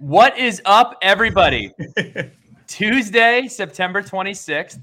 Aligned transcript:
What 0.00 0.38
is 0.38 0.62
up, 0.64 0.96
everybody? 1.02 1.74
Tuesday, 2.66 3.46
September 3.48 4.02
26th, 4.02 4.82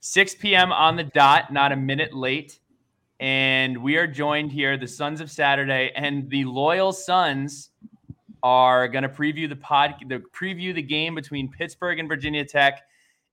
6 0.00 0.34
p.m. 0.36 0.72
on 0.72 0.96
the 0.96 1.04
dot, 1.04 1.52
not 1.52 1.72
a 1.72 1.76
minute 1.76 2.14
late. 2.14 2.58
And 3.20 3.76
we 3.82 3.98
are 3.98 4.06
joined 4.06 4.50
here, 4.50 4.78
the 4.78 4.88
Sons 4.88 5.20
of 5.20 5.30
Saturday, 5.30 5.92
and 5.94 6.30
the 6.30 6.46
Loyal 6.46 6.94
Sons 6.94 7.68
are 8.42 8.88
going 8.88 9.02
to 9.02 9.10
preview 9.10 9.46
the 9.46 9.56
pod, 9.56 9.96
the 10.08 10.22
preview 10.34 10.74
the 10.74 10.80
game 10.80 11.14
between 11.14 11.52
Pittsburgh 11.52 11.98
and 11.98 12.08
Virginia 12.08 12.46
Tech. 12.46 12.80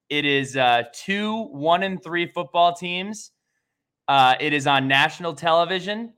It 0.10 0.26
is 0.26 0.58
uh, 0.58 0.84
two 0.92 1.44
one 1.44 1.84
and 1.84 2.04
three 2.04 2.28
football 2.28 2.74
teams. 2.74 3.32
Uh, 4.10 4.36
it 4.42 4.52
is 4.52 4.68
on 4.68 4.90
national 4.90 5.36
television. 5.36 6.12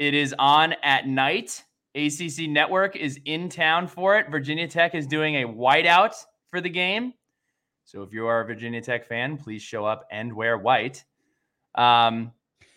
It 0.00 0.14
is 0.14 0.34
on 0.36 0.74
at 0.82 1.06
night. 1.06 1.62
ACC 1.94 2.48
Network 2.48 2.96
is 2.96 3.18
in 3.24 3.48
town 3.48 3.86
for 3.86 4.16
it. 4.18 4.30
Virginia 4.30 4.66
Tech 4.66 4.94
is 4.94 5.06
doing 5.06 5.36
a 5.36 5.48
whiteout 5.48 6.14
for 6.50 6.60
the 6.60 6.70
game. 6.70 7.12
So 7.84 8.02
if 8.02 8.12
you 8.12 8.26
are 8.26 8.40
a 8.40 8.46
Virginia 8.46 8.80
Tech 8.80 9.06
fan, 9.06 9.36
please 9.36 9.62
show 9.62 9.84
up 9.84 10.06
and 10.10 10.32
wear 10.32 10.56
white. 10.56 11.04
Um, 11.74 12.32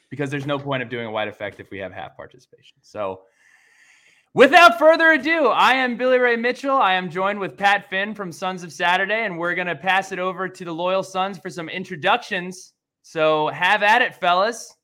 because 0.09 0.29
there's 0.29 0.45
no 0.45 0.59
point 0.59 0.83
of 0.83 0.89
doing 0.89 1.05
a 1.05 1.11
white 1.11 1.27
effect 1.27 1.59
if 1.59 1.69
we 1.71 1.79
have 1.79 1.91
half 1.91 2.15
participation. 2.15 2.77
So 2.81 3.21
without 4.33 4.79
further 4.79 5.11
ado, 5.11 5.47
I 5.47 5.73
am 5.73 5.97
Billy 5.97 6.19
Ray 6.19 6.35
Mitchell. 6.35 6.75
I 6.75 6.93
am 6.93 7.09
joined 7.09 7.39
with 7.39 7.57
Pat 7.57 7.89
Finn 7.89 8.13
from 8.13 8.31
Sons 8.31 8.63
of 8.63 8.71
Saturday, 8.71 9.25
and 9.25 9.37
we're 9.37 9.55
going 9.55 9.67
to 9.67 9.75
pass 9.75 10.11
it 10.11 10.19
over 10.19 10.47
to 10.47 10.65
the 10.65 10.73
Loyal 10.73 11.03
Sons 11.03 11.37
for 11.37 11.49
some 11.49 11.69
introductions. 11.69 12.73
So 13.01 13.47
have 13.49 13.83
at 13.83 14.01
it, 14.01 14.15
fellas. 14.15 14.74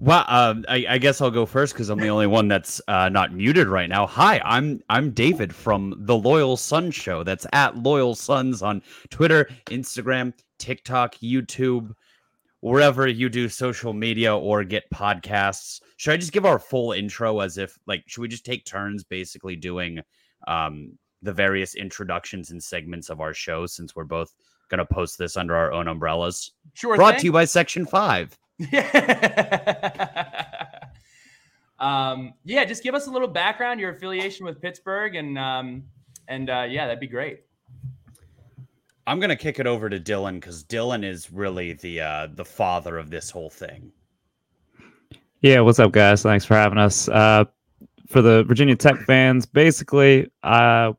Well, 0.00 0.24
um, 0.28 0.64
I, 0.68 0.86
I, 0.90 0.98
guess 0.98 1.20
I'll 1.20 1.30
go 1.32 1.44
first 1.44 1.72
because 1.72 1.88
I'm 1.90 1.98
the 1.98 2.08
only 2.08 2.28
one 2.28 2.46
that's 2.46 2.80
uh, 2.86 3.08
not 3.08 3.34
muted 3.34 3.66
right 3.66 3.88
now. 3.88 4.06
Hi, 4.06 4.40
I'm 4.44 4.80
I'm 4.88 5.10
David 5.10 5.52
from 5.52 5.92
the 5.98 6.16
Loyal 6.16 6.56
Sons 6.56 6.94
Show. 6.94 7.24
That's 7.24 7.48
at 7.52 7.76
Loyal 7.76 8.14
Sons 8.14 8.62
on 8.62 8.80
Twitter, 9.10 9.50
Instagram, 9.66 10.34
TikTok, 10.60 11.16
YouTube, 11.16 11.94
wherever 12.60 13.08
you 13.08 13.28
do 13.28 13.48
social 13.48 13.92
media 13.92 14.36
or 14.36 14.62
get 14.62 14.88
podcasts. 14.94 15.80
Should 15.96 16.12
I 16.12 16.16
just 16.16 16.32
give 16.32 16.46
our 16.46 16.60
full 16.60 16.92
intro 16.92 17.40
as 17.40 17.58
if 17.58 17.76
like 17.88 18.04
should 18.06 18.20
we 18.20 18.28
just 18.28 18.46
take 18.46 18.64
turns 18.64 19.02
basically 19.02 19.56
doing 19.56 19.98
um, 20.46 20.96
the 21.22 21.32
various 21.32 21.74
introductions 21.74 22.52
and 22.52 22.62
segments 22.62 23.10
of 23.10 23.20
our 23.20 23.34
show 23.34 23.66
since 23.66 23.96
we're 23.96 24.04
both 24.04 24.32
gonna 24.70 24.86
post 24.86 25.18
this 25.18 25.36
under 25.36 25.56
our 25.56 25.72
own 25.72 25.88
umbrellas? 25.88 26.52
Sure. 26.74 26.94
Brought 26.94 27.14
thing. 27.14 27.20
to 27.22 27.26
you 27.26 27.32
by 27.32 27.46
Section 27.46 27.84
Five. 27.84 28.38
um, 31.78 32.34
yeah, 32.44 32.64
just 32.64 32.82
give 32.82 32.94
us 32.94 33.06
a 33.06 33.10
little 33.10 33.28
background, 33.28 33.78
your 33.78 33.90
affiliation 33.90 34.44
with 34.44 34.60
Pittsburgh, 34.60 35.14
and 35.14 35.38
um, 35.38 35.84
and 36.26 36.50
uh, 36.50 36.66
yeah, 36.68 36.86
that'd 36.86 37.00
be 37.00 37.06
great. 37.06 37.44
I'm 39.06 39.20
gonna 39.20 39.36
kick 39.36 39.58
it 39.58 39.66
over 39.66 39.88
to 39.88 40.00
Dylan 40.00 40.34
because 40.34 40.64
Dylan 40.64 41.04
is 41.04 41.32
really 41.32 41.74
the 41.74 42.00
uh, 42.00 42.28
the 42.34 42.44
father 42.44 42.98
of 42.98 43.10
this 43.10 43.30
whole 43.30 43.50
thing. 43.50 43.92
Yeah, 45.40 45.60
what's 45.60 45.78
up, 45.78 45.92
guys? 45.92 46.22
Thanks 46.22 46.44
for 46.44 46.54
having 46.54 46.78
us. 46.78 47.08
Uh, 47.08 47.44
for 48.08 48.22
the 48.22 48.42
Virginia 48.44 48.74
Tech 48.74 48.96
fans, 49.06 49.46
basically, 49.46 50.30
uh, 50.42 50.92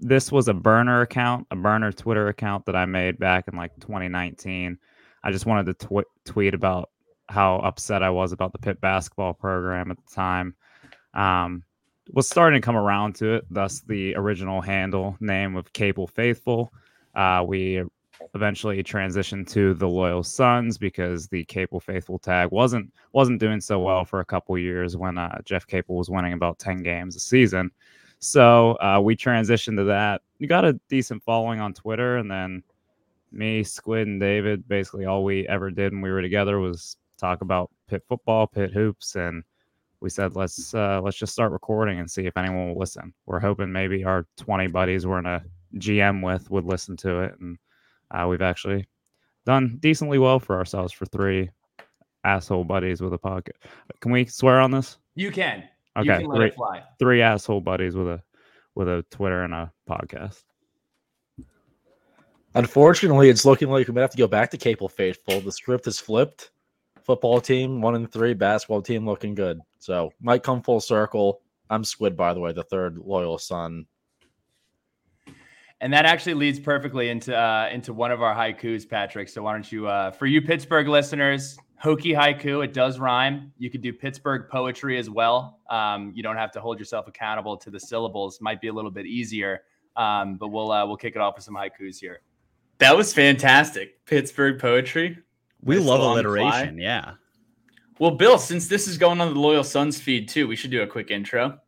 this 0.00 0.32
was 0.32 0.48
a 0.48 0.54
burner 0.54 1.02
account, 1.02 1.46
a 1.50 1.56
burner 1.56 1.92
Twitter 1.92 2.28
account 2.28 2.66
that 2.66 2.74
I 2.74 2.86
made 2.86 3.18
back 3.18 3.46
in 3.46 3.56
like 3.56 3.72
2019. 3.80 4.76
I 5.22 5.30
just 5.30 5.46
wanted 5.46 5.78
to 5.78 5.86
tw- 5.86 6.08
tweet 6.24 6.54
about 6.54 6.90
how 7.28 7.56
upset 7.56 8.02
I 8.02 8.10
was 8.10 8.32
about 8.32 8.52
the 8.52 8.58
Pitt 8.58 8.80
basketball 8.80 9.34
program 9.34 9.90
at 9.90 9.96
the 9.96 10.14
time. 10.14 10.54
Um, 11.14 11.62
was 12.12 12.28
starting 12.28 12.60
to 12.60 12.64
come 12.64 12.76
around 12.76 13.14
to 13.16 13.34
it, 13.34 13.44
thus 13.50 13.80
the 13.80 14.14
original 14.16 14.60
handle 14.60 15.16
name 15.20 15.56
of 15.56 15.72
Capel 15.72 16.06
Faithful. 16.06 16.72
Uh, 17.14 17.42
we 17.46 17.82
eventually 18.34 18.82
transitioned 18.82 19.48
to 19.48 19.74
the 19.74 19.88
Loyal 19.88 20.22
Sons 20.22 20.76
because 20.76 21.28
the 21.28 21.44
Capel 21.44 21.80
Faithful 21.80 22.18
tag 22.18 22.50
wasn't 22.50 22.92
wasn't 23.12 23.40
doing 23.40 23.60
so 23.60 23.80
well 23.80 24.04
for 24.04 24.20
a 24.20 24.24
couple 24.24 24.56
years 24.58 24.96
when 24.96 25.16
uh, 25.18 25.40
Jeff 25.44 25.66
Capel 25.66 25.96
was 25.96 26.10
winning 26.10 26.32
about 26.32 26.58
ten 26.58 26.82
games 26.82 27.16
a 27.16 27.20
season. 27.20 27.70
So 28.18 28.72
uh, 28.80 29.00
we 29.02 29.16
transitioned 29.16 29.76
to 29.76 29.84
that. 29.84 30.22
We 30.40 30.46
got 30.46 30.64
a 30.64 30.78
decent 30.88 31.22
following 31.22 31.60
on 31.60 31.74
Twitter, 31.74 32.16
and 32.16 32.30
then 32.30 32.62
me, 33.32 33.64
Squid, 33.64 34.06
and 34.06 34.20
David 34.20 34.66
basically 34.68 35.06
all 35.06 35.24
we 35.24 35.46
ever 35.48 35.70
did 35.70 35.92
when 35.92 36.02
we 36.02 36.10
were 36.10 36.22
together 36.22 36.58
was 36.58 36.96
talk 37.18 37.40
about 37.40 37.70
Pitt 37.88 38.02
football, 38.08 38.46
Pitt 38.46 38.72
hoops, 38.72 39.16
and 39.16 39.42
we 40.00 40.10
said 40.10 40.36
let's 40.36 40.74
uh, 40.74 41.00
let's 41.02 41.16
just 41.16 41.32
start 41.32 41.52
recording 41.52 41.98
and 41.98 42.10
see 42.10 42.26
if 42.26 42.36
anyone 42.36 42.68
will 42.68 42.78
listen. 42.78 43.14
We're 43.26 43.40
hoping 43.40 43.72
maybe 43.72 44.04
our 44.04 44.26
20 44.38 44.66
buddies 44.68 45.06
we're 45.06 45.18
in 45.18 45.26
a 45.26 45.42
GM 45.76 46.22
with 46.22 46.50
would 46.50 46.64
listen 46.64 46.96
to 46.98 47.20
it, 47.20 47.34
and 47.40 47.58
uh, 48.10 48.26
we've 48.28 48.42
actually 48.42 48.86
done 49.46 49.78
decently 49.80 50.18
well 50.18 50.38
for 50.38 50.56
ourselves 50.56 50.92
for 50.92 51.06
three 51.06 51.50
asshole 52.24 52.64
buddies 52.64 53.00
with 53.00 53.12
a 53.12 53.18
pocket. 53.18 53.56
Can 54.00 54.12
we 54.12 54.24
swear 54.26 54.60
on 54.60 54.70
this? 54.70 54.98
You 55.14 55.30
can. 55.30 55.64
Okay, 55.96 56.22
you 56.22 56.28
can 56.28 56.36
three, 56.36 56.52
three 56.98 57.22
asshole 57.22 57.60
buddies 57.60 57.94
with 57.94 58.08
a 58.08 58.22
with 58.74 58.88
a 58.88 59.04
Twitter 59.10 59.44
and 59.44 59.54
a 59.54 59.72
podcast. 59.88 60.42
Unfortunately, 62.56 63.28
it's 63.28 63.44
looking 63.44 63.68
like 63.68 63.88
we 63.88 63.94
might 63.94 64.02
have 64.02 64.10
to 64.10 64.16
go 64.16 64.28
back 64.28 64.50
to 64.50 64.56
Capel 64.56 64.88
Faithful. 64.88 65.40
The 65.40 65.50
script 65.50 65.86
is 65.86 65.98
flipped 65.98 66.50
football 67.04 67.40
team 67.40 67.80
one 67.80 67.94
and 67.94 68.10
three, 68.10 68.34
basketball 68.34 68.82
team 68.82 69.06
looking 69.06 69.34
good. 69.34 69.60
So 69.78 70.10
might 70.20 70.42
come 70.42 70.62
full 70.62 70.80
circle. 70.80 71.40
I'm 71.70 71.84
Squid, 71.84 72.16
by 72.16 72.34
the 72.34 72.40
way, 72.40 72.52
the 72.52 72.64
third 72.64 72.98
loyal 72.98 73.38
son. 73.38 73.86
And 75.80 75.92
that 75.92 76.06
actually 76.06 76.34
leads 76.34 76.58
perfectly 76.58 77.10
into 77.10 77.36
uh, 77.36 77.68
into 77.70 77.92
one 77.92 78.10
of 78.10 78.22
our 78.22 78.34
haikus, 78.34 78.88
Patrick. 78.88 79.28
So 79.28 79.42
why 79.42 79.52
don't 79.52 79.70
you, 79.70 79.86
uh, 79.86 80.12
for 80.12 80.26
you 80.26 80.40
Pittsburgh 80.40 80.88
listeners, 80.88 81.58
Hokie 81.82 82.16
haiku, 82.16 82.64
it 82.64 82.72
does 82.72 82.98
rhyme. 82.98 83.52
You 83.58 83.70
could 83.70 83.82
do 83.82 83.92
Pittsburgh 83.92 84.48
poetry 84.48 84.96
as 84.96 85.10
well. 85.10 85.60
Um, 85.68 86.12
you 86.14 86.22
don't 86.22 86.36
have 86.36 86.52
to 86.52 86.60
hold 86.60 86.78
yourself 86.78 87.06
accountable 87.08 87.58
to 87.58 87.70
the 87.70 87.80
syllables. 87.80 88.40
Might 88.40 88.60
be 88.62 88.68
a 88.68 88.72
little 88.72 88.90
bit 88.90 89.04
easier, 89.04 89.62
um, 89.96 90.36
but 90.36 90.48
we'll 90.48 90.72
uh, 90.72 90.86
we'll 90.86 90.96
kick 90.96 91.16
it 91.16 91.20
off 91.20 91.34
with 91.34 91.44
some 91.44 91.54
haikus 91.54 91.98
here. 91.98 92.22
That 92.78 92.96
was 92.96 93.12
fantastic. 93.12 94.04
Pittsburgh 94.06 94.58
poetry. 94.58 95.18
We 95.64 95.76
nice 95.76 95.84
love 95.84 96.00
alliteration. 96.00 96.76
Fly. 96.76 96.82
Yeah. 96.82 97.12
Well, 97.98 98.12
Bill, 98.12 98.38
since 98.38 98.66
this 98.68 98.86
is 98.86 98.98
going 98.98 99.20
on 99.20 99.34
the 99.34 99.40
Loyal 99.40 99.64
Sons 99.64 100.00
feed 100.00 100.28
too, 100.28 100.46
we 100.46 100.56
should 100.56 100.70
do 100.70 100.82
a 100.82 100.86
quick 100.86 101.10
intro. 101.10 101.58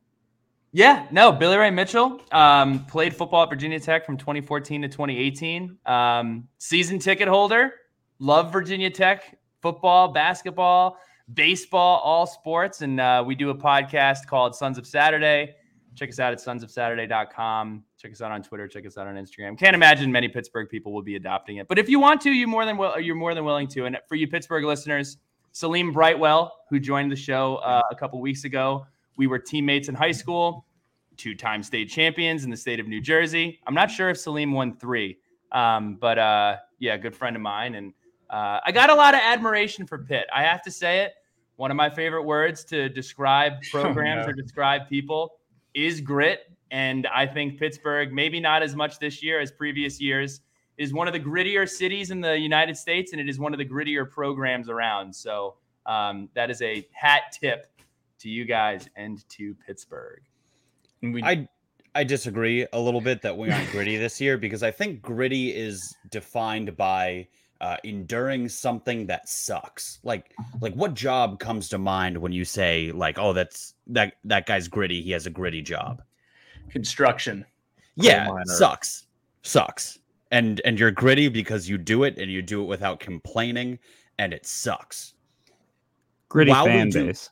Yeah, 0.73 1.07
no, 1.11 1.33
Billy 1.33 1.57
Ray 1.57 1.71
Mitchell 1.71 2.21
um, 2.33 2.85
played 2.87 3.17
football 3.17 3.45
at 3.45 3.49
Virginia 3.49 3.81
Tech 3.81 4.05
from 4.05 4.17
2014 4.17 4.83
to 4.83 4.89
2018. 4.89 5.79
Um, 5.87 6.49
season 6.59 6.99
ticket 6.99 7.29
holder, 7.29 7.73
love 8.19 8.53
Virginia 8.53 8.91
Tech 8.91 9.39
football, 9.63 10.09
basketball, 10.09 10.99
baseball, 11.35 12.01
all 12.01 12.27
sports. 12.27 12.83
And 12.83 13.01
uh, 13.01 13.25
we 13.27 13.35
do 13.35 13.51
a 13.51 13.55
podcast 13.55 14.27
called 14.27 14.55
Sons 14.55 14.79
of 14.79 14.87
Saturday. 14.87 15.57
Check 15.95 16.11
us 16.11 16.21
out 16.21 16.33
at 16.33 16.39
sonsofsaturday.com. 16.39 17.83
Check 17.99 18.13
us 18.13 18.21
out 18.21 18.31
on 18.31 18.43
Twitter. 18.43 18.69
Check 18.69 18.87
us 18.87 18.99
out 18.99 19.07
on 19.07 19.15
Instagram. 19.15 19.59
Can't 19.59 19.75
imagine 19.75 20.13
many 20.13 20.29
Pittsburgh 20.29 20.69
people 20.69 20.93
will 20.93 21.03
be 21.03 21.17
adopting 21.17 21.57
it, 21.57 21.69
but 21.69 21.79
if 21.79 21.89
you 21.89 21.99
want 21.99 22.21
to, 22.23 22.31
you 22.31 22.47
more 22.47 22.65
than 22.65 22.77
will. 22.77 22.99
You're 23.01 23.15
more 23.15 23.35
than 23.35 23.45
willing 23.45 23.69
to. 23.69 23.87
And 23.87 23.99
for 24.07 24.17
you 24.17 24.29
Pittsburgh 24.29 24.65
listeners, 24.65 25.17
Salim 25.53 25.93
Brightwell, 25.93 26.53
who 26.69 26.79
joined 26.79 27.11
the 27.11 27.17
show 27.17 27.57
uh, 27.57 27.81
a 27.91 27.95
couple 27.95 28.21
weeks 28.21 28.45
ago, 28.45 28.87
we 29.17 29.27
were 29.27 29.39
teammates 29.39 29.89
in 29.89 29.95
high 29.95 30.13
school, 30.13 30.67
two-time 31.17 31.63
state 31.63 31.89
champions 31.89 32.45
in 32.45 32.51
the 32.51 32.57
state 32.57 32.79
of 32.79 32.87
New 32.87 33.01
Jersey. 33.01 33.59
I'm 33.67 33.75
not 33.75 33.91
sure 33.91 34.11
if 34.11 34.19
Salim 34.19 34.53
won 34.53 34.77
three, 34.77 35.19
um, 35.53 35.97
but 35.99 36.19
uh, 36.19 36.57
yeah, 36.79 36.99
good 36.99 37.17
friend 37.17 37.35
of 37.35 37.41
mine, 37.41 37.75
and 37.75 37.95
uh, 38.29 38.61
I 38.65 38.73
got 38.73 38.91
a 38.91 38.95
lot 38.95 39.15
of 39.15 39.21
admiration 39.23 39.87
for 39.87 39.99
Pitt. 39.99 40.27
I 40.35 40.43
have 40.43 40.63
to 40.63 40.71
say 40.71 41.01
it. 41.01 41.15
One 41.57 41.71
of 41.71 41.77
my 41.77 41.89
favorite 41.89 42.25
words 42.25 42.65
to 42.67 42.89
describe 42.89 43.55
oh, 43.75 43.81
programs 43.81 44.25
oh, 44.25 44.27
no. 44.27 44.31
or 44.31 44.33
describe 44.35 44.89
people 44.89 45.39
is 45.75 46.01
grit. 46.01 46.51
And 46.71 47.07
I 47.07 47.27
think 47.27 47.59
Pittsburgh, 47.59 48.13
maybe 48.13 48.41
not 48.41 48.63
as 48.63 48.75
much 48.75 48.99
this 48.99 49.23
year 49.23 49.41
as 49.41 49.53
previous 49.53 50.01
years, 50.01 50.41
is 50.79 50.93
one 50.93 51.07
of 51.07 51.13
the 51.13 51.21
grittier 51.21 51.69
cities 51.69 52.11
in 52.11 52.21
the 52.21 52.39
United 52.39 52.77
States, 52.77 53.13
and 53.13 53.21
it 53.21 53.29
is 53.29 53.39
one 53.39 53.55
of 53.55 53.59
the 53.59 53.65
grittier 53.65 54.09
programs 54.11 54.69
around. 54.69 55.15
So 55.15 55.55
um, 55.87 56.29
that 56.35 56.51
is 56.51 56.61
a 56.63 56.87
hat 56.93 57.33
tip 57.33 57.67
to 58.19 58.29
you 58.29 58.45
guys 58.45 58.89
and 58.97 59.27
to 59.31 59.55
Pittsburgh. 59.67 60.23
We- 61.03 61.23
I 61.23 61.49
I 61.95 62.05
disagree 62.05 62.67
a 62.75 62.79
little 62.79 63.01
bit 63.01 63.23
that 63.23 63.39
we 63.39 63.51
aren't 63.51 63.71
gritty 63.71 63.97
this 63.97 64.21
year 64.21 64.37
because 64.37 64.63
I 64.63 64.71
think 64.71 65.01
gritty 65.01 65.55
is 65.55 65.95
defined 66.11 66.77
by 66.77 67.27
uh, 67.63 67.79
enduring 67.85 68.51
something 68.51 69.07
that 69.07 69.29
sucks. 69.31 69.99
Like 70.03 70.35
like 70.61 70.75
what 70.75 70.93
job 70.93 71.39
comes 71.39 71.71
to 71.71 71.79
mind 71.79 72.19
when 72.19 72.33
you 72.33 72.45
say 72.45 72.93
like 72.93 73.19
oh 73.19 73.33
that's 73.33 73.75
that 73.87 74.15
that 74.25 74.45
guy's 74.45 74.69
gritty. 74.69 75.01
He 75.01 75.13
has 75.13 75.27
a 75.27 75.31
gritty 75.31 75.63
job 75.63 76.03
construction. 76.71 77.45
Yeah, 77.97 78.29
sucks. 78.45 79.07
Sucks. 79.43 79.99
And 80.31 80.61
and 80.65 80.79
you're 80.79 80.91
gritty 80.91 81.29
because 81.29 81.69
you 81.69 81.79
do 81.79 82.05
it 82.05 82.19
and 82.19 82.31
you 82.31 82.43
do 82.43 82.63
it 82.63 82.67
without 82.67 83.01
complaining 83.01 83.79
and 84.19 84.33
it 84.33 84.47
sucks. 84.47 85.15
Gritty 86.29 86.51
While 86.51 86.67
fan 86.67 86.91
do, 86.91 87.07
base. 87.07 87.31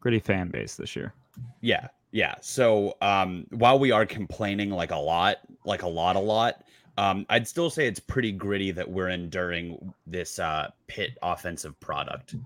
Gritty 0.00 0.20
fan 0.20 0.48
base 0.48 0.76
this 0.76 0.94
year. 0.94 1.14
Yeah. 1.60 1.88
Yeah. 2.12 2.34
So 2.40 2.96
um, 3.00 3.46
while 3.50 3.78
we 3.78 3.90
are 3.90 4.06
complaining 4.06 4.70
like 4.70 4.90
a 4.90 4.96
lot, 4.96 5.38
like 5.64 5.82
a 5.82 5.88
lot, 5.88 6.16
a 6.16 6.20
lot, 6.20 6.62
um, 6.96 7.26
I'd 7.28 7.48
still 7.48 7.70
say 7.70 7.88
it's 7.88 7.98
pretty 7.98 8.30
gritty 8.30 8.70
that 8.70 8.88
we're 8.88 9.08
enduring 9.08 9.92
this 10.06 10.38
uh, 10.38 10.70
Pitt 10.86 11.18
offensive 11.22 11.78
product. 11.80 12.36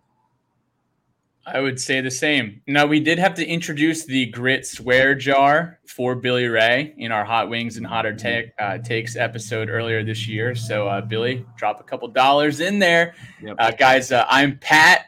I 1.51 1.61
would 1.61 1.81
say 1.81 2.01
the 2.03 2.11
same. 2.11 2.61
Now 2.67 2.85
we 2.87 3.01
did 3.01 3.19
have 3.19 3.35
to 3.35 3.47
introduce 3.47 4.05
the 4.05 4.27
grit 4.27 4.67
swear 4.67 5.15
jar 5.15 5.79
for 5.87 6.15
Billy 6.15 6.47
Ray 6.47 6.95
in 6.99 7.11
our 7.11 7.25
Hot 7.25 7.49
Wings 7.49 7.79
and 7.79 7.87
Hotter 7.87 8.15
take, 8.15 8.51
uh, 8.59 8.79
Takes 8.79 9.17
episode 9.17 9.71
earlier 9.71 10.05
this 10.05 10.29
year. 10.29 10.55
So 10.55 10.87
uh, 10.87 11.01
Billy, 11.01 11.47
drop 11.57 11.81
a 11.81 11.85
couple 11.85 12.09
dollars 12.09 12.61
in 12.61 12.79
there, 12.79 13.15
Yep. 13.43 13.57
uh, 13.59 13.71
guys. 13.71 14.13
Uh, 14.13 14.27
I'm 14.29 14.59
Pat. 14.59 15.07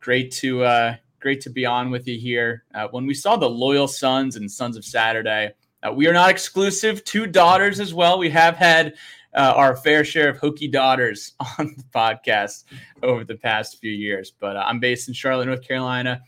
Great 0.00 0.30
to 0.34 0.62
uh, 0.62 0.96
great 1.20 1.40
to 1.42 1.50
be 1.50 1.66
on 1.66 1.90
with 1.90 2.06
you 2.06 2.18
here. 2.18 2.62
Uh, 2.74 2.86
when 2.92 3.04
we 3.06 3.14
saw 3.14 3.36
the 3.36 3.50
Loyal 3.50 3.88
Sons 3.88 4.36
and 4.36 4.50
Sons 4.50 4.76
of 4.76 4.84
Saturday, 4.84 5.52
uh, 5.82 5.92
we 5.92 6.06
are 6.06 6.12
not 6.12 6.30
exclusive 6.30 7.02
Two 7.04 7.26
daughters 7.26 7.80
as 7.80 7.92
well. 7.92 8.18
We 8.18 8.30
have 8.30 8.56
had 8.56 8.94
uh, 9.34 9.52
our 9.56 9.76
fair 9.76 10.04
share 10.04 10.28
of 10.28 10.38
Hokie 10.38 10.70
daughters 10.70 11.32
on 11.58 11.74
the 11.76 11.84
podcast 11.94 12.64
over 13.02 13.24
the 13.24 13.36
past 13.36 13.80
few 13.80 13.92
years. 13.92 14.32
But 14.38 14.56
uh, 14.56 14.64
I'm 14.66 14.80
based 14.80 15.08
in 15.08 15.14
Charlotte, 15.14 15.46
North 15.46 15.66
Carolina. 15.66 16.22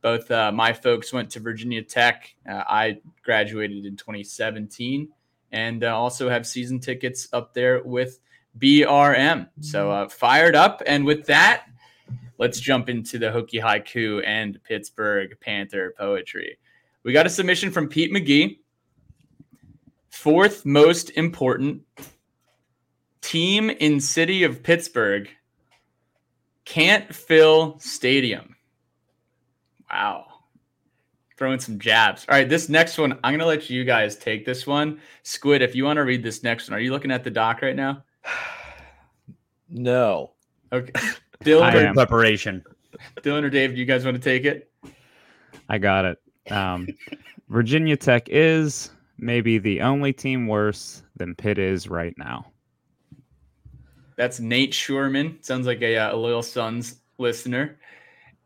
Both 0.00 0.30
uh, 0.30 0.52
my 0.52 0.72
folks 0.72 1.12
went 1.12 1.30
to 1.30 1.40
Virginia 1.40 1.82
Tech. 1.82 2.34
Uh, 2.48 2.62
I 2.68 3.00
graduated 3.22 3.84
in 3.84 3.96
2017 3.96 5.08
and 5.50 5.84
uh, 5.84 5.96
also 5.96 6.28
have 6.28 6.46
season 6.46 6.78
tickets 6.78 7.28
up 7.32 7.52
there 7.52 7.82
with 7.82 8.20
BRM. 8.58 9.48
So 9.60 9.90
uh, 9.90 10.08
fired 10.08 10.54
up. 10.54 10.82
And 10.86 11.04
with 11.04 11.26
that, 11.26 11.64
let's 12.38 12.60
jump 12.60 12.88
into 12.88 13.18
the 13.18 13.26
Hokie 13.26 13.60
haiku 13.60 14.22
and 14.24 14.62
Pittsburgh 14.62 15.36
Panther 15.40 15.94
poetry. 15.98 16.58
We 17.02 17.12
got 17.12 17.26
a 17.26 17.30
submission 17.30 17.70
from 17.70 17.88
Pete 17.88 18.12
McGee. 18.12 18.58
Fourth 20.10 20.64
most 20.64 21.10
important 21.10 21.82
team 23.28 23.68
in 23.68 24.00
city 24.00 24.42
of 24.42 24.62
Pittsburgh 24.62 25.28
can't 26.64 27.14
fill 27.14 27.78
stadium. 27.78 28.56
Wow. 29.90 30.24
Throwing 31.36 31.60
some 31.60 31.78
jabs. 31.78 32.24
All 32.26 32.34
right, 32.34 32.48
this 32.48 32.70
next 32.70 32.96
one, 32.96 33.12
I'm 33.22 33.32
going 33.32 33.40
to 33.40 33.46
let 33.46 33.68
you 33.68 33.84
guys 33.84 34.16
take 34.16 34.46
this 34.46 34.66
one. 34.66 34.98
Squid, 35.24 35.60
if 35.60 35.74
you 35.74 35.84
want 35.84 35.98
to 35.98 36.04
read 36.04 36.22
this 36.22 36.42
next 36.42 36.70
one, 36.70 36.78
are 36.78 36.80
you 36.80 36.90
looking 36.90 37.10
at 37.10 37.22
the 37.22 37.30
doc 37.30 37.60
right 37.62 37.76
now? 37.76 38.02
No. 39.70 40.32
Okay. 40.72 40.90
Dylan, 41.44 41.90
I 41.90 41.92
preparation. 41.92 42.64
Dylan 43.16 43.42
or 43.42 43.50
Dave, 43.50 43.74
do 43.74 43.76
you 43.76 43.84
guys 43.84 44.02
want 44.02 44.16
to 44.16 44.22
take 44.22 44.46
it? 44.46 44.72
I 45.68 45.76
got 45.76 46.06
it. 46.06 46.18
Um, 46.50 46.88
Virginia 47.50 47.94
Tech 47.94 48.28
is 48.30 48.90
maybe 49.18 49.58
the 49.58 49.82
only 49.82 50.14
team 50.14 50.46
worse 50.46 51.02
than 51.16 51.34
Pitt 51.34 51.58
is 51.58 51.86
right 51.86 52.14
now. 52.16 52.46
That's 54.18 54.40
Nate 54.40 54.72
Schurman. 54.72 55.42
Sounds 55.44 55.64
like 55.64 55.80
a, 55.80 55.96
uh, 55.96 56.14
a 56.14 56.16
loyal 56.16 56.42
Sons 56.42 56.96
listener. 57.18 57.78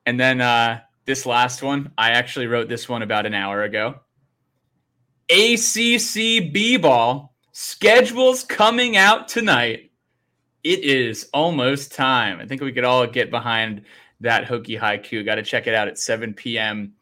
And 0.04 0.20
then 0.20 0.42
uh, 0.42 0.80
this 1.06 1.24
last 1.24 1.62
one, 1.62 1.90
I 1.96 2.10
actually 2.10 2.46
wrote 2.46 2.68
this 2.68 2.90
one 2.90 3.00
about 3.00 3.24
an 3.24 3.32
hour 3.32 3.62
ago. 3.62 3.94
ACC 5.30 6.52
B 6.52 6.76
ball 6.76 7.34
schedules 7.52 8.44
coming 8.44 8.98
out 8.98 9.28
tonight. 9.28 9.90
It 10.62 10.80
is 10.80 11.30
almost 11.32 11.94
time. 11.94 12.38
I 12.38 12.46
think 12.46 12.60
we 12.60 12.72
could 12.72 12.84
all 12.84 13.06
get 13.06 13.30
behind 13.30 13.82
that 14.20 14.44
Hokie 14.44 14.78
haiku. 14.78 15.24
Got 15.24 15.36
to 15.36 15.42
check 15.42 15.66
it 15.66 15.74
out 15.74 15.88
at 15.88 15.98
7 15.98 16.34
p.m. 16.34 16.92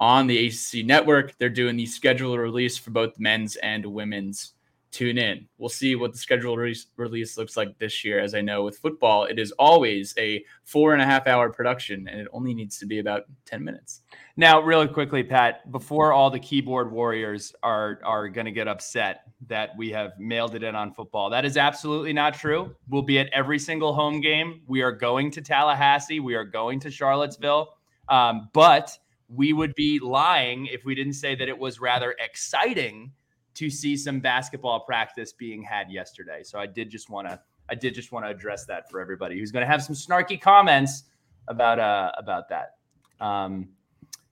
on 0.00 0.26
the 0.26 0.46
ACC 0.46 0.86
network. 0.86 1.36
They're 1.36 1.50
doing 1.50 1.76
the 1.76 1.84
schedule 1.84 2.38
release 2.38 2.78
for 2.78 2.90
both 2.90 3.18
men's 3.18 3.56
and 3.56 3.84
women's 3.84 4.53
tune 4.94 5.18
in. 5.18 5.46
We'll 5.58 5.68
see 5.68 5.96
what 5.96 6.12
the 6.12 6.18
schedule 6.18 6.56
re- 6.56 6.76
release 6.96 7.36
looks 7.36 7.56
like 7.56 7.76
this 7.78 8.04
year. 8.04 8.20
As 8.20 8.34
I 8.34 8.40
know 8.40 8.62
with 8.62 8.78
football, 8.78 9.24
it 9.24 9.40
is 9.40 9.50
always 9.52 10.14
a 10.18 10.44
four 10.64 10.92
and 10.92 11.02
a 11.02 11.04
half 11.04 11.26
hour 11.26 11.50
production, 11.50 12.06
and 12.06 12.20
it 12.20 12.28
only 12.32 12.54
needs 12.54 12.78
to 12.78 12.86
be 12.86 13.00
about 13.00 13.24
10 13.44 13.64
minutes. 13.64 14.02
Now, 14.36 14.60
really 14.60 14.86
quickly, 14.86 15.24
Pat, 15.24 15.70
before 15.72 16.12
all 16.12 16.30
the 16.30 16.38
keyboard 16.38 16.92
warriors 16.92 17.54
are 17.62 17.98
are 18.04 18.28
going 18.28 18.46
to 18.46 18.52
get 18.52 18.68
upset 18.68 19.22
that 19.48 19.76
we 19.76 19.90
have 19.90 20.12
mailed 20.18 20.54
it 20.54 20.62
in 20.62 20.76
on 20.76 20.92
football, 20.92 21.28
that 21.30 21.44
is 21.44 21.56
absolutely 21.56 22.12
not 22.12 22.34
true. 22.34 22.74
We'll 22.88 23.02
be 23.02 23.18
at 23.18 23.28
every 23.32 23.58
single 23.58 23.92
home 23.92 24.20
game. 24.20 24.62
We 24.68 24.82
are 24.82 24.92
going 24.92 25.32
to 25.32 25.42
Tallahassee. 25.42 26.20
We 26.20 26.34
are 26.34 26.44
going 26.44 26.78
to 26.80 26.90
Charlottesville. 26.90 27.74
Um, 28.08 28.48
but 28.52 28.96
we 29.28 29.52
would 29.52 29.74
be 29.74 29.98
lying 29.98 30.66
if 30.66 30.84
we 30.84 30.94
didn't 30.94 31.14
say 31.14 31.34
that 31.34 31.48
it 31.48 31.58
was 31.58 31.80
rather 31.80 32.14
exciting 32.20 33.10
to 33.54 33.70
see 33.70 33.96
some 33.96 34.20
basketball 34.20 34.80
practice 34.80 35.32
being 35.32 35.62
had 35.62 35.90
yesterday. 35.90 36.42
So 36.42 36.58
I 36.58 36.66
did 36.66 36.90
just 36.90 37.10
want 37.10 37.28
to 37.28 37.40
I 37.68 37.74
did 37.74 37.94
just 37.94 38.12
want 38.12 38.26
to 38.26 38.30
address 38.30 38.66
that 38.66 38.90
for 38.90 39.00
everybody 39.00 39.38
who's 39.38 39.50
going 39.50 39.62
to 39.62 39.70
have 39.70 39.82
some 39.82 39.94
snarky 39.94 40.40
comments 40.40 41.04
about 41.48 41.78
uh 41.78 42.12
about 42.18 42.48
that. 42.48 42.76
Um, 43.20 43.68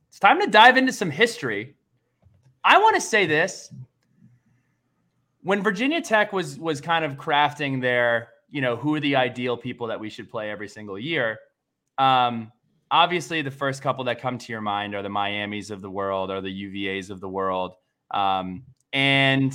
it's 0.08 0.18
time 0.18 0.40
to 0.40 0.46
dive 0.46 0.76
into 0.76 0.92
some 0.92 1.10
history. 1.10 1.74
I 2.64 2.78
want 2.78 2.94
to 2.96 3.00
say 3.00 3.26
this. 3.26 3.72
When 5.42 5.62
Virginia 5.62 6.00
Tech 6.00 6.32
was 6.32 6.58
was 6.58 6.80
kind 6.80 7.04
of 7.04 7.14
crafting 7.14 7.80
their, 7.80 8.28
you 8.50 8.60
know, 8.60 8.76
who 8.76 8.94
are 8.94 9.00
the 9.00 9.16
ideal 9.16 9.56
people 9.56 9.86
that 9.88 9.98
we 9.98 10.10
should 10.10 10.30
play 10.30 10.50
every 10.50 10.68
single 10.68 10.98
year, 10.98 11.38
um, 11.98 12.52
obviously 12.90 13.42
the 13.42 13.50
first 13.50 13.82
couple 13.82 14.04
that 14.04 14.20
come 14.20 14.38
to 14.38 14.52
your 14.52 14.60
mind 14.60 14.94
are 14.94 15.02
the 15.02 15.08
Miamis 15.08 15.70
of 15.70 15.80
the 15.80 15.90
world 15.90 16.30
or 16.30 16.40
the 16.40 16.48
UVAs 16.48 17.10
of 17.10 17.20
the 17.20 17.28
world. 17.28 17.74
Um, 18.12 18.62
and 18.92 19.54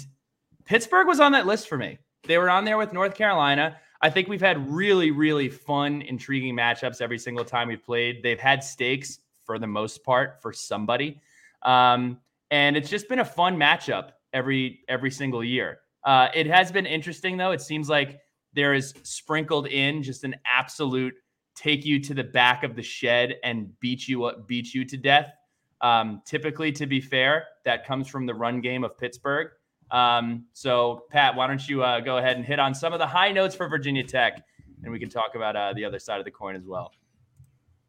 Pittsburgh 0.66 1.08
was 1.08 1.20
on 1.20 1.32
that 1.34 1.46
list 1.46 1.68
for 1.68 1.78
me. 1.78 1.98
They 2.24 2.38
were 2.38 2.50
on 2.50 2.66
there 2.66 2.78
with 2.78 2.94
North 2.94 3.16
Carolina. 3.16 3.78
I 4.02 4.10
think 4.10 4.28
we've 4.28 4.42
had 4.42 4.70
really, 4.70 5.12
really 5.12 5.50
fun, 5.50 6.02
intriguing 6.02 6.56
matchups 6.56 7.02
every 7.02 7.18
single 7.18 7.46
time 7.46 7.68
we've 7.68 7.84
played. 7.84 8.22
They've 8.22 8.40
had 8.40 8.64
stakes 8.64 9.20
for 9.46 9.58
the 9.58 9.68
most 9.68 10.04
part 10.04 10.42
for 10.42 10.54
somebody, 10.54 11.22
um, 11.64 12.20
and 12.52 12.78
it's 12.78 12.90
just 12.90 13.10
been 13.10 13.20
a 13.20 13.26
fun 13.26 13.58
matchup 13.58 14.12
every 14.34 14.82
every 14.88 15.12
single 15.12 15.44
year. 15.44 15.80
Uh, 16.04 16.30
it 16.34 16.48
has 16.48 16.72
been 16.72 16.86
interesting 16.86 17.38
though. 17.38 17.52
It 17.52 17.62
seems 17.62 17.90
like 17.90 18.20
there 18.54 18.74
is 18.74 18.94
sprinkled 19.04 19.68
in 19.68 20.04
just 20.04 20.24
an 20.24 20.36
absolute 20.46 21.16
take 21.56 21.86
you 21.86 22.00
to 22.00 22.14
the 22.14 22.24
back 22.24 22.64
of 22.64 22.76
the 22.76 22.84
shed 22.84 23.36
and 23.44 23.78
beat 23.80 24.08
you 24.08 24.26
up, 24.26 24.48
beat 24.48 24.74
you 24.74 24.86
to 24.86 24.96
death. 24.96 25.34
Um, 25.82 26.22
typically, 26.26 26.72
to 26.74 26.88
be 26.88 27.00
fair, 27.00 27.46
that 27.66 27.86
comes 27.86 28.08
from 28.08 28.26
the 28.26 28.34
run 28.34 28.62
game 28.62 28.84
of 28.84 28.98
Pittsburgh. 28.98 29.50
Um, 29.92 30.46
so, 30.54 31.06
Pat, 31.10 31.36
why 31.36 31.48
don't 31.48 31.68
you 31.68 31.84
uh, 31.84 32.00
go 32.00 32.18
ahead 32.18 32.38
and 32.38 32.46
hit 32.46 32.60
on 32.60 32.74
some 32.74 32.94
of 32.94 33.00
the 33.00 33.08
high 33.08 33.32
notes 33.32 33.56
for 33.56 33.70
Virginia 33.70 34.04
Tech, 34.04 34.44
and 34.84 34.92
we 34.92 35.00
can 35.00 35.10
talk 35.10 35.36
about 35.36 35.56
uh, 35.56 35.74
the 35.74 35.86
other 35.86 36.00
side 36.00 36.20
of 36.20 36.26
the 36.26 36.32
coin 36.32 36.56
as 36.56 36.66
well. 36.66 36.92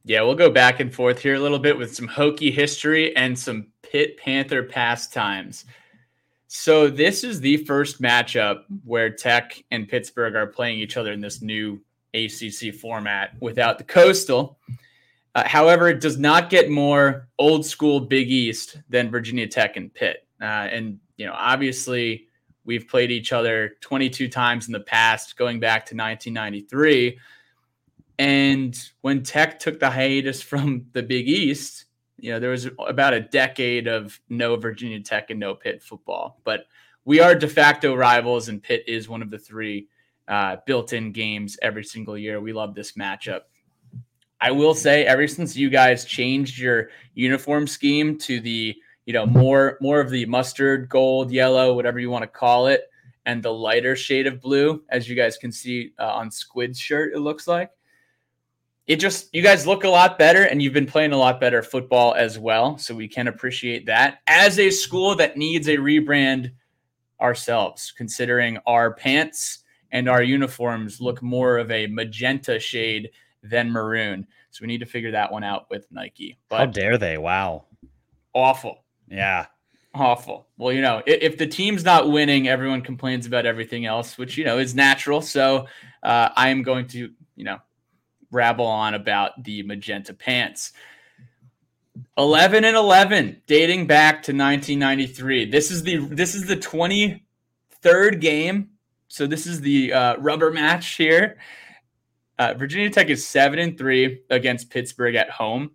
Yeah, 0.05 0.23
we'll 0.23 0.37
go 0.37 0.51
back 0.51 0.81
and 0.81 0.95
forth 0.95 1.21
here 1.21 1.35
a 1.35 1.41
little 1.41 1.59
bit 1.59 1.77
with 1.77 1.95
some 1.95 2.09
Hokie 2.09 2.53
history 2.53 3.15
and 3.17 3.39
some 3.39 3.67
Pitt 3.83 4.17
Panther 4.17 4.63
pastimes. 4.63 5.65
So 6.47 6.89
this 6.89 7.25
is 7.25 7.41
the 7.41 7.59
first 7.59 8.01
matchup 8.01 8.63
where 8.85 9.11
Tech 9.11 9.63
and 9.71 9.87
Pittsburgh 9.87 10.35
are 10.35 10.47
playing 10.47 10.79
each 10.79 10.97
other 10.97 11.13
in 11.13 11.21
this 11.21 11.43
new 11.43 11.79
ACC 12.15 12.75
format 12.75 13.33
without 13.41 13.77
the 13.77 13.85
Coastal. 13.85 14.59
Uh, 15.39 15.47
however, 15.47 15.89
it 15.89 16.01
does 16.01 16.19
not 16.19 16.51
get 16.51 16.69
more 16.69 17.29
old 17.39 17.65
school 17.65 18.01
Big 18.01 18.29
East 18.29 18.77
than 18.89 19.09
Virginia 19.09 19.47
Tech 19.47 19.77
and 19.77 19.95
Pitt. 19.95 20.27
Uh, 20.41 20.45
and 20.45 20.99
you 21.17 21.27
know, 21.27 21.33
obviously, 21.33 22.27
we've 22.65 22.89
played 22.89 23.13
each 23.13 23.33
other 23.33 23.77
22 23.81 24.27
times 24.29 24.67
in 24.67 24.73
the 24.73 24.81
past, 24.81 25.37
going 25.37 25.61
back 25.61 25.87
to 25.87 25.95
1993. 25.95 27.21
And 28.19 28.77
when 29.03 29.23
Tech 29.23 29.61
took 29.61 29.79
the 29.79 29.89
hiatus 29.89 30.43
from 30.43 30.87
the 30.93 31.05
Big 31.05 31.29
East, 31.29 31.85
you 32.17 32.33
know, 32.33 32.41
there 32.41 32.51
was 32.51 32.69
about 32.89 33.15
a 33.15 33.21
decade 33.21 33.87
of 33.87 34.19
no 34.29 34.57
Virginia 34.57 34.99
Tech 34.99 35.31
and 35.31 35.39
no 35.39 35.55
Pitt 35.55 35.85
football. 35.85 36.41
But 36.43 36.67
we 37.05 37.21
are 37.21 37.37
de 37.37 37.47
facto 37.47 37.95
rivals, 37.95 38.49
and 38.49 38.61
Pitt 38.61 38.83
is 38.89 39.09
one 39.09 39.23
of 39.23 39.31
the 39.31 39.39
three 39.39 39.87
uh, 40.27 40.57
built 40.67 40.93
in 40.93 41.13
games 41.13 41.57
every 41.63 41.85
single 41.85 42.19
year. 42.19 42.41
We 42.41 42.53
love 42.53 42.75
this 42.75 42.95
matchup. 42.95 43.43
I 44.41 44.51
will 44.51 44.75
say, 44.75 45.05
ever 45.05 45.27
since 45.27 45.57
you 45.57 45.69
guys 45.71 46.05
changed 46.05 46.59
your 46.59 46.91
uniform 47.15 47.67
scheme 47.67 48.19
to 48.19 48.41
the, 48.41 48.77
you 49.05 49.13
know, 49.13 49.27
more 49.27 49.79
more 49.81 50.01
of 50.01 50.11
the 50.11 50.27
mustard, 50.27 50.89
gold, 50.89 51.31
yellow, 51.31 51.75
whatever 51.75 51.99
you 51.99 52.11
want 52.11 52.23
to 52.23 52.29
call 52.29 52.67
it, 52.69 52.91
and 53.27 53.43
the 53.43 53.53
lighter 53.53 53.97
shade 53.97 54.27
of 54.27 54.41
blue, 54.41 54.83
as 54.89 55.09
you 55.09 55.17
guys 55.17 55.37
can 55.37 55.51
see 55.51 55.93
uh, 55.99 56.07
on 56.07 56.31
Squid's 56.31 56.79
shirt, 56.79 57.13
it 57.15 57.21
looks 57.21 57.49
like 57.49 57.71
it 58.89 58.97
just 58.97 59.29
you 59.35 59.43
guys 59.43 59.67
look 59.67 59.85
a 59.85 59.89
lot 59.89 60.19
better 60.19 60.45
and 60.45 60.63
you've 60.63 60.73
been 60.73 60.87
playing 60.87 61.13
a 61.13 61.17
lot 61.17 61.39
better 61.39 61.63
football 61.63 62.15
as 62.15 62.39
well 62.39 62.79
so 62.79 62.95
we 62.95 63.07
can 63.07 63.29
appreciate 63.29 63.85
that. 63.87 64.21
As 64.27 64.59
a 64.59 64.71
school 64.71 65.15
that 65.17 65.37
needs 65.37 65.69
a 65.69 65.77
rebrand 65.77 66.53
ourselves 67.21 67.93
considering 67.97 68.59
our 68.67 68.95
pants 68.95 69.63
and 69.93 70.09
our 70.09 70.23
uniforms 70.23 71.01
look 71.01 71.23
more 71.23 71.59
of 71.59 71.71
a 71.71 71.87
magenta 71.87 72.59
shade 72.59 73.11
than 73.43 73.71
maroon 73.71 74.27
so 74.51 74.63
we 74.63 74.67
need 74.67 74.81
to 74.81 74.87
figure 74.87 75.11
that 75.11 75.31
one 75.31 75.45
out 75.45 75.67
with 75.71 75.87
nike 75.91 76.39
How 76.51 76.67
but 76.67 76.75
dare 76.75 76.99
they? 76.99 77.19
Wow. 77.19 77.65
awful 78.35 78.85
Yeah. 79.11 79.47
Awful. 79.95 80.47
Well, 80.59 80.73
you 80.73 80.83
know, 80.83 81.03
if, 81.07 81.23
if, 81.23 81.39
the 81.39 81.47
team's 81.47 81.83
not 81.83 82.11
winning, 82.11 82.47
everyone 82.47 82.83
complains 82.83 83.27
about 83.27 83.47
everything 83.47 83.87
else, 83.87 84.19
which 84.19 84.37
you 84.37 84.45
know 84.45 84.59
is 84.59 84.75
natural. 84.75 85.23
So 85.23 85.67
uh, 86.03 86.29
I 86.37 86.51
am 86.51 86.63
going 86.63 86.87
to, 86.89 87.11
you 87.37 87.45
know, 87.45 87.59
rabble 88.31 88.67
on 88.67 88.95
about 88.95 89.43
the 89.43 89.63
magenta 89.63 90.15
pants. 90.15 90.73
11 92.17 92.65
and 92.65 92.77
11 92.77 93.43
dating 93.49 93.87
back 93.89 94.23
to 94.23 94.31
1993 94.31 95.51
this 95.51 95.73
is 95.73 95.83
the 95.83 95.97
this 95.97 96.33
is 96.37 96.47
the 96.47 96.57
23rd 96.57 98.21
game 98.21 98.69
so 99.09 99.27
this 99.27 99.47
is 99.47 99.61
the 99.61 99.93
uh, 99.93 100.17
rubber 100.19 100.53
match 100.53 100.95
here 100.95 101.39
uh, 102.39 102.55
virginia 102.55 102.91
tech 102.91 103.09
is 103.09 103.27
7 103.27 103.59
and 103.59 103.77
3 103.77 104.23
against 104.31 104.71
pittsburgh 104.71 105.15
at 105.15 105.31
home. 105.31 105.73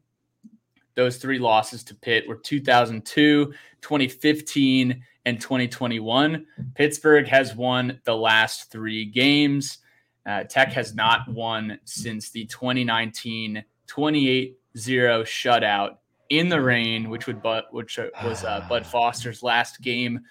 Those 0.95 1.17
three 1.17 1.39
losses 1.39 1.83
to 1.85 1.95
pitt 1.95 2.27
were 2.27 2.35
2002 2.35 3.53
2015 3.81 5.03
and 5.25 5.41
2021 5.41 6.45
pittsburgh 6.75 7.27
has 7.27 7.55
won 7.55 7.99
the 8.05 8.15
last 8.15 8.71
three 8.71 9.05
games. 9.05 9.79
Uh, 10.25 10.43
tech 10.43 10.71
has 10.71 10.95
not 10.95 11.27
won 11.27 11.79
since 11.83 12.29
the 12.29 12.45
2019 12.45 13.63
28 13.87 14.57
0 14.77 15.23
shutout 15.23 15.97
in 16.29 16.49
the 16.49 16.61
rain, 16.61 17.09
which 17.09 17.27
would 17.27 17.41
but 17.41 17.71
which 17.73 17.99
was 18.23 18.43
uh, 18.43 18.65
Bud 18.67 18.85
Foster's 18.91 19.43
last 19.43 19.81
game 19.81 20.21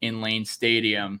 in 0.00 0.20
Lane 0.20 0.44
Stadium. 0.44 1.20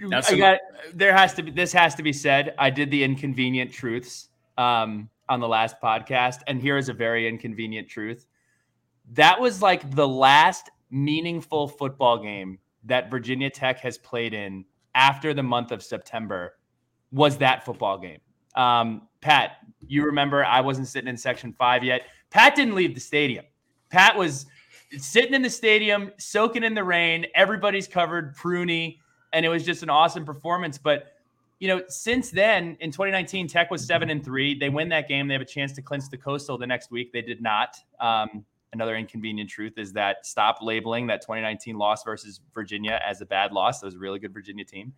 Now, 0.00 0.20
some- 0.20 0.38
got, 0.38 0.58
there 0.94 1.12
has 1.12 1.34
to 1.34 1.42
be 1.42 1.50
this 1.50 1.72
has 1.72 1.94
to 1.96 2.02
be 2.02 2.12
said. 2.12 2.54
I 2.58 2.70
did 2.70 2.90
the 2.90 3.02
inconvenient 3.02 3.72
truths 3.72 4.28
um, 4.58 5.08
on 5.28 5.40
the 5.40 5.48
last 5.48 5.80
podcast, 5.82 6.40
and 6.46 6.60
here 6.60 6.76
is 6.76 6.88
a 6.88 6.92
very 6.92 7.28
inconvenient 7.28 7.88
truth. 7.88 8.26
That 9.12 9.40
was 9.40 9.62
like 9.62 9.94
the 9.94 10.06
last 10.06 10.70
meaningful 10.90 11.68
football 11.68 12.18
game 12.18 12.58
that 12.84 13.10
Virginia 13.10 13.50
Tech 13.50 13.80
has 13.80 13.98
played 13.98 14.34
in 14.34 14.64
after 14.94 15.34
the 15.34 15.42
month 15.42 15.72
of 15.72 15.82
September. 15.82 16.56
Was 17.12 17.38
that 17.38 17.64
football 17.64 17.98
game? 17.98 18.20
Um, 18.54 19.08
Pat, 19.20 19.58
you 19.86 20.04
remember 20.04 20.44
I 20.44 20.60
wasn't 20.60 20.88
sitting 20.88 21.08
in 21.08 21.16
section 21.16 21.52
five 21.52 21.84
yet. 21.84 22.02
Pat 22.30 22.54
didn't 22.54 22.74
leave 22.74 22.94
the 22.94 23.00
stadium. 23.00 23.44
Pat 23.90 24.16
was 24.16 24.46
sitting 24.98 25.34
in 25.34 25.42
the 25.42 25.50
stadium, 25.50 26.10
soaking 26.18 26.64
in 26.64 26.74
the 26.74 26.84
rain. 26.84 27.26
Everybody's 27.34 27.86
covered, 27.86 28.36
pruny, 28.36 28.98
and 29.32 29.44
it 29.44 29.48
was 29.48 29.64
just 29.64 29.82
an 29.82 29.90
awesome 29.90 30.24
performance. 30.24 30.78
But 30.78 31.12
you 31.58 31.68
know, 31.68 31.82
since 31.88 32.30
then, 32.30 32.76
in 32.80 32.90
2019, 32.90 33.48
Tech 33.48 33.70
was 33.70 33.86
seven 33.86 34.10
and 34.10 34.22
three. 34.22 34.58
They 34.58 34.68
win 34.68 34.88
that 34.90 35.08
game. 35.08 35.26
They 35.26 35.34
have 35.34 35.42
a 35.42 35.46
chance 35.46 35.72
to 35.72 35.82
clinch 35.82 36.04
the 36.10 36.18
Coastal 36.18 36.58
the 36.58 36.66
next 36.66 36.90
week. 36.90 37.12
They 37.12 37.22
did 37.22 37.40
not. 37.40 37.76
Um, 37.98 38.44
another 38.72 38.96
inconvenient 38.96 39.48
truth 39.48 39.78
is 39.78 39.92
that 39.94 40.26
stop 40.26 40.58
labeling 40.60 41.06
that 41.06 41.22
2019 41.22 41.78
loss 41.78 42.04
versus 42.04 42.40
Virginia 42.52 43.00
as 43.04 43.22
a 43.22 43.26
bad 43.26 43.52
loss. 43.52 43.80
That 43.80 43.86
was 43.86 43.94
a 43.94 43.98
really 43.98 44.18
good 44.18 44.34
Virginia 44.34 44.64
team. 44.64 44.92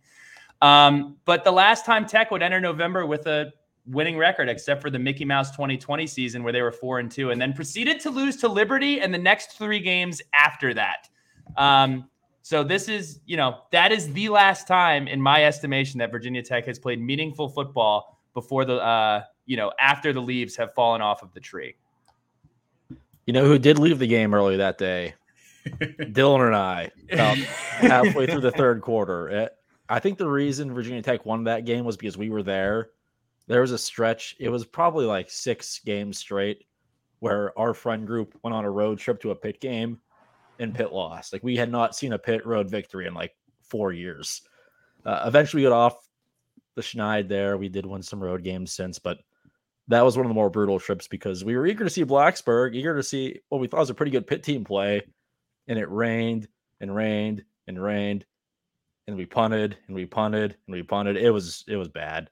Um, 0.61 1.15
but 1.23 1.45
the 1.45 1.51
last 1.51 1.85
time 1.85 2.05
Tech 2.05 2.31
would 2.31 2.41
enter 2.41 2.59
November 2.59 3.05
with 3.05 3.27
a 3.27 3.53
winning 3.85 4.17
record 4.17 4.49
except 4.49 4.81
for 4.81 4.89
the 4.89 4.99
Mickey 4.99 5.23
Mouse 5.23 5.51
2020 5.51 6.05
season 6.05 6.43
where 6.43 6.51
they 6.51 6.61
were 6.61 6.71
four 6.71 6.99
and 6.99 7.09
two, 7.09 7.31
and 7.31 7.41
then 7.41 7.53
proceeded 7.53 8.01
to 8.01 8.09
lose 8.09 8.35
to 8.37 8.49
Liberty 8.49 8.99
and 8.99 9.13
the 9.13 9.19
next 9.19 9.57
three 9.57 9.79
games 9.79 10.21
after 10.33 10.73
that. 10.73 11.07
Um, 11.55 12.08
so 12.49 12.63
this 12.63 12.89
is, 12.89 13.19
you 13.27 13.37
know, 13.37 13.59
that 13.71 13.91
is 13.91 14.11
the 14.13 14.29
last 14.29 14.67
time, 14.67 15.07
in 15.07 15.21
my 15.21 15.45
estimation, 15.45 15.99
that 15.99 16.11
Virginia 16.11 16.41
Tech 16.41 16.65
has 16.65 16.79
played 16.79 16.99
meaningful 16.99 17.47
football 17.47 18.19
before 18.33 18.65
the, 18.65 18.77
uh, 18.77 19.21
you 19.45 19.55
know, 19.55 19.71
after 19.79 20.13
the 20.13 20.19
leaves 20.19 20.55
have 20.55 20.73
fallen 20.73 20.99
off 20.99 21.21
of 21.21 21.31
the 21.35 21.39
tree. 21.39 21.75
You 23.27 23.33
know 23.33 23.45
who 23.45 23.59
did 23.59 23.77
leave 23.77 23.99
the 23.99 24.07
game 24.07 24.33
early 24.33 24.57
that 24.57 24.79
day? 24.79 25.13
Dylan 25.67 26.47
and 26.47 26.55
I, 26.55 26.89
about 27.11 27.37
halfway 27.37 28.25
through 28.25 28.41
the 28.41 28.49
third 28.49 28.81
quarter. 28.81 29.29
Eh, 29.29 29.47
I 29.87 29.99
think 29.99 30.17
the 30.17 30.27
reason 30.27 30.73
Virginia 30.73 31.03
Tech 31.03 31.27
won 31.27 31.43
that 31.43 31.65
game 31.65 31.85
was 31.85 31.97
because 31.97 32.17
we 32.17 32.31
were 32.31 32.41
there 32.41 32.89
there 33.49 33.61
was 33.61 33.71
a 33.71 33.77
stretch, 33.77 34.35
it 34.39 34.49
was 34.49 34.63
probably 34.63 35.05
like 35.05 35.29
six 35.29 35.79
games 35.79 36.19
straight 36.19 36.65
where 37.19 37.57
our 37.59 37.73
friend 37.73 38.07
group 38.07 38.37
went 38.43 38.55
on 38.55 38.63
a 38.63 38.69
road 38.71 38.99
trip 38.99 39.19
to 39.21 39.31
a 39.31 39.35
Pitt 39.35 39.59
game 39.59 39.99
and 40.59 40.75
Pitt 40.75 40.93
lost. 40.93 41.33
Like 41.33 41.43
we 41.43 41.55
had 41.55 41.71
not 41.71 41.95
seen 41.95 42.13
a 42.13 42.19
Pitt 42.19 42.45
road 42.45 42.69
victory 42.69 43.07
in 43.07 43.13
like 43.13 43.35
four 43.63 43.91
years. 43.91 44.41
Uh, 45.05 45.23
eventually, 45.25 45.63
we 45.63 45.69
got 45.69 45.75
off 45.75 46.07
the 46.75 46.81
schneid 46.81 47.27
there. 47.27 47.57
We 47.57 47.69
did 47.69 47.85
win 47.85 48.03
some 48.03 48.21
road 48.21 48.43
games 48.43 48.71
since, 48.71 48.99
but 48.99 49.19
that 49.87 50.05
was 50.05 50.15
one 50.15 50.25
of 50.25 50.29
the 50.29 50.35
more 50.35 50.49
brutal 50.49 50.79
trips 50.79 51.07
because 51.07 51.43
we 51.43 51.57
were 51.57 51.65
eager 51.65 51.83
to 51.83 51.89
see 51.89 52.05
Blacksburg, 52.05 52.75
eager 52.75 52.95
to 52.95 53.03
see 53.03 53.39
what 53.49 53.59
we 53.59 53.67
thought 53.67 53.79
was 53.79 53.89
a 53.89 53.95
pretty 53.95 54.11
good 54.11 54.27
Pitt 54.27 54.43
team 54.43 54.63
play, 54.63 55.01
and 55.67 55.79
it 55.79 55.89
rained 55.89 56.47
and 56.79 56.95
rained 56.95 57.43
and 57.67 57.81
rained, 57.81 58.25
and 59.07 59.17
we 59.17 59.25
punted 59.25 59.77
and 59.87 59.95
we 59.95 60.05
punted 60.05 60.55
and 60.67 60.75
we 60.75 60.83
punted. 60.83 61.17
It 61.17 61.31
was 61.31 61.63
it 61.67 61.75
was 61.75 61.89
bad. 61.89 62.29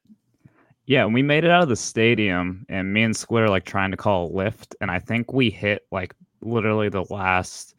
Yeah, 0.85 1.05
we 1.05 1.21
made 1.21 1.43
it 1.43 1.49
out 1.49 1.63
of 1.63 1.69
the 1.69 1.75
stadium, 1.75 2.65
and 2.69 2.93
me 2.93 3.03
and 3.03 3.15
Squid 3.15 3.43
are 3.43 3.49
like 3.49 3.65
trying 3.65 3.91
to 3.91 3.97
call 3.97 4.27
a 4.27 4.33
lift, 4.33 4.75
and 4.79 4.89
I 4.89 4.99
think 4.99 5.33
we 5.33 5.49
hit 5.49 5.85
like 5.91 6.13
literally 6.41 6.89
the 6.89 7.05
last. 7.09 7.73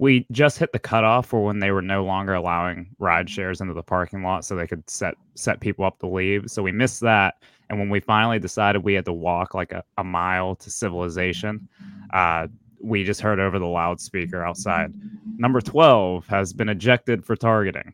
We 0.00 0.26
just 0.30 0.58
hit 0.58 0.72
the 0.72 0.78
cutoff 0.78 1.26
for 1.26 1.44
when 1.44 1.58
they 1.58 1.70
were 1.72 1.82
no 1.82 2.04
longer 2.04 2.32
allowing 2.32 2.88
ride 2.98 3.28
shares 3.28 3.60
into 3.60 3.74
the 3.74 3.82
parking 3.82 4.22
lot, 4.22 4.44
so 4.44 4.56
they 4.56 4.66
could 4.66 4.88
set 4.88 5.14
set 5.34 5.60
people 5.60 5.84
up 5.84 5.98
to 6.00 6.06
leave. 6.06 6.50
So 6.50 6.62
we 6.62 6.72
missed 6.72 7.00
that, 7.00 7.34
and 7.68 7.78
when 7.78 7.90
we 7.90 8.00
finally 8.00 8.38
decided 8.38 8.82
we 8.82 8.94
had 8.94 9.04
to 9.04 9.12
walk 9.12 9.54
like 9.54 9.72
a, 9.72 9.84
a 9.98 10.04
mile 10.04 10.56
to 10.56 10.70
civilization, 10.70 11.68
uh, 12.14 12.48
we 12.80 13.04
just 13.04 13.20
heard 13.20 13.38
over 13.38 13.58
the 13.58 13.66
loudspeaker 13.66 14.42
outside, 14.42 14.92
number 15.36 15.60
twelve 15.60 16.26
has 16.28 16.52
been 16.52 16.70
ejected 16.70 17.24
for 17.24 17.36
targeting 17.36 17.92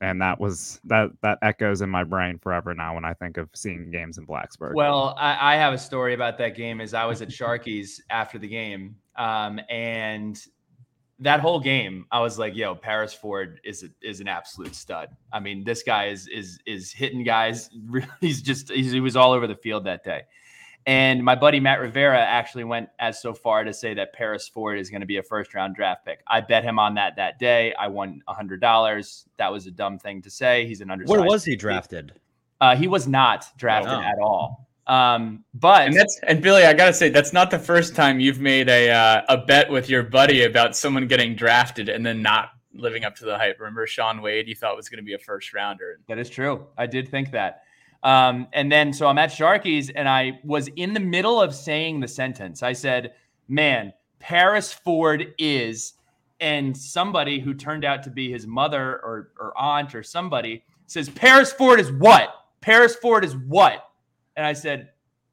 and 0.00 0.20
that 0.20 0.40
was 0.40 0.80
that 0.84 1.10
that 1.22 1.38
echoes 1.42 1.82
in 1.82 1.90
my 1.90 2.04
brain 2.04 2.38
forever 2.38 2.74
now 2.74 2.94
when 2.94 3.04
I 3.04 3.12
think 3.12 3.36
of 3.36 3.48
seeing 3.54 3.90
games 3.90 4.18
in 4.18 4.26
Blacksburg. 4.26 4.74
Well, 4.74 5.14
I, 5.18 5.54
I 5.54 5.56
have 5.56 5.74
a 5.74 5.78
story 5.78 6.14
about 6.14 6.38
that 6.38 6.54
game. 6.54 6.80
As 6.80 6.94
I 6.94 7.04
was 7.04 7.20
at 7.22 7.28
Sharky's 7.28 8.00
after 8.08 8.38
the 8.38 8.48
game, 8.48 8.96
um, 9.16 9.60
and 9.68 10.42
that 11.20 11.40
whole 11.40 11.60
game, 11.60 12.06
I 12.10 12.20
was 12.20 12.38
like, 12.38 12.56
"Yo, 12.56 12.74
Paris 12.74 13.12
Ford 13.12 13.60
is 13.64 13.82
a, 13.82 13.88
is 14.02 14.20
an 14.20 14.28
absolute 14.28 14.74
stud." 14.74 15.10
I 15.32 15.40
mean, 15.40 15.64
this 15.64 15.82
guy 15.82 16.06
is 16.06 16.26
is 16.28 16.58
is 16.66 16.90
hitting 16.90 17.22
guys. 17.22 17.70
He's 18.20 18.42
just 18.42 18.70
he's, 18.70 18.92
he 18.92 19.00
was 19.00 19.16
all 19.16 19.32
over 19.32 19.46
the 19.46 19.54
field 19.54 19.84
that 19.84 20.02
day. 20.02 20.22
And 20.86 21.22
my 21.22 21.34
buddy 21.34 21.60
Matt 21.60 21.80
Rivera 21.80 22.18
actually 22.18 22.64
went 22.64 22.88
as 22.98 23.20
so 23.20 23.34
far 23.34 23.64
to 23.64 23.72
say 23.72 23.92
that 23.94 24.14
Paris 24.14 24.48
Ford 24.48 24.78
is 24.78 24.88
going 24.88 25.02
to 25.02 25.06
be 25.06 25.18
a 25.18 25.22
first 25.22 25.54
round 25.54 25.76
draft 25.76 26.06
pick. 26.06 26.22
I 26.26 26.40
bet 26.40 26.64
him 26.64 26.78
on 26.78 26.94
that 26.94 27.16
that 27.16 27.38
day. 27.38 27.74
I 27.74 27.86
won 27.88 28.22
hundred 28.26 28.60
dollars. 28.60 29.26
That 29.36 29.52
was 29.52 29.66
a 29.66 29.70
dumb 29.70 29.98
thing 29.98 30.22
to 30.22 30.30
say. 30.30 30.66
He's 30.66 30.80
an 30.80 30.90
undersized. 30.90 31.10
Where 31.10 31.26
was 31.26 31.44
he 31.44 31.54
drafted? 31.54 32.12
Uh, 32.62 32.76
he 32.76 32.88
was 32.88 33.06
not 33.06 33.46
drafted 33.58 33.92
oh. 33.92 34.00
at 34.00 34.18
all. 34.18 34.69
Um, 34.86 35.44
but 35.54 35.86
and 35.86 35.94
that's 35.94 36.18
and 36.26 36.42
Billy, 36.42 36.64
I 36.64 36.72
gotta 36.72 36.92
say 36.92 37.10
that's 37.10 37.32
not 37.32 37.50
the 37.50 37.58
first 37.58 37.94
time 37.94 38.18
you've 38.18 38.40
made 38.40 38.68
a 38.68 38.90
uh, 38.90 39.22
a 39.28 39.36
bet 39.38 39.70
with 39.70 39.88
your 39.88 40.02
buddy 40.02 40.44
about 40.44 40.76
someone 40.76 41.06
getting 41.06 41.36
drafted 41.36 41.88
and 41.88 42.04
then 42.04 42.22
not 42.22 42.50
living 42.74 43.04
up 43.04 43.14
to 43.16 43.24
the 43.24 43.36
hype. 43.36 43.58
Remember 43.60 43.86
Sean 43.86 44.22
Wade? 44.22 44.48
You 44.48 44.54
thought 44.54 44.76
was 44.76 44.88
going 44.88 44.98
to 44.98 45.04
be 45.04 45.14
a 45.14 45.18
first 45.18 45.52
rounder. 45.52 46.00
That 46.08 46.18
is 46.18 46.30
true. 46.30 46.66
I 46.76 46.86
did 46.86 47.08
think 47.08 47.30
that. 47.32 47.62
Um, 48.02 48.48
and 48.52 48.72
then 48.72 48.92
so 48.92 49.06
I'm 49.06 49.18
at 49.18 49.30
Sharky's 49.30 49.90
and 49.90 50.08
I 50.08 50.40
was 50.42 50.68
in 50.76 50.94
the 50.94 51.00
middle 51.00 51.40
of 51.40 51.54
saying 51.54 52.00
the 52.00 52.08
sentence. 52.08 52.62
I 52.62 52.72
said, 52.72 53.12
Man, 53.48 53.92
Paris 54.20 54.72
Ford 54.72 55.34
is, 55.38 55.94
and 56.40 56.76
somebody 56.76 57.40
who 57.40 57.52
turned 57.52 57.84
out 57.84 58.02
to 58.04 58.10
be 58.10 58.30
his 58.30 58.46
mother 58.46 59.00
or, 59.02 59.32
or 59.38 59.52
aunt 59.58 59.94
or 59.94 60.02
somebody 60.02 60.64
says, 60.86 61.08
Paris 61.08 61.52
Ford 61.52 61.80
is 61.80 61.92
what? 61.92 62.34
Paris 62.60 62.94
Ford 62.96 63.24
is 63.24 63.36
what? 63.36 63.89
And 64.40 64.46
I 64.46 64.54
said, 64.54 64.88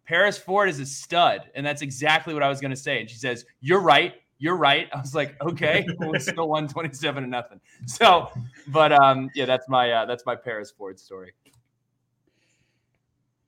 Paris 0.05 0.37
Ford 0.37 0.67
is 0.67 0.81
a 0.81 0.85
stud. 0.85 1.43
And 1.55 1.65
that's 1.65 1.81
exactly 1.81 2.33
what 2.33 2.43
I 2.43 2.49
was 2.49 2.59
going 2.59 2.71
to 2.71 2.75
say. 2.75 2.99
And 2.99 3.09
she 3.09 3.15
says, 3.15 3.45
You're 3.61 3.79
right. 3.79 4.15
You're 4.37 4.57
right. 4.57 4.89
I 4.93 4.99
was 4.99 5.15
like, 5.15 5.41
okay, 5.41 5.87
we 5.99 6.19
still 6.19 6.49
won 6.49 6.67
27 6.67 7.23
to 7.23 7.29
nothing. 7.29 7.61
So, 7.85 8.29
but 8.67 8.91
um, 8.91 9.29
yeah, 9.33 9.45
that's 9.45 9.69
my 9.69 9.89
uh, 9.89 10.05
that's 10.05 10.25
my 10.25 10.35
Paris 10.35 10.71
Ford 10.77 10.99
story 10.99 11.31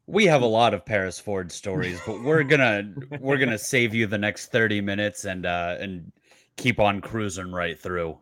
we 0.08 0.26
have 0.28 0.42
a 0.42 0.48
lot 0.48 0.74
of 0.74 0.86
Paris 0.86 1.20
Ford 1.20 1.52
stories, 1.52 2.00
but 2.08 2.24
we're 2.24 2.44
gonna 2.44 2.96
we're 3.20 3.38
gonna 3.38 3.58
save 3.76 3.94
you 3.94 4.08
the 4.08 4.18
next 4.18 4.48
30 4.48 4.82
minutes 4.82 5.26
and 5.26 5.46
uh 5.46 5.76
and 5.80 6.12
keep 6.56 6.80
on 6.80 7.02
cruising 7.02 7.52
right 7.52 7.78
through. 7.78 8.18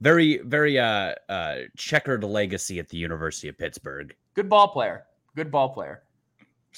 Very, 0.00 0.38
very 0.38 0.78
uh 0.78 1.14
uh 1.28 1.56
checkered 1.76 2.24
legacy 2.24 2.80
at 2.80 2.88
the 2.88 2.96
University 2.96 3.46
of 3.46 3.58
Pittsburgh. 3.58 4.16
Good 4.34 4.48
ball 4.48 4.66
player. 4.66 5.04
Good 5.36 5.52
ball 5.52 5.68
player. 5.68 6.02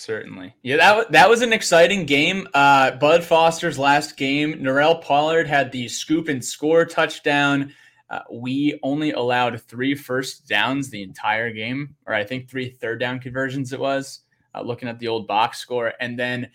Certainly. 0.01 0.55
Yeah, 0.63 0.77
that, 0.79 1.13
that 1.13 1.29
was 1.29 1.43
an 1.43 1.53
exciting 1.53 2.07
game. 2.07 2.49
Uh, 2.55 2.93
Bud 2.93 3.23
Foster's 3.23 3.79
last 3.79 4.17
game. 4.17 4.55
Norell 4.55 5.03
Pollard 5.03 5.47
had 5.47 5.71
the 5.73 5.89
scoop 5.89 6.29
and 6.29 6.43
score 6.43 6.87
touchdown. 6.87 7.75
Uh, 8.09 8.21
we 8.33 8.81
only 8.83 9.13
allowed 9.13 9.61
three 9.61 9.95
first 9.95 10.49
downs 10.49 10.89
the 10.89 11.03
entire 11.03 11.53
game, 11.53 11.97
or 12.07 12.15
I 12.15 12.25
think 12.25 12.49
three 12.49 12.71
third 12.71 12.99
down 12.99 13.21
conversions 13.21 13.75
it 13.75 13.79
was, 13.79 14.21
uh, 14.55 14.63
looking 14.63 14.89
at 14.89 14.99
the 14.99 15.09
old 15.09 15.27
box 15.27 15.59
score. 15.59 15.93
And 16.01 16.19
then 16.19 16.49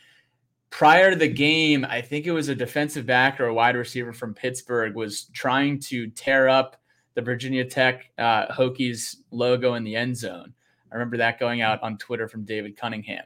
prior 0.72 1.12
to 1.12 1.16
the 1.16 1.28
game, 1.28 1.86
I 1.88 2.02
think 2.02 2.26
it 2.26 2.32
was 2.32 2.50
a 2.50 2.56
defensive 2.56 3.06
back 3.06 3.40
or 3.40 3.46
a 3.46 3.54
wide 3.54 3.76
receiver 3.76 4.12
from 4.12 4.34
Pittsburgh 4.34 4.96
was 4.96 5.26
trying 5.34 5.78
to 5.82 6.08
tear 6.10 6.50
up 6.50 6.82
the 7.14 7.22
Virginia 7.22 7.64
Tech 7.64 8.10
uh, 8.18 8.48
Hokies 8.48 9.18
logo 9.30 9.76
in 9.76 9.84
the 9.84 9.96
end 9.96 10.18
zone. 10.18 10.52
I 10.92 10.96
remember 10.96 11.18
that 11.18 11.40
going 11.40 11.62
out 11.62 11.84
on 11.84 12.00
Twitter 12.00 12.28
from 12.28 12.44
David 12.44 12.76
Cunningham. 12.76 13.26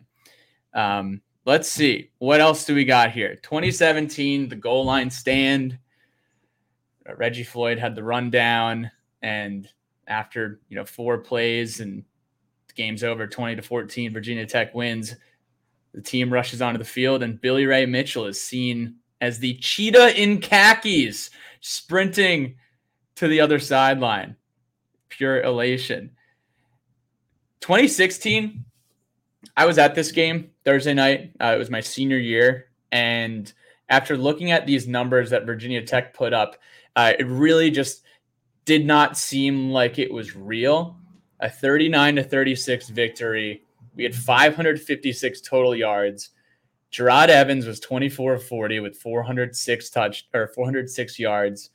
Um, 0.74 1.22
let's 1.46 1.70
see 1.70 2.12
what 2.20 2.42
else 2.42 2.66
do 2.66 2.76
we 2.76 2.86
got 2.86 3.12
here. 3.12 3.36
2017, 3.36 4.50
the 4.50 4.56
goal 4.56 4.86
line 4.86 5.10
stand. 5.10 5.78
Uh, 7.08 7.16
Reggie 7.16 7.44
Floyd 7.44 7.80
had 7.80 7.96
the 7.96 8.04
rundown, 8.04 8.92
and 9.22 9.68
after 10.08 10.60
you 10.70 10.76
know 10.76 10.86
four 10.86 11.18
plays 11.18 11.80
and 11.80 12.04
game's 12.76 13.04
over, 13.04 13.28
20 13.28 13.56
to 13.56 13.62
14, 13.62 14.14
Virginia 14.14 14.46
Tech 14.46 14.74
wins. 14.74 15.16
The 15.94 16.02
team 16.02 16.32
rushes 16.32 16.62
onto 16.62 16.78
the 16.78 16.86
field, 16.86 17.24
and 17.24 17.42
Billy 17.42 17.66
Ray 17.66 17.86
Mitchell 17.86 18.26
is 18.26 18.42
seen 18.42 18.96
as 19.22 19.40
the 19.40 19.56
cheetah 19.56 20.22
in 20.22 20.40
khakis 20.40 21.30
sprinting 21.62 22.56
to 23.16 23.28
the 23.28 23.42
other 23.42 23.60
sideline. 23.60 24.36
Pure 25.10 25.42
elation. 25.42 26.12
2016, 27.62 28.64
I 29.55 29.65
was 29.65 29.77
at 29.77 29.96
this 29.96 30.12
game 30.12 30.51
Thursday 30.65 30.93
night. 30.93 31.31
Uh, 31.39 31.53
it 31.55 31.58
was 31.58 31.69
my 31.69 31.81
senior 31.81 32.17
year. 32.17 32.67
And 32.91 33.51
after 33.89 34.17
looking 34.17 34.51
at 34.51 34.65
these 34.65 34.88
numbers 34.88 35.29
that 35.29 35.46
Virginia 35.46 35.81
Tech 35.81 36.13
put 36.13 36.34
up, 36.34 36.58
uh, 36.96 37.13
it 37.17 37.27
really 37.27 37.72
just 37.72 38.03
did 38.65 38.86
not 38.86 39.17
seem 39.17 39.72
like 39.72 39.98
it 39.98 40.13
was 40.13 40.36
real. 40.36 40.98
A 41.39 41.50
39 41.50 42.17
to 42.17 42.24
36 42.24 42.89
victory. 42.89 43.63
We 43.96 44.03
had 44.03 44.13
556 44.13 45.41
total 45.41 45.75
yards. 45.75 46.31
Jerod 46.91 47.29
Evans 47.29 47.65
was 47.65 47.79
24 47.79 48.34
of 48.34 48.43
40 48.43 48.79
with 48.79 48.98
406 48.98 49.89
touch 49.89 50.27
or 50.34 50.48
406 50.50 51.19
yards. 51.19 51.69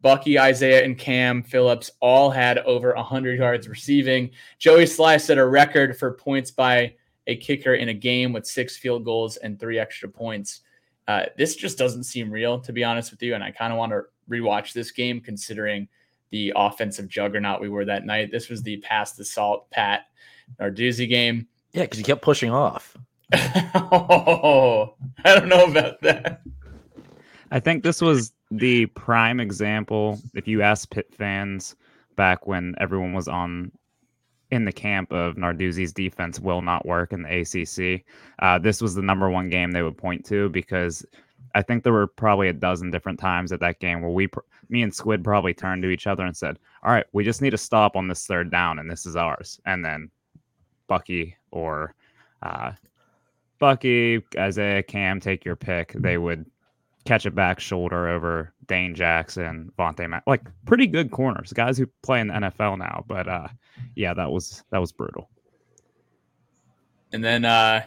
Bucky, 0.00 0.38
Isaiah, 0.38 0.84
and 0.84 0.96
Cam 0.96 1.42
Phillips 1.42 1.90
all 2.00 2.30
had 2.30 2.58
over 2.58 2.94
100 2.94 3.38
yards 3.38 3.68
receiving. 3.68 4.30
Joey 4.58 4.84
Slye 4.84 5.20
set 5.20 5.38
a 5.38 5.46
record 5.46 5.98
for 5.98 6.12
points 6.12 6.52
by 6.52 6.94
a 7.28 7.36
kicker 7.36 7.74
in 7.74 7.90
a 7.90 7.94
game 7.94 8.32
with 8.32 8.46
six 8.46 8.76
field 8.76 9.04
goals 9.04 9.36
and 9.36 9.60
three 9.60 9.78
extra 9.78 10.08
points. 10.08 10.62
Uh, 11.06 11.26
this 11.36 11.54
just 11.54 11.78
doesn't 11.78 12.04
seem 12.04 12.30
real, 12.30 12.58
to 12.58 12.72
be 12.72 12.82
honest 12.82 13.10
with 13.10 13.22
you. 13.22 13.34
And 13.34 13.44
I 13.44 13.50
kind 13.50 13.72
of 13.72 13.78
want 13.78 13.92
to 13.92 14.02
rewatch 14.28 14.72
this 14.72 14.90
game 14.90 15.20
considering 15.20 15.88
the 16.30 16.52
offensive 16.56 17.08
juggernaut 17.08 17.60
we 17.60 17.68
were 17.68 17.84
that 17.84 18.04
night. 18.04 18.30
This 18.32 18.48
was 18.48 18.62
the 18.62 18.78
pass 18.78 19.12
the 19.12 19.24
salt 19.24 19.70
Pat 19.70 20.06
Narduzzi 20.60 21.08
game. 21.08 21.46
Yeah, 21.72 21.82
because 21.82 21.98
he 21.98 22.04
kept 22.04 22.22
pushing 22.22 22.50
off. 22.50 22.96
oh, 23.34 24.94
I 25.24 25.34
don't 25.34 25.48
know 25.48 25.66
about 25.66 26.00
that. 26.02 26.42
I 27.50 27.60
think 27.60 27.82
this 27.82 28.00
was 28.00 28.32
the 28.50 28.86
prime 28.86 29.40
example. 29.40 30.18
If 30.34 30.48
you 30.48 30.62
ask 30.62 30.90
Pitt 30.90 31.14
fans 31.14 31.76
back 32.16 32.46
when 32.46 32.74
everyone 32.78 33.12
was 33.12 33.28
on 33.28 33.70
in 34.50 34.64
the 34.64 34.72
camp 34.72 35.12
of 35.12 35.36
Narduzzi's 35.36 35.92
defense 35.92 36.40
will 36.40 36.62
not 36.62 36.86
work 36.86 37.12
in 37.12 37.22
the 37.22 37.40
ACC, 37.40 38.04
uh, 38.38 38.58
this 38.58 38.80
was 38.80 38.94
the 38.94 39.02
number 39.02 39.28
one 39.28 39.50
game 39.50 39.72
they 39.72 39.82
would 39.82 39.98
point 39.98 40.24
to 40.26 40.48
because 40.48 41.04
I 41.54 41.62
think 41.62 41.82
there 41.82 41.92
were 41.92 42.06
probably 42.06 42.48
a 42.48 42.52
dozen 42.52 42.90
different 42.90 43.18
times 43.18 43.52
at 43.52 43.60
that 43.60 43.80
game 43.80 44.00
where 44.00 44.10
we, 44.10 44.28
me 44.68 44.82
and 44.82 44.94
Squid, 44.94 45.24
probably 45.24 45.54
turned 45.54 45.82
to 45.82 45.90
each 45.90 46.06
other 46.06 46.24
and 46.24 46.36
said, 46.36 46.58
"All 46.82 46.92
right, 46.92 47.06
we 47.12 47.24
just 47.24 47.42
need 47.42 47.50
to 47.50 47.58
stop 47.58 47.96
on 47.96 48.08
this 48.08 48.26
third 48.26 48.50
down, 48.50 48.78
and 48.78 48.90
this 48.90 49.06
is 49.06 49.16
ours." 49.16 49.60
And 49.66 49.84
then 49.84 50.10
Bucky 50.86 51.36
or 51.50 51.94
uh, 52.42 52.72
Bucky, 53.58 54.22
Isaiah, 54.36 54.82
Cam, 54.82 55.20
take 55.20 55.44
your 55.44 55.56
pick. 55.56 55.92
They 55.94 56.18
would 56.18 56.46
catch 57.08 57.24
a 57.24 57.30
back 57.30 57.58
shoulder 57.58 58.06
over 58.06 58.52
Dane 58.66 58.94
Jackson, 58.94 59.72
Vontae 59.78 60.20
like 60.26 60.42
pretty 60.66 60.86
good 60.86 61.10
corners, 61.10 61.54
guys 61.54 61.78
who 61.78 61.86
play 62.02 62.20
in 62.20 62.28
the 62.28 62.34
NFL 62.34 62.78
now. 62.78 63.02
But 63.08 63.26
uh, 63.26 63.48
yeah, 63.96 64.12
that 64.12 64.30
was 64.30 64.62
that 64.70 64.78
was 64.78 64.92
brutal. 64.92 65.30
And 67.12 67.24
then 67.24 67.46
uh, 67.46 67.84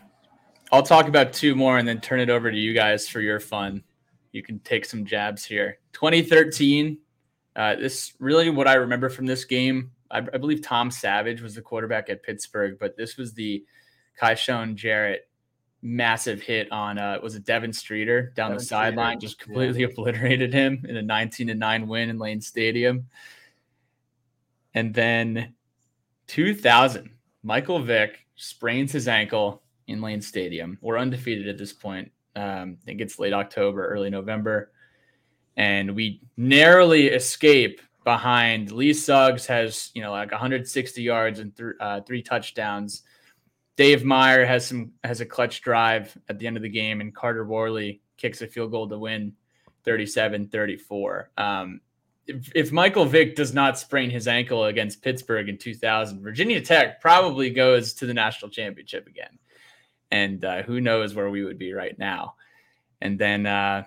I'll 0.72 0.82
talk 0.82 1.08
about 1.08 1.34
two 1.34 1.54
more 1.54 1.78
and 1.78 1.88
then 1.88 2.02
turn 2.02 2.20
it 2.20 2.32
over 2.32 2.50
to 2.50 2.58
you 2.58 2.74
guys 2.74 3.08
for 3.08 3.22
your 3.22 3.40
fun. 3.40 3.84
You 4.32 4.42
can 4.42 4.58
take 4.60 4.86
some 4.86 5.06
jabs 5.06 5.46
here. 5.46 5.78
2013. 5.94 6.98
Uh, 7.56 7.76
this 7.76 8.14
really 8.18 8.50
what 8.50 8.68
I 8.68 8.76
remember 8.76 9.10
from 9.10 9.28
this 9.28 9.46
game. 9.46 9.92
I, 10.10 10.20
I, 10.20 10.38
believe 10.38 10.62
Tom 10.62 10.90
Savage 10.90 11.42
was 11.42 11.56
the 11.56 11.62
quarterback 11.62 12.10
at 12.10 12.24
Pittsburgh, 12.24 12.78
but 12.80 12.96
this 12.96 13.18
was 13.18 13.34
the 13.34 13.66
Kyshoen 14.20 14.76
Jarrett 14.76 15.28
massive 15.84 16.42
hit 16.42 16.72
on 16.72 17.00
uh 17.00 17.18
was 17.24 17.36
it 17.36 17.44
Devin 17.44 17.74
Streeter 17.74 18.34
down 18.36 18.52
Devin 18.52 18.58
the 18.60 18.64
sideline, 18.64 19.20
just 19.20 19.40
completely 19.40 19.82
yeah. 19.82 19.88
obliterated 19.92 20.54
him 20.54 20.86
in 20.88 20.98
a 20.98 21.02
19 21.02 21.48
to 21.48 21.56
9 21.56 21.88
win 21.88 22.10
in 22.10 22.18
Lane 22.18 22.42
Stadium. 22.42 23.08
And 24.74 24.94
then 24.94 25.54
2000, 26.28 27.10
Michael 27.44 27.80
Vick 27.80 28.20
sprains 28.36 28.92
his 28.92 29.08
ankle 29.08 29.64
in 29.88 30.02
Lane 30.02 30.22
Stadium. 30.22 30.78
We're 30.82 30.98
undefeated 30.98 31.48
at 31.48 31.58
this 31.58 31.74
point. 31.74 32.12
Um, 32.36 32.78
I 32.82 32.86
think 32.86 33.02
it's 33.02 33.20
late 33.20 33.34
October, 33.34 33.88
early 33.88 34.10
November. 34.10 34.72
And 35.58 35.96
we 35.96 36.22
narrowly 36.38 37.08
escape 37.08 37.82
behind 38.04 38.72
Lee 38.72 38.94
Suggs 38.94 39.46
has, 39.48 39.92
you 39.94 40.02
know, 40.02 40.12
like 40.12 40.32
160 40.32 41.02
yards 41.02 41.40
and 41.40 41.56
th- 41.56 41.74
uh, 41.80 42.02
three 42.02 42.22
touchdowns 42.22 43.04
Dave 43.82 44.06
Meyer 44.06 44.46
has 44.46 44.68
some 44.68 44.92
has 45.04 45.22
a 45.22 45.26
clutch 45.26 45.64
drive 45.64 46.16
at 46.30 46.38
the 46.38 46.46
end 46.46 46.56
of 46.56 46.62
the 46.62 46.70
game, 46.70 47.02
and 47.02 47.16
Carter 47.16 47.44
Warley 47.44 48.04
kicks 48.16 48.44
a 48.44 48.48
field 48.48 48.70
goal 48.70 48.88
to 48.88 48.96
win 48.96 49.34
37-34. 49.88 51.26
Um, 51.36 51.82
if, 52.28 52.52
if, 52.54 52.72
Michael 52.72 53.06
Vick 53.06 53.36
does 53.36 53.56
not 53.56 53.80
sprain 53.80 54.12
his 54.12 54.28
ankle 54.28 54.66
against 54.66 55.02
Pittsburgh 55.02 55.50
in 55.50 55.58
2000, 55.58 56.22
Virginia 56.22 56.62
Tech 56.62 57.02
probably 57.02 57.50
goes 57.50 57.94
to 57.94 58.06
the 58.06 58.14
national 58.14 58.52
championship 58.52 59.08
again. 59.08 59.40
And 60.12 60.46
uh, 60.46 60.62
who 60.62 60.80
knows 60.80 61.16
where 61.16 61.32
we 61.32 61.44
would 61.44 61.58
be 61.58 61.74
right 61.74 61.98
now. 61.98 62.36
And 63.02 63.18
then 63.18 63.48
uh, 63.48 63.86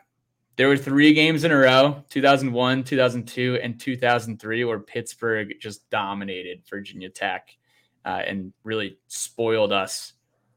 there 0.56 0.66
were 0.66 0.76
three 0.76 1.12
games 1.12 1.44
in 1.44 1.52
a 1.52 1.56
row 1.56 2.02
2001, 2.10 2.82
2002, 2.82 3.60
and 3.62 3.78
2003 3.78 4.64
where 4.64 4.80
Pittsburgh 4.80 5.54
just 5.60 5.88
dominated 5.88 6.64
Virginia 6.68 7.10
Tech 7.10 7.56
uh, 8.04 8.22
and 8.26 8.52
really 8.64 8.98
spoiled 9.08 9.72
us, 9.72 10.14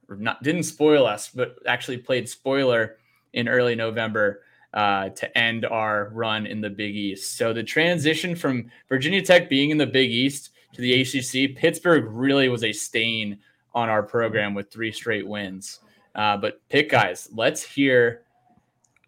or 0.10 0.16
not 0.16 0.44
didn't 0.44 0.64
spoil 0.64 1.06
us, 1.06 1.30
but 1.30 1.56
actually 1.66 1.98
played 1.98 2.28
spoiler 2.28 2.98
in 3.34 3.48
early 3.48 3.76
November 3.76 4.42
uh, 4.74 5.10
to 5.10 5.38
end 5.38 5.66
our 5.66 6.10
run 6.14 6.46
in 6.46 6.62
the 6.62 6.70
Big 6.70 6.96
East. 6.96 7.38
So 7.38 7.54
the 7.54 7.64
transition 7.64 8.36
from 8.36 8.70
Virginia 8.90 9.22
Tech 9.22 9.50
being 9.50 9.70
in 9.70 9.78
the 9.78 9.88
Big 9.88 10.12
East 10.12 10.52
to 10.74 10.82
the 10.82 11.02
ACC, 11.02 11.56
Pittsburgh 11.56 12.06
really 12.08 12.50
was 12.50 12.64
a 12.64 12.74
stain 12.74 13.40
on 13.74 13.90
our 13.90 14.04
program 14.04 14.54
with 14.54 14.72
three 14.72 14.92
straight 14.92 15.28
wins. 15.28 15.80
Uh, 16.16 16.36
but 16.36 16.62
pick 16.70 16.90
guys, 16.90 17.30
let's 17.34 17.64
hear, 17.64 18.24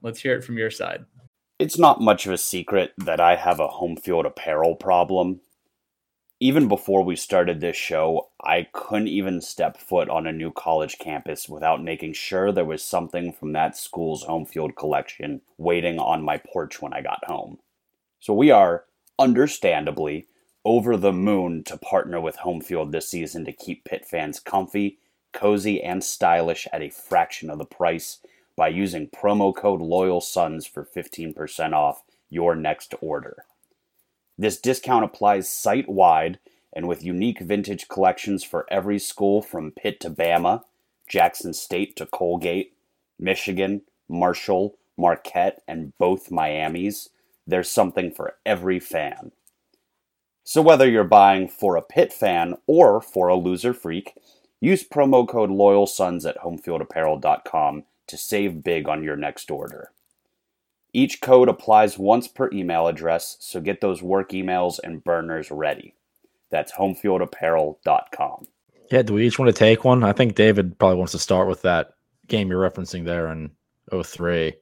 let's 0.01 0.19
hear 0.19 0.35
it 0.35 0.43
from 0.43 0.57
your 0.57 0.71
side. 0.71 1.05
It's 1.57 1.77
not 1.77 2.01
much 2.01 2.25
of 2.25 2.31
a 2.31 2.37
secret 2.37 2.93
that 2.99 3.19
I 3.19 3.35
have 3.35 3.59
a 3.59 3.67
home 3.67 3.97
field 3.97 4.25
apparel 4.25 4.75
problem 4.75 5.41
even 6.41 6.69
before 6.69 7.03
we 7.03 7.17
started 7.17 7.59
this 7.59 7.75
show, 7.75 8.29
I 8.41 8.67
couldn't 8.71 9.09
even 9.09 9.41
step 9.41 9.77
foot 9.77 10.09
on 10.09 10.25
a 10.25 10.31
new 10.31 10.51
college 10.51 10.97
campus 10.97 11.49
without 11.49 11.83
making 11.83 12.13
sure 12.13 12.51
there 12.51 12.63
was 12.63 12.81
something 12.81 13.33
from 13.33 13.51
that 13.53 13.75
school's 13.75 14.23
home 14.23 14.45
field 14.45 14.75
collection 14.77 15.41
waiting 15.57 15.99
on 15.99 16.23
my 16.23 16.37
porch 16.37 16.81
when 16.81 16.93
I 16.93 17.01
got 17.01 17.25
home. 17.25 17.57
So 18.21 18.33
we 18.33 18.51
are, 18.51 18.85
understandably, 19.17 20.27
over 20.63 20.95
the 20.95 21.11
moon 21.11 21.63
to 21.65 21.77
partner 21.77 22.21
with 22.21 22.37
Homefield 22.37 22.91
this 22.91 23.09
season 23.09 23.43
to 23.43 23.51
keep 23.51 23.83
Pitt 23.83 24.05
fans 24.05 24.39
comfy, 24.39 24.97
cozy, 25.33 25.81
and 25.83 26.01
stylish 26.01 26.67
at 26.71 26.81
a 26.81 26.89
fraction 26.89 27.49
of 27.49 27.57
the 27.57 27.65
price 27.65 28.19
by 28.55 28.69
using 28.69 29.09
promo 29.09 29.53
code 29.53 29.81
Loyal 29.81 30.21
Sons 30.21 30.65
for 30.65 30.85
15% 30.85 31.73
off 31.73 32.03
your 32.29 32.55
next 32.55 32.93
order. 33.01 33.45
This 34.39 34.57
discount 34.57 35.03
applies 35.03 35.51
site 35.51 35.89
wide 35.89 36.39
and 36.71 36.87
with 36.87 37.03
unique 37.03 37.41
vintage 37.41 37.89
collections 37.89 38.41
for 38.41 38.65
every 38.71 38.97
school 38.97 39.41
from 39.41 39.71
Pitt 39.71 39.99
to 39.99 40.09
Bama, 40.09 40.63
Jackson 41.09 41.53
State 41.53 41.97
to 41.97 42.05
Colgate, 42.05 42.71
Michigan, 43.19 43.81
Marshall, 44.07 44.77
Marquette, 44.97 45.61
and 45.67 45.91
both 45.97 46.31
Miamis. 46.31 47.09
There's 47.45 47.69
something 47.69 48.11
for 48.11 48.35
every 48.45 48.79
fan. 48.79 49.33
So 50.45 50.61
whether 50.61 50.89
you're 50.89 51.03
buying 51.03 51.49
for 51.49 51.75
a 51.75 51.81
Pitt 51.81 52.13
fan 52.13 52.55
or 52.65 53.01
for 53.01 53.27
a 53.27 53.35
loser 53.35 53.73
freak, 53.73 54.13
use 54.61 54.87
promo 54.87 55.27
code 55.27 55.49
LoyalSons 55.49 56.25
at 56.25 56.37
homefieldapparel.com 56.37 57.83
to 58.07 58.17
save 58.17 58.63
big 58.63 58.87
on 58.87 59.03
your 59.03 59.17
next 59.17 59.51
order. 59.51 59.91
Each 60.93 61.21
code 61.21 61.49
applies 61.49 61.97
once 61.99 62.27
per 62.27 62.49
email 62.51 62.87
address, 62.87 63.37
so 63.39 63.61
get 63.61 63.81
those 63.81 64.01
work 64.01 64.31
emails 64.31 64.79
and 64.83 65.03
burners 65.03 65.51
ready. 65.51 65.93
That's 66.49 66.71
homefieldapparel.com. 66.71 68.45
Yeah, 68.91 69.01
do 69.03 69.13
we 69.13 69.27
each 69.27 69.37
want 69.37 69.49
to 69.49 69.57
take 69.57 69.83
one? 69.83 70.03
I 70.03 70.13
think 70.13 70.33
David 70.33 70.79
probably 70.79 70.97
wants 70.97 71.11
to 71.11 71.19
start 71.19 71.47
with 71.47 71.61
that 71.61 71.91
game 72.27 72.49
you're 72.49 72.67
referencing 72.67 73.05
there, 73.05 73.27
and 73.27 73.51
03. 73.91 74.53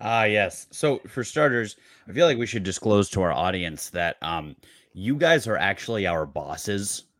Ah, 0.00 0.24
yes. 0.24 0.66
So 0.70 1.00
for 1.06 1.24
starters, 1.24 1.76
I 2.08 2.12
feel 2.12 2.26
like 2.26 2.38
we 2.38 2.46
should 2.46 2.62
disclose 2.62 3.08
to 3.10 3.22
our 3.22 3.32
audience 3.32 3.90
that 3.90 4.16
um, 4.22 4.56
you 4.92 5.16
guys 5.16 5.46
are 5.46 5.56
actually 5.56 6.06
our 6.06 6.26
bosses. 6.26 7.04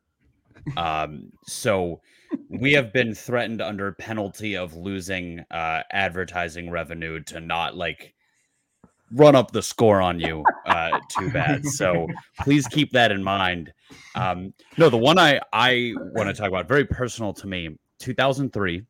Um, 0.77 1.31
so 1.47 2.01
we 2.49 2.73
have 2.73 2.92
been 2.92 3.14
threatened 3.14 3.62
under 3.62 3.92
penalty 3.92 4.57
of 4.57 4.75
losing 4.75 5.45
uh, 5.53 5.83
advertising 5.92 6.71
revenue 6.71 7.23
to 7.25 7.38
not 7.38 7.77
like 7.77 8.15
run 9.12 9.37
up 9.37 9.51
the 9.51 9.62
score 9.62 10.01
on 10.01 10.19
you 10.19 10.45
uh, 10.66 10.99
too 11.16 11.31
bad. 11.31 11.64
So 11.66 12.07
please 12.40 12.66
keep 12.66 12.90
that 12.92 13.11
in 13.12 13.23
mind. 13.23 13.73
Um, 14.14 14.53
no, 14.79 14.88
the 14.88 14.97
one 14.97 15.19
I 15.19 15.40
I 15.53 15.95
want 16.14 16.29
to 16.29 16.35
talk 16.35 16.49
about 16.49 16.69
very 16.69 16.85
personal 16.85 17.33
to 17.35 17.47
me. 17.47 17.77
2003. 17.99 18.83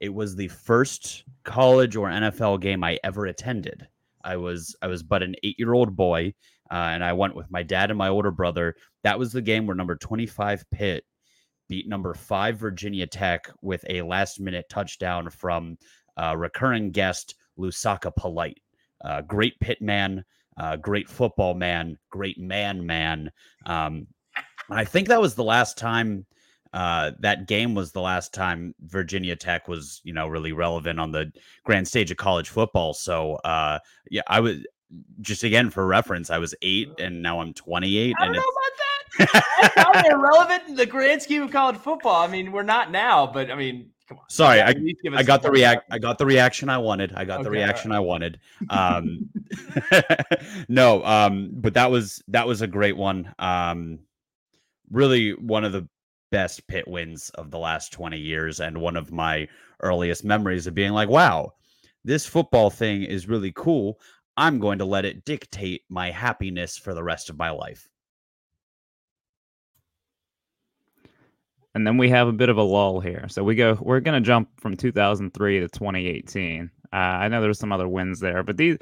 It 0.00 0.12
was 0.12 0.34
the 0.34 0.48
first 0.48 1.24
college 1.44 1.94
or 1.94 2.08
NFL 2.08 2.60
game 2.60 2.82
I 2.82 2.98
ever 3.04 3.26
attended. 3.26 3.86
I 4.24 4.36
was 4.36 4.74
I 4.82 4.86
was 4.86 5.02
but 5.02 5.22
an 5.22 5.34
eight 5.42 5.58
year 5.58 5.74
old 5.74 5.94
boy, 5.94 6.34
uh, 6.70 6.74
and 6.74 7.04
I 7.04 7.12
went 7.12 7.34
with 7.34 7.50
my 7.50 7.62
dad 7.62 7.90
and 7.90 7.98
my 7.98 8.08
older 8.08 8.30
brother. 8.30 8.74
That 9.02 9.18
was 9.18 9.32
the 9.32 9.42
game 9.42 9.66
where 9.66 9.76
number 9.76 9.96
25 9.96 10.64
Pitt 10.70 11.04
beat 11.68 11.88
number 11.88 12.14
five 12.14 12.58
Virginia 12.58 13.06
Tech 13.06 13.48
with 13.62 13.84
a 13.88 14.02
last 14.02 14.40
minute 14.40 14.68
touchdown 14.68 15.30
from 15.30 15.78
uh, 16.16 16.34
recurring 16.36 16.90
guest 16.90 17.36
Lousaka 17.58 18.14
Polite. 18.16 18.60
Uh, 19.04 19.22
great 19.22 19.58
Pitt 19.60 19.80
man, 19.80 20.24
uh, 20.58 20.76
great 20.76 21.08
football 21.08 21.54
man, 21.54 21.98
great 22.10 22.38
man 22.38 22.84
man. 22.84 23.30
Um, 23.66 24.06
I 24.70 24.84
think 24.84 25.08
that 25.08 25.20
was 25.20 25.34
the 25.34 25.44
last 25.44 25.78
time 25.78 26.26
uh, 26.72 27.12
that 27.18 27.48
game 27.48 27.74
was 27.74 27.92
the 27.92 28.00
last 28.00 28.32
time 28.32 28.74
Virginia 28.82 29.34
Tech 29.34 29.66
was, 29.66 30.00
you 30.04 30.12
know, 30.12 30.28
really 30.28 30.52
relevant 30.52 31.00
on 31.00 31.10
the 31.10 31.32
grand 31.64 31.88
stage 31.88 32.10
of 32.10 32.16
college 32.16 32.48
football. 32.48 32.94
So, 32.94 33.34
uh, 33.36 33.80
yeah, 34.10 34.22
I 34.28 34.40
was 34.40 34.58
just 35.20 35.42
again 35.42 35.70
for 35.70 35.86
reference, 35.86 36.30
I 36.30 36.38
was 36.38 36.54
eight 36.62 36.88
and 36.98 37.22
now 37.22 37.40
I'm 37.40 37.54
28. 37.54 38.14
I 38.18 38.24
don't 38.24 38.34
and 38.34 38.36
know 38.36 38.42
about 38.42 39.34
that. 39.34 40.06
Irrelevant 40.12 40.68
in 40.68 40.74
the 40.76 40.86
grand 40.86 41.22
scheme 41.22 41.42
of 41.42 41.50
college 41.50 41.76
football. 41.76 42.22
I 42.22 42.28
mean, 42.28 42.52
we're 42.52 42.62
not 42.62 42.92
now, 42.92 43.26
but 43.26 43.50
I 43.50 43.56
mean, 43.56 43.90
come 44.10 44.18
on. 44.18 44.28
Sorry, 44.28 44.60
I- 44.60 44.70
at 44.70 44.80
least 44.82 45.02
give 45.02 45.14
I 45.14 45.22
got 45.22 45.40
the 45.40 45.50
react. 45.50 45.86
I 45.90 45.98
got 45.98 46.18
the 46.18 46.26
reaction 46.26 46.68
I 46.68 46.78
wanted. 46.78 47.12
I 47.14 47.24
got 47.24 47.42
the 47.42 47.48
Okay, 47.48 47.60
all 47.60 47.64
reaction 47.64 47.92
I 47.92 48.00
wanted. 48.00 48.40
Um, 48.70 49.30
no, 50.68 51.02
um, 51.04 51.50
but 51.52 51.74
that 51.74 51.90
was 51.90 52.22
that 52.28 52.46
was 52.46 52.60
a 52.60 52.66
great 52.66 52.96
one. 52.96 53.32
Um, 53.38 54.00
really 54.90 55.32
one 55.34 55.64
of 55.64 55.72
the 55.72 55.88
best 56.30 56.66
Pitt 56.66 56.86
wins 56.86 57.30
of 57.30 57.50
the 57.50 57.58
last 57.58 57.92
twenty 57.92 58.18
years, 58.18 58.60
and 58.60 58.80
one 58.80 58.96
of 58.96 59.12
my 59.12 59.48
earliest 59.80 60.24
memories 60.24 60.66
of 60.66 60.74
being 60.74 60.92
like, 60.92 61.08
"Wow, 61.08 61.54
this 62.04 62.26
football 62.26 62.70
thing 62.70 63.04
is 63.04 63.28
really 63.28 63.52
cool. 63.52 64.00
I'm 64.36 64.58
going 64.58 64.78
to 64.78 64.84
let 64.84 65.04
it 65.04 65.24
dictate 65.24 65.82
my 65.88 66.10
happiness 66.10 66.76
for 66.78 66.94
the 66.94 67.02
rest 67.04 67.30
of 67.30 67.38
my 67.38 67.50
life." 67.50 67.89
And 71.74 71.86
then 71.86 71.96
we 71.96 72.08
have 72.08 72.28
a 72.28 72.32
bit 72.32 72.48
of 72.48 72.56
a 72.56 72.62
lull 72.62 73.00
here. 73.00 73.26
So 73.28 73.44
we 73.44 73.54
go. 73.54 73.78
We're 73.80 74.00
gonna 74.00 74.20
jump 74.20 74.48
from 74.60 74.76
2003 74.76 75.60
to 75.60 75.68
2018. 75.68 76.70
Uh, 76.92 76.96
I 76.96 77.28
know 77.28 77.40
there's 77.40 77.58
some 77.58 77.72
other 77.72 77.88
wins 77.88 78.20
there, 78.20 78.42
but 78.42 78.56
these, 78.56 78.76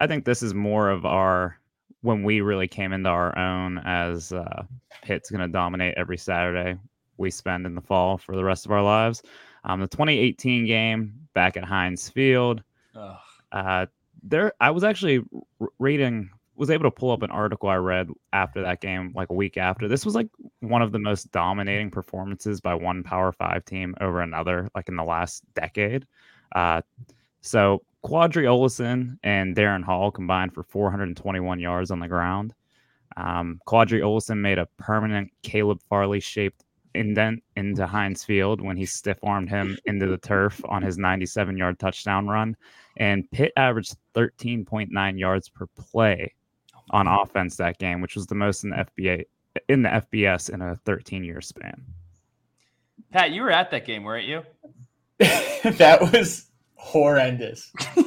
I 0.00 0.06
think 0.06 0.24
this 0.24 0.42
is 0.42 0.54
more 0.54 0.90
of 0.90 1.06
our 1.06 1.58
when 2.02 2.22
we 2.22 2.40
really 2.40 2.68
came 2.68 2.92
into 2.92 3.08
our 3.08 3.36
own 3.38 3.78
as 3.78 4.32
uh, 4.32 4.64
Pitt's 5.02 5.30
gonna 5.30 5.48
dominate 5.48 5.94
every 5.96 6.18
Saturday 6.18 6.78
we 7.16 7.30
spend 7.30 7.66
in 7.66 7.74
the 7.74 7.80
fall 7.80 8.18
for 8.18 8.36
the 8.36 8.44
rest 8.44 8.66
of 8.66 8.72
our 8.72 8.82
lives. 8.82 9.22
Um, 9.64 9.80
the 9.80 9.86
2018 9.86 10.66
game 10.66 11.14
back 11.32 11.56
at 11.56 11.64
Heinz 11.64 12.08
Field. 12.08 12.62
Uh, 13.52 13.86
there, 14.22 14.52
I 14.60 14.70
was 14.70 14.84
actually 14.84 15.22
reading, 15.78 16.30
was 16.56 16.70
able 16.70 16.84
to 16.84 16.90
pull 16.90 17.10
up 17.10 17.22
an 17.22 17.30
article 17.30 17.68
I 17.68 17.76
read 17.76 18.08
after 18.32 18.62
that 18.62 18.80
game, 18.80 19.12
like 19.14 19.30
a 19.30 19.34
week 19.34 19.56
after. 19.56 19.88
This 19.88 20.04
was 20.04 20.14
like 20.14 20.28
one 20.60 20.82
of 20.82 20.92
the 20.92 20.98
most 20.98 21.32
dominating 21.32 21.90
performances 21.90 22.60
by 22.60 22.74
one 22.74 23.02
Power 23.02 23.32
Five 23.32 23.64
team 23.64 23.94
over 24.00 24.20
another, 24.20 24.68
like 24.74 24.88
in 24.88 24.96
the 24.96 25.04
last 25.04 25.42
decade. 25.54 26.06
Uh, 26.54 26.82
so 27.40 27.82
Qadree 28.04 28.44
Ollison 28.44 29.18
and 29.22 29.56
Darrin 29.56 29.82
Hall 29.82 30.10
combined 30.10 30.54
for 30.54 30.62
421 30.62 31.58
yards 31.58 31.90
on 31.90 31.98
the 31.98 32.08
ground. 32.08 32.54
Um, 33.16 33.60
Qadree 33.66 34.00
Ollison 34.00 34.38
made 34.38 34.58
a 34.58 34.68
permanent 34.78 35.30
Caleb 35.42 35.80
Farley 35.88 36.20
shaped 36.20 36.64
indent 36.94 37.42
into 37.56 37.86
Heinz 37.86 38.24
Field 38.24 38.60
when 38.60 38.76
he 38.76 38.86
stiff 38.86 39.18
armed 39.22 39.50
him 39.50 39.76
into 39.86 40.06
the 40.06 40.18
turf 40.18 40.60
on 40.68 40.82
his 40.82 40.98
97 40.98 41.56
yard 41.56 41.78
touchdown 41.78 42.28
run. 42.28 42.56
And 42.96 43.28
Pitt 43.32 43.52
averaged 43.56 43.96
13.9 44.14 45.18
yards 45.18 45.48
per 45.48 45.66
play 45.66 46.32
on 46.90 47.06
offense 47.06 47.56
that 47.56 47.78
game, 47.78 48.00
which 48.00 48.14
was 48.14 48.26
the 48.26 48.34
most 48.34 48.64
in 48.64 48.70
the 48.70 48.76
FBA 48.76 49.24
in 49.68 49.82
the 49.82 49.88
FBS 49.88 50.50
in 50.50 50.62
a 50.62 50.76
13 50.84 51.24
year 51.24 51.40
span. 51.40 51.84
Pat, 53.12 53.30
you 53.30 53.42
were 53.42 53.50
at 53.50 53.70
that 53.70 53.86
game, 53.86 54.02
weren't 54.02 54.26
you? 54.26 54.42
that 55.18 56.10
was 56.12 56.50
horrendous. 56.74 57.72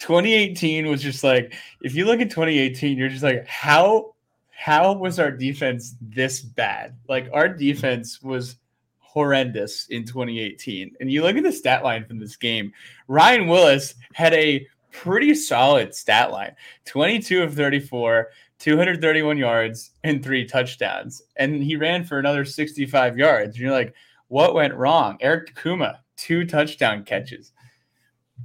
2018 0.00 0.88
was 0.88 1.00
just 1.00 1.22
like 1.22 1.54
if 1.82 1.94
you 1.94 2.04
look 2.04 2.20
at 2.20 2.28
2018 2.28 2.98
you're 2.98 3.08
just 3.08 3.22
like 3.22 3.46
how 3.46 4.12
how 4.50 4.92
was 4.92 5.20
our 5.20 5.30
defense 5.30 5.94
this 6.00 6.40
bad 6.40 6.96
like 7.08 7.28
our 7.32 7.48
defense 7.48 8.20
was 8.20 8.56
horrendous 8.98 9.86
in 9.88 10.04
2018 10.04 10.96
and 10.98 11.12
you 11.12 11.22
look 11.22 11.36
at 11.36 11.44
the 11.44 11.52
stat 11.52 11.84
line 11.84 12.04
from 12.04 12.18
this 12.18 12.34
game 12.34 12.72
ryan 13.06 13.46
willis 13.46 13.94
had 14.12 14.34
a 14.34 14.66
pretty 14.92 15.34
solid 15.34 15.94
stat 15.94 16.30
line 16.30 16.54
22 16.84 17.42
of 17.42 17.54
34 17.54 18.28
231 18.58 19.36
yards 19.36 19.90
and 20.04 20.22
three 20.22 20.44
touchdowns 20.44 21.22
and 21.36 21.62
he 21.62 21.76
ran 21.76 22.04
for 22.04 22.18
another 22.18 22.44
65 22.44 23.18
yards 23.18 23.56
and 23.56 23.56
you're 23.56 23.72
like 23.72 23.94
what 24.28 24.54
went 24.54 24.74
wrong 24.74 25.16
eric 25.20 25.54
Takuma, 25.54 25.98
two 26.16 26.44
touchdown 26.44 27.04
catches 27.04 27.52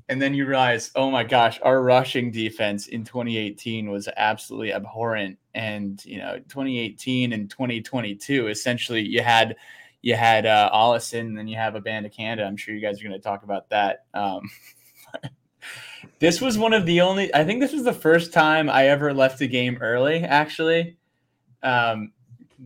and 0.09 0.21
then 0.21 0.33
you 0.33 0.45
realize, 0.45 0.91
oh 0.95 1.11
my 1.11 1.23
gosh, 1.23 1.59
our 1.61 1.81
rushing 1.81 2.31
defense 2.31 2.87
in 2.87 3.03
2018 3.03 3.89
was 3.89 4.07
absolutely 4.15 4.73
abhorrent. 4.73 5.37
And 5.53 6.03
you 6.05 6.19
know, 6.19 6.37
2018 6.49 7.33
and 7.33 7.49
2022, 7.49 8.47
essentially, 8.47 9.01
you 9.01 9.21
had 9.21 9.55
you 10.01 10.15
had 10.15 10.45
uh, 10.45 10.69
Ollison, 10.73 11.21
and 11.21 11.37
then 11.37 11.47
you 11.47 11.57
have 11.57 11.73
Abanikanda. 11.73 12.45
I'm 12.45 12.57
sure 12.57 12.73
you 12.73 12.81
guys 12.81 13.01
are 13.01 13.03
going 13.07 13.19
to 13.19 13.23
talk 13.23 13.43
about 13.43 13.69
that. 13.69 14.05
Um, 14.13 14.49
this 16.19 16.41
was 16.41 16.57
one 16.57 16.73
of 16.73 16.85
the 16.85 17.01
only. 17.01 17.33
I 17.33 17.43
think 17.43 17.61
this 17.61 17.73
was 17.73 17.83
the 17.83 17.93
first 17.93 18.33
time 18.33 18.69
I 18.69 18.87
ever 18.87 19.13
left 19.13 19.41
a 19.41 19.47
game 19.47 19.77
early. 19.81 20.23
Actually, 20.23 20.97
um, 21.61 22.11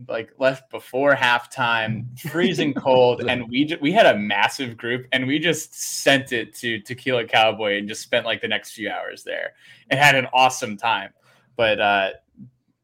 like 0.08 0.32
left 0.38 0.70
before 0.70 1.14
halftime, 1.14 2.18
freezing 2.18 2.72
cold, 2.72 3.24
and 3.28 3.48
we 3.48 3.66
ju- 3.66 3.78
we 3.80 3.92
had 3.92 4.06
a 4.06 4.18
massive 4.18 4.76
group, 4.76 5.06
and 5.12 5.26
we 5.26 5.38
just 5.38 5.74
sent 5.74 6.32
it 6.32 6.54
to 6.56 6.80
Tequila 6.80 7.26
Cowboy 7.26 7.78
and 7.78 7.88
just 7.88 8.02
spent 8.02 8.24
like 8.24 8.40
the 8.40 8.48
next 8.48 8.72
few 8.72 8.90
hours 8.90 9.22
there, 9.22 9.52
and 9.90 10.00
had 10.00 10.14
an 10.14 10.26
awesome 10.32 10.76
time. 10.76 11.10
But 11.56 11.80
uh, 11.80 12.10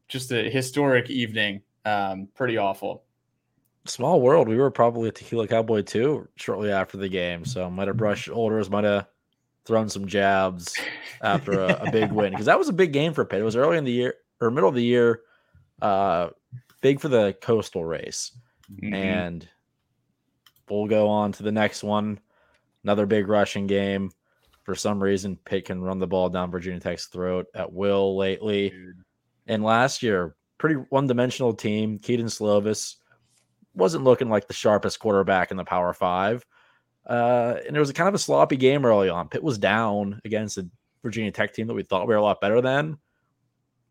just 0.07 0.31
a 0.31 0.49
historic 0.49 1.09
evening, 1.09 1.61
um, 1.85 2.27
pretty 2.35 2.57
awful. 2.57 3.03
Small 3.85 4.21
world. 4.21 4.47
We 4.47 4.57
were 4.57 4.69
probably 4.69 5.09
a 5.09 5.11
Tequila 5.11 5.47
Cowboy 5.47 5.81
too 5.81 6.27
shortly 6.35 6.71
after 6.71 6.97
the 6.97 7.09
game, 7.09 7.43
so 7.43 7.71
might 7.71 7.87
have 7.87 7.97
brushed 7.97 8.25
shoulders, 8.25 8.69
might 8.69 8.83
have 8.83 9.07
thrown 9.69 9.87
some 9.87 10.07
jabs 10.07 10.75
after 11.21 11.61
a, 11.63 11.83
a 11.87 11.91
big 11.91 12.11
win 12.11 12.31
because 12.31 12.47
that 12.47 12.57
was 12.57 12.67
a 12.69 12.73
big 12.73 12.91
game 12.91 13.13
for 13.13 13.23
Pitt. 13.23 13.39
It 13.39 13.43
was 13.43 13.55
early 13.55 13.77
in 13.77 13.83
the 13.83 13.91
year 13.91 14.15
or 14.41 14.49
middle 14.49 14.67
of 14.67 14.73
the 14.75 14.83
year, 14.83 15.21
uh, 15.81 16.29
big 16.81 16.99
for 16.99 17.07
the 17.07 17.37
coastal 17.41 17.85
race, 17.85 18.31
Mm-hmm. 18.71 18.93
and 18.93 19.47
we'll 20.69 20.87
go 20.87 21.07
on 21.07 21.31
to 21.33 21.43
the 21.43 21.51
next 21.51 21.83
one. 21.83 22.19
Another 22.83 23.05
big 23.05 23.27
rushing 23.27 23.67
game. 23.67 24.11
For 24.63 24.75
some 24.75 25.01
reason, 25.01 25.37
Pitt 25.45 25.65
can 25.65 25.81
run 25.81 25.97
the 25.99 26.05
ball 26.07 26.29
down 26.29 26.51
Virginia 26.51 26.79
Tech's 26.79 27.07
throat 27.07 27.47
at 27.55 27.71
will 27.73 28.15
lately. 28.17 28.71
And 29.47 29.63
last 29.63 30.03
year, 30.03 30.35
pretty 30.59 30.75
one-dimensional 30.89 31.53
team. 31.55 31.97
Kedon 31.97 32.27
Slovis 32.27 32.95
wasn't 33.73 34.03
looking 34.03 34.29
like 34.29 34.47
the 34.47 34.53
sharpest 34.53 34.99
quarterback 34.99 35.49
in 35.51 35.57
the 35.57 35.63
Power 35.65 35.93
Five. 35.93 36.45
Uh, 37.09 37.55
and 37.67 37.75
it 37.75 37.79
was 37.79 37.91
kind 37.91 38.07
of 38.07 38.13
a 38.13 38.19
sloppy 38.19 38.55
game 38.55 38.85
early 38.85 39.09
on. 39.09 39.27
Pitt 39.27 39.43
was 39.43 39.57
down 39.57 40.21
against 40.23 40.59
a 40.59 40.69
Virginia 41.03 41.31
Tech 41.31 41.53
team 41.53 41.65
that 41.67 41.73
we 41.73 41.81
thought 41.81 42.07
we 42.07 42.13
were 42.13 42.19
a 42.19 42.23
lot 42.23 42.39
better 42.39 42.61
than. 42.61 42.99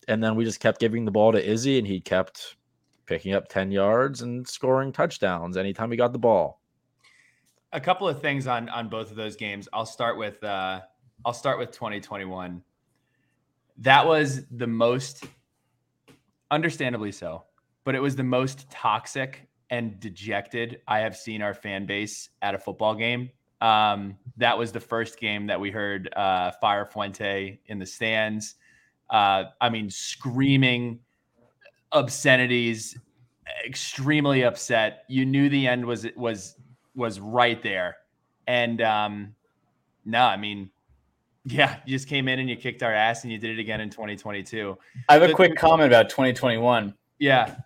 And 0.07 0.23
then 0.23 0.37
we 0.37 0.45
just 0.45 0.61
kept 0.61 0.79
giving 0.81 1.05
the 1.05 1.11
ball 1.11 1.33
to 1.33 1.45
Izzy, 1.45 1.79
and 1.79 1.87
he 1.87 2.01
kept 2.01 2.57
picking 3.07 3.35
up 3.35 3.49
10 3.49 3.73
yards 3.73 4.23
and 4.23 4.47
scoring 4.47 4.93
touchdowns 4.93 5.57
anytime 5.57 5.91
he 5.91 5.97
got 5.97 6.13
the 6.13 6.19
ball. 6.19 6.61
a 7.73 7.81
couple 7.81 8.09
of 8.09 8.21
things 8.23 8.47
on 8.47 8.69
on 8.69 8.89
both 8.89 9.11
of 9.11 9.17
those 9.17 9.37
games. 9.37 9.69
I'll 9.73 9.87
start 9.87 10.17
with 10.17 10.43
uh 10.45 10.81
I'll 11.25 11.35
start 11.35 11.59
with 11.59 11.73
2021. 11.73 12.63
That 13.79 14.07
was 14.07 14.47
the 14.51 14.67
most 14.67 15.25
understandably 16.51 17.13
so, 17.13 17.45
but 17.85 17.95
it 17.95 18.01
was 18.01 18.17
the 18.17 18.25
most 18.25 18.71
toxic 18.71 19.48
and 19.71 19.99
dejected 20.01 20.81
I 20.89 21.01
have 21.01 21.17
seen 21.17 21.43
our 21.43 21.55
fan 21.55 21.87
base 21.87 22.31
at 22.43 22.55
a 22.55 22.59
football 22.59 22.95
game 22.95 23.31
Um, 23.61 24.17
that 24.37 24.57
was 24.57 24.73
the 24.73 24.81
first 24.81 25.19
game 25.19 25.47
that 25.49 25.59
we 25.61 25.71
heard 25.71 26.09
uh, 26.15 26.53
Fire 26.61 26.85
Fuente 26.87 27.59
in 27.67 27.79
the 27.79 27.87
stands. 27.87 28.55
Uh, 29.11 29.45
I 29.61 29.69
mean, 29.69 29.91
screaming 29.91 31.01
obscenities, 31.93 32.97
extremely 33.67 34.45
upset. 34.45 35.05
You 35.09 35.25
knew 35.25 35.49
the 35.49 35.67
end 35.67 35.85
was 35.85 36.07
was 36.17 36.57
was 36.95 37.19
right 37.21 37.63
there, 37.63 37.97
and 38.47 38.81
um, 38.83 39.35
no, 40.05 40.23
I 40.23 40.37
mean, 40.37 40.71
yeah, 41.45 41.77
you 41.87 41.97
just 41.97 42.09
came 42.09 42.29
in 42.29 42.39
and 42.39 42.49
you 42.49 42.57
kicked 42.57 42.83
our 42.83 42.93
ass, 42.95 43.25
and 43.25 43.33
you 43.33 43.39
did 43.39 43.51
it 43.59 43.61
again 43.61 43.81
in 43.81 43.91
2022. 43.91 44.77
I 45.09 45.15
have 45.15 45.23
a 45.23 45.29
The- 45.29 45.35
quick 45.35 45.57
comment 45.57 45.91
about 45.91 46.09
2021. 46.11 46.95
Yeah, 47.19 47.57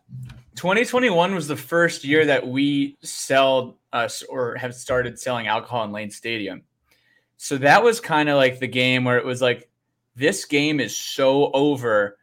2021 0.57 1.35
was 1.35 1.49
the 1.49 1.57
first 1.57 2.05
year 2.05 2.27
that 2.27 2.47
we 2.47 2.97
sell 3.03 3.79
us 3.93 4.23
or 4.23 4.55
have 4.57 4.75
started 4.75 5.19
selling 5.19 5.47
alcohol 5.47 5.85
in 5.85 5.93
Lane 5.93 6.11
Stadium. 6.11 6.63
So 7.37 7.59
that 7.59 7.83
was 7.83 8.01
kind 8.01 8.29
of 8.29 8.37
like 8.37 8.59
the 8.59 8.69
game 8.69 9.05
where 9.05 9.19
it 9.19 9.25
was 9.25 9.43
like, 9.43 9.69
this 10.15 10.45
game 10.45 10.79
is 10.79 10.97
so 10.97 11.51
over, 11.53 12.19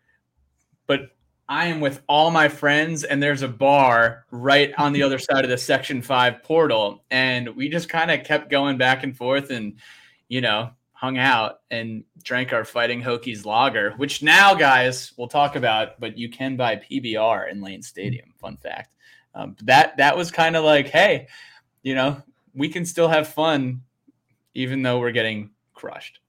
but 0.88 1.10
I 1.48 1.65
am 1.65 1.80
with 1.80 2.02
all 2.08 2.30
my 2.30 2.48
friends 2.48 3.04
and 3.04 3.22
there's 3.22 3.42
a 3.42 3.48
bar 3.48 4.26
right 4.30 4.72
on 4.78 4.94
the 4.94 5.02
other 5.02 5.18
side 5.18 5.44
of 5.44 5.50
the 5.50 5.58
Section 5.58 6.02
5 6.02 6.44
portal. 6.44 7.04
And 7.10 7.50
we 7.56 7.70
just 7.70 7.89
kind 7.89 8.12
of 8.12 8.24
kept 8.24 8.52
going 8.52 8.78
back 8.78 9.04
and 9.04 9.18
forth 9.18 9.50
and, 9.50 9.80
you 10.28 10.42
know, 10.42 10.70
hung 10.99 11.17
out 11.17 11.62
and 11.71 12.03
drank 12.23 12.51
our 12.51 12.65
Fighting 12.65 13.01
Hokies 13.01 13.45
lager, 13.45 13.91
which 13.91 14.21
now, 14.21 14.53
guys, 14.53 15.13
we'll 15.15 15.29
talk 15.29 15.55
about, 15.55 15.97
but 15.97 16.17
you 16.17 16.27
can 16.27 16.57
buy 16.57 16.75
PBR 16.75 17.49
in 17.49 17.62
Lane 17.62 17.81
Stadium. 17.81 18.33
Fun 18.38 18.57
fact. 18.57 18.95
Um, 19.33 19.55
that 19.63 19.95
that 19.95 20.17
was 20.17 20.29
kind 20.29 20.57
of 20.57 20.65
like, 20.65 20.88
hey, 20.88 21.27
you 21.83 21.95
know, 21.95 22.21
we 22.53 22.67
can 22.67 22.83
still 22.85 23.07
have 23.07 23.29
fun 23.29 23.81
even 24.53 24.81
though 24.81 24.99
we're 24.99 25.13
getting 25.13 25.51
crushed. 25.73 26.19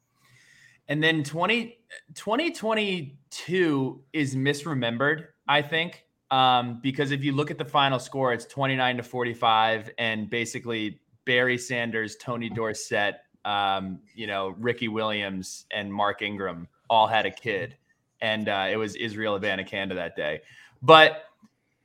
And 0.87 1.03
then 1.03 1.25
20, 1.25 1.77
2022 2.15 4.05
is 4.13 4.37
misremembered, 4.37 5.27
I 5.49 5.63
think, 5.63 6.05
um, 6.31 6.79
because 6.81 7.11
if 7.11 7.25
you 7.25 7.33
look 7.33 7.51
at 7.51 7.59
the 7.59 7.65
final 7.65 7.99
score, 7.99 8.33
it's 8.33 8.45
29 8.45 8.99
to 8.99 9.03
45, 9.03 9.91
and 9.99 10.31
basically 10.31 11.01
Barry 11.25 11.59
Sanders, 11.59 12.15
Tony 12.17 12.49
Dorsett, 12.49 13.17
um, 13.45 14.01
you 14.15 14.27
know, 14.27 14.55
Ricky 14.59 14.89
Williams, 14.89 15.67
and 15.71 15.93
Mark 15.93 16.23
Ingram 16.23 16.69
all 16.89 17.07
had 17.07 17.27
a 17.27 17.31
kid, 17.31 17.77
and 18.21 18.49
uh, 18.49 18.69
it 18.71 18.77
was 18.77 18.97
Israel 18.97 19.39
Abanikanda 19.39 19.95
that 19.95 20.17
day. 20.17 20.43
But 20.83 21.25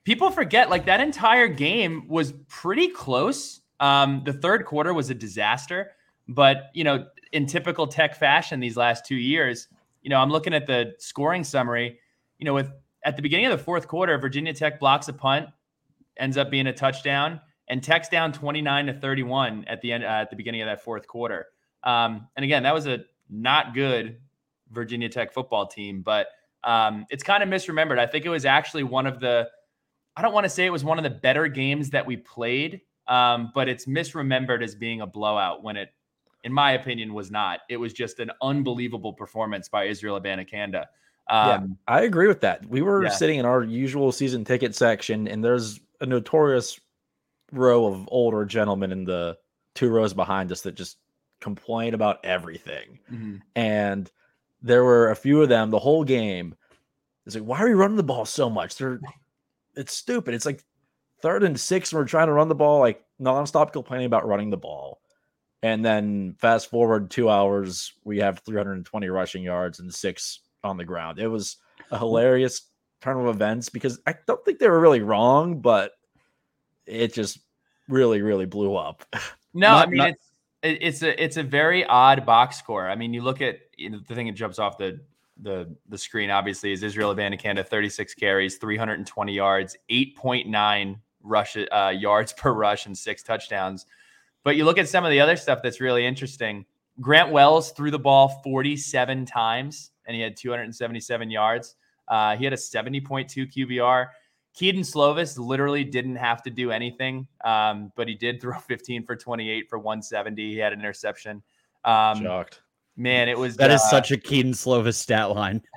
people 0.04 0.32
forget, 0.32 0.70
like 0.70 0.86
that 0.86 1.02
entire 1.02 1.48
game 1.48 2.08
was 2.08 2.34
pretty 2.48 2.88
close. 2.88 3.62
Um, 3.80 4.22
the 4.26 4.34
third 4.34 4.66
quarter 4.66 4.94
was 4.94 5.10
a 5.10 5.14
disaster, 5.16 5.92
but 6.28 6.70
you 6.74 6.84
know, 6.84 7.08
in 7.32 7.46
typical 7.46 7.88
tech 7.88 8.16
fashion 8.16 8.60
these 8.60 8.78
last 8.78 9.06
two 9.06 9.16
years, 9.16 9.68
you 10.02 10.10
know, 10.10 10.20
I'm 10.20 10.30
looking 10.30 10.54
at 10.54 10.68
the 10.68 10.94
scoring 11.00 11.44
summary, 11.44 12.00
you 12.38 12.46
know, 12.46 12.54
with 12.54 12.72
at 13.04 13.16
the 13.16 13.22
beginning 13.22 13.48
of 13.48 13.58
the 13.58 13.64
fourth 13.64 13.88
quarter, 13.88 14.18
Virginia 14.18 14.54
Tech 14.54 14.80
blocks 14.80 15.08
a 15.08 15.14
punt, 15.14 15.50
ends 16.18 16.38
up 16.38 16.50
being 16.50 16.68
a 16.68 16.74
touchdown, 16.74 17.40
and 17.68 17.82
Tech's 17.84 18.10
down 18.10 18.32
29 18.32 18.88
to 18.88 18.94
31 18.94 19.66
at 19.68 19.82
the 19.82 19.92
end 19.92 20.04
uh, 20.04 20.08
at 20.08 20.30
the 20.30 20.36
beginning 20.36 20.62
of 20.62 20.68
that 20.68 20.84
fourth 20.84 21.08
quarter. 21.08 21.48
Um, 21.84 22.28
and 22.36 22.44
again, 22.44 22.64
that 22.64 22.74
was 22.74 22.88
a 22.88 23.06
not 23.30 23.74
good 23.74 24.18
Virginia 24.72 25.10
Tech 25.10 25.34
football 25.34 25.68
team, 25.68 26.02
but 26.02 26.28
um, 26.64 27.06
it's 27.10 27.24
kind 27.24 27.44
of 27.44 27.50
misremembered. 27.50 28.00
I 28.00 28.08
think 28.08 28.26
it 28.26 28.30
was 28.30 28.46
actually 28.46 28.84
one 28.84 29.06
of 29.06 29.20
the 29.20 29.50
I 30.18 30.22
don't 30.22 30.34
want 30.34 30.46
to 30.46 30.50
say 30.50 30.66
it 30.66 30.72
was 30.72 30.84
one 30.84 30.98
of 30.98 31.04
the 31.04 31.10
better 31.10 31.48
games 31.48 31.90
that 31.90 32.06
we 32.06 32.16
played, 32.18 32.82
um, 33.08 33.52
but 33.54 33.68
it's 33.68 33.86
misremembered 33.86 34.64
as 34.64 34.74
being 34.74 35.02
a 35.02 35.08
blowout 35.08 35.62
when 35.62 35.76
it, 35.76 35.90
in 36.46 36.54
my 36.54 36.72
opinion, 36.72 37.14
was 37.14 37.30
not. 37.30 37.60
It 37.70 37.78
was 37.78 37.92
just 37.92 38.20
an 38.20 38.32
unbelievable 38.42 39.12
performance 39.12 39.68
by 39.68 39.86
Israel 39.86 40.20
Abanikanda. 40.20 40.86
Um, 41.28 41.78
I 41.88 42.04
agree 42.04 42.28
with 42.28 42.40
that. 42.42 42.66
We 42.68 42.82
were 42.82 43.04
Yeah. 43.04 43.10
sitting 43.10 43.40
in 43.40 43.46
our 43.46 43.64
usual 43.64 44.12
season 44.12 44.46
ticket 44.46 44.74
section, 44.76 45.28
and 45.28 45.44
there's 45.44 45.82
a 46.00 46.06
notorious 46.06 46.80
row 47.56 47.86
of 47.86 48.08
older 48.12 48.46
gentlemen 48.46 48.92
in 48.92 49.06
the 49.06 49.38
two 49.74 49.90
rows 49.90 50.14
behind 50.14 50.52
us 50.52 50.62
that 50.62 50.76
just 50.76 50.98
complain 51.42 51.94
about 51.94 52.24
everything. 52.24 53.00
mhm. 53.12 53.42
And 53.56 54.10
there 54.62 54.84
were 54.84 55.12
a 55.12 55.16
few 55.16 55.42
of 55.42 55.50
them 55.50 55.70
the 55.70 55.80
whole 55.80 56.04
game. 56.04 56.56
It's 57.26 57.36
like, 57.36 57.44
why 57.44 57.60
are 57.60 57.68
we 57.68 57.74
running 57.74 57.98
the 57.98 58.04
ball 58.04 58.26
so 58.26 58.50
much? 58.50 58.76
They're 58.78 59.00
it's 59.76 59.94
stupid. 59.94 60.34
It's 60.34 60.46
like 60.46 60.64
third 61.22 61.44
and 61.44 61.60
six, 61.60 61.92
and 61.92 62.00
we're 62.00 62.06
trying 62.06 62.28
to 62.28 62.34
run 62.34 62.48
the 62.48 62.56
ball 62.56 62.80
like 62.80 63.04
nonstop 63.22 63.74
complaining 63.74 64.06
about 64.06 64.28
running 64.28 64.50
the 64.50 64.58
ball. 64.58 65.02
And 65.62 65.84
then 65.84 66.36
fast 66.40 66.70
forward 66.70 67.10
two 67.10 67.30
hours, 67.30 67.94
we 68.04 68.20
have 68.20 68.40
320 68.40 69.10
rushing 69.10 69.44
yards 69.44 69.80
and 69.80 69.94
six 69.94 70.42
on 70.64 70.78
the 70.78 70.86
ground. 70.86 71.20
It 71.20 71.28
was 71.28 71.58
a 71.92 71.98
hilarious 71.98 72.70
turn 73.02 73.20
of 73.20 73.34
events 73.34 73.70
because 73.70 74.00
I 74.06 74.16
don't 74.28 74.44
think 74.46 74.60
they 74.60 74.70
were 74.70 74.80
really 74.80 75.02
wrong, 75.02 75.62
but 75.62 75.94
it 76.86 77.14
just 77.14 77.40
really, 77.88 78.22
really 78.22 78.46
blew 78.46 78.76
up. 78.76 79.06
No, 79.58 79.70
Not- 79.72 79.88
I 79.88 79.90
mean 79.90 79.98
not- 80.00 80.10
it's 80.10 80.22
it's 80.64 81.02
a 81.02 81.24
it's 81.24 81.38
a 81.38 81.44
very 81.44 81.86
odd 81.86 82.26
box 82.26 82.58
score. 82.58 82.90
I 82.90 82.96
mean, 82.96 83.14
you 83.14 83.22
look 83.22 83.42
at 83.42 83.60
you 83.78 83.90
know, 83.90 84.00
the 84.06 84.14
thing 84.14 84.28
that 84.28 84.34
jumps 84.34 84.60
off 84.60 84.78
the 84.78 85.00
the 85.42 85.74
the 85.88 85.98
screen. 85.98 86.30
Obviously, 86.30 86.74
is 86.74 86.84
Israel 86.84 87.16
Abanikanda, 87.16 87.66
36 87.66 88.14
carries, 88.16 88.58
320 88.58 89.34
yards, 89.34 89.78
8.9 89.90 91.00
rush 91.24 91.56
uh, 91.72 91.94
yards 91.96 92.34
per 92.38 92.52
rush, 92.52 92.86
and 92.86 92.98
six 92.98 93.24
touchdowns. 93.24 93.86
But 94.44 94.58
you 94.58 94.66
look 94.66 94.78
at 94.78 94.90
some 94.90 95.06
of 95.06 95.12
the 95.12 95.22
other 95.22 95.38
stuff 95.38 95.60
that's 95.64 95.80
really 95.80 96.06
interesting. 96.06 96.66
Grant 97.00 97.32
Wells 97.32 97.72
threw 97.72 97.92
the 97.92 98.00
ball 98.00 98.42
47 98.44 99.26
times, 99.26 99.92
and 100.06 100.16
he 100.16 100.22
had 100.22 100.36
277 100.36 101.30
yards. 101.30 101.76
Uh, 102.10 102.36
he 102.36 102.44
had 102.44 102.54
a 102.54 102.58
70.2 102.58 103.54
QBR. 103.54 104.08
Kedon 104.56 104.84
Slovis 104.84 105.38
literally 105.38 105.84
didn't 105.84 106.16
have 106.16 106.42
to 106.44 106.50
do 106.50 106.72
anything, 106.72 107.28
um, 107.44 107.92
but 107.96 108.08
he 108.08 108.16
did 108.16 108.42
throw 108.42 108.58
15 108.68 109.06
for 109.06 109.16
28 109.16 109.70
for 109.70 109.78
170. 109.78 110.52
He 110.54 110.58
had 110.58 110.74
an 110.74 110.80
interception. 110.80 111.44
Um, 111.84 112.24
Shocked. 112.24 112.62
man, 112.96 113.30
it 113.30 113.38
was 113.38 113.58
That 113.58 113.72
is 113.72 113.82
uh, 113.82 113.90
such 113.90 114.12
a 114.12 114.18
Kedon 114.18 114.54
Slovis 114.54 114.96
stat 114.96 115.32
line. 115.32 115.62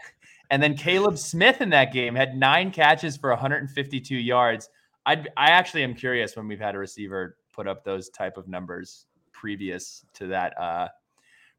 And 0.50 0.62
then 0.62 0.76
Kaleb 0.76 1.18
Smith 1.18 1.60
in 1.60 1.68
that 1.70 1.92
game 1.92 2.14
had 2.14 2.34
nine 2.34 2.70
catches 2.70 3.18
for 3.18 3.28
152 3.28 4.16
yards. 4.16 4.70
I 5.04 5.24
I 5.36 5.50
actually 5.50 5.84
am 5.84 5.94
curious 5.94 6.36
when 6.36 6.48
we've 6.48 6.58
had 6.58 6.74
a 6.74 6.78
receiver 6.78 7.36
put 7.52 7.68
up 7.68 7.84
those 7.84 8.08
type 8.08 8.38
of 8.38 8.48
numbers 8.48 9.04
previous 9.32 10.06
to 10.14 10.26
that 10.28 10.58
uh 10.58 10.88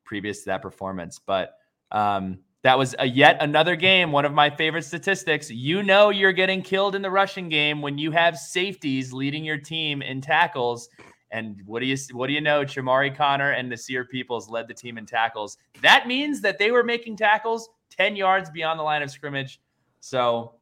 previous 0.06 0.40
to 0.40 0.46
that 0.46 0.64
performance. 0.64 1.20
But 1.20 1.54
um 1.92 2.40
that 2.62 2.78
was 2.78 2.96
a 3.00 3.06
yet 3.06 3.38
another 3.42 3.76
game. 3.76 4.12
One 4.12 4.26
of 4.26 4.34
my 4.34 4.50
favorite 4.50 4.84
statistics. 4.84 5.50
You 5.50 5.82
know 5.82 6.10
you're 6.10 6.34
getting 6.34 6.62
killed 6.62 6.96
in 6.96 7.02
the 7.02 7.10
rushing 7.10 7.48
game 7.48 7.82
when 7.82 7.98
you 7.98 8.12
have 8.12 8.38
safeties 8.38 9.14
leading 9.14 9.46
your 9.46 9.58
team 9.58 10.02
in 10.02 10.20
tackles. 10.22 10.90
And 11.32 11.62
what 11.66 11.80
do 11.80 11.86
you 11.86 11.98
what 12.12 12.28
do 12.28 12.34
you 12.34 12.42
know? 12.42 12.62
Chamarri 12.62 13.16
Conner 13.16 13.52
and 13.52 13.68
the 13.68 13.76
Nasir 13.76 14.04
Peoples 14.04 14.50
led 14.50 14.68
the 14.68 14.74
team 14.74 14.98
in 14.98 15.06
tackles. 15.06 15.58
That 15.82 16.08
means 16.08 16.42
that 16.42 16.58
they 16.58 16.72
were 16.72 16.84
making 16.84 17.18
tackles 17.18 17.70
10 17.92 18.16
yards 18.16 18.50
beyond 18.50 18.80
the 18.80 18.84
line 18.84 19.04
of 19.04 19.12
scrimmage. 19.12 19.62
So 20.02 20.56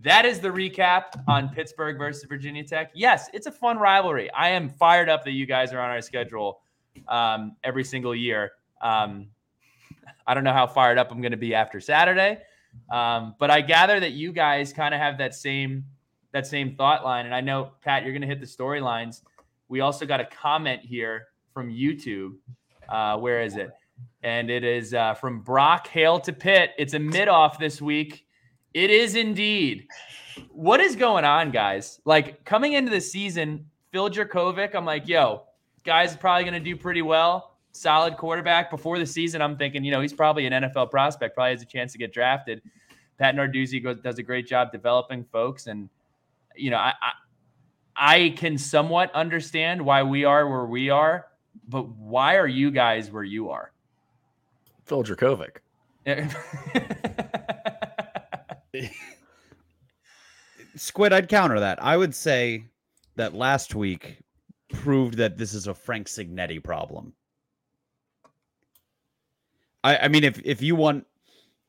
that 0.00 0.24
is 0.24 0.40
the 0.40 0.48
recap 0.48 1.22
on 1.28 1.50
Pittsburgh 1.50 1.98
versus 1.98 2.24
Virginia 2.24 2.64
Tech. 2.64 2.90
Yes, 2.94 3.28
it's 3.34 3.46
a 3.46 3.52
fun 3.52 3.78
rivalry. 3.78 4.30
I 4.32 4.48
am 4.48 4.68
fired 4.68 5.08
up 5.08 5.24
that 5.24 5.32
you 5.32 5.46
guys 5.46 5.72
are 5.72 5.80
on 5.80 5.90
our 5.90 6.00
schedule 6.00 6.60
um, 7.06 7.56
every 7.62 7.84
single 7.84 8.14
year. 8.14 8.52
Um, 8.80 9.28
I 10.26 10.34
don't 10.34 10.44
know 10.44 10.52
how 10.52 10.66
fired 10.66 10.98
up 10.98 11.10
I'm 11.10 11.20
going 11.20 11.32
to 11.32 11.38
be 11.38 11.54
after 11.54 11.80
Saturday, 11.80 12.38
um, 12.90 13.34
but 13.38 13.50
I 13.50 13.60
gather 13.60 14.00
that 14.00 14.12
you 14.12 14.32
guys 14.32 14.72
kind 14.72 14.94
of 14.94 15.00
have 15.00 15.18
that 15.18 15.34
same 15.34 15.84
that 16.32 16.46
same 16.46 16.76
thought 16.76 17.04
line. 17.04 17.26
And 17.26 17.34
I 17.34 17.40
know 17.40 17.72
Pat, 17.82 18.04
you're 18.04 18.12
going 18.12 18.22
to 18.22 18.28
hit 18.28 18.40
the 18.40 18.46
storylines. 18.46 19.22
We 19.68 19.80
also 19.80 20.06
got 20.06 20.20
a 20.20 20.24
comment 20.24 20.82
here 20.82 21.28
from 21.52 21.70
YouTube. 21.70 22.36
Uh, 22.88 23.16
where 23.18 23.42
is 23.42 23.56
it? 23.56 23.70
And 24.22 24.50
it 24.50 24.64
is 24.64 24.94
uh, 24.94 25.14
from 25.14 25.40
Brock 25.40 25.86
Hale 25.88 26.20
to 26.20 26.32
Pitt. 26.32 26.70
It's 26.78 26.94
a 26.94 26.98
mid 26.98 27.28
off 27.28 27.58
this 27.58 27.80
week. 27.80 28.26
It 28.74 28.90
is 28.90 29.14
indeed. 29.14 29.86
What 30.50 30.80
is 30.80 30.94
going 30.96 31.24
on, 31.24 31.50
guys? 31.50 32.00
Like 32.04 32.44
coming 32.44 32.74
into 32.74 32.90
the 32.90 33.00
season, 33.00 33.66
Phil 33.90 34.08
Jurkovec, 34.08 34.74
I'm 34.74 34.84
like, 34.84 35.08
yo, 35.08 35.42
guy's 35.84 36.16
probably 36.16 36.44
going 36.44 36.54
to 36.54 36.60
do 36.60 36.76
pretty 36.76 37.02
well. 37.02 37.49
Solid 37.72 38.16
quarterback. 38.16 38.70
Before 38.70 38.98
the 38.98 39.06
season, 39.06 39.40
I'm 39.40 39.56
thinking, 39.56 39.84
you 39.84 39.90
know, 39.90 40.00
he's 40.00 40.12
probably 40.12 40.46
an 40.46 40.52
NFL 40.52 40.90
prospect, 40.90 41.34
probably 41.34 41.52
has 41.52 41.62
a 41.62 41.66
chance 41.66 41.92
to 41.92 41.98
get 41.98 42.12
drafted. 42.12 42.62
Pat 43.18 43.36
Narduzzi 43.36 43.82
goes, 43.82 43.98
does 44.02 44.18
a 44.18 44.22
great 44.22 44.46
job 44.46 44.72
developing 44.72 45.24
folks. 45.24 45.66
And, 45.66 45.88
you 46.56 46.70
know, 46.70 46.78
I, 46.78 46.94
I, 47.02 47.12
I 47.96 48.30
can 48.30 48.56
somewhat 48.56 49.14
understand 49.14 49.84
why 49.84 50.02
we 50.02 50.24
are 50.24 50.48
where 50.48 50.64
we 50.64 50.90
are, 50.90 51.26
but 51.68 51.88
why 51.88 52.36
are 52.36 52.48
you 52.48 52.70
guys 52.70 53.10
where 53.10 53.24
you 53.24 53.50
are? 53.50 53.72
Phil 54.86 55.04
Dracovic. 55.04 55.58
Squid, 60.76 61.12
I'd 61.12 61.28
counter 61.28 61.60
that. 61.60 61.82
I 61.82 61.96
would 61.96 62.14
say 62.14 62.64
that 63.16 63.34
last 63.34 63.74
week 63.74 64.18
proved 64.72 65.16
that 65.18 65.36
this 65.36 65.52
is 65.52 65.66
a 65.66 65.74
Frank 65.74 66.06
Cignetti 66.06 66.62
problem. 66.62 67.12
I, 69.82 69.96
I 69.98 70.08
mean, 70.08 70.24
if 70.24 70.40
if 70.44 70.62
you 70.62 70.76
want 70.76 71.06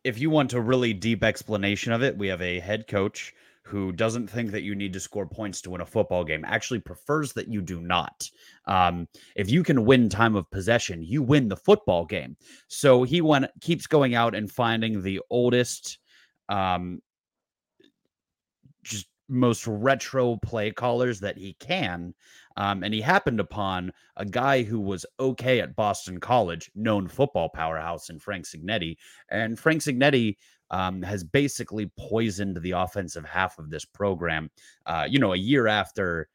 if 0.04 0.20
you 0.20 0.30
want 0.30 0.54
a 0.54 0.62
really 0.62 0.94
deep 0.94 1.24
explanation 1.24 1.94
of 1.94 2.04
it, 2.04 2.18
we 2.18 2.28
have 2.28 2.42
a 2.42 2.60
head 2.60 2.88
coach 2.88 3.34
who 3.64 3.92
doesn't 3.92 4.28
think 4.28 4.52
that 4.52 4.64
you 4.64 4.74
need 4.74 4.92
to 4.92 5.00
score 5.00 5.26
points 5.26 5.62
to 5.62 5.70
win 5.70 5.82
a 5.82 5.86
football 5.86 6.24
game, 6.24 6.44
actually 6.46 6.80
prefers 6.80 7.32
that 7.34 7.48
you 7.48 7.62
do 7.62 7.80
not. 7.80 8.28
Um, 8.66 9.08
if 9.36 9.50
you 9.50 9.64
can 9.64 9.86
win 9.86 10.10
time 10.10 10.36
of 10.36 10.50
possession, 10.50 11.04
you 11.04 11.22
win 11.22 11.48
the 11.48 11.56
football 11.56 12.06
game. 12.06 12.36
So 12.68 13.04
he 13.04 13.22
went 13.22 13.46
keeps 13.62 13.88
going 13.88 14.16
out 14.16 14.34
and 14.36 14.52
finding 14.52 15.02
the 15.02 15.22
oldest, 15.30 16.00
um, 16.50 17.02
most 19.32 19.66
retro 19.66 20.36
play 20.38 20.72
callers 20.72 21.20
that 21.22 21.38
he 21.38 21.54
can. 21.60 22.14
Um, 22.58 22.84
and 22.84 22.94
he 22.94 23.02
happened 23.02 23.40
upon 23.40 23.94
a 24.18 24.26
guy 24.26 24.62
who 24.62 24.80
was 24.80 25.06
okay 25.20 25.62
at 25.62 25.76
Boston 25.76 26.20
College, 26.20 26.70
known 26.76 27.08
football 27.08 27.50
powerhouse 27.50 28.10
in 28.10 28.20
Frank 28.20 28.46
Cignetti. 28.46 28.98
And 29.30 29.58
Frank 29.58 29.82
Cignetti 29.82 30.36
um, 30.70 31.02
has 31.02 31.24
basically 31.24 31.92
poisoned 31.98 32.58
the 32.62 32.72
offensive 32.72 33.26
half 33.26 33.58
of 33.58 33.70
this 33.70 33.86
program. 33.86 34.52
Uh, 34.86 35.08
you 35.10 35.20
know, 35.20 35.34
a 35.34 35.38
year 35.38 35.68
after 35.68 36.28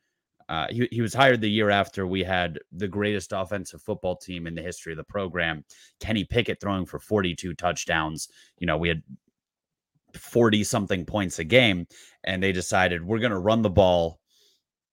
uh, 0.49 0.67
he, 0.71 0.89
he 0.93 1.01
was 1.01 1.13
hired 1.13 1.41
the 1.41 1.51
year 1.51 1.71
after 1.71 2.07
we 2.07 2.23
had 2.23 2.59
the 2.73 2.87
greatest 2.87 3.33
offensive 3.33 3.83
football 3.83 4.17
team 4.17 4.47
in 4.47 4.55
the 4.55 4.63
history 4.63 4.93
of 4.93 4.97
the 4.97 5.05
program. 5.05 5.65
Kenny 6.01 6.25
Pickett 6.25 6.61
throwing 6.61 6.87
for 6.87 7.01
42 7.01 7.55
touchdowns. 7.55 8.29
You 8.59 8.67
know, 8.67 8.77
we 8.77 8.89
had 8.89 9.03
40 10.18 10.64
something 10.64 11.05
points 11.05 11.38
a 11.38 11.44
game, 11.44 11.87
and 12.24 12.42
they 12.42 12.52
decided 12.52 13.05
we're 13.05 13.18
going 13.18 13.31
to 13.33 13.38
run 13.38 13.62
the 13.62 13.70
ball 13.70 14.20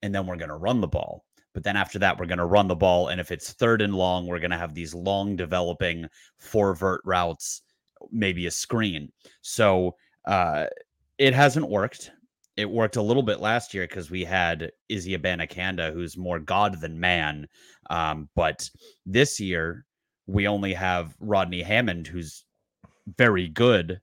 and 0.01 0.13
then 0.13 0.27
we're 0.27 0.35
going 0.35 0.49
to 0.49 0.55
run 0.55 0.81
the 0.81 0.87
ball. 0.87 1.23
But 1.53 1.63
then 1.63 1.77
after 1.77 1.99
that, 1.99 2.19
we're 2.19 2.25
going 2.25 2.39
to 2.39 2.45
run 2.45 2.67
the 2.67 2.75
ball. 2.75 3.07
And 3.07 3.21
if 3.21 3.31
it's 3.31 3.53
third 3.53 3.81
and 3.81 3.95
long, 3.95 4.27
we're 4.27 4.39
going 4.39 4.51
to 4.51 4.57
have 4.57 4.73
these 4.73 4.93
long 4.93 5.35
developing 5.35 6.07
four 6.37 6.73
vert 6.73 7.01
routes 7.05 7.61
maybe 8.11 8.47
a 8.47 8.51
screen. 8.51 9.11
So 9.41 9.95
uh, 10.25 10.65
it 11.17 11.33
hasn't 11.33 11.69
worked. 11.69 12.11
It 12.57 12.69
worked 12.69 12.97
a 12.97 13.01
little 13.01 13.23
bit 13.23 13.39
last 13.39 13.73
year 13.73 13.87
because 13.87 14.11
we 14.11 14.23
had 14.23 14.71
Izzy 14.89 15.17
Abanikanda, 15.17 15.93
who's 15.93 16.17
more 16.17 16.39
God 16.39 16.79
than 16.81 16.99
man. 16.99 17.47
Um, 17.89 18.29
but 18.35 18.69
this 19.05 19.39
year, 19.39 19.85
we 20.27 20.47
only 20.47 20.73
have 20.73 21.15
Rodney 21.19 21.61
Hammond, 21.61 22.07
who's 22.07 22.45
very 23.17 23.47
good, 23.47 23.99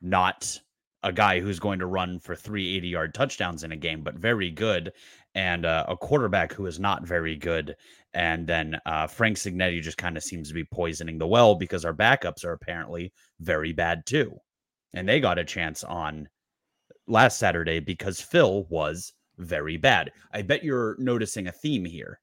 not 0.00 0.58
a 1.02 1.12
guy 1.12 1.40
who's 1.40 1.58
going 1.58 1.78
to 1.78 1.86
run 1.86 2.18
for 2.18 2.36
three 2.36 2.76
80 2.76 2.88
yard 2.88 3.14
touchdowns 3.14 3.64
in 3.64 3.72
a 3.72 3.76
game, 3.76 4.02
but 4.02 4.16
very 4.16 4.50
good, 4.50 4.92
and 5.34 5.64
uh, 5.64 5.86
a 5.88 5.96
quarterback 5.96 6.52
who 6.52 6.66
is 6.66 6.78
not 6.78 7.06
very 7.06 7.36
good. 7.36 7.74
And 8.12 8.46
then 8.46 8.78
uh, 8.86 9.06
Frank 9.06 9.36
Cignetti 9.36 9.80
just 9.80 9.96
kind 9.96 10.16
of 10.16 10.22
seems 10.22 10.48
to 10.48 10.54
be 10.54 10.64
poisoning 10.64 11.18
the 11.18 11.26
well 11.26 11.54
because 11.54 11.84
our 11.84 11.94
backups 11.94 12.44
are 12.44 12.52
apparently 12.52 13.12
very 13.38 13.72
bad 13.72 14.04
too. 14.04 14.36
And 14.92 15.08
they 15.08 15.20
got 15.20 15.38
a 15.38 15.44
chance 15.44 15.84
on 15.84 16.28
last 17.06 17.38
Saturday 17.38 17.80
because 17.80 18.20
Phil 18.20 18.66
was 18.68 19.12
very 19.38 19.76
bad. 19.76 20.10
I 20.32 20.42
bet 20.42 20.64
you're 20.64 20.96
noticing 20.98 21.46
a 21.46 21.52
theme 21.52 21.84
here. 21.84 22.20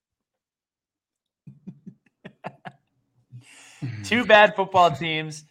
Two 4.04 4.26
bad 4.26 4.56
football 4.56 4.92
teams. 4.92 5.46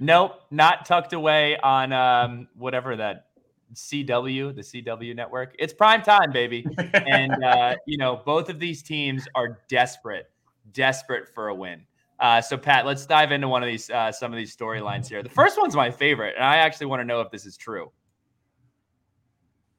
Nope, 0.00 0.40
not 0.50 0.86
tucked 0.86 1.12
away 1.12 1.58
on 1.58 1.92
um, 1.92 2.48
whatever 2.56 2.96
that 2.96 3.26
CW, 3.74 4.54
the 4.54 4.62
CW 4.62 5.14
network. 5.14 5.54
It's 5.58 5.74
prime 5.74 6.02
time, 6.02 6.32
baby. 6.32 6.66
and, 6.94 7.44
uh, 7.44 7.76
you 7.86 7.98
know, 7.98 8.22
both 8.24 8.48
of 8.48 8.58
these 8.58 8.82
teams 8.82 9.28
are 9.34 9.60
desperate, 9.68 10.30
desperate 10.72 11.28
for 11.34 11.48
a 11.48 11.54
win. 11.54 11.84
Uh, 12.18 12.40
so, 12.40 12.56
Pat, 12.56 12.86
let's 12.86 13.06
dive 13.06 13.30
into 13.30 13.48
one 13.48 13.62
of 13.62 13.66
these, 13.66 13.90
uh, 13.90 14.10
some 14.10 14.32
of 14.32 14.36
these 14.38 14.56
storylines 14.56 15.06
here. 15.06 15.22
The 15.22 15.28
first 15.28 15.58
one's 15.58 15.76
my 15.76 15.90
favorite, 15.90 16.34
and 16.34 16.44
I 16.44 16.56
actually 16.56 16.86
want 16.86 17.00
to 17.00 17.04
know 17.04 17.20
if 17.20 17.30
this 17.30 17.46
is 17.46 17.56
true. 17.56 17.92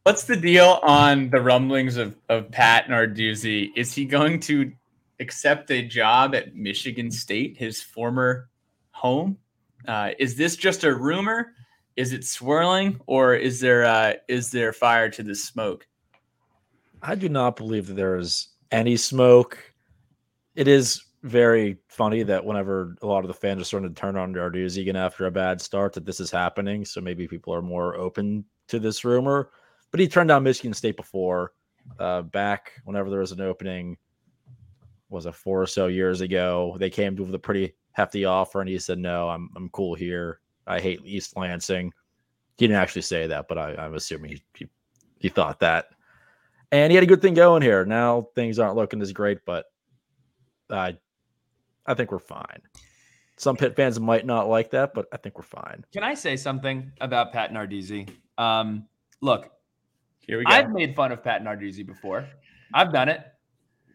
What's 0.04 0.24
the 0.24 0.36
deal 0.36 0.80
on 0.82 1.30
the 1.30 1.42
rumblings 1.42 1.98
of, 1.98 2.16
of 2.30 2.50
Pat 2.52 2.88
Narduzzi? 2.88 3.70
Is 3.76 3.94
he 3.94 4.06
going 4.06 4.40
to 4.42 4.72
accept 5.20 5.70
a 5.70 5.84
job 5.84 6.34
at 6.34 6.56
Michigan 6.56 7.12
State, 7.12 7.58
his 7.58 7.82
former 7.84 8.50
home? 8.90 9.38
Uh, 9.88 10.12
is 10.20 10.36
this 10.36 10.56
just 10.56 10.84
a 10.84 10.94
rumor? 10.94 11.54
Is 11.96 12.14
it 12.14 12.24
swirling, 12.24 13.00
or 13.06 13.36
is 13.36 13.60
there 13.60 13.86
uh, 13.86 14.14
is 14.28 14.52
there 14.52 14.74
fire 14.74 15.10
to 15.10 15.24
the 15.24 15.36
smoke? 15.36 15.86
I 17.02 17.16
do 17.16 17.30
not 17.30 17.56
believe 17.56 17.88
that 17.88 17.96
there 17.96 18.16
is 18.16 18.50
any 18.72 18.96
smoke. 18.96 19.58
It 20.56 20.68
is 20.68 21.04
very 21.24 21.78
funny 21.88 22.24
that 22.24 22.44
whenever 22.44 22.96
a 23.02 23.06
lot 23.06 23.24
of 23.24 23.28
the 23.28 23.34
fans 23.34 23.62
are 23.62 23.66
starting 23.66 23.94
to 23.94 24.00
turn 24.00 24.16
on 24.16 24.34
Narduzzi 24.34 24.82
again 24.82 24.96
after 24.96 25.26
a 25.26 25.32
bad 25.32 25.62
start, 25.62 25.94
that 25.94 26.06
this 26.06 26.20
is 26.20 26.32
happening. 26.32 26.86
So 26.86 27.02
maybe 27.02 27.28
people 27.28 27.54
are 27.54 27.62
more 27.62 27.96
open 27.96 28.46
to 28.70 28.80
this 28.80 29.04
rumor. 29.06 29.50
But 29.92 30.00
he 30.00 30.08
turned 30.08 30.30
down 30.30 30.44
Michigan 30.44 30.74
State 30.74 30.98
before, 30.98 31.54
uh, 32.00 32.22
back 32.24 32.72
whenever 32.86 33.10
there 33.10 33.20
was 33.20 33.34
an 33.34 33.42
opening, 33.42 33.98
was 35.10 35.26
it 35.26 35.36
four 35.36 35.62
or 35.62 35.68
so 35.68 35.88
years 35.88 36.22
ago? 36.22 36.76
They 36.80 36.90
came 36.90 37.16
with 37.16 37.36
a 37.36 37.40
pretty 37.40 37.76
hefty 37.94 38.26
offer, 38.26 38.62
and 38.62 38.70
he 38.70 38.80
said, 38.80 39.00
"No, 39.00 39.30
I'm 39.30 39.50
I'm 39.56 39.70
cool 39.70 39.96
here. 39.96 40.40
I 40.68 40.80
hate 40.80 41.02
East 41.04 41.36
Lansing." 41.38 41.92
He 42.58 42.68
didn't 42.68 42.82
actually 42.82 43.02
say 43.02 43.28
that, 43.28 43.48
but 43.48 43.58
I, 43.58 43.86
am 43.86 43.96
assuming 43.96 44.32
he, 44.32 44.44
he 44.56 44.68
he 45.20 45.30
thought 45.30 45.60
that. 45.60 45.88
And 46.72 46.92
he 46.92 46.96
had 46.96 47.04
a 47.04 47.08
good 47.08 47.22
thing 47.22 47.34
going 47.34 47.62
here. 47.62 47.86
Now 47.86 48.30
things 48.36 48.60
aren't 48.60 48.76
looking 48.76 49.02
as 49.02 49.12
great, 49.12 49.40
but 49.46 49.66
I 50.70 50.98
I 51.86 51.94
think 51.94 52.12
we're 52.12 52.20
fine. 52.20 52.62
Some 53.38 53.58
Pitt 53.58 53.76
fans 53.76 54.00
might 54.00 54.26
not 54.26 54.48
like 54.48 54.70
that, 54.72 54.94
but 54.94 55.08
I 55.12 55.18
think 55.18 55.38
we're 55.38 55.44
fine. 55.44 55.84
Can 55.92 56.04
I 56.04 56.14
say 56.14 56.38
something 56.38 56.92
about 57.02 57.34
Pat 57.34 57.52
Narduzzi? 57.52 58.08
Um, 58.38 58.88
look, 59.22 59.50
here 60.20 60.38
we 60.38 60.46
go. 60.46 60.52
I've 60.52 60.70
made 60.70 60.96
fun 60.96 61.12
of 61.12 61.24
Pat 61.24 61.44
Narduzzi 61.44 61.86
before. 61.86 62.28
I've 62.74 62.94
done 62.94 63.10
it. 63.10 63.26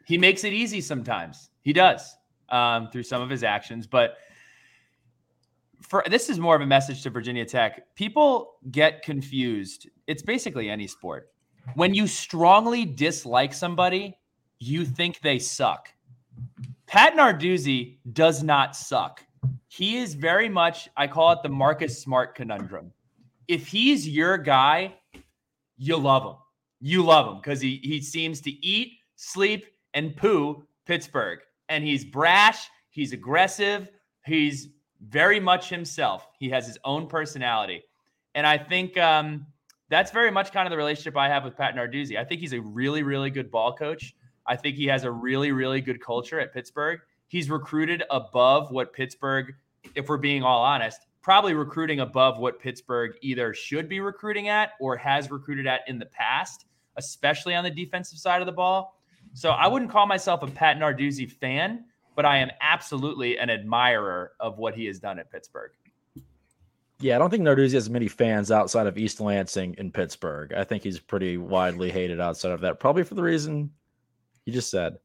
He 0.05 0.19
makes 0.19 0.43
it 0.43 0.53
easy 0.53 0.81
sometimes. 0.81 1.51
He 1.63 1.73
does 1.73 2.17
um, 2.49 2.89
through 2.91 3.03
some 3.03 3.23
of 3.23 3.31
his 3.31 3.43
actions. 3.43 3.87
But 3.87 4.17
for 5.81 6.05
this 6.11 6.29
is 6.29 6.39
more 6.39 6.57
of 6.57 6.63
a 6.63 6.67
message 6.67 7.03
to 7.03 7.11
Virginia 7.11 7.45
Tech. 7.45 7.95
People 7.95 8.55
get 8.71 9.03
confused. 9.03 9.89
It's 10.07 10.23
basically 10.23 10.69
any 10.69 10.87
sport. 10.87 11.31
When 11.75 11.95
you 11.95 12.07
strongly 12.07 12.85
dislike 12.85 13.53
somebody, 13.53 14.17
you 14.59 14.85
think 14.85 15.21
they 15.21 15.39
suck. 15.39 15.89
Pat 16.87 17.15
Narduzzi 17.15 17.99
does 18.13 18.43
not 18.43 18.77
suck. 18.77 19.25
He 19.69 19.99
is 19.99 20.15
very 20.15 20.49
much, 20.49 20.89
I 20.97 21.07
call 21.07 21.33
it 21.33 21.43
the 21.43 21.49
Marcus 21.49 22.01
Smart 22.01 22.35
conundrum. 22.35 22.93
If 23.49 23.67
he's 23.67 24.09
your 24.09 24.39
guy, 24.39 24.95
you 25.77 25.97
love 25.97 26.25
him. 26.25 26.37
You 26.81 27.05
love 27.05 27.29
him 27.29 27.37
because 27.37 27.61
he 27.61 27.81
he 27.83 28.01
seems 28.01 28.41
to 28.43 28.51
eat, 28.65 28.99
sleep, 29.17 29.67
and 29.95 30.17
poo 30.17 30.65
Pittsburgh 30.85 31.41
and 31.69 31.85
he's 31.85 32.05
brash, 32.05 32.69
he's 32.91 33.13
aggressive, 33.13 33.91
he's 34.25 34.69
very 35.01 35.41
much 35.41 35.69
himself. 35.69 36.27
He 36.39 36.49
has 36.51 36.67
his 36.67 36.79
own 36.85 37.07
personality. 37.07 37.83
And 38.35 38.47
I 38.47 38.59
think 38.59 38.99
um, 38.99 39.47
that's 39.89 40.11
very 40.11 40.31
much 40.31 40.53
kind 40.53 40.67
of 40.67 40.71
the 40.71 40.77
relationship 40.77 41.17
I 41.17 41.29
have 41.29 41.45
with 41.45 41.57
Pat 41.57 41.75
Narduzzi. 41.75 42.19
I 42.19 42.25
think 42.25 42.41
he's 42.41 42.53
a 42.53 42.61
really, 42.61 43.03
really 43.03 43.31
good 43.31 43.51
ball 43.51 43.75
coach. 43.75 44.15
I 44.47 44.57
think 44.57 44.77
he 44.77 44.87
has 44.87 45.05
a 45.05 45.11
really, 45.11 45.53
really 45.53 45.81
good 45.81 46.01
culture 46.01 46.41
at 46.41 46.53
Pittsburgh. 46.53 47.01
He's 47.29 47.51
recruited 47.51 48.05
above 48.11 48.71
what 48.71 48.93
Pittsburgh, 48.93 49.55
if 49.95 50.09
we're 50.09 50.19
being 50.19 50.43
all 50.43 50.63
honest, 50.63 51.07
probably 51.23 51.55
recruiting 51.55 52.01
above 52.01 52.39
what 52.39 52.61
Pittsburgh 52.61 53.13
either 53.21 53.53
should 53.53 53.89
be 53.89 53.99
recruiting 54.01 54.49
at 54.49 54.73
or 54.81 54.97
has 54.97 55.31
recruited 55.31 55.67
at 55.67 55.81
in 55.89 55.99
the 55.99 56.07
past, 56.07 56.67
especially 56.97 57.55
on 57.55 57.65
the 57.65 57.71
defensive 57.71 58.19
side 58.19 58.41
of 58.41 58.47
the 58.47 58.53
ball. 58.53 58.96
So 59.37 59.51
I 59.51 59.67
wouldn't 59.67 59.91
call 59.91 60.07
myself 60.07 60.43
a 60.43 60.47
Pat 60.47 60.79
Narduzzi 60.79 61.31
fan, 61.31 61.85
but 62.15 62.25
I 62.25 62.39
am 62.39 62.51
absolutely 62.63 63.37
an 63.37 63.51
admirer 63.51 64.33
of 64.41 64.57
what 64.57 64.75
he 64.75 64.87
has 64.87 64.99
done 64.99 65.19
at 65.19 65.31
Pittsburgh. 65.31 65.73
Yeah, 67.01 67.17
I 67.17 67.19
don't 67.19 67.29
think 67.29 67.43
Narduzzi 67.43 67.75
has 67.75 67.91
many 67.91 68.09
fans 68.09 68.51
outside 68.51 68.87
of 68.87 68.97
East 68.97 69.21
Lansing 69.21 69.75
in 69.77 69.93
Pittsburgh. 69.93 70.55
I 70.55 70.65
think 70.65 70.83
he's 70.83 70.99
pretty 70.99 71.37
widely 71.37 71.91
hated 71.91 72.19
outside 72.19 72.53
of 72.53 72.63
that, 72.63 72.81
probably 72.81 73.03
for 73.03 73.15
the 73.15 73.23
reason 73.23 73.71
you 74.47 74.55
just 74.55 74.71
said. 74.71 74.97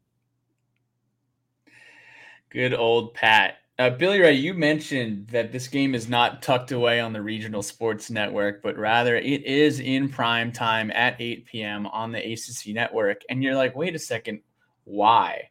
Good 2.51 2.73
old 2.73 3.13
Pat. 3.13 3.55
Uh, 3.81 3.89
Billy 3.89 4.19
Ray, 4.19 4.33
you 4.33 4.53
mentioned 4.53 5.27
that 5.29 5.51
this 5.51 5.67
game 5.67 5.95
is 5.95 6.07
not 6.07 6.43
tucked 6.43 6.71
away 6.71 6.99
on 6.99 7.13
the 7.13 7.21
regional 7.23 7.63
sports 7.63 8.11
network, 8.11 8.61
but 8.61 8.77
rather 8.77 9.15
it 9.15 9.43
is 9.43 9.79
in 9.79 10.07
prime 10.07 10.51
time 10.51 10.91
at 10.91 11.19
8 11.19 11.47
p.m. 11.47 11.87
on 11.87 12.11
the 12.11 12.19
ACC 12.19 12.75
network. 12.75 13.23
And 13.27 13.41
you're 13.41 13.55
like, 13.55 13.75
wait 13.75 13.95
a 13.95 13.99
second, 13.99 14.41
why? 14.83 15.49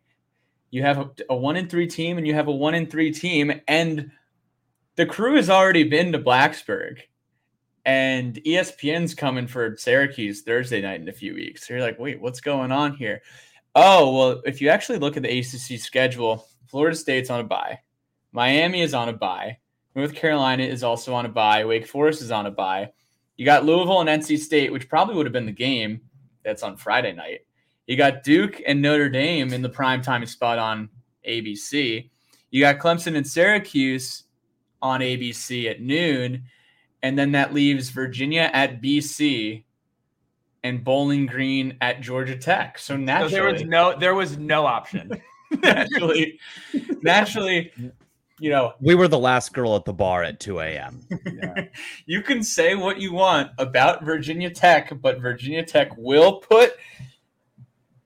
You 0.71 0.83
have 0.83 0.99
a, 0.99 1.11
a 1.31 1.35
one 1.35 1.57
in 1.57 1.69
three 1.69 1.89
team 1.89 2.19
and 2.19 2.27
you 2.27 2.33
have 2.35 2.47
a 2.47 2.53
one 2.53 2.77
in 2.77 2.87
three 2.87 3.11
team, 3.11 3.61
and 3.67 4.13
the 4.95 5.07
crew 5.07 5.35
has 5.35 5.51
already 5.51 5.83
been 5.83 6.13
to 6.13 6.21
Blacksburg, 6.21 7.01
and 7.85 8.37
ESPN's 8.47 9.13
coming 9.13 9.49
for 9.49 9.77
Syracuse 9.77 10.43
Thursday 10.43 10.81
night 10.81 11.01
in 11.01 11.09
a 11.09 11.13
few 11.13 11.35
weeks. 11.35 11.67
So 11.67 11.75
you're 11.75 11.83
like, 11.83 11.99
wait, 11.99 12.21
what's 12.21 12.41
going 12.41 12.71
on 12.71 12.95
here? 12.95 13.23
Oh, 13.75 14.17
well, 14.17 14.43
if 14.45 14.61
you 14.61 14.69
actually 14.69 15.01
look 15.01 15.17
at 15.17 15.25
the 15.25 15.39
ACC 15.41 15.81
schedule, 15.81 16.47
Florida 16.69 16.97
State's 16.97 17.29
on 17.29 17.41
a 17.41 17.43
bye. 17.43 17.81
Miami 18.33 18.83
is 18.83 18.95
on 18.95 19.09
a 19.09 19.13
bye. 19.13 19.59
North 19.95 20.15
Carolina 20.15 20.63
is 20.63 20.85
also 20.85 21.15
on 21.15 21.27
a 21.27 21.29
bye. 21.29 21.65
Wake 21.65 21.87
Forest 21.87 22.23
is 22.23 22.31
on 22.31 22.47
a 22.47 22.51
bye. 22.51 22.91
You 23.37 23.45
got 23.45 23.65
Louisville 23.65 24.01
and 24.01 24.09
NC 24.09 24.39
State, 24.39 24.73
which 24.73 24.89
probably 24.89 25.15
would 25.15 25.27
have 25.27 25.33
been 25.33 25.47
the 25.47 25.53
game 25.53 26.03
that's 26.45 26.63
on 26.63 26.77
Friday 26.77 27.13
night. 27.13 27.41
You 27.87 27.97
got 27.97 28.23
Duke 28.23 28.63
and 28.67 28.81
Notre 28.81 29.09
Dame 29.09 29.53
in 29.53 29.63
the 29.63 29.69
prime 29.69 30.03
time 30.03 30.25
spot 30.27 30.59
on 30.59 30.89
ABC. 31.27 32.11
You 32.51 32.61
got 32.61 32.79
Clemson 32.79 33.17
and 33.17 33.27
Syracuse 33.27 34.25
on 34.83 35.01
ABC 35.01 35.71
at 35.71 35.81
noon. 35.81 36.45
And 37.03 37.19
then 37.19 37.33
that 37.33 37.55
leaves 37.55 37.89
Virginia 37.91 38.51
at 38.53 38.83
BC 38.83 39.65
and 40.63 40.85
Bowling 40.85 41.27
Green 41.27 41.77
at 41.81 42.01
Georgia 42.01 42.37
Tech. 42.37 42.79
So 42.79 42.95
So 42.95 42.97
naturally, 42.99 43.35
there 43.35 43.53
was 43.53 43.65
no 43.65 43.99
there 43.99 44.15
was 44.15 44.39
no 44.39 44.67
option. 44.67 45.21
naturally, 45.63 46.39
naturally, 47.03 47.73
you 48.41 48.51
know, 48.51 48.73
We 48.81 48.95
were 48.95 49.07
the 49.07 49.19
last 49.19 49.53
girl 49.53 49.77
at 49.77 49.85
the 49.85 49.93
bar 49.93 50.23
at 50.23 50.41
2 50.41 50.61
a.m. 50.61 51.07
you 52.07 52.23
can 52.23 52.43
say 52.43 52.75
what 52.75 52.99
you 52.99 53.13
want 53.13 53.51
about 53.59 54.03
Virginia 54.03 54.51
Tech, 54.51 54.93
but 55.01 55.21
Virginia 55.21 55.65
Tech 55.65 55.97
will 55.97 56.39
put 56.39 56.73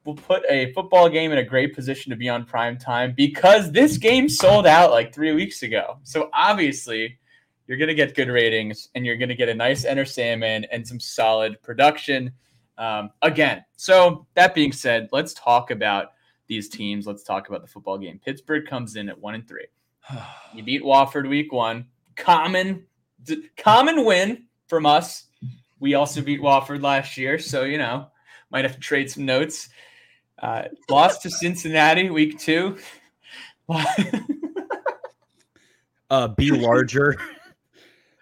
will 0.04 0.14
put 0.14 0.42
a 0.50 0.70
football 0.72 1.08
game 1.08 1.32
in 1.32 1.38
a 1.38 1.42
great 1.42 1.74
position 1.74 2.10
to 2.10 2.16
be 2.16 2.28
on 2.28 2.44
prime 2.44 2.76
time 2.76 3.14
because 3.16 3.72
this 3.72 3.96
game 3.96 4.28
sold 4.28 4.66
out 4.66 4.90
like 4.90 5.14
three 5.14 5.32
weeks 5.32 5.62
ago. 5.62 5.98
So 6.02 6.28
obviously, 6.34 7.18
you're 7.66 7.78
gonna 7.78 7.94
get 7.94 8.14
good 8.14 8.28
ratings 8.28 8.88
and 8.94 9.06
you're 9.06 9.16
gonna 9.16 9.34
get 9.34 9.48
a 9.48 9.54
nice 9.54 9.84
enter 9.84 10.04
salmon 10.04 10.66
and 10.70 10.86
some 10.86 11.00
solid 11.00 11.62
production. 11.62 12.32
Um, 12.76 13.10
again, 13.22 13.64
so 13.76 14.26
that 14.34 14.54
being 14.54 14.72
said, 14.72 15.08
let's 15.12 15.32
talk 15.32 15.70
about 15.70 16.08
these 16.48 16.68
teams. 16.68 17.06
Let's 17.06 17.22
talk 17.22 17.48
about 17.48 17.62
the 17.62 17.68
football 17.68 17.96
game. 17.96 18.20
Pittsburgh 18.22 18.66
comes 18.66 18.96
in 18.96 19.08
at 19.08 19.18
one 19.18 19.34
and 19.34 19.46
three. 19.46 19.66
You 20.54 20.62
beat 20.62 20.82
Wofford 20.82 21.28
week 21.28 21.52
one. 21.52 21.86
Common, 22.16 22.86
d- 23.24 23.48
common 23.56 24.04
win 24.04 24.44
from 24.68 24.86
us. 24.86 25.24
We 25.80 25.94
also 25.94 26.20
beat 26.22 26.40
Wofford 26.40 26.82
last 26.82 27.16
year, 27.16 27.38
so 27.38 27.64
you 27.64 27.78
know 27.78 28.08
might 28.50 28.64
have 28.64 28.74
to 28.74 28.80
trade 28.80 29.10
some 29.10 29.24
notes. 29.24 29.68
Uh, 30.38 30.64
lost 30.88 31.22
to 31.22 31.30
Cincinnati 31.30 32.10
week 32.10 32.38
two. 32.38 32.78
Uh, 36.10 36.28
be 36.28 36.50
larger, 36.50 37.16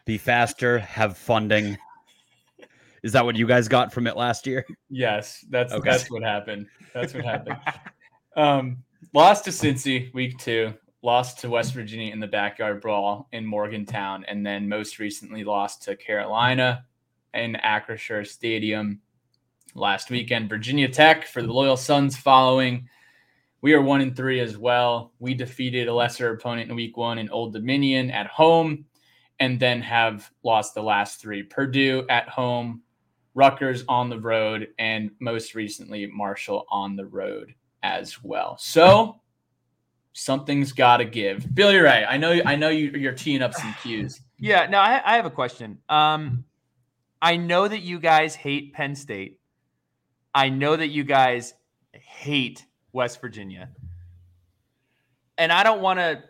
be 0.06 0.16
faster, 0.16 0.78
have 0.78 1.16
funding. 1.18 1.76
Is 3.02 3.12
that 3.12 3.24
what 3.24 3.36
you 3.36 3.46
guys 3.46 3.66
got 3.68 3.92
from 3.92 4.06
it 4.06 4.16
last 4.16 4.46
year? 4.46 4.64
yes, 4.88 5.44
that's 5.50 5.72
Okay. 5.72 5.90
that's 5.90 6.10
what 6.10 6.22
happened. 6.22 6.68
That's 6.94 7.12
what 7.12 7.24
happened. 7.24 7.56
Um, 8.36 8.78
lost 9.12 9.44
to 9.44 9.50
Cincy 9.50 10.14
week 10.14 10.38
two. 10.38 10.72
Lost 11.04 11.40
to 11.40 11.50
West 11.50 11.74
Virginia 11.74 12.12
in 12.12 12.20
the 12.20 12.28
backyard 12.28 12.80
brawl 12.80 13.28
in 13.32 13.44
Morgantown, 13.44 14.24
and 14.28 14.46
then 14.46 14.68
most 14.68 15.00
recently 15.00 15.42
lost 15.42 15.82
to 15.82 15.96
Carolina 15.96 16.84
in 17.34 17.56
Acrisure 17.64 18.24
Stadium 18.24 19.00
last 19.74 20.10
weekend. 20.10 20.48
Virginia 20.48 20.88
Tech 20.88 21.26
for 21.26 21.42
the 21.42 21.52
Loyal 21.52 21.76
Sons 21.76 22.16
following. 22.16 22.88
We 23.62 23.74
are 23.74 23.82
one 23.82 24.00
and 24.00 24.14
three 24.14 24.38
as 24.38 24.56
well. 24.56 25.12
We 25.18 25.34
defeated 25.34 25.88
a 25.88 25.94
lesser 25.94 26.30
opponent 26.30 26.70
in 26.70 26.76
week 26.76 26.96
one 26.96 27.18
in 27.18 27.28
Old 27.30 27.52
Dominion 27.52 28.10
at 28.10 28.28
home, 28.28 28.84
and 29.40 29.58
then 29.58 29.80
have 29.82 30.30
lost 30.44 30.74
the 30.74 30.82
last 30.82 31.20
three 31.20 31.42
Purdue 31.42 32.06
at 32.10 32.28
home, 32.28 32.82
Rutgers 33.34 33.82
on 33.88 34.08
the 34.08 34.20
road, 34.20 34.68
and 34.78 35.10
most 35.18 35.56
recently 35.56 36.06
Marshall 36.06 36.64
on 36.68 36.94
the 36.94 37.06
road 37.06 37.54
as 37.82 38.22
well. 38.22 38.56
So 38.58 39.21
something's 40.12 40.72
got 40.72 40.98
to 40.98 41.04
give. 41.04 41.54
Billy 41.54 41.76
Ray, 41.76 42.04
I 42.04 42.16
know 42.16 42.40
I 42.44 42.56
know 42.56 42.68
you, 42.68 42.90
you're 42.90 43.12
teeing 43.12 43.42
up 43.42 43.54
some 43.54 43.74
cues. 43.82 44.20
Yeah, 44.38 44.66
no, 44.66 44.78
I, 44.78 45.00
I 45.04 45.16
have 45.16 45.26
a 45.26 45.30
question. 45.30 45.78
Um, 45.88 46.44
I 47.20 47.36
know 47.36 47.68
that 47.68 47.80
you 47.82 48.00
guys 48.00 48.34
hate 48.34 48.74
Penn 48.74 48.94
State. 48.94 49.38
I 50.34 50.48
know 50.48 50.74
that 50.76 50.88
you 50.88 51.04
guys 51.04 51.54
hate 51.92 52.66
West 52.92 53.20
Virginia. 53.20 53.70
And 55.38 55.52
I 55.52 55.62
don't 55.62 55.80
want 55.80 55.98
to, 55.98 56.22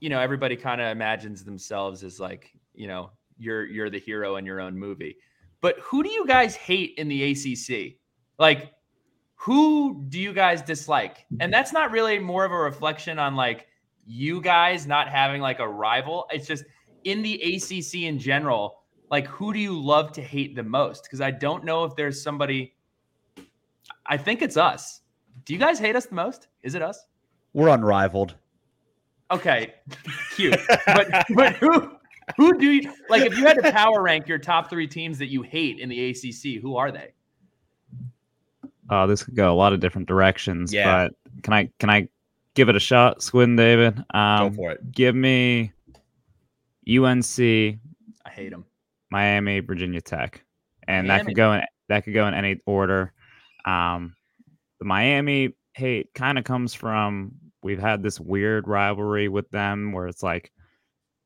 you 0.00 0.08
know, 0.08 0.20
everybody 0.20 0.56
kind 0.56 0.80
of 0.80 0.88
imagines 0.88 1.44
themselves 1.44 2.02
as 2.02 2.18
like, 2.18 2.52
you 2.74 2.86
know, 2.86 3.10
you're 3.38 3.66
you're 3.66 3.90
the 3.90 3.98
hero 3.98 4.36
in 4.36 4.46
your 4.46 4.60
own 4.60 4.78
movie. 4.78 5.16
But 5.60 5.78
who 5.80 6.02
do 6.02 6.10
you 6.10 6.26
guys 6.26 6.54
hate 6.56 6.94
in 6.98 7.08
the 7.08 7.32
ACC? 7.32 7.96
Like 8.38 8.72
who 9.38 10.04
do 10.08 10.18
you 10.18 10.32
guys 10.32 10.62
dislike? 10.62 11.24
And 11.38 11.52
that's 11.52 11.72
not 11.72 11.92
really 11.92 12.18
more 12.18 12.44
of 12.44 12.50
a 12.50 12.56
reflection 12.56 13.20
on 13.20 13.36
like 13.36 13.68
you 14.04 14.40
guys 14.40 14.84
not 14.84 15.08
having 15.08 15.40
like 15.40 15.60
a 15.60 15.68
rival. 15.68 16.26
It's 16.32 16.46
just 16.46 16.64
in 17.04 17.22
the 17.22 17.34
ACC 17.34 18.02
in 18.02 18.18
general, 18.18 18.80
like 19.12 19.28
who 19.28 19.52
do 19.52 19.60
you 19.60 19.80
love 19.80 20.10
to 20.12 20.20
hate 20.20 20.56
the 20.56 20.64
most? 20.64 21.04
Because 21.04 21.20
I 21.20 21.30
don't 21.30 21.64
know 21.64 21.84
if 21.84 21.94
there's 21.94 22.20
somebody. 22.20 22.74
I 24.06 24.16
think 24.16 24.42
it's 24.42 24.56
us. 24.56 25.02
Do 25.44 25.52
you 25.52 25.60
guys 25.60 25.78
hate 25.78 25.94
us 25.94 26.06
the 26.06 26.16
most? 26.16 26.48
Is 26.64 26.74
it 26.74 26.82
us? 26.82 27.06
We're 27.52 27.68
unrivaled. 27.68 28.34
Okay, 29.30 29.74
cute. 30.34 30.58
But 30.84 31.26
but 31.36 31.54
who 31.56 31.92
who 32.36 32.58
do 32.58 32.72
you 32.72 32.92
like? 33.08 33.22
If 33.22 33.38
you 33.38 33.46
had 33.46 33.62
to 33.62 33.70
power 33.70 34.02
rank 34.02 34.26
your 34.26 34.38
top 34.38 34.68
three 34.68 34.88
teams 34.88 35.16
that 35.18 35.28
you 35.28 35.42
hate 35.42 35.78
in 35.78 35.88
the 35.88 36.10
ACC, 36.10 36.60
who 36.60 36.76
are 36.76 36.90
they? 36.90 37.12
Oh, 38.90 39.06
this 39.06 39.22
could 39.24 39.36
go 39.36 39.52
a 39.52 39.56
lot 39.56 39.72
of 39.72 39.80
different 39.80 40.08
directions. 40.08 40.72
Yeah. 40.72 41.08
But 41.08 41.42
can 41.42 41.52
I 41.52 41.70
can 41.78 41.90
I 41.90 42.08
give 42.54 42.68
it 42.68 42.76
a 42.76 42.80
shot, 42.80 43.22
Squid 43.22 43.48
and 43.48 43.58
David? 43.58 43.96
Go 44.12 44.18
Um, 44.18 44.54
for 44.54 44.72
it. 44.72 44.90
give 44.92 45.14
me 45.14 45.72
UNC, 46.88 47.38
I 47.38 48.30
hate 48.30 48.50
them. 48.50 48.64
Miami, 49.10 49.60
Virginia 49.60 50.00
Tech, 50.00 50.44
and 50.86 51.08
that 51.10 51.24
could 51.26 51.34
go 51.34 51.52
in 51.54 51.62
that 51.88 52.04
could 52.04 52.14
go 52.14 52.26
in 52.28 52.34
any 52.34 52.60
order. 52.66 53.12
Um, 53.64 54.14
the 54.78 54.84
Miami 54.84 55.54
hate 55.74 56.12
kind 56.14 56.38
of 56.38 56.44
comes 56.44 56.74
from 56.74 57.32
we've 57.62 57.78
had 57.80 58.02
this 58.02 58.20
weird 58.20 58.68
rivalry 58.68 59.28
with 59.28 59.50
them 59.50 59.92
where 59.92 60.06
it's 60.06 60.22
like 60.22 60.52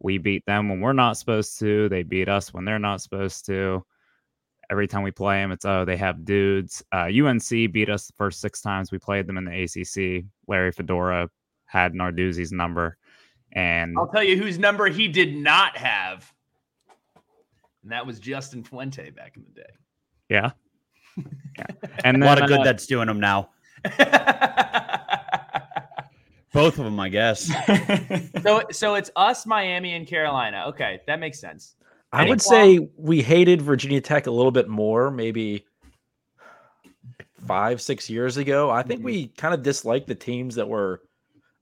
we 0.01 0.19
beat 0.19 0.45
them 0.47 0.69
when 0.69 0.81
we're 0.81 0.93
not 0.93 1.17
supposed 1.17 1.59
to, 1.61 1.89
they 1.89 2.03
beat 2.03 2.29
us 2.29 2.53
when 2.55 2.65
they're 2.65 2.79
not 2.79 3.01
supposed 3.01 3.47
to. 3.47 3.85
Every 4.73 4.89
time 4.89 5.03
we 5.03 5.11
play 5.11 5.37
them, 5.37 5.53
it's 5.53 5.67
oh 5.67 5.85
they 5.85 5.99
have 5.99 6.25
dudes. 6.25 6.83
Uh, 6.91 7.11
UNC 7.15 7.47
beat 7.73 7.91
us 7.91 8.07
the 8.07 8.15
first 8.15 8.41
six 8.41 8.63
times 8.63 8.91
we 8.91 8.99
played 8.99 9.27
them 9.27 9.37
in 9.37 9.45
the 9.45 9.65
ACC. 9.65 10.25
Larry 10.49 10.73
Fedora 10.73 11.29
had 11.67 11.93
Narduzzi's 11.93 12.53
number, 12.53 12.97
and 13.53 13.95
I'll 13.99 14.09
tell 14.09 14.25
you 14.25 14.39
whose 14.39 14.59
number 14.59 14.89
he 14.89 15.09
did 15.09 15.37
not 15.37 15.77
have, 15.77 16.33
and 17.83 17.93
that 17.93 18.07
was 18.07 18.19
Justin 18.19 18.65
Fuente 18.65 19.11
back 19.11 19.37
in 19.37 19.45
the 19.45 19.61
day. 19.61 19.69
yeah, 20.31 20.53
yeah. 21.59 21.67
and 22.05 22.23
A 22.23 22.27
lot 22.27 22.41
of 22.41 22.49
good 22.49 22.61
uh, 22.61 22.65
that's 22.65 22.87
doing 22.87 23.09
them 23.09 23.21
now. 23.21 23.51
Both 26.55 26.79
of 26.79 26.87
them, 26.87 26.99
I 26.99 27.11
guess. 27.11 27.43
so 28.43 28.63
so 28.71 28.95
it's 28.95 29.11
us, 29.17 29.45
Miami, 29.45 29.93
and 29.93 30.07
Carolina. 30.07 30.65
Okay, 30.69 31.03
that 31.07 31.21
makes 31.21 31.39
sense. 31.39 31.77
I 32.13 32.29
would 32.29 32.43
say 32.43 32.79
we 32.97 33.23
hated 33.23 33.63
Virginia 33.63 34.01
Tech 34.01 34.27
a 34.27 34.31
little 34.31 34.51
bit 34.53 34.69
more, 34.69 35.11
maybe 35.11 35.65
five, 37.47 37.81
six 37.81 38.09
years 38.09 38.37
ago. 38.37 38.71
I 38.71 38.83
think 38.83 39.01
Mhm. 39.01 39.05
we 39.05 39.27
kind 39.29 39.55
of 39.55 39.63
disliked 39.63 40.07
the 40.07 40.15
teams 40.15 40.55
that 40.57 40.69
were 40.69 41.03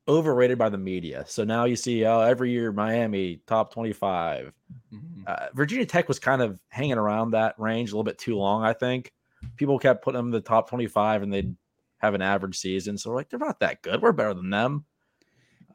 overrated 0.09 0.59
by 0.59 0.69
the 0.69 0.77
media. 0.79 1.25
So 1.27 1.45
now 1.45 1.65
you 1.65 1.77
see, 1.77 2.05
oh, 2.05 2.21
every 2.21 2.51
year 2.51 2.73
Miami 2.73 3.37
top 3.47 3.73
25. 3.73 4.53
Mhm. 4.93 5.25
Uh, 5.27 5.49
Virginia 5.55 5.87
Tech 5.87 6.09
was 6.09 6.19
kind 6.19 6.43
of 6.43 6.59
hanging 6.69 6.99
around 6.99 7.31
that 7.31 7.55
range 7.59 7.91
a 7.91 7.95
little 7.95 8.05
bit 8.05 8.19
too 8.19 8.37
long, 8.37 8.65
I 8.65 8.73
think. 8.73 9.13
People 9.57 9.79
kept 9.79 10.03
putting 10.05 10.17
them 10.19 10.27
in 10.27 10.33
the 10.33 10.41
top 10.41 10.69
25 10.69 11.23
and 11.23 11.33
they'd 11.33 11.55
have 11.99 12.15
an 12.15 12.23
average 12.23 12.59
season. 12.59 12.99
So 12.99 13.11
we're 13.11 13.17
like, 13.17 13.31
they're 13.31 13.39
not 13.39 13.61
that 13.61 13.83
good. 13.83 14.03
We're 14.03 14.13
better 14.13 14.35
than 14.35 14.51
them. 14.51 14.85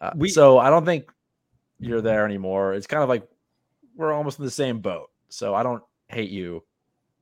Uh, 0.01 0.11
We- 0.15 0.29
so 0.29 0.57
I 0.59 0.69
don't 0.69 0.85
think 0.85 1.09
you're 1.79 2.01
there 2.01 2.25
anymore. 2.25 2.73
It's 2.73 2.87
kind 2.87 3.01
of 3.03 3.09
like 3.09 3.27
we're 3.95 4.13
almost 4.13 4.39
in 4.39 4.45
the 4.45 4.51
same 4.51 4.79
boat. 4.79 5.09
So 5.29 5.55
I 5.55 5.63
don't 5.63 5.83
hate 6.07 6.29
you 6.29 6.63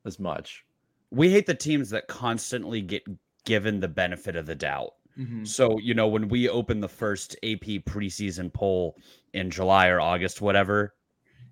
as 0.05 0.19
much. 0.19 0.65
We 1.11 1.31
hate 1.31 1.45
the 1.45 1.53
teams 1.53 1.89
that 1.91 2.07
constantly 2.07 2.81
get 2.81 3.03
given 3.45 3.79
the 3.79 3.87
benefit 3.87 4.35
of 4.35 4.45
the 4.45 4.55
doubt. 4.55 4.91
Mhm. 5.17 5.47
So, 5.47 5.77
you 5.77 5.93
know, 5.93 6.07
when 6.07 6.27
we 6.27 6.49
open 6.49 6.79
the 6.79 6.89
first 6.89 7.35
AP 7.43 7.79
preseason 7.79 8.51
poll 8.51 8.97
in 9.33 9.51
July 9.51 9.87
or 9.87 10.01
August, 10.01 10.41
whatever, 10.41 10.95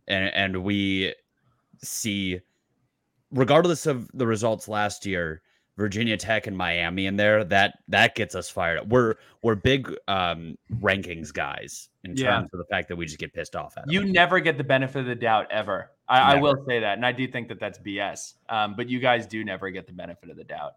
and, 0.08 0.34
and 0.34 0.64
we 0.64 1.14
see, 1.84 2.40
regardless 3.32 3.86
of 3.86 4.10
the 4.14 4.26
results 4.26 4.68
last 4.68 5.06
year, 5.06 5.44
Virginia 5.78 6.18
Tech 6.18 6.48
and 6.48 6.56
Miami 6.58 7.06
in 7.06 7.16
there, 7.16 7.44
that 7.46 7.80
that 7.88 8.14
gets 8.16 8.36
us 8.36 8.50
fired 8.50 8.80
up. 8.80 8.88
We're 8.88 9.16
we're 9.42 9.56
big 9.56 9.94
um 10.08 10.58
rankings 10.80 11.34
guys 11.34 11.90
in 12.04 12.16
Yeah. 12.16 12.32
terms 12.40 12.50
of 12.54 12.60
the 12.60 12.66
fact 12.66 12.88
that 12.90 12.96
we 12.98 13.06
just 13.06 13.18
get 13.20 13.34
pissed 13.34 13.56
off 13.56 13.78
at 13.78 13.84
'em. 13.84 13.90
You 13.92 14.04
never 14.06 14.40
get 14.40 14.58
the 14.58 14.64
benefit 14.64 15.00
of 15.00 15.06
the 15.06 15.16
doubt 15.16 15.48
ever. 15.52 15.92
I, 16.08 16.34
I 16.34 16.36
will 16.42 16.56
say 16.68 16.80
that, 16.82 16.98
and 16.98 17.06
I 17.06 17.14
do 17.14 17.26
think 17.28 17.48
that 17.48 17.60
that's 17.60 17.80
BS. 17.80 18.34
Um, 18.50 18.76
but 18.76 18.90
you 18.90 19.00
guys 19.00 19.26
do 19.26 19.46
never 19.46 19.70
get 19.70 19.88
the 19.88 19.94
benefit 19.94 20.30
of 20.30 20.36
the 20.36 20.44
doubt. 20.44 20.74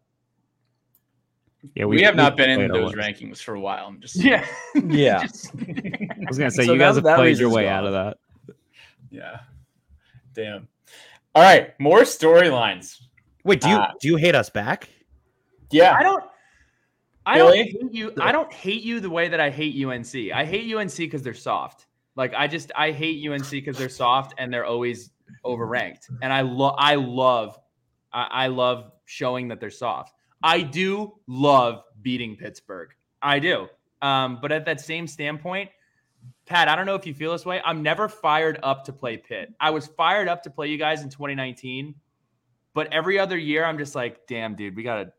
Yeah, 1.75 1.87
we, 1.87 2.03
have 2.03 2.15
not 2.15 2.37
been 2.37 2.51
in 2.61 2.71
those 2.71 2.95
way. 2.95 3.03
rankings 3.03 3.39
for 3.39 3.55
a 3.55 3.61
while. 3.61 3.87
I'm 3.87 4.01
just 4.01 4.17
Yeah. 4.17 4.47
Yeah. 4.75 5.23
Just- 5.23 5.51
I 5.57 6.25
was 6.29 6.39
gonna 6.39 6.51
say 6.51 6.67
So 6.67 6.73
you 6.75 6.79
guys 6.79 6.95
have 6.97 7.05
played 7.05 7.39
your 7.39 7.49
way 7.51 7.65
gone. 7.65 7.73
out 7.73 7.87
of 7.87 7.93
that. 7.95 8.55
yeah. 9.11 9.41
Damn. 10.35 10.69
All 11.35 11.43
right, 11.43 11.79
more 11.81 12.01
storylines. 12.03 13.01
Wait, 13.45 13.61
do 13.61 13.69
you 13.69 13.77
Uh, 13.77 13.93
do 14.01 14.09
you 14.09 14.17
hate 14.17 14.35
us 14.35 14.51
back? 14.51 14.89
Yeah. 15.71 15.95
I 15.95 16.03
don't. 16.03 16.25
I 17.27 17.39
don't 17.39 17.55
hate 17.55 17.93
you. 17.93 18.13
I 18.21 18.33
don't 18.33 18.53
hate 18.53 18.83
you 18.83 19.01
the 19.01 19.09
way 19.09 19.29
that 19.29 19.41
I 19.41 19.49
hate 19.51 19.83
UNC. 19.83 20.15
I 20.35 20.45
hate 20.45 20.75
UNC 20.75 20.97
because 20.97 21.23
they're 21.23 21.33
soft. 21.33 21.87
Like 22.17 22.35
I 22.35 22.47
just 22.47 22.71
I 22.77 22.91
hate 22.91 23.27
UNC 23.27 23.51
because 23.51 23.79
they're 23.79 23.89
soft 23.89 24.35
and 24.39 24.53
they're 24.53 24.67
always 24.67 25.11
overranked. 25.45 26.11
And 26.23 26.33
I 26.33 26.43
love 26.43 26.75
I 26.79 26.97
love 26.97 27.59
I, 28.13 28.29
I 28.31 28.47
love 28.49 28.93
showing 29.07 29.49
that 29.49 29.61
they're 29.61 29.71
soft. 29.71 30.15
I 30.43 30.61
do 30.61 31.15
love 31.27 31.83
beating 32.03 32.37
Pittsburgh. 32.37 32.91
I 33.23 33.39
do. 33.39 33.69
Um, 34.03 34.39
but 34.41 34.53
at 34.53 34.67
that 34.67 34.81
same 34.81 35.07
standpoint, 35.07 35.71
Pat, 36.45 36.69
I 36.69 36.77
don't 36.77 36.85
know 36.85 36.95
if 36.95 37.07
you 37.07 37.15
feel 37.15 37.33
this 37.33 37.47
way. 37.47 37.63
I'm 37.65 37.83
never 37.83 38.07
fired 38.09 38.59
up 38.63 38.85
to 38.85 38.93
play 38.93 39.17
Pitt. 39.17 39.53
I 39.61 39.71
was 39.71 39.87
fired 39.87 40.29
up 40.29 40.43
to 40.43 40.51
play 40.51 40.69
you 40.69 40.77
guys 40.77 41.03
in 41.03 41.09
2019, 41.09 41.95
but 42.75 42.93
every 42.93 43.18
other 43.18 43.37
year 43.39 43.64
I'm 43.64 43.79
just 43.79 43.95
like, 43.95 44.27
damn, 44.27 44.55
dude, 44.55 44.77
we 44.77 44.83
gotta 44.83 45.12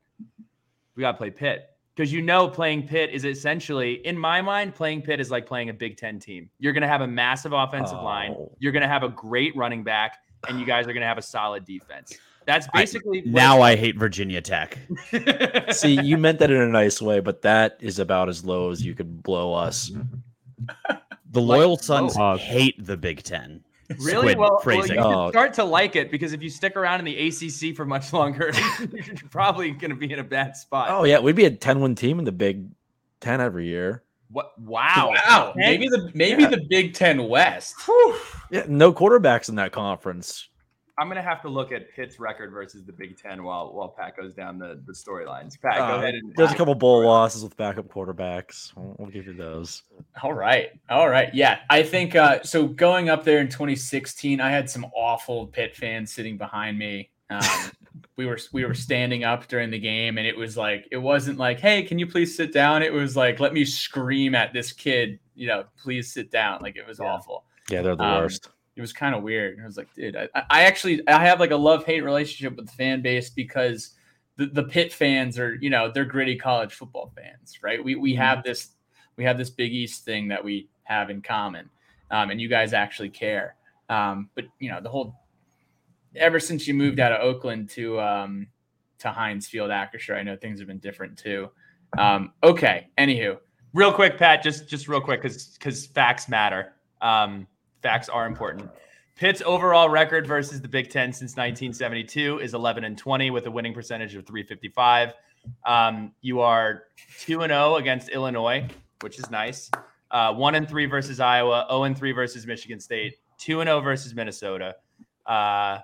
we 0.95 1.01
gotta 1.01 1.17
play 1.17 1.29
Pitt. 1.31 1.69
Because 1.95 2.11
you 2.11 2.21
know 2.21 2.49
playing 2.49 2.87
Pitt 2.87 3.11
is 3.11 3.23
essentially, 3.23 4.05
in 4.05 4.17
my 4.17 4.41
mind, 4.41 4.75
playing 4.75 5.01
Pitt 5.01 5.21
is 5.21 5.31
like 5.31 5.45
playing 5.45 5.69
a 5.69 5.73
Big 5.73 5.95
Ten 5.95 6.19
team. 6.19 6.49
You're 6.59 6.73
gonna 6.73 6.87
have 6.89 7.01
a 7.01 7.07
massive 7.07 7.53
offensive 7.53 8.01
line, 8.01 8.35
Oh. 8.37 8.51
you're 8.59 8.73
gonna 8.73 8.87
have 8.87 9.03
a 9.03 9.09
great 9.09 9.55
running 9.55 9.83
back, 9.83 10.17
and 10.49 10.59
you 10.59 10.65
guys 10.65 10.87
are 10.87 10.93
gonna 10.93 11.05
have 11.05 11.17
a 11.17 11.21
solid 11.21 11.63
defense. 11.65 12.17
That's 12.45 12.67
basically 12.73 13.21
what 13.21 13.27
Now 13.31 13.61
I 13.61 13.75
hate 13.75 13.97
Virginia 13.97 14.39
Tech. 14.41 14.77
See, 15.71 15.99
you 15.99 16.17
meant 16.17 16.37
that 16.39 16.51
in 16.51 16.61
a 16.61 16.67
nice 16.67 17.01
way, 17.01 17.19
but 17.19 17.41
that 17.41 17.77
is 17.79 17.97
about 17.97 18.29
as 18.29 18.45
low 18.45 18.69
as 18.69 18.85
you 18.85 18.93
could 18.93 19.23
blow 19.23 19.53
us. 19.53 19.91
The 21.31 21.41
Like- 21.41 21.57
loyal 21.57 21.77
sons 21.77 22.15
Oh. 22.17 22.37
hate 22.37 22.75
the 22.85 22.95
Big 22.95 23.21
Ten. 23.23 23.61
Really? 23.99 24.31
Squid 24.33 24.37
Well, 24.39 24.61
well, 24.65 24.87
you 24.87 24.95
Oh. 24.97 25.29
start 25.29 25.53
to 25.55 25.63
like 25.63 25.95
it 25.95 26.09
because 26.11 26.33
if 26.33 26.41
you 26.41 26.49
stick 26.49 26.75
around 26.75 26.99
in 26.99 27.05
the 27.05 27.27
ACC 27.27 27.75
for 27.75 27.85
much 27.85 28.13
longer, 28.13 28.51
you're 28.93 29.15
probably 29.29 29.71
going 29.71 29.91
to 29.91 29.95
be 29.95 30.11
in 30.11 30.19
a 30.19 30.23
bad 30.23 30.55
spot. 30.57 30.87
Oh 30.89 31.03
yeah, 31.03 31.19
we'd 31.19 31.35
be 31.35 31.45
a 31.45 31.51
ten 31.51 31.79
win 31.81 31.93
team 31.95 32.17
in 32.19 32.25
the 32.25 32.31
Big 32.31 32.67
Ten 33.21 33.41
every 33.41 33.67
year. 33.67 34.03
What? 34.31 34.59
Wow. 34.59 35.13
Wow. 35.27 35.53
Maybe 35.55 35.87
the 35.87 36.09
maybe 36.13 36.43
Yeah. 36.43 36.49
the 36.49 36.65
Big 36.69 36.93
Ten 36.93 37.27
West. 37.27 37.75
Whew. 37.85 38.15
Yeah, 38.51 38.65
no 38.67 38.91
quarterbacks 38.91 39.49
in 39.49 39.55
that 39.55 39.71
conference. 39.71 40.49
I'm 40.97 41.07
going 41.07 41.17
to 41.17 41.21
have 41.27 41.41
to 41.41 41.49
look 41.49 41.71
at 41.73 41.91
Pitt's 41.93 42.19
record 42.19 42.51
versus 42.51 42.85
the 42.85 42.93
Big 42.93 43.17
Ten 43.17 43.43
while 43.43 43.73
while 43.73 43.89
Pat 43.89 44.15
goes 44.15 44.33
down 44.33 44.57
the, 44.57 44.81
the 44.85 44.93
storylines. 44.93 45.59
Pat, 45.61 45.77
go 45.77 45.83
Uh, 45.95 45.97
ahead 45.97 46.13
and 46.15 46.33
There's 46.37 46.51
a 46.53 46.55
couple 46.55 46.73
bowl 46.75 47.05
losses 47.05 47.43
with 47.43 47.57
backup 47.57 47.87
quarterbacks. 47.89 48.71
We'll, 48.75 48.95
we'll 48.97 49.09
give 49.09 49.27
you 49.27 49.33
those. 49.33 49.83
All 50.23 50.33
right. 50.33 50.69
All 50.89 51.09
right. 51.09 51.33
Yeah. 51.33 51.59
I 51.69 51.83
think 51.83 52.15
uh 52.15 52.43
so 52.43 52.67
going 52.67 53.09
up 53.09 53.23
there 53.25 53.39
in 53.39 53.47
2016, 53.49 54.39
I 54.39 54.49
had 54.49 54.69
some 54.69 54.85
awful 54.95 55.47
Pitt 55.47 55.75
fans 55.75 56.13
sitting 56.13 56.37
behind 56.37 56.79
me. 56.79 57.09
Um, 57.29 57.41
we 58.17 58.25
were 58.25 58.39
we 58.53 58.63
were 58.63 58.73
standing 58.73 59.25
up 59.25 59.47
during 59.47 59.71
the 59.71 59.79
game 59.79 60.17
and 60.17 60.25
it 60.25 60.37
was 60.37 60.55
like 60.55 60.87
it 60.91 60.97
wasn't 60.97 61.37
like, 61.37 61.59
hey, 61.59 61.83
can 61.83 61.99
you 61.99 62.07
please 62.07 62.37
sit 62.37 62.53
down? 62.53 62.81
It 62.83 62.93
was 62.93 63.17
like, 63.17 63.41
let 63.41 63.53
me 63.53 63.65
scream 63.65 64.33
at 64.33 64.53
this 64.53 64.71
kid, 64.71 65.19
you 65.33 65.47
know, 65.47 65.65
please 65.77 66.13
sit 66.13 66.31
down. 66.31 66.61
Like 66.61 66.77
it 66.77 66.87
was 66.87 66.99
Yeah. 67.01 67.07
awful. 67.07 67.43
Yeah, 67.69 67.81
they're 67.81 67.95
the 67.97 68.03
Um, 68.03 68.21
worst. 68.21 68.49
It 68.75 68.81
was 68.81 68.91
kind 68.91 69.15
of 69.15 69.23
weird. 69.23 69.59
I 69.61 69.65
was 69.65 69.77
like, 69.77 69.93
dude, 69.93 70.15
I, 70.15 70.27
I 70.49 70.63
actually 70.63 71.07
I 71.07 71.23
have 71.23 71.39
like 71.39 71.51
a 71.51 71.55
love 71.55 71.85
hate 71.85 72.03
relationship 72.03 72.55
with 72.55 72.67
the 72.67 72.71
fan 72.73 73.01
base 73.01 73.29
because 73.29 73.91
the, 74.37 74.47
the 74.47 74.63
Pitt 74.63 74.91
fans 74.91 75.39
are, 75.39 75.55
you 75.55 75.69
know, 75.69 75.89
they're 75.91 76.05
gritty 76.05 76.35
college 76.35 76.73
football 76.73 77.11
fans, 77.15 77.59
right? 77.61 77.83
We 77.83 77.95
we 77.95 78.13
have 78.15 78.43
this 78.43 78.69
we 79.15 79.23
have 79.23 79.37
this 79.37 79.49
Big 79.49 79.73
East 79.73 80.03
thing 80.03 80.27
that 80.27 80.43
we 80.43 80.69
have 80.83 81.09
in 81.09 81.21
common, 81.21 81.69
um, 82.11 82.31
and 82.31 82.41
you 82.41 82.49
guys 82.49 82.73
actually 82.73 83.09
care. 83.09 83.55
Um, 83.89 84.29
but 84.35 84.45
you 84.59 84.69
know, 84.69 84.81
the 84.81 84.89
whole 84.89 85.15
ever 86.15 86.39
since 86.39 86.67
you 86.67 86.73
moved 86.73 86.99
out 86.99 87.11
of 87.11 87.21
Oakland 87.21 87.69
to 87.71 87.99
um, 88.01 88.47
to 88.99 89.09
Heinz 89.09 89.47
Field, 89.47 89.69
Acrisure, 89.69 90.17
I 90.17 90.23
know 90.23 90.35
things 90.35 90.59
have 90.59 90.67
been 90.67 90.79
different 90.79 91.17
too. 91.17 91.49
Um, 91.97 92.33
okay, 92.43 92.89
anywho, 92.97 93.37
real 93.73 93.93
quick, 93.93 94.17
Pat, 94.17 94.43
just 94.43 94.67
just 94.67 94.89
real 94.89 95.01
quick 95.01 95.21
because 95.21 95.53
because 95.57 95.85
facts 95.85 96.27
matter. 96.27 96.73
Um, 97.01 97.47
facts 97.85 98.09
are 98.09 98.25
important. 98.25 98.67
Pitt's 99.15 99.43
overall 99.45 99.89
record 99.89 100.25
versus 100.25 100.59
the 100.59 100.67
Big 100.67 100.89
Ten 100.89 101.13
since 101.13 101.33
1972 101.33 102.39
is 102.39 102.55
11 102.55 102.83
and 102.83 102.97
20 102.97 103.29
with 103.29 103.45
a 103.45 103.51
winning 103.51 103.75
percentage 103.75 104.15
of 104.15 104.25
355. 104.25 105.13
Um, 105.67 106.11
you 106.21 106.41
are 106.41 106.85
two 107.19 107.43
and 107.43 107.51
0 107.51 107.75
against 107.75 108.09
Illinois, 108.09 108.67
which 109.01 109.19
is 109.19 109.29
nice. 109.29 109.69
Uh, 110.09 110.33
one 110.33 110.55
and 110.55 110.67
three 110.67 110.87
versus 110.87 111.19
Iowa, 111.19 111.67
0 111.69 111.83
and 111.83 111.95
three 111.95 112.11
versus 112.11 112.47
Michigan 112.47 112.79
State, 112.79 113.17
two 113.37 113.61
and 113.61 113.67
0 113.67 113.81
versus 113.81 114.15
Minnesota, 114.15 114.77
uh, 115.27 115.77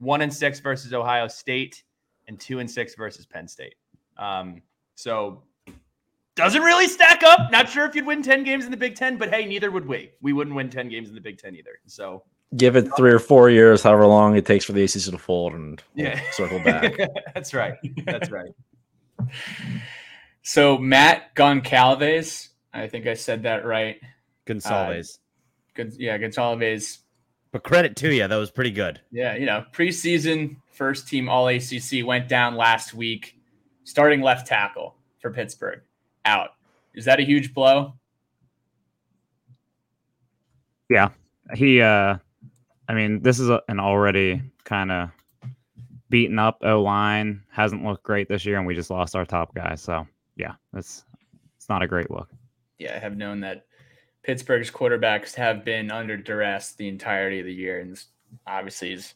one 0.00 0.22
and 0.22 0.34
six 0.34 0.58
versus 0.58 0.92
Ohio 0.92 1.28
State, 1.28 1.84
and 2.26 2.40
two 2.40 2.58
and 2.58 2.68
six 2.68 2.96
versus 2.96 3.24
Penn 3.24 3.46
State. 3.46 3.76
Um, 4.18 4.62
so 4.96 5.44
doesn't 6.36 6.62
really 6.62 6.86
stack 6.86 7.22
up. 7.24 7.50
Not 7.50 7.68
sure 7.68 7.84
if 7.86 7.94
you'd 7.94 8.06
win 8.06 8.22
10 8.22 8.44
games 8.44 8.64
in 8.64 8.70
the 8.70 8.76
Big 8.76 8.94
Ten, 8.94 9.16
but 9.16 9.30
hey, 9.34 9.44
neither 9.46 9.70
would 9.70 9.86
we. 9.86 10.12
We 10.20 10.32
wouldn't 10.32 10.54
win 10.54 10.70
10 10.70 10.88
games 10.88 11.08
in 11.08 11.14
the 11.14 11.20
Big 11.20 11.38
Ten 11.38 11.56
either. 11.56 11.78
So 11.86 12.22
Give 12.56 12.76
it 12.76 12.88
three 12.96 13.10
or 13.10 13.18
four 13.18 13.50
years, 13.50 13.82
however 13.82 14.06
long 14.06 14.36
it 14.36 14.46
takes 14.46 14.64
for 14.64 14.72
the 14.72 14.84
ACC 14.84 15.10
to 15.10 15.18
fold, 15.18 15.54
and 15.54 15.82
we'll 15.96 16.06
Yeah. 16.06 16.20
circle 16.30 16.60
back. 16.60 16.94
that's 17.34 17.52
right. 17.52 17.74
That's 18.04 18.30
right. 18.30 18.52
so 20.42 20.78
Matt 20.78 21.34
Goncalves, 21.34 22.48
I 22.72 22.86
think 22.86 23.06
I 23.06 23.14
said 23.14 23.42
that 23.42 23.64
right. 23.66 23.96
Gonsalves. 24.46 25.14
Uh, 25.16 25.18
good, 25.74 25.94
yeah, 25.98 26.16
Goncalves. 26.18 26.98
but 27.50 27.62
credit 27.64 27.96
to 27.96 28.14
you, 28.14 28.28
that 28.28 28.36
was 28.36 28.50
pretty 28.50 28.70
good. 28.70 29.00
Yeah, 29.10 29.34
you 29.36 29.46
know, 29.46 29.64
preseason 29.72 30.56
first 30.70 31.08
team 31.08 31.28
All 31.28 31.48
ACC 31.48 32.04
went 32.04 32.28
down 32.28 32.54
last 32.56 32.94
week, 32.94 33.38
starting 33.84 34.20
left 34.20 34.46
tackle 34.46 34.94
for 35.18 35.32
Pittsburgh 35.32 35.80
out. 36.26 36.50
Is 36.94 37.04
that 37.06 37.20
a 37.20 37.22
huge 37.22 37.54
blow? 37.54 37.94
Yeah. 40.90 41.10
He, 41.54 41.80
uh, 41.80 42.16
I 42.88 42.94
mean, 42.94 43.22
this 43.22 43.38
is 43.38 43.48
a, 43.48 43.62
an 43.68 43.80
already 43.80 44.42
kind 44.64 44.92
of 44.92 45.10
beaten 46.08 46.38
up 46.38 46.58
O 46.62 46.82
line. 46.82 47.42
Hasn't 47.50 47.84
looked 47.84 48.02
great 48.02 48.28
this 48.28 48.44
year, 48.44 48.58
and 48.58 48.66
we 48.66 48.74
just 48.74 48.90
lost 48.90 49.16
our 49.16 49.24
top 49.24 49.54
guy. 49.54 49.74
So 49.74 50.06
yeah, 50.36 50.54
it's 50.74 51.04
it's 51.56 51.68
not 51.68 51.82
a 51.82 51.86
great 51.86 52.10
look. 52.10 52.28
Yeah, 52.78 52.94
I 52.94 52.98
have 52.98 53.16
known 53.16 53.40
that 53.40 53.66
Pittsburgh's 54.22 54.70
quarterbacks 54.70 55.34
have 55.34 55.64
been 55.64 55.90
under 55.90 56.16
duress 56.16 56.74
the 56.74 56.88
entirety 56.88 57.40
of 57.40 57.46
the 57.46 57.54
year, 57.54 57.80
and 57.80 57.92
this 57.92 58.06
obviously 58.46 58.92
is 58.92 59.14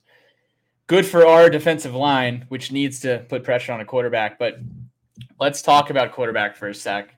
good 0.86 1.06
for 1.06 1.26
our 1.26 1.50
defensive 1.50 1.94
line, 1.94 2.46
which 2.48 2.72
needs 2.72 3.00
to 3.00 3.24
put 3.28 3.44
pressure 3.44 3.72
on 3.72 3.80
a 3.80 3.84
quarterback. 3.84 4.38
But 4.38 4.58
let's 5.38 5.62
talk 5.62 5.90
about 5.90 6.12
quarterback 6.12 6.56
for 6.56 6.68
a 6.68 6.74
sec. 6.74 7.14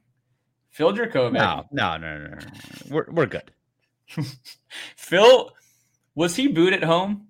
Phil 0.71 0.93
Jurkovec. 0.93 1.33
No, 1.33 1.65
no, 1.71 1.97
no, 1.99 2.19
no, 2.19 2.25
no. 2.29 2.35
no. 2.35 2.41
We're 2.91 3.07
we're 3.11 3.27
good. 3.27 3.51
Phil, 4.97 5.53
was 6.15 6.35
he 6.37 6.49
booed 6.49 6.73
at 6.73 6.83
home? 6.83 7.29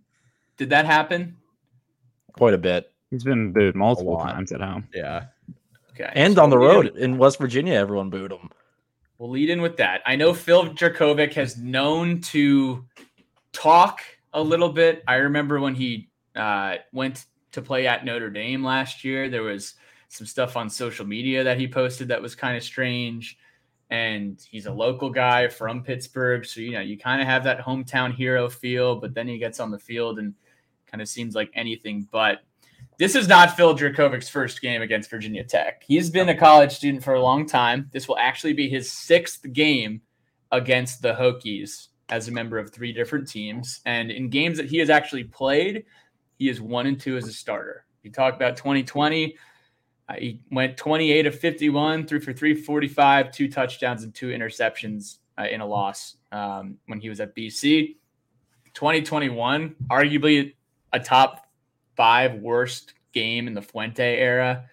Did 0.57 0.71
that 0.71 0.87
happen? 0.87 1.37
Quite 2.33 2.55
a 2.55 2.59
bit. 2.59 2.93
He's 3.11 3.25
been 3.25 3.53
booed 3.53 3.75
multiple 3.75 4.17
times 4.19 4.53
at 4.53 4.61
home. 4.61 4.89
Yeah. 4.95 5.27
Okay. 5.93 6.11
And 6.15 6.37
so 6.37 6.43
on 6.43 6.51
the 6.51 6.59
road 6.59 6.87
in- 6.87 6.97
in 6.97 7.19
West 7.19 7.39
Virginia, 7.39 7.75
everyone 7.75 8.11
booed 8.11 8.33
him. 8.33 8.49
We'll 9.19 9.31
lead 9.31 9.51
in 9.51 9.61
with 9.61 9.77
that. 9.77 10.03
I 10.07 10.17
know 10.17 10.33
Phil 10.35 10.71
Jurkovec 10.71 11.35
has 11.35 11.57
known 11.59 12.21
to 12.23 12.85
talk 13.53 14.01
a 14.33 14.43
little 14.43 14.71
bit. 14.71 15.05
I 15.07 15.17
remember 15.17 15.61
when 15.61 15.75
he 15.75 16.09
uh, 16.35 16.77
went 16.93 17.27
to 17.53 17.63
play 17.63 17.87
at 17.87 18.05
Notre 18.05 18.31
Dame 18.31 18.65
last 18.65 19.05
year, 19.05 19.29
there 19.29 19.43
was 19.43 19.75
some 20.13 20.27
stuff 20.27 20.59
on 20.59 20.69
social 20.69 21.07
media 21.07 21.43
that 21.43 21.59
he 21.59 21.67
posted 21.67 22.09
that 22.09 22.21
was 22.21 22.35
kind 22.35 22.55
of 22.55 22.63
strange. 22.63 23.39
And 23.89 24.39
he's 24.51 24.67
a 24.67 24.73
local 24.73 25.09
guy 25.09 25.49
from 25.49 25.83
Pittsburgh. 25.83 26.45
So, 26.45 26.61
you 26.61 26.73
know, 26.73 26.81
you 26.81 26.99
kind 26.99 27.23
of 27.23 27.27
have 27.27 27.45
that 27.45 27.61
hometown 27.61 28.15
hero 28.15 28.51
feel, 28.51 28.97
but 28.97 29.15
then 29.15 29.27
he 29.27 29.39
gets 29.39 29.59
on 29.59 29.71
the 29.71 29.79
field 29.79 30.19
and 30.19 30.35
kind 30.87 31.01
of 31.01 31.09
seems 31.09 31.35
like 31.35 31.51
anything 31.55 32.07
but. 32.11 32.41
This 32.99 33.15
is 33.15 33.27
not 33.27 33.57
Phil 33.57 33.75
Jurkovec's 33.75 34.29
first 34.29 34.61
game 34.61 34.83
against 34.83 35.11
Virginia 35.11 35.45
Tech. 35.45 35.83
He's 35.83 36.11
been 36.11 36.29
a 36.29 36.37
college 36.37 36.73
student 36.73 37.03
for 37.03 37.15
a 37.15 37.23
long 37.23 37.47
time. 37.47 37.89
This 37.93 38.07
will 38.07 38.19
actually 38.19 38.53
be 38.53 38.69
his 38.69 38.93
sixth 38.93 39.51
game 39.53 40.03
against 40.51 41.01
the 41.01 41.15
Hokies 41.15 41.89
as 42.11 42.29
a 42.29 42.33
member 42.33 42.59
of 42.59 42.71
three 42.71 42.93
different 42.93 43.29
teams. 43.29 43.81
And 43.87 44.11
in 44.11 44.29
games 44.29 44.59
that 44.59 44.67
he 44.67 44.77
has 44.79 44.91
actually 44.91 45.25
played, 45.25 45.87
he 46.39 46.51
is 46.51 46.61
one 46.61 46.87
and 46.87 47.01
two 47.01 47.17
as 47.17 47.27
a 47.27 47.33
starter. 47.33 47.87
You 48.03 48.11
talk 48.11 48.35
about 48.35 48.59
2020. 48.59 49.37
Uh, 50.13 50.17
he 50.19 50.41
went 50.51 50.77
28 50.77 51.27
of 51.27 51.39
51, 51.39 52.07
threw 52.07 52.21
for 52.21 52.33
345, 52.33 53.31
two 53.31 53.49
touchdowns 53.51 54.03
and 54.03 54.15
two 54.15 54.29
interceptions 54.29 55.19
uh, 55.39 55.47
in 55.51 55.61
a 55.61 55.67
loss 55.67 56.17
um, 56.33 56.77
when 56.87 57.01
he 57.01 57.09
was 57.09 57.21
at 57.21 57.35
BC. 57.35 57.97
2021, 58.75 59.75
arguably 59.91 60.55
a 60.93 61.01
top 61.01 61.47
five 61.97 62.35
worst 62.37 62.95
game 63.13 63.47
in 63.47 63.55
the 63.55 63.63
Fuente 63.63 64.19
era. 64.19 64.65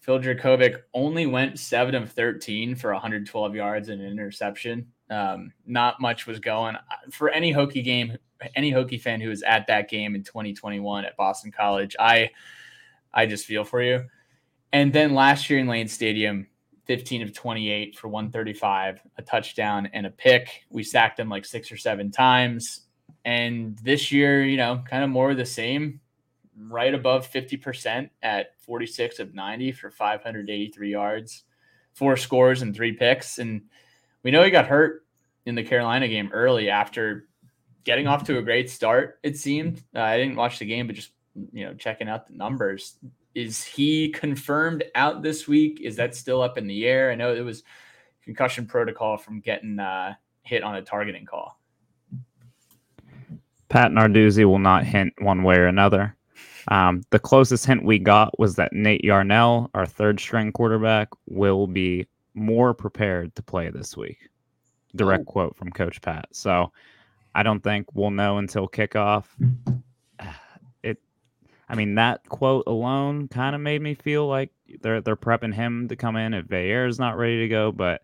Phil 0.00 0.18
Jurkovec 0.18 0.82
only 0.94 1.26
went 1.26 1.58
seven 1.58 1.94
of 1.94 2.10
13 2.10 2.74
for 2.74 2.92
112 2.92 3.54
yards 3.54 3.88
and 3.88 4.02
an 4.02 4.10
interception. 4.10 4.86
Um, 5.10 5.52
not 5.66 6.00
much 6.00 6.26
was 6.26 6.40
going 6.40 6.76
for 7.10 7.30
any 7.30 7.52
Hokie 7.52 7.84
game, 7.84 8.16
any 8.56 8.72
Hokie 8.72 9.00
fan 9.00 9.20
who 9.20 9.28
was 9.28 9.42
at 9.42 9.66
that 9.68 9.88
game 9.88 10.14
in 10.14 10.24
2021 10.24 11.04
at 11.04 11.16
Boston 11.16 11.52
College. 11.52 11.94
I, 12.00 12.30
I 13.12 13.26
just 13.26 13.46
feel 13.46 13.64
for 13.64 13.82
you. 13.82 14.04
And 14.72 14.92
then 14.92 15.14
last 15.14 15.50
year 15.50 15.58
in 15.58 15.66
Lane 15.66 15.88
Stadium, 15.88 16.46
15 16.86 17.22
of 17.22 17.32
28 17.32 17.96
for 17.96 18.08
135, 18.08 19.00
a 19.18 19.22
touchdown 19.22 19.88
and 19.92 20.06
a 20.06 20.10
pick. 20.10 20.64
We 20.70 20.82
sacked 20.82 21.20
him 21.20 21.28
like 21.28 21.44
six 21.44 21.70
or 21.70 21.76
seven 21.76 22.10
times. 22.10 22.82
And 23.24 23.78
this 23.78 24.10
year, 24.10 24.44
you 24.44 24.56
know, 24.56 24.82
kind 24.88 25.04
of 25.04 25.10
more 25.10 25.30
of 25.30 25.36
the 25.36 25.46
same, 25.46 26.00
right 26.58 26.92
above 26.92 27.30
50% 27.30 28.10
at 28.22 28.60
46 28.60 29.20
of 29.20 29.34
90 29.34 29.72
for 29.72 29.90
583 29.90 30.90
yards, 30.90 31.44
four 31.92 32.16
scores 32.16 32.62
and 32.62 32.74
three 32.74 32.92
picks. 32.92 33.38
And 33.38 33.62
we 34.22 34.30
know 34.30 34.42
he 34.42 34.50
got 34.50 34.66
hurt 34.66 35.04
in 35.46 35.54
the 35.54 35.62
Carolina 35.62 36.08
game 36.08 36.30
early 36.32 36.68
after 36.68 37.26
getting 37.84 38.06
off 38.06 38.24
to 38.24 38.38
a 38.38 38.42
great 38.42 38.70
start, 38.70 39.18
it 39.22 39.36
seemed. 39.36 39.82
Uh, 39.94 40.00
I 40.00 40.16
didn't 40.16 40.36
watch 40.36 40.58
the 40.58 40.66
game, 40.66 40.86
but 40.86 40.96
just, 40.96 41.10
you 41.52 41.64
know, 41.64 41.74
checking 41.74 42.08
out 42.08 42.26
the 42.26 42.34
numbers. 42.34 42.96
Is 43.34 43.64
he 43.64 44.10
confirmed 44.10 44.84
out 44.94 45.22
this 45.22 45.48
week? 45.48 45.80
Is 45.80 45.96
that 45.96 46.14
still 46.14 46.42
up 46.42 46.58
in 46.58 46.66
the 46.66 46.86
air? 46.86 47.10
I 47.10 47.14
know 47.14 47.34
it 47.34 47.40
was 47.40 47.62
concussion 48.22 48.66
protocol 48.66 49.16
from 49.16 49.40
getting 49.40 49.78
uh, 49.78 50.14
hit 50.42 50.62
on 50.62 50.76
a 50.76 50.82
targeting 50.82 51.24
call. 51.24 51.58
Pat 53.68 53.90
Narduzzi 53.90 54.44
will 54.44 54.58
not 54.58 54.84
hint 54.84 55.14
one 55.18 55.42
way 55.42 55.56
or 55.56 55.66
another. 55.66 56.14
Um, 56.68 57.02
the 57.10 57.18
closest 57.18 57.66
hint 57.66 57.84
we 57.84 57.98
got 57.98 58.38
was 58.38 58.54
that 58.56 58.72
Nate 58.72 59.02
Yarnell, 59.02 59.70
our 59.74 59.86
third 59.86 60.20
string 60.20 60.52
quarterback, 60.52 61.08
will 61.26 61.66
be 61.66 62.06
more 62.34 62.74
prepared 62.74 63.34
to 63.34 63.42
play 63.42 63.70
this 63.70 63.96
week. 63.96 64.18
Direct 64.94 65.24
oh. 65.26 65.32
quote 65.32 65.56
from 65.56 65.70
Coach 65.70 66.00
Pat. 66.02 66.26
So 66.32 66.70
I 67.34 67.42
don't 67.42 67.62
think 67.64 67.86
we'll 67.94 68.10
know 68.10 68.38
until 68.38 68.68
kickoff. 68.68 69.24
I 71.72 71.74
mean, 71.74 71.94
that 71.94 72.28
quote 72.28 72.64
alone 72.66 73.28
kind 73.28 73.54
of 73.54 73.62
made 73.62 73.80
me 73.80 73.94
feel 73.94 74.28
like 74.28 74.50
they're 74.82 75.00
they're 75.00 75.16
prepping 75.16 75.54
him 75.54 75.88
to 75.88 75.96
come 75.96 76.16
in 76.16 76.34
if 76.34 76.52
is 76.52 76.98
not 76.98 77.16
ready 77.16 77.38
to 77.40 77.48
go. 77.48 77.72
But 77.72 78.02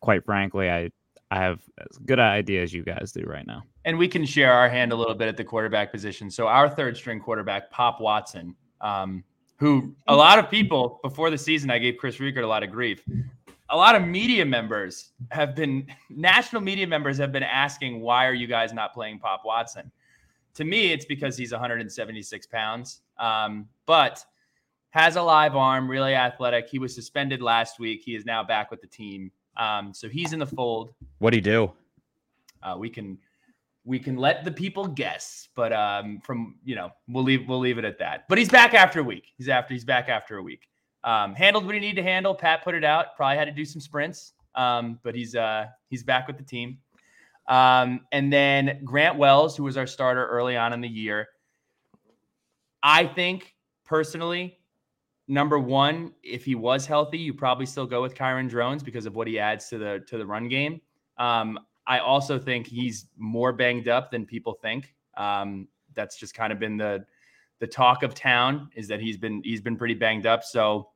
quite 0.00 0.24
frankly, 0.24 0.68
I 0.68 0.90
I 1.30 1.38
have 1.38 1.60
as 1.78 1.98
good 1.98 2.18
an 2.18 2.26
idea 2.26 2.64
as 2.64 2.74
you 2.74 2.82
guys 2.82 3.12
do 3.12 3.22
right 3.24 3.46
now. 3.46 3.62
And 3.84 3.96
we 3.96 4.08
can 4.08 4.26
share 4.26 4.52
our 4.52 4.68
hand 4.68 4.90
a 4.90 4.96
little 4.96 5.14
bit 5.14 5.28
at 5.28 5.36
the 5.36 5.44
quarterback 5.44 5.92
position. 5.92 6.32
So 6.32 6.48
our 6.48 6.68
third 6.68 6.96
string 6.96 7.20
quarterback, 7.20 7.70
Pop 7.70 8.00
Watson, 8.00 8.56
um, 8.80 9.22
who 9.56 9.94
a 10.08 10.16
lot 10.16 10.40
of 10.40 10.50
people 10.50 10.98
before 11.04 11.30
the 11.30 11.38
season, 11.38 11.70
I 11.70 11.78
gave 11.78 11.96
Chris 11.96 12.16
Riekert 12.16 12.42
a 12.42 12.46
lot 12.48 12.64
of 12.64 12.72
grief. 12.72 13.04
A 13.68 13.76
lot 13.76 13.94
of 13.94 14.02
media 14.02 14.44
members 14.44 15.12
have 15.30 15.54
been 15.54 15.86
national 16.10 16.60
media 16.60 16.88
members 16.88 17.18
have 17.18 17.30
been 17.30 17.44
asking, 17.44 18.00
why 18.00 18.26
are 18.26 18.34
you 18.34 18.48
guys 18.48 18.72
not 18.72 18.92
playing 18.92 19.20
Pop 19.20 19.42
Watson? 19.44 19.92
To 20.54 20.64
me, 20.64 20.92
it's 20.92 21.04
because 21.04 21.36
he's 21.36 21.52
176 21.52 22.46
pounds, 22.46 23.02
um, 23.18 23.68
but 23.86 24.24
has 24.90 25.16
a 25.16 25.22
live 25.22 25.56
arm, 25.56 25.88
really 25.88 26.14
athletic. 26.14 26.68
He 26.68 26.78
was 26.78 26.94
suspended 26.94 27.40
last 27.40 27.78
week. 27.78 28.02
He 28.04 28.14
is 28.14 28.24
now 28.24 28.42
back 28.42 28.70
with 28.70 28.80
the 28.80 28.88
team. 28.88 29.30
Um, 29.56 29.92
so 29.94 30.08
he's 30.08 30.32
in 30.32 30.38
the 30.38 30.46
fold. 30.46 30.92
What'd 31.18 31.36
he 31.36 31.40
do? 31.40 31.72
Uh, 32.62 32.76
we 32.78 32.90
can 32.90 33.18
we 33.84 33.98
can 33.98 34.16
let 34.16 34.44
the 34.44 34.50
people 34.50 34.86
guess, 34.86 35.48
but 35.54 35.72
um, 35.72 36.20
from 36.20 36.56
you 36.64 36.74
know 36.74 36.90
we'll 37.08 37.24
leave 37.24 37.48
we'll 37.48 37.58
leave 37.58 37.78
it 37.78 37.84
at 37.84 37.98
that. 37.98 38.26
But 38.28 38.38
he's 38.38 38.48
back 38.48 38.74
after 38.74 39.00
a 39.00 39.02
week. 39.02 39.32
He's 39.36 39.48
after 39.48 39.72
he's 39.72 39.84
back 39.84 40.08
after 40.08 40.36
a 40.36 40.42
week. 40.42 40.68
Um, 41.02 41.34
handled 41.34 41.64
what 41.64 41.74
he 41.74 41.80
needed 41.80 41.96
to 41.96 42.02
handle. 42.02 42.34
Pat 42.34 42.62
put 42.62 42.74
it 42.74 42.84
out. 42.84 43.16
Probably 43.16 43.38
had 43.38 43.46
to 43.46 43.52
do 43.52 43.64
some 43.64 43.80
sprints, 43.80 44.34
um, 44.54 44.98
but 45.02 45.14
he's 45.14 45.34
uh, 45.34 45.66
he's 45.88 46.02
back 46.02 46.26
with 46.26 46.36
the 46.36 46.44
team. 46.44 46.78
Um, 47.50 48.06
and 48.12 48.32
then 48.32 48.80
Grant 48.84 49.18
Wells, 49.18 49.56
who 49.56 49.64
was 49.64 49.76
our 49.76 49.86
starter 49.86 50.26
early 50.26 50.56
on 50.56 50.72
in 50.72 50.80
the 50.80 50.88
year. 50.88 51.28
I 52.82 53.04
think 53.04 53.54
personally, 53.84 54.58
number 55.26 55.58
one, 55.58 56.12
if 56.22 56.44
he 56.44 56.54
was 56.54 56.86
healthy, 56.86 57.18
you 57.18 57.34
probably 57.34 57.66
still 57.66 57.86
go 57.86 58.00
with 58.00 58.14
Kyron 58.14 58.48
Drones 58.48 58.84
because 58.84 59.04
of 59.04 59.16
what 59.16 59.26
he 59.26 59.38
adds 59.38 59.68
to 59.68 59.78
the 59.78 60.02
to 60.06 60.16
the 60.16 60.24
run 60.24 60.48
game. 60.48 60.80
Um, 61.18 61.58
I 61.88 61.98
also 61.98 62.38
think 62.38 62.68
he's 62.68 63.06
more 63.18 63.52
banged 63.52 63.88
up 63.88 64.12
than 64.12 64.24
people 64.24 64.54
think. 64.54 64.94
Um, 65.16 65.66
that's 65.94 66.16
just 66.16 66.34
kind 66.34 66.52
of 66.52 66.60
been 66.60 66.76
the 66.76 67.04
the 67.58 67.66
talk 67.66 68.04
of 68.04 68.14
town 68.14 68.70
is 68.76 68.86
that 68.88 69.00
he's 69.00 69.18
been 69.18 69.42
he's 69.44 69.60
been 69.60 69.76
pretty 69.76 69.94
banged 69.94 70.24
up. 70.24 70.44
So 70.44 70.90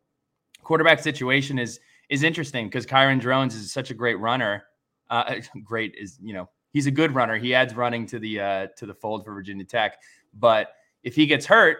quarterback 0.63 1.01
situation 1.01 1.59
is 1.59 1.81
is 2.11 2.23
interesting 2.23 2.67
because 2.67 2.87
Kyron 2.87 3.21
Drones 3.21 3.57
is 3.57 3.73
such 3.73 3.91
a 3.91 3.95
great 3.95 4.21
runner. 4.21 4.65
Uh, 5.11 5.37
great 5.65 5.95
is 5.97 6.19
you 6.23 6.33
know 6.33 6.49
he's 6.73 6.87
a 6.87 6.91
good 6.91 7.15
runner. 7.15 7.37
He 7.39 7.55
adds 7.55 7.75
running 7.75 8.07
to 8.07 8.19
the 8.19 8.41
uh, 8.41 8.67
to 8.77 8.87
the 8.87 8.95
fold 8.95 9.25
for 9.25 9.33
Virginia 9.33 9.65
Tech. 9.65 9.99
But 10.39 10.73
if 11.03 11.15
he 11.15 11.27
gets 11.27 11.47
hurt, 11.47 11.79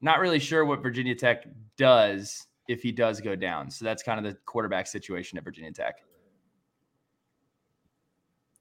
not 0.00 0.20
really 0.20 0.38
sure 0.38 0.64
what 0.64 0.82
Virginia 0.82 1.14
Tech 1.14 1.46
does 1.76 2.46
if 2.68 2.82
he 2.82 2.92
does 2.92 3.20
go 3.20 3.36
down. 3.36 3.70
So 3.70 3.84
that's 3.84 4.02
kind 4.02 4.24
of 4.24 4.32
the 4.32 4.38
quarterback 4.46 4.86
situation 4.86 5.38
at 5.38 5.44
Virginia 5.44 5.72
Tech. 5.72 5.96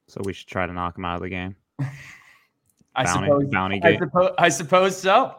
So 0.07 0.22
we 0.24 0.34
should 0.34 0.47
try 0.47 0.68
to 0.68 0.74
knock 0.74 0.97
him 0.97 1.05
out 1.05 1.16
of 1.16 1.22
the 1.22 1.30
game. 1.30 1.55
I 2.97 3.03
bounty, 3.03 3.28
suppose. 3.28 3.45
Bounty 3.49 3.84
I, 3.84 3.97
suppose 3.97 4.32
I 4.38 4.49
suppose 4.49 4.97
so. 4.97 5.36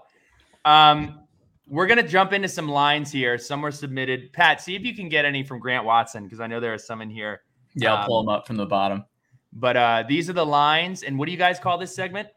Um, 0.64 1.20
we're 1.68 1.86
gonna 1.86 2.06
jump 2.06 2.32
into 2.32 2.48
some 2.48 2.68
lines 2.68 3.10
here. 3.10 3.38
Some 3.38 3.62
were 3.62 3.72
submitted. 3.72 4.32
Pat, 4.32 4.60
see 4.60 4.76
if 4.76 4.82
you 4.82 4.94
can 4.94 5.08
get 5.08 5.24
any 5.24 5.42
from 5.42 5.58
Grant 5.58 5.84
Watson 5.84 6.24
because 6.24 6.40
I 6.40 6.46
know 6.46 6.60
there 6.60 6.74
are 6.74 6.78
some 6.78 7.00
in 7.00 7.10
here. 7.10 7.42
Yeah, 7.76 7.94
I'll 7.94 8.00
um, 8.00 8.06
pull 8.06 8.22
them 8.22 8.28
up 8.28 8.46
from 8.46 8.56
the 8.56 8.66
bottom. 8.66 9.04
But 9.52 9.76
uh, 9.76 10.04
these 10.08 10.28
are 10.28 10.32
the 10.32 10.44
lines. 10.44 11.02
And 11.02 11.18
what 11.18 11.26
do 11.26 11.32
you 11.32 11.38
guys 11.38 11.58
call 11.58 11.78
this 11.78 11.94
segment? 11.94 12.28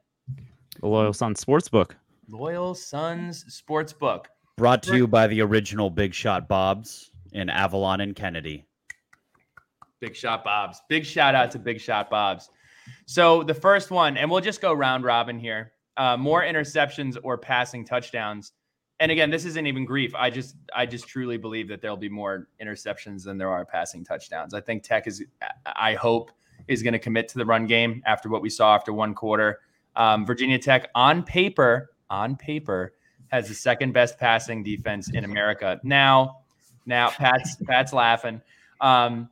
The 0.79 0.87
Loyal 0.87 1.13
Sons 1.13 1.43
Sportsbook. 1.43 1.91
Loyal 2.29 2.75
Sons 2.75 3.45
Sportsbook. 3.49 4.25
Brought 4.57 4.83
to 4.83 4.95
you 4.95 5.07
by 5.07 5.27
the 5.27 5.41
original 5.41 5.89
Big 5.89 6.13
Shot 6.13 6.47
Bobs 6.47 7.11
in 7.31 7.49
Avalon 7.49 8.01
and 8.01 8.15
Kennedy. 8.15 8.65
Big 9.99 10.15
Shot 10.15 10.43
Bobs. 10.43 10.81
Big 10.89 11.05
shout 11.05 11.35
out 11.35 11.51
to 11.51 11.59
Big 11.59 11.79
Shot 11.79 12.09
Bobs. 12.09 12.49
So 13.05 13.43
the 13.43 13.53
first 13.53 13.91
one, 13.91 14.17
and 14.17 14.29
we'll 14.29 14.41
just 14.41 14.61
go 14.61 14.73
round 14.73 15.03
robin 15.03 15.39
here. 15.39 15.73
Uh, 15.97 16.15
more 16.15 16.43
interceptions 16.43 17.17
or 17.23 17.37
passing 17.37 17.85
touchdowns. 17.85 18.53
And 18.99 19.11
again, 19.11 19.29
this 19.29 19.45
isn't 19.45 19.65
even 19.65 19.85
grief. 19.85 20.13
I 20.15 20.29
just, 20.29 20.55
I 20.75 20.85
just 20.85 21.07
truly 21.07 21.37
believe 21.37 21.69
that 21.69 21.81
there'll 21.81 21.95
be 21.95 22.09
more 22.09 22.47
interceptions 22.61 23.23
than 23.23 23.37
there 23.37 23.49
are 23.49 23.65
passing 23.65 24.03
touchdowns. 24.03 24.53
I 24.53 24.59
think 24.59 24.83
Tech 24.83 25.07
is, 25.07 25.23
I 25.65 25.93
hope, 25.93 26.31
is 26.67 26.83
going 26.83 26.93
to 26.93 26.99
commit 26.99 27.29
to 27.29 27.37
the 27.37 27.45
run 27.45 27.65
game 27.65 28.03
after 28.05 28.29
what 28.29 28.41
we 28.41 28.49
saw 28.49 28.75
after 28.75 28.91
one 28.91 29.13
quarter. 29.15 29.59
Um, 29.95 30.25
Virginia 30.25 30.59
Tech 30.59 30.89
on 30.95 31.23
paper 31.23 31.91
on 32.09 32.35
paper 32.35 32.93
has 33.29 33.47
the 33.47 33.53
second 33.53 33.93
best 33.93 34.17
passing 34.19 34.63
defense 34.63 35.09
in 35.13 35.23
America. 35.23 35.79
Now, 35.83 36.41
now 36.85 37.09
Pat's 37.09 37.55
Pat's 37.67 37.93
laughing. 37.93 38.41
Um, 38.81 39.29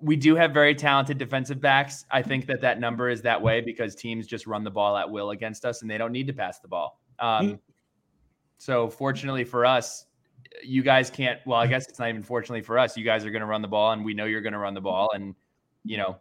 we 0.00 0.16
do 0.16 0.34
have 0.36 0.52
very 0.52 0.74
talented 0.74 1.18
defensive 1.18 1.60
backs. 1.60 2.04
I 2.10 2.22
think 2.22 2.46
that 2.46 2.60
that 2.60 2.80
number 2.80 3.08
is 3.08 3.22
that 3.22 3.40
way 3.40 3.60
because 3.60 3.94
teams 3.94 4.26
just 4.26 4.46
run 4.46 4.62
the 4.62 4.70
ball 4.70 4.96
at 4.96 5.10
will 5.10 5.30
against 5.30 5.64
us, 5.64 5.82
and 5.82 5.90
they 5.90 5.98
don't 5.98 6.12
need 6.12 6.26
to 6.26 6.32
pass 6.32 6.58
the 6.58 6.68
ball. 6.68 7.00
Um, 7.18 7.58
so, 8.58 8.88
fortunately 8.88 9.44
for 9.44 9.66
us, 9.66 10.06
you 10.62 10.82
guys 10.82 11.10
can't. 11.10 11.40
Well, 11.46 11.58
I 11.58 11.66
guess 11.66 11.88
it's 11.88 11.98
not 11.98 12.08
even 12.08 12.22
fortunately 12.22 12.62
for 12.62 12.78
us. 12.78 12.96
You 12.96 13.04
guys 13.04 13.24
are 13.24 13.30
going 13.30 13.40
to 13.40 13.46
run 13.46 13.62
the 13.62 13.68
ball, 13.68 13.92
and 13.92 14.04
we 14.04 14.14
know 14.14 14.24
you're 14.24 14.40
going 14.40 14.52
to 14.52 14.58
run 14.58 14.74
the 14.74 14.80
ball, 14.80 15.10
and 15.14 15.34
you 15.84 15.96
know, 15.96 16.16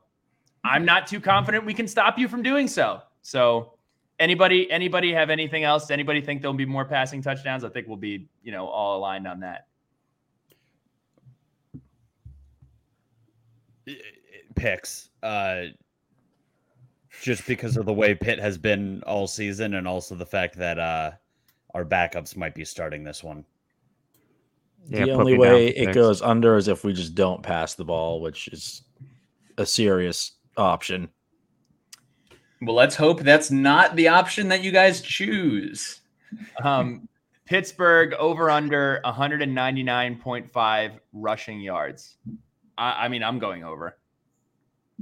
I'm 0.63 0.85
not 0.85 1.07
too 1.07 1.19
confident 1.19 1.65
we 1.65 1.73
can 1.73 1.87
stop 1.87 2.17
you 2.17 2.27
from 2.27 2.43
doing 2.43 2.67
so. 2.67 3.01
So, 3.21 3.75
Anybody 4.17 4.71
anybody 4.71 5.13
have 5.13 5.29
anything 5.29 5.65
else? 5.65 5.91
Anybody 5.91 6.21
think 6.21 6.41
there'll 6.41 6.53
be 6.53 6.65
more 6.65 6.85
passing 6.85 7.21
touchdowns? 7.21 7.65
I 7.65 7.69
think 7.69 7.87
we'll 7.87 7.97
be, 7.97 8.29
you 8.43 8.51
know, 8.51 8.65
all 8.65 8.97
aligned 8.97 9.27
on 9.27 9.41
that. 9.41 9.67
Picks. 14.55 15.09
Uh 15.21 15.65
just 17.21 17.45
because 17.45 17.75
of 17.75 17.85
the 17.85 17.93
way 17.93 18.13
Pitt 18.15 18.39
has 18.39 18.57
been 18.57 19.01
all 19.03 19.27
season 19.27 19.75
and 19.75 19.87
also 19.87 20.15
the 20.15 20.25
fact 20.25 20.57
that 20.57 20.79
uh 20.79 21.11
our 21.75 21.85
backups 21.85 22.37
might 22.37 22.55
be 22.55 22.63
starting 22.63 23.03
this 23.03 23.21
one. 23.21 23.45
Yeah, 24.87 25.05
the 25.05 25.11
only 25.11 25.37
way 25.37 25.67
it 25.67 25.93
goes 25.93 26.21
under 26.21 26.55
is 26.55 26.69
if 26.69 26.85
we 26.85 26.93
just 26.93 27.15
don't 27.15 27.43
pass 27.43 27.73
the 27.73 27.83
ball, 27.83 28.21
which 28.21 28.47
is 28.47 28.83
a 29.57 29.65
serious 29.65 30.31
option. 30.55 31.09
Well, 32.61 32.75
let's 32.75 32.95
hope 32.95 33.19
that's 33.21 33.51
not 33.51 33.97
the 33.97 34.07
option 34.07 34.47
that 34.49 34.63
you 34.63 34.71
guys 34.71 35.01
choose. 35.01 36.01
Um, 36.61 37.07
Pittsburgh 37.45 38.13
over 38.15 38.49
under 38.49 38.99
199.5 39.05 40.99
rushing 41.13 41.61
yards. 41.61 42.17
I, 42.77 43.05
I, 43.05 43.07
mean, 43.07 43.23
I'm 43.23 43.39
going 43.39 43.63
over. 43.63 43.95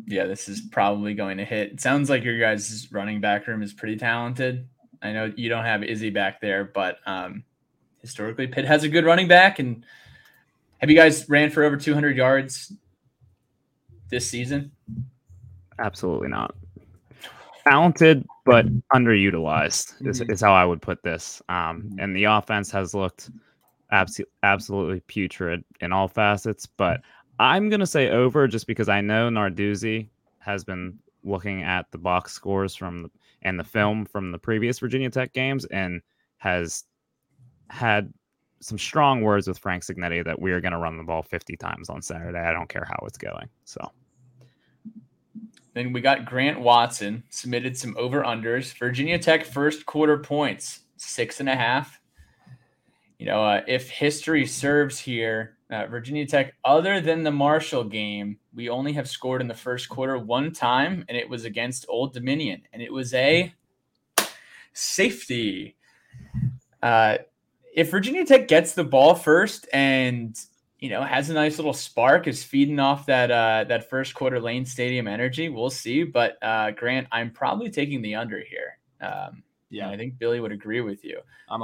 Yeah, 0.05 0.25
this 0.25 0.47
is 0.47 0.61
probably 0.61 1.15
going 1.15 1.37
to 1.37 1.45
hit. 1.45 1.71
It 1.71 1.81
sounds 1.81 2.11
like 2.11 2.23
your 2.23 2.37
guys' 2.37 2.87
running 2.91 3.19
back 3.19 3.47
room 3.47 3.63
is 3.63 3.73
pretty 3.73 3.95
talented. 3.95 4.67
I 5.03 5.11
know 5.11 5.31
you 5.35 5.49
don't 5.49 5.65
have 5.65 5.83
Izzy 5.83 6.09
back 6.09 6.39
there, 6.41 6.63
but 6.63 6.97
um, 7.05 7.43
historically 7.99 8.47
Pitt 8.47 8.65
has 8.65 8.83
a 8.83 8.89
good 8.89 9.05
running 9.05 9.27
back. 9.27 9.59
And 9.59 9.85
have 10.79 10.89
you 10.89 10.95
guys 10.95 11.27
ran 11.29 11.49
for 11.49 11.63
over 11.63 11.75
200 11.77 12.15
yards 12.15 12.71
this 14.09 14.27
season? 14.29 14.71
Absolutely 15.79 16.29
not. 16.29 16.55
Talented, 17.67 18.25
but 18.45 18.65
underutilized 18.89 20.05
is, 20.07 20.21
Mhm. 20.21 20.31
is 20.31 20.41
how 20.41 20.53
I 20.53 20.65
would 20.65 20.81
put 20.81 21.01
this. 21.03 21.41
Um, 21.49 21.95
and 21.99 22.15
the 22.15 22.25
offense 22.25 22.71
has 22.71 22.93
looked 22.93 23.29
abso- 23.91 24.25
absolutely 24.43 25.01
putrid 25.01 25.63
in 25.81 25.91
all 25.93 26.07
facets. 26.07 26.65
But 26.65 27.01
I'm 27.39 27.69
going 27.69 27.79
to 27.79 27.87
say 27.87 28.09
over 28.09 28.47
just 28.47 28.67
because 28.67 28.89
I 28.89 29.01
know 29.01 29.29
Narduzzi 29.29 30.07
has 30.39 30.63
been 30.63 30.97
looking 31.23 31.63
at 31.63 31.89
the 31.91 31.97
box 31.97 32.33
scores 32.33 32.75
from 32.75 33.03
the, 33.03 33.09
and 33.43 33.59
the 33.59 33.63
film 33.63 34.05
from 34.05 34.31
the 34.31 34.39
previous 34.39 34.79
Virginia 34.79 35.09
Tech 35.09 35.33
games 35.33 35.65
and 35.65 36.01
has 36.37 36.83
had 37.69 38.13
some 38.61 38.77
strong 38.77 39.21
words 39.21 39.47
with 39.47 39.57
Frank 39.57 39.83
Cignetti 39.83 40.23
that 40.23 40.41
we 40.41 40.51
are 40.51 40.61
going 40.61 40.71
to 40.71 40.77
run 40.77 40.97
the 40.97 41.03
ball 41.03 41.21
50 41.21 41.57
times 41.57 41.89
on 41.89 42.01
Saturday. 42.01 42.39
I 42.39 42.53
don't 42.53 42.69
care 42.69 42.85
how 42.87 43.05
it's 43.05 43.17
going. 43.17 43.49
So. 43.65 43.91
Then 45.73 45.91
we 45.91 46.01
got 46.01 46.25
Grant 46.25 46.59
Watson 46.59 47.23
submitted 47.29 47.77
some 47.77 47.95
over 47.97 48.21
unders. 48.23 48.77
Virginia 48.77 49.17
Tech 49.17 49.45
first 49.45 49.85
quarter 49.85 50.17
points 50.19 50.81
six 50.97 51.39
and 51.39 51.49
a 51.49 51.55
half. 51.55 51.99
You 53.17 53.25
know, 53.25 53.43
uh, 53.43 53.61
if 53.67 53.89
history 53.89 54.45
serves 54.45 54.99
here, 54.99 55.57
uh, 55.69 55.87
Virginia 55.87 56.25
Tech, 56.25 56.53
other 56.63 57.01
than 57.01 57.23
the 57.23 57.31
Marshall 57.31 57.83
game, 57.83 58.37
we 58.53 58.69
only 58.69 58.93
have 58.93 59.09
scored 59.09 59.41
in 59.41 59.47
the 59.47 59.53
first 59.53 59.89
quarter 59.89 60.17
one 60.17 60.51
time, 60.51 61.05
and 61.07 61.17
it 61.17 61.29
was 61.29 61.45
against 61.45 61.85
Old 61.89 62.13
Dominion, 62.13 62.61
and 62.71 62.81
it 62.81 62.91
was 62.91 63.13
a 63.13 63.53
safety. 64.73 65.75
Uh, 66.81 67.17
if 67.73 67.89
Virginia 67.89 68.25
Tech 68.25 68.47
gets 68.47 68.73
the 68.73 68.83
ball 68.83 69.15
first 69.15 69.67
and 69.73 70.39
you 70.79 70.89
know 70.89 71.01
has 71.01 71.29
a 71.29 71.33
nice 71.33 71.57
little 71.57 71.73
spark, 71.73 72.27
is 72.27 72.43
feeding 72.43 72.79
off 72.79 73.05
that 73.07 73.31
uh, 73.31 73.63
that 73.67 73.89
first 73.89 74.13
quarter 74.13 74.39
Lane 74.39 74.65
Stadium 74.65 75.07
energy, 75.07 75.49
we'll 75.49 75.69
see. 75.69 76.03
But 76.03 76.37
uh, 76.41 76.71
Grant, 76.71 77.07
I'm 77.11 77.31
probably 77.31 77.69
taking 77.69 78.01
the 78.01 78.15
under 78.15 78.39
here. 78.41 78.77
Um, 79.01 79.43
yeah, 79.69 79.89
I 79.89 79.97
think 79.97 80.19
Billy 80.19 80.39
would 80.39 80.51
agree 80.51 80.81
with 80.81 81.03
you. 81.03 81.19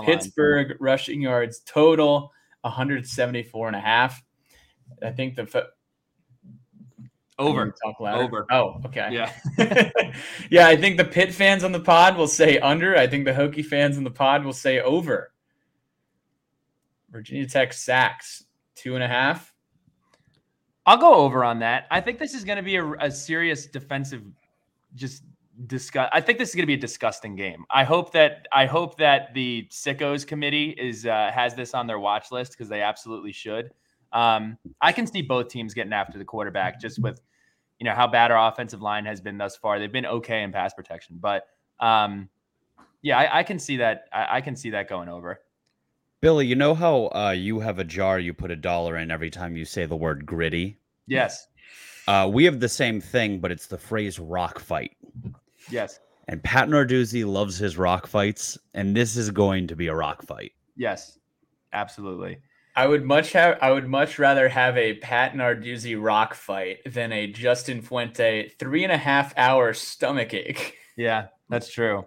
Pittsburgh 0.05 0.75
rushing 0.79 1.21
yards 1.21 1.59
total 1.59 2.31
174 2.62 3.68
and 3.68 3.76
a 3.76 3.80
half. 3.80 4.22
I 5.03 5.12
think 5.12 5.36
the 5.36 5.45
fo- 5.45 5.68
over. 7.38 7.74
Over. 8.20 8.45
Oh, 8.51 8.82
okay. 8.86 9.10
Yeah. 9.12 9.32
yeah, 10.49 10.68
I 10.68 10.76
think 10.76 10.97
the 10.97 11.05
Pitt 11.05 11.34
fans 11.34 11.64
on 11.64 11.72
the 11.72 11.80
pod 11.80 12.18
will 12.18 12.28
say 12.28 12.60
under. 12.60 12.97
I 12.97 13.07
think 13.07 13.26
the 13.26 13.32
Hokie 13.32 13.66
fans 13.66 13.97
on 13.97 14.03
the 14.03 14.12
pod 14.12 14.43
will 14.43 14.53
say 14.53 14.82
over. 14.82 15.32
Virginia 17.10 17.47
Tech 17.47 17.74
sacks 17.74 18.43
two 18.76 18.95
and 18.95 19.03
a 19.03 19.07
half. 19.07 19.53
I'll 20.86 20.97
go 20.97 21.16
over 21.16 21.43
on 21.43 21.60
that. 21.60 21.88
I 21.91 22.01
think 22.01 22.20
this 22.20 22.34
is 22.34 22.43
going 22.43 22.57
to 22.57 22.64
be 22.64 22.76
a, 22.76 22.91
a 22.93 23.12
serious 23.12 23.68
defensive, 23.68 24.24
just 24.95 25.24
discuss. 25.68 26.10
I 26.14 26.22
think 26.22 26.38
this 26.38 26.49
is 26.49 26.55
going 26.55 26.64
to 26.64 26.68
be 26.68 26.74
a 26.74 26.78
disgusting 26.78 27.36
game. 27.36 27.66
I 27.70 27.84
hope 27.84 28.12
that 28.14 28.47
I 28.51 28.66
hope 28.66 28.97
that 28.97 29.34
the 29.34 29.68
sickos 29.70 30.26
committee 30.26 30.76
is 30.78 31.05
uh, 31.05 31.32
has 31.34 31.55
this 31.55 31.74
on 31.74 31.88
their 31.88 31.99
watch 31.99 32.32
list 32.32 32.51
because 32.53 32.70
they 32.70 32.82
absolutely 32.82 33.32
should. 33.32 33.72
Um, 34.12 34.57
I 34.82 34.91
can 34.91 35.05
see 35.05 35.22
both 35.22 35.49
teams 35.49 35.74
getting 35.74 35.93
after 35.93 36.18
the 36.18 36.26
quarterback 36.26 36.80
just 36.80 36.99
with 36.99 37.22
you 37.80 37.86
know 37.86 37.93
how 37.93 38.07
bad 38.07 38.32
our 38.32 38.51
offensive 38.51 38.82
line 38.82 39.05
has 39.05 39.22
been 39.22 39.38
thus 39.38 39.55
far. 39.55 39.80
They've 39.80 39.91
been 39.91 40.05
okay 40.05 40.43
in 40.43 40.51
pass 40.51 40.74
protection, 40.74 41.18
but 41.20 41.47
um, 41.80 42.30
yeah, 43.01 43.18
I, 43.18 43.39
I 43.39 43.43
can 43.43 43.60
see 43.60 43.78
that. 43.78 44.05
I, 44.12 44.38
I 44.38 44.41
can 44.41 44.55
see 44.55 44.72
that 44.72 44.89
going 44.89 45.10
over. 45.10 45.39
Billy, 46.22 46.45
you 46.45 46.55
know 46.55 46.74
how 46.74 47.10
uh, 47.16 47.32
you 47.32 47.62
have 47.62 47.80
a 47.80 47.86
jar 47.86 48.20
you 48.20 48.34
put 48.34 48.51
a 48.51 48.55
dollar 48.55 48.97
in 48.97 49.10
every 49.10 49.30
time 49.30 49.55
you 49.55 49.64
say 49.64 49.86
the 49.86 49.95
word 49.95 50.26
gritty? 50.26 50.78
Yes. 51.07 51.47
Uh, 52.10 52.28
we 52.32 52.43
have 52.43 52.60
the 52.60 52.68
same 52.68 52.99
thing, 52.99 53.39
but 53.39 53.51
it's 53.51 53.68
the 53.68 53.78
phrase 53.78 54.20
rock 54.20 54.60
fight. 54.60 54.97
Yes. 55.70 55.99
And 56.28 56.43
Pat 56.43 56.70
Narduzzi 56.70 57.26
loves 57.26 57.57
his 57.57 57.78
rock 57.78 58.07
fights, 58.07 58.57
and 58.74 58.95
this 58.95 59.18
is 59.18 59.32
going 59.32 59.68
to 59.68 59.76
be 59.76 59.88
a 59.88 59.95
rock 59.95 60.22
fight. 60.24 60.51
Yes. 60.76 61.20
Absolutely. 61.74 62.39
I 62.76 62.88
would 62.88 63.03
much 63.03 63.34
have 63.34 63.57
I 63.62 63.72
would 63.72 63.88
much 63.88 64.20
rather 64.20 64.47
have 64.47 64.78
a 64.78 64.93
Pat 64.95 65.34
Narduzzi 65.34 66.01
rock 66.01 66.34
fight 66.34 66.78
than 66.86 67.12
a 67.12 67.28
Justin 67.28 67.82
Fuente 67.82 68.49
three 68.57 68.84
and 68.84 68.91
a 68.93 68.97
half 68.97 69.34
hour 69.38 69.74
stomach 69.74 70.34
ache. 70.34 70.76
Yeah, 70.97 71.28
that's 71.47 71.72
true. 71.72 72.05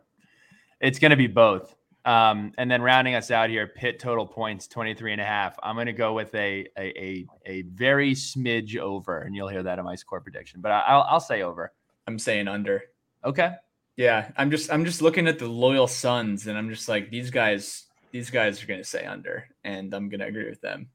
It's 0.78 0.98
going 0.98 1.12
to 1.12 1.16
be 1.16 1.26
both. 1.26 1.74
Um, 2.04 2.52
and 2.58 2.70
then 2.70 2.82
rounding 2.82 3.14
us 3.14 3.30
out 3.30 3.48
here, 3.48 3.66
Pitt 3.66 3.98
total 3.98 4.26
points 4.26 4.68
23 4.68 5.12
and 5.12 5.20
a 5.22 5.24
half. 5.24 5.56
I'm 5.62 5.76
going 5.76 5.86
to 5.86 5.94
go 5.94 6.12
with 6.12 6.34
a, 6.34 6.66
a, 6.76 6.82
a, 7.02 7.26
a 7.46 7.62
very 7.62 8.12
smidge 8.12 8.76
over, 8.76 9.20
and 9.20 9.34
you'll 9.34 9.48
hear 9.48 9.62
that 9.62 9.78
in 9.78 9.84
my 9.86 9.94
score 9.94 10.20
prediction, 10.20 10.60
but 10.60 10.72
I, 10.72 10.80
I'll, 10.80 11.06
I'll 11.08 11.20
say 11.20 11.40
over. 11.40 11.72
I'm 12.06 12.18
saying 12.18 12.48
under. 12.48 12.82
Okay. 13.24 13.52
Yeah, 13.96 14.30
I'm 14.36 14.50
just 14.50 14.72
I'm 14.72 14.84
just 14.84 15.02
looking 15.02 15.28
at 15.28 15.38
the 15.38 15.48
loyal 15.48 15.86
sons, 15.86 16.46
and 16.46 16.56
I'm 16.56 16.70
just 16.70 16.88
like 16.88 17.10
these 17.10 17.30
guys 17.30 17.84
these 18.10 18.30
guys 18.30 18.62
are 18.62 18.66
going 18.66 18.80
to 18.80 18.84
say 18.84 19.04
under, 19.04 19.48
and 19.64 19.92
I'm 19.92 20.08
going 20.08 20.20
to 20.20 20.26
agree 20.26 20.48
with 20.48 20.60
them. 20.60 20.88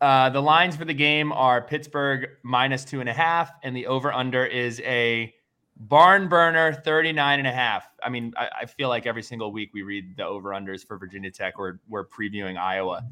Uh, 0.00 0.28
the 0.30 0.42
lines 0.42 0.76
for 0.76 0.84
the 0.84 0.94
game 0.94 1.32
are 1.32 1.62
Pittsburgh 1.62 2.28
minus 2.42 2.84
two 2.84 3.00
and 3.00 3.08
a 3.08 3.12
half, 3.12 3.52
and 3.62 3.76
the 3.76 3.86
over 3.86 4.12
under 4.12 4.44
is 4.44 4.80
a 4.80 5.32
barn 5.76 6.28
burner 6.28 6.72
39 6.72 7.38
and 7.38 7.48
a 7.48 7.52
half. 7.52 7.86
I 8.02 8.08
mean, 8.08 8.32
I, 8.36 8.48
I, 8.62 8.66
feel 8.66 8.88
like 8.88 9.06
every 9.06 9.22
single 9.22 9.52
week 9.52 9.70
we 9.72 9.82
read 9.82 10.16
the 10.16 10.24
over 10.24 10.50
unders 10.50 10.86
for 10.86 10.98
Virginia 10.98 11.30
Tech. 11.30 11.58
We're, 11.58 11.78
we're 11.88 12.06
previewing 12.06 12.56
Iowa. 12.56 13.04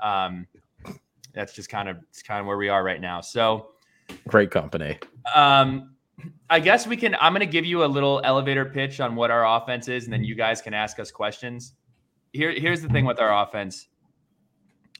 Um, 0.00 0.46
that's 1.32 1.54
just 1.54 1.68
kind 1.68 1.88
of, 1.88 1.98
it's 2.10 2.22
kind 2.22 2.40
of 2.40 2.46
where 2.46 2.56
we 2.56 2.68
are 2.68 2.84
right 2.84 3.00
now. 3.00 3.20
So 3.20 3.70
great 4.28 4.50
company. 4.50 4.98
Um, 5.34 5.93
I 6.48 6.60
guess 6.60 6.86
we 6.86 6.96
can, 6.96 7.16
I'm 7.20 7.32
going 7.32 7.40
to 7.40 7.52
give 7.52 7.64
you 7.64 7.84
a 7.84 7.86
little 7.86 8.20
elevator 8.24 8.64
pitch 8.64 9.00
on 9.00 9.16
what 9.16 9.30
our 9.30 9.46
offense 9.56 9.88
is, 9.88 10.04
and 10.04 10.12
then 10.12 10.24
you 10.24 10.34
guys 10.34 10.62
can 10.62 10.74
ask 10.74 10.98
us 10.98 11.10
questions. 11.10 11.74
Here, 12.32 12.52
here's 12.52 12.82
the 12.82 12.88
thing 12.88 13.04
with 13.04 13.18
our 13.18 13.42
offense. 13.42 13.88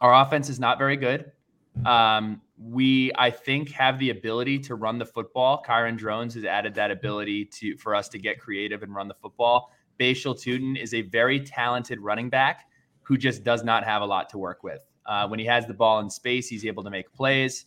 Our 0.00 0.14
offense 0.14 0.48
is 0.48 0.58
not 0.58 0.78
very 0.78 0.96
good. 0.96 1.32
Um, 1.84 2.40
we, 2.58 3.10
I 3.16 3.30
think, 3.30 3.70
have 3.70 3.98
the 3.98 4.10
ability 4.10 4.58
to 4.60 4.74
run 4.74 4.98
the 4.98 5.06
football. 5.06 5.62
Kyron 5.66 5.96
Drones 5.96 6.34
has 6.34 6.44
added 6.44 6.74
that 6.74 6.90
ability 6.90 7.46
to 7.46 7.76
for 7.76 7.94
us 7.94 8.08
to 8.10 8.18
get 8.18 8.38
creative 8.38 8.82
and 8.82 8.94
run 8.94 9.08
the 9.08 9.14
football. 9.14 9.72
Bhayshul 9.98 10.34
Tuten 10.34 10.80
is 10.80 10.94
a 10.94 11.02
very 11.02 11.40
talented 11.40 12.00
running 12.00 12.30
back 12.30 12.66
who 13.02 13.16
just 13.16 13.44
does 13.44 13.64
not 13.64 13.84
have 13.84 14.02
a 14.02 14.06
lot 14.06 14.28
to 14.30 14.38
work 14.38 14.62
with. 14.62 14.86
Uh, 15.06 15.28
when 15.28 15.38
he 15.38 15.44
has 15.46 15.66
the 15.66 15.74
ball 15.74 16.00
in 16.00 16.08
space, 16.08 16.48
he's 16.48 16.64
able 16.64 16.82
to 16.82 16.90
make 16.90 17.12
plays. 17.12 17.66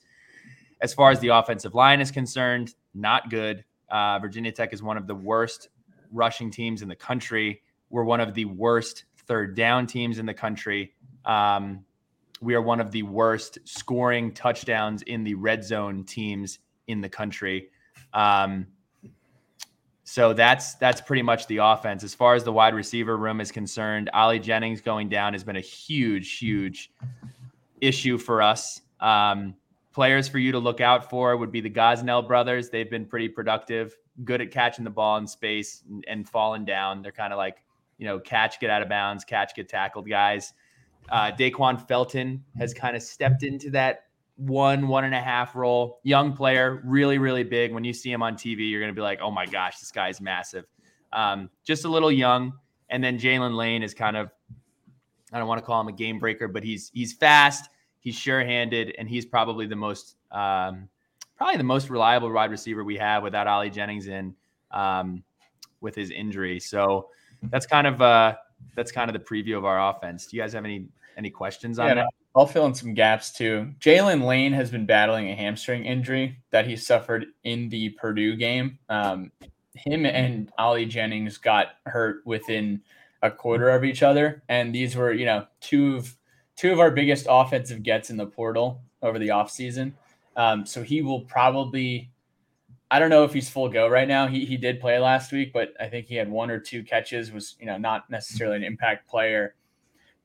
As 0.82 0.94
far 0.94 1.12
as 1.12 1.20
the 1.20 1.30
offensive 1.30 1.74
line 1.74 2.02
is 2.02 2.12
concerned, 2.12 2.76
not 2.94 3.30
good. 3.30 3.64
Uh, 3.90 4.20
Virginia 4.20 4.52
Tech 4.52 4.74
is 4.74 4.84
one 4.84 4.98
of 4.98 5.08
the 5.08 5.16
worst 5.16 5.70
rushing 6.12 6.52
teams 6.52 6.82
in 6.82 6.88
the 6.88 6.96
country. 6.96 7.62
We're 7.90 8.04
one 8.04 8.20
of 8.20 8.34
the 8.34 8.46
worst 8.46 9.06
third 9.28 9.56
down 9.56 9.88
teams 9.88 10.20
in 10.20 10.26
the 10.26 10.34
country. 10.34 10.94
Um, 11.26 11.84
we 12.42 12.54
are 12.54 12.62
one 12.62 12.80
of 12.80 12.92
the 12.92 13.04
worst 13.04 13.60
scoring 13.66 14.34
touchdowns 14.34 15.02
in 15.04 15.24
the 15.24 15.34
red 15.34 15.64
zone 15.64 16.04
teams 16.04 16.60
in 16.88 17.02
the 17.02 17.10
country. 17.10 17.70
Um, 18.14 18.68
so 20.04 20.32
that's 20.32 20.76
that's 20.76 21.02
pretty 21.02 21.22
much 21.22 21.48
the 21.48 21.58
offense. 21.58 22.04
As 22.04 22.14
far 22.14 22.36
as 22.36 22.44
the 22.44 22.54
wide 22.54 22.74
receiver 22.74 23.18
room 23.18 23.42
is 23.42 23.52
concerned, 23.52 24.10
Ali 24.14 24.40
Jennings 24.40 24.80
going 24.80 25.10
down 25.10 25.34
has 25.34 25.44
been 25.44 25.58
a 25.58 25.62
huge, 25.62 26.38
huge 26.38 26.92
issue 27.82 28.18
for 28.18 28.42
us. 28.42 28.82
Um, 29.02 29.56
players 29.98 30.28
for 30.28 30.38
you 30.38 30.52
to 30.52 30.60
look 30.60 30.80
out 30.80 31.10
for 31.10 31.36
would 31.38 31.52
be 31.52 31.60
the 31.60 31.72
Gosnell 31.72 32.28
brothers. 32.28 32.70
They've 32.70 32.88
been 32.88 33.04
pretty 33.04 33.28
productive, 33.28 33.98
good 34.24 34.42
at 34.42 34.52
catching 34.52 34.84
the 34.84 34.92
ball 34.92 35.18
in 35.18 35.26
space 35.26 35.82
and, 35.90 36.06
and 36.08 36.30
falling 36.30 36.66
down. 36.66 37.02
They're 37.02 37.12
kind 37.12 37.34
of 37.34 37.38
like, 37.38 37.64
you 37.98 38.06
know, 38.06 38.20
catch, 38.20 38.60
get 38.60 38.70
out 38.70 38.84
of 38.84 38.90
bounds, 38.90 39.26
catch, 39.26 39.56
get 39.56 39.68
tackled 39.68 40.08
guys. 40.08 40.54
Uh, 41.10 41.32
Da'Quan 41.32 41.88
Felton 41.88 42.44
has 42.60 42.76
kind 42.76 42.96
of 42.96 43.02
stepped 43.02 43.42
into 43.42 43.72
that 43.72 44.04
one, 44.36 44.88
one 44.88 45.04
and 45.04 45.16
a 45.16 45.20
half 45.20 45.56
role. 45.56 46.00
Young 46.04 46.32
player, 46.32 46.80
really, 46.86 47.18
really 47.18 47.44
big. 47.44 47.74
When 47.74 47.84
you 47.84 47.92
see 47.92 48.12
him 48.12 48.22
on 48.22 48.36
TV, 48.36 48.70
you're 48.70 48.80
going 48.80 48.94
to 48.94 48.96
be 48.96 49.02
like, 49.02 49.18
oh 49.20 49.32
my 49.32 49.48
gosh, 49.48 49.80
this 49.80 49.92
guy's 49.92 50.22
massive. 50.22 50.66
Um, 51.12 51.50
just 51.64 51.86
a 51.86 51.90
little 51.90 52.12
young. 52.12 52.54
And 52.90 53.04
then 53.04 53.18
Jaylin 53.18 53.56
Lane 53.56 53.82
is 53.82 53.96
kind 53.96 54.16
of, 54.16 54.30
I 55.34 55.40
don't 55.40 55.48
want 55.48 55.58
to 55.58 55.66
call 55.66 55.82
him 55.82 55.88
a 55.88 55.92
game 55.92 56.20
breaker, 56.20 56.48
but 56.48 56.64
he's 56.64 56.92
he's 56.94 57.14
fast, 57.14 57.68
he's 58.00 58.16
sure-handed, 58.16 58.96
and 58.98 59.10
he's 59.10 59.26
probably 59.26 59.66
the 59.66 59.76
most 59.76 60.16
um, 60.32 60.90
probably 61.38 61.58
the 61.58 61.64
most 61.64 61.90
reliable 61.90 62.32
wide 62.32 62.52
receiver 62.52 62.84
we 62.84 62.98
have 62.98 63.24
without 63.24 63.48
Ali 63.48 63.70
Jennings 63.70 64.08
in 64.08 64.36
um, 64.72 65.24
with 65.82 65.96
his 65.96 66.12
injury. 66.12 66.60
So 66.60 67.10
that's 67.44 67.66
kind 67.66 67.88
of 67.88 68.02
uh, 68.02 68.36
that's 68.76 68.92
kind 68.92 69.10
of 69.10 69.14
the 69.14 69.20
preview 69.20 69.58
of 69.58 69.66
our 69.66 69.90
offense. 69.90 70.28
Do 70.28 70.38
you 70.38 70.44
guys 70.44 70.54
have 70.54 70.66
any 70.66 70.88
any 71.18 71.30
questions 71.30 71.80
on 71.80 71.88
yeah, 71.88 71.94
that? 71.96 72.08
I'll 72.36 72.46
fill 72.46 72.68
in 72.68 72.76
some 72.76 72.94
gaps 72.94 73.32
too. 73.32 73.74
Jaylin 73.80 74.24
Lane 74.24 74.54
has 74.54 74.70
been 74.70 74.86
battling 74.86 75.30
a 75.30 75.36
hamstring 75.36 75.86
injury 75.86 76.38
that 76.52 76.68
he 76.68 76.76
suffered 76.76 77.26
in 77.44 77.70
the 77.70 77.90
Purdue 77.90 78.36
game. 78.36 78.78
Um, 78.90 79.32
him 79.76 80.06
and 80.06 80.52
Ali 80.58 80.86
Jennings 80.86 81.38
got 81.38 81.68
hurt 81.86 82.22
within 82.26 82.82
a 83.24 83.32
quarter 83.32 83.70
of 83.70 83.84
each 83.84 84.04
other, 84.04 84.44
and 84.50 84.74
these 84.74 84.96
were, 84.96 85.12
you 85.12 85.26
know, 85.26 85.48
two 85.62 85.98
of 85.98 86.16
two 86.58 86.74
of 86.74 86.80
our 86.80 86.92
biggest 86.92 87.28
offensive 87.30 87.84
gets 87.84 88.10
in 88.10 88.18
the 88.18 88.26
portal 88.26 88.82
over 89.02 89.20
the 89.20 89.30
offseason. 89.30 89.94
Um, 90.36 90.66
so 90.66 90.84
he 90.84 91.02
will 91.02 91.22
probably, 91.22 92.12
I 92.92 93.00
don't 93.00 93.10
know 93.10 93.24
if 93.24 93.32
he's 93.32 93.50
full 93.50 93.70
go 93.70 93.88
right 93.88 94.08
now. 94.08 94.28
He, 94.28 94.44
he 94.44 94.58
did 94.58 94.82
play 94.82 95.00
last 95.00 95.32
week, 95.32 95.54
but 95.54 95.74
I 95.80 95.88
think 95.88 96.08
he 96.08 96.16
had 96.16 96.30
one 96.30 96.50
or 96.52 96.60
two 96.60 96.84
catches, 96.84 97.32
was, 97.32 97.56
you 97.60 97.68
know, 97.68 97.78
not 97.78 98.10
necessarily 98.10 98.58
an 98.58 98.64
impact 98.64 99.08
player. 99.10 99.56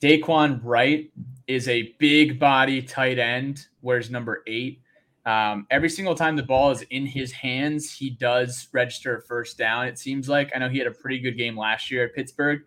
Dae'Quan 0.01 0.61
Wright 0.65 1.13
is 1.47 1.69
a 1.69 1.95
big 1.99 2.41
body 2.41 2.83
tight 2.83 3.19
end, 3.19 3.69
whereas 3.83 4.11
number 4.11 4.43
eight. 4.47 4.81
Um, 5.25 5.67
every 5.71 5.89
single 5.89 6.17
time 6.17 6.35
the 6.35 6.43
ball 6.43 6.73
is 6.73 6.83
in 6.91 7.07
his 7.07 7.31
hands, 7.31 7.93
he 7.93 8.11
does 8.11 8.69
register 8.73 9.19
a 9.19 9.23
first 9.23 9.57
down. 9.57 9.87
It 9.87 9.99
seems 9.99 10.29
like 10.29 10.51
I 10.55 10.59
know 10.59 10.69
he 10.69 10.79
had 10.79 10.89
a 10.89 10.93
pretty 10.93 11.21
good 11.21 11.37
game 11.39 11.57
last 11.57 11.91
year 11.91 12.07
at 12.07 12.15
Pittsburgh. 12.15 12.63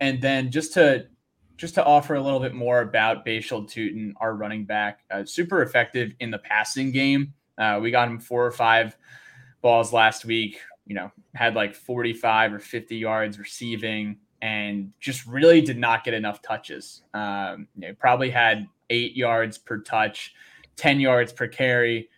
And 0.00 0.20
then 0.20 0.50
just 0.50 0.74
to 0.74 1.06
just 1.58 1.74
to 1.74 1.84
offer 1.84 2.14
a 2.14 2.22
little 2.22 2.38
bit 2.38 2.54
more 2.54 2.80
about 2.80 3.26
Bhayshul 3.26 3.68
Tuten, 3.68 4.12
our 4.20 4.34
running 4.34 4.64
back, 4.64 5.00
uh, 5.10 5.24
super 5.24 5.60
effective 5.60 6.12
in 6.20 6.30
the 6.30 6.38
passing 6.38 6.92
game. 6.92 7.34
Uh, 7.58 7.80
we 7.82 7.90
got 7.90 8.08
him 8.08 8.20
four 8.20 8.46
or 8.46 8.52
five 8.52 8.96
balls 9.60 9.92
last 9.92 10.24
week. 10.24 10.60
You 10.86 10.94
know, 10.94 11.12
had 11.34 11.54
like 11.54 11.74
45 11.74 12.54
or 12.54 12.58
50 12.60 12.96
yards 12.96 13.38
receiving, 13.38 14.18
and 14.40 14.92
just 15.00 15.26
really 15.26 15.60
did 15.60 15.76
not 15.76 16.04
get 16.04 16.14
enough 16.14 16.40
touches. 16.40 17.02
Um, 17.12 17.66
you 17.74 17.88
know, 17.88 17.94
probably 17.98 18.30
had 18.30 18.66
eight 18.88 19.16
yards 19.16 19.58
per 19.58 19.80
touch, 19.80 20.34
10 20.76 21.00
yards 21.00 21.32
per 21.32 21.48
carry. 21.48 22.08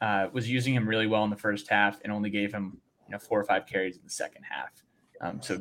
Uh, 0.00 0.28
was 0.32 0.50
using 0.50 0.74
him 0.74 0.88
really 0.88 1.06
well 1.06 1.24
in 1.24 1.30
the 1.30 1.36
first 1.36 1.68
half, 1.68 2.00
and 2.02 2.12
only 2.12 2.30
gave 2.30 2.52
him 2.52 2.78
you 3.06 3.12
know 3.12 3.18
four 3.18 3.38
or 3.38 3.44
five 3.44 3.66
carries 3.66 3.96
in 3.96 4.02
the 4.04 4.10
second 4.10 4.42
half. 4.42 4.70
Um, 5.20 5.40
so 5.42 5.60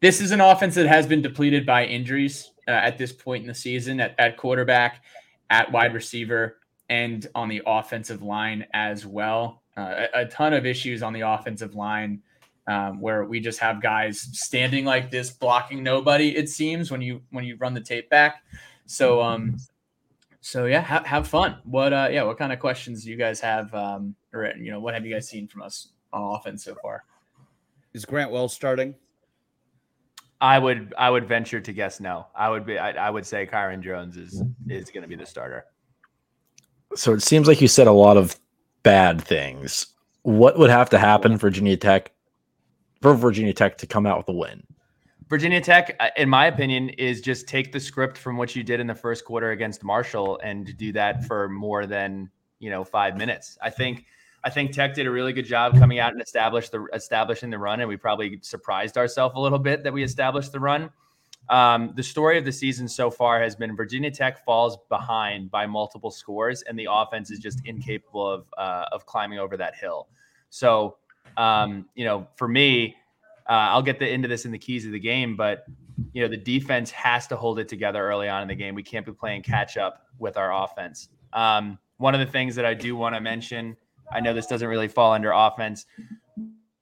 this 0.00 0.20
is 0.20 0.32
an 0.32 0.40
offense 0.40 0.74
that 0.74 0.86
has 0.86 1.06
been 1.06 1.22
depleted 1.22 1.64
by 1.64 1.86
injuries 1.86 2.51
uh, 2.68 2.72
at 2.72 2.98
this 2.98 3.12
point 3.12 3.42
in 3.42 3.48
the 3.48 3.54
season 3.54 4.00
at, 4.00 4.14
at 4.18 4.36
quarterback, 4.36 5.04
at 5.50 5.70
wide 5.70 5.94
receiver, 5.94 6.58
and 6.88 7.26
on 7.34 7.48
the 7.48 7.62
offensive 7.66 8.22
line 8.22 8.66
as 8.74 9.06
well. 9.06 9.62
Uh, 9.76 10.06
a, 10.14 10.20
a, 10.20 10.26
ton 10.26 10.52
of 10.52 10.66
issues 10.66 11.02
on 11.02 11.14
the 11.14 11.22
offensive 11.22 11.74
line 11.74 12.20
um, 12.66 13.00
where 13.00 13.24
we 13.24 13.40
just 13.40 13.58
have 13.58 13.80
guys 13.80 14.20
standing 14.20 14.84
like 14.84 15.10
this, 15.10 15.30
blocking 15.30 15.82
nobody. 15.82 16.36
It 16.36 16.48
seems 16.48 16.90
when 16.90 17.00
you 17.00 17.22
when 17.30 17.44
you 17.44 17.56
run 17.56 17.74
the 17.74 17.80
tape 17.80 18.10
back. 18.10 18.42
So 18.86 19.22
um, 19.22 19.56
so 20.40 20.66
yeah, 20.66 20.80
have, 20.80 21.06
have 21.06 21.28
fun. 21.28 21.58
What 21.64 21.92
uh, 21.92 22.08
yeah, 22.10 22.24
what 22.24 22.36
kind 22.36 22.52
of 22.52 22.58
questions 22.58 23.04
do 23.04 23.10
you 23.10 23.16
guys 23.16 23.40
have? 23.40 23.72
Um, 23.74 24.14
or 24.32 24.52
you 24.56 24.70
know, 24.70 24.80
what 24.80 24.92
have 24.92 25.06
you 25.06 25.14
guys 25.14 25.28
seen 25.28 25.48
from 25.48 25.62
us 25.62 25.88
on 26.12 26.34
offense 26.34 26.64
so 26.64 26.74
far? 26.82 27.04
Is 27.94 28.04
Grant 28.04 28.30
Wells 28.30 28.52
starting? 28.52 28.94
I 30.42 30.58
would 30.58 30.92
I 30.98 31.08
would 31.08 31.26
venture 31.28 31.60
to 31.60 31.72
guess 31.72 32.00
no. 32.00 32.26
I 32.34 32.50
would 32.50 32.66
be 32.66 32.76
I, 32.76 32.90
I 33.06 33.10
would 33.10 33.24
say 33.24 33.46
Kyron 33.46 33.80
Drones 33.80 34.16
is 34.16 34.42
is 34.68 34.90
going 34.90 35.02
to 35.02 35.08
be 35.08 35.14
the 35.14 35.24
starter. 35.24 35.66
So 36.96 37.14
it 37.14 37.22
seems 37.22 37.46
like 37.46 37.60
you 37.60 37.68
said 37.68 37.86
a 37.86 37.92
lot 37.92 38.16
of 38.16 38.36
bad 38.82 39.22
things. 39.22 39.86
What 40.22 40.58
would 40.58 40.68
have 40.68 40.90
to 40.90 40.98
happen 40.98 41.38
for 41.38 41.48
Virginia 41.48 41.76
Tech 41.76 42.10
for 43.00 43.14
Virginia 43.14 43.54
Tech 43.54 43.78
to 43.78 43.86
come 43.86 44.04
out 44.04 44.18
with 44.18 44.28
a 44.28 44.36
win? 44.36 44.64
Virginia 45.28 45.60
Tech, 45.60 45.96
uh, 46.00 46.08
in 46.16 46.28
my 46.28 46.46
opinion, 46.46 46.88
is 46.90 47.20
just 47.20 47.46
take 47.46 47.70
the 47.70 47.80
script 47.80 48.18
from 48.18 48.36
what 48.36 48.54
you 48.56 48.64
did 48.64 48.80
in 48.80 48.88
the 48.88 48.94
first 48.94 49.24
quarter 49.24 49.52
against 49.52 49.84
Marshall 49.84 50.40
and 50.42 50.76
do 50.76 50.92
that 50.92 51.24
for 51.24 51.48
more 51.48 51.86
than 51.86 52.28
you 52.58 52.68
know 52.68 52.82
five 52.82 53.16
minutes. 53.16 53.56
I 53.62 53.70
think 53.70 54.06
I 54.44 54.50
think 54.50 54.72
Tech 54.72 54.94
did 54.94 55.06
a 55.06 55.10
really 55.10 55.32
good 55.32 55.46
job 55.46 55.78
coming 55.78 55.98
out 55.98 56.12
and 56.12 56.20
establish 56.20 56.68
the 56.68 56.86
establishing 56.94 57.50
the 57.50 57.58
run, 57.58 57.80
and 57.80 57.88
we 57.88 57.96
probably 57.96 58.38
surprised 58.42 58.98
ourselves 58.98 59.34
a 59.36 59.38
little 59.38 59.58
bit 59.58 59.84
that 59.84 59.92
we 59.92 60.02
established 60.02 60.52
the 60.52 60.60
run. 60.60 60.90
Um, 61.48 61.92
the 61.96 62.02
story 62.02 62.38
of 62.38 62.44
the 62.44 62.52
season 62.52 62.88
so 62.88 63.10
far 63.10 63.40
has 63.40 63.54
been 63.54 63.76
Virginia 63.76 64.10
Tech 64.10 64.44
falls 64.44 64.78
behind 64.88 65.50
by 65.50 65.66
multiple 65.66 66.10
scores, 66.10 66.62
and 66.62 66.78
the 66.78 66.88
offense 66.90 67.30
is 67.30 67.38
just 67.38 67.60
incapable 67.66 68.28
of 68.28 68.46
uh, 68.58 68.86
of 68.92 69.06
climbing 69.06 69.38
over 69.38 69.56
that 69.56 69.76
hill. 69.76 70.08
So, 70.50 70.96
um, 71.36 71.86
you 71.94 72.04
know, 72.04 72.26
for 72.36 72.48
me, 72.48 72.96
uh, 73.48 73.70
I'll 73.70 73.82
get 73.82 73.98
the, 73.98 74.10
into 74.10 74.28
this 74.28 74.44
in 74.44 74.52
the 74.52 74.58
keys 74.58 74.86
of 74.86 74.92
the 74.92 75.00
game, 75.00 75.36
but 75.36 75.66
you 76.12 76.22
know, 76.22 76.28
the 76.28 76.36
defense 76.36 76.90
has 76.90 77.26
to 77.28 77.36
hold 77.36 77.58
it 77.58 77.68
together 77.68 78.06
early 78.06 78.28
on 78.28 78.42
in 78.42 78.48
the 78.48 78.54
game. 78.54 78.74
We 78.74 78.82
can't 78.82 79.06
be 79.06 79.12
playing 79.12 79.42
catch 79.42 79.76
up 79.76 80.06
with 80.18 80.36
our 80.36 80.64
offense. 80.64 81.08
Um, 81.32 81.78
one 81.98 82.14
of 82.14 82.20
the 82.20 82.26
things 82.26 82.54
that 82.56 82.64
I 82.64 82.74
do 82.74 82.96
want 82.96 83.14
to 83.14 83.20
mention 83.20 83.76
I 84.12 84.20
know 84.20 84.34
this 84.34 84.46
doesn't 84.46 84.68
really 84.68 84.88
fall 84.88 85.12
under 85.12 85.32
offense. 85.32 85.86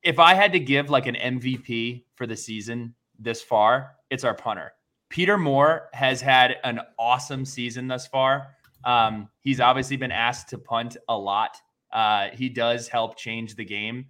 If 0.02 0.18
I 0.18 0.34
had 0.34 0.52
to 0.52 0.60
give 0.60 0.90
like 0.90 1.06
an 1.06 1.14
MVP 1.14 2.04
for 2.14 2.26
the 2.26 2.36
season 2.36 2.94
this 3.18 3.42
far, 3.42 3.96
it's 4.10 4.24
our 4.24 4.34
punter. 4.34 4.72
Peter 5.08 5.36
Moore 5.36 5.88
has 5.92 6.20
had 6.20 6.56
an 6.64 6.80
awesome 6.98 7.44
season 7.44 7.88
thus 7.88 8.06
far. 8.06 8.54
Um, 8.84 9.28
he's 9.40 9.60
obviously 9.60 9.96
been 9.96 10.12
asked 10.12 10.48
to 10.50 10.58
punt 10.58 10.96
a 11.08 11.16
lot. 11.16 11.56
Uh, 11.92 12.28
he 12.32 12.48
does 12.48 12.88
help 12.88 13.16
change 13.16 13.56
the 13.56 13.64
game. 13.64 14.06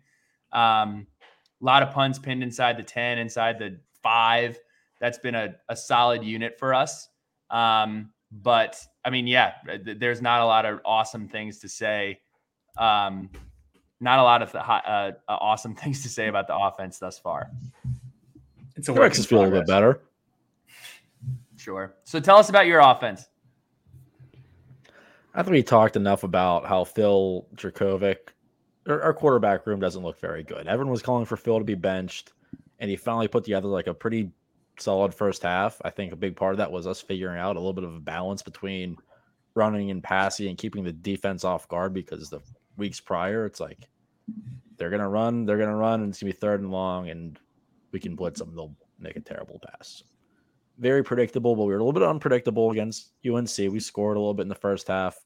Um, 0.52 1.06
a 1.60 1.64
lot 1.64 1.82
of 1.82 1.90
punts 1.90 2.18
pinned 2.18 2.42
inside 2.42 2.76
the 2.76 2.82
10, 2.82 3.18
inside 3.18 3.58
the 3.58 3.80
five. 4.02 4.58
That's 5.00 5.18
been 5.18 5.34
a, 5.34 5.54
a 5.68 5.76
solid 5.76 6.22
unit 6.22 6.58
for 6.58 6.74
us. 6.74 7.08
Um, 7.50 8.12
but 8.30 8.78
I 9.04 9.10
mean, 9.10 9.26
yeah, 9.26 9.54
there's 9.84 10.22
not 10.22 10.40
a 10.40 10.46
lot 10.46 10.66
of 10.66 10.80
awesome 10.84 11.28
things 11.28 11.58
to 11.60 11.68
say 11.68 12.20
um, 12.78 13.30
not 14.00 14.18
a 14.18 14.22
lot 14.22 14.42
of 14.42 14.52
the, 14.52 14.60
uh, 14.60 15.12
uh, 15.28 15.32
awesome 15.32 15.74
things 15.76 16.02
to 16.02 16.08
say 16.08 16.28
about 16.28 16.46
the 16.46 16.56
offense 16.56 16.98
thus 16.98 17.18
far. 17.18 17.50
It's 18.76 18.88
a 18.88 18.92
work. 18.92 19.14
feel 19.14 19.40
a 19.40 19.44
little 19.44 19.58
bit 19.60 19.66
better. 19.66 20.00
Sure. 21.56 21.94
So 22.04 22.20
tell 22.20 22.38
us 22.38 22.48
about 22.48 22.66
your 22.66 22.80
offense. 22.80 23.28
I 25.34 25.42
think 25.42 25.52
we 25.52 25.62
talked 25.62 25.96
enough 25.96 26.24
about 26.24 26.66
how 26.66 26.84
Phil 26.84 27.46
Jurkovec, 27.54 28.16
our 28.88 29.12
quarterback 29.12 29.66
room 29.66 29.78
doesn't 29.78 30.02
look 30.02 30.18
very 30.18 30.42
good. 30.42 30.66
Everyone 30.66 30.90
was 30.90 31.02
calling 31.02 31.26
for 31.26 31.36
Phil 31.36 31.58
to 31.58 31.64
be 31.64 31.74
benched, 31.74 32.32
and 32.78 32.90
he 32.90 32.96
finally 32.96 33.28
put 33.28 33.44
together 33.44 33.68
like 33.68 33.86
a 33.86 33.94
pretty 33.94 34.30
solid 34.78 35.14
first 35.14 35.42
half. 35.42 35.80
I 35.84 35.90
think 35.90 36.12
a 36.12 36.16
big 36.16 36.34
part 36.34 36.52
of 36.52 36.58
that 36.58 36.72
was 36.72 36.86
us 36.86 37.00
figuring 37.00 37.38
out 37.38 37.56
a 37.56 37.60
little 37.60 37.74
bit 37.74 37.84
of 37.84 37.94
a 37.94 38.00
balance 38.00 38.42
between 38.42 38.96
running 39.54 39.90
and 39.90 40.02
passing 40.02 40.48
and 40.48 40.58
keeping 40.58 40.82
the 40.82 40.92
defense 40.92 41.44
off 41.44 41.68
guard 41.68 41.92
because 41.92 42.30
the 42.30 42.40
weeks 42.76 43.00
prior, 43.00 43.46
it's 43.46 43.60
like 43.60 43.88
they're 44.76 44.90
gonna 44.90 45.08
run, 45.08 45.44
they're 45.44 45.58
gonna 45.58 45.76
run, 45.76 46.02
and 46.02 46.10
it's 46.10 46.20
gonna 46.20 46.32
be 46.32 46.38
third 46.38 46.60
and 46.60 46.70
long, 46.70 47.10
and 47.10 47.38
we 47.92 48.00
can 48.00 48.14
blitz 48.14 48.40
them. 48.40 48.54
They'll 48.54 48.74
make 48.98 49.16
a 49.16 49.20
terrible 49.20 49.60
pass. 49.60 50.02
Very 50.78 51.02
predictable, 51.02 51.54
but 51.56 51.64
we 51.64 51.72
were 51.72 51.78
a 51.78 51.84
little 51.84 51.98
bit 51.98 52.08
unpredictable 52.08 52.70
against 52.70 53.12
UNC. 53.26 53.58
We 53.58 53.80
scored 53.80 54.16
a 54.16 54.20
little 54.20 54.34
bit 54.34 54.42
in 54.42 54.48
the 54.48 54.54
first 54.54 54.88
half. 54.88 55.18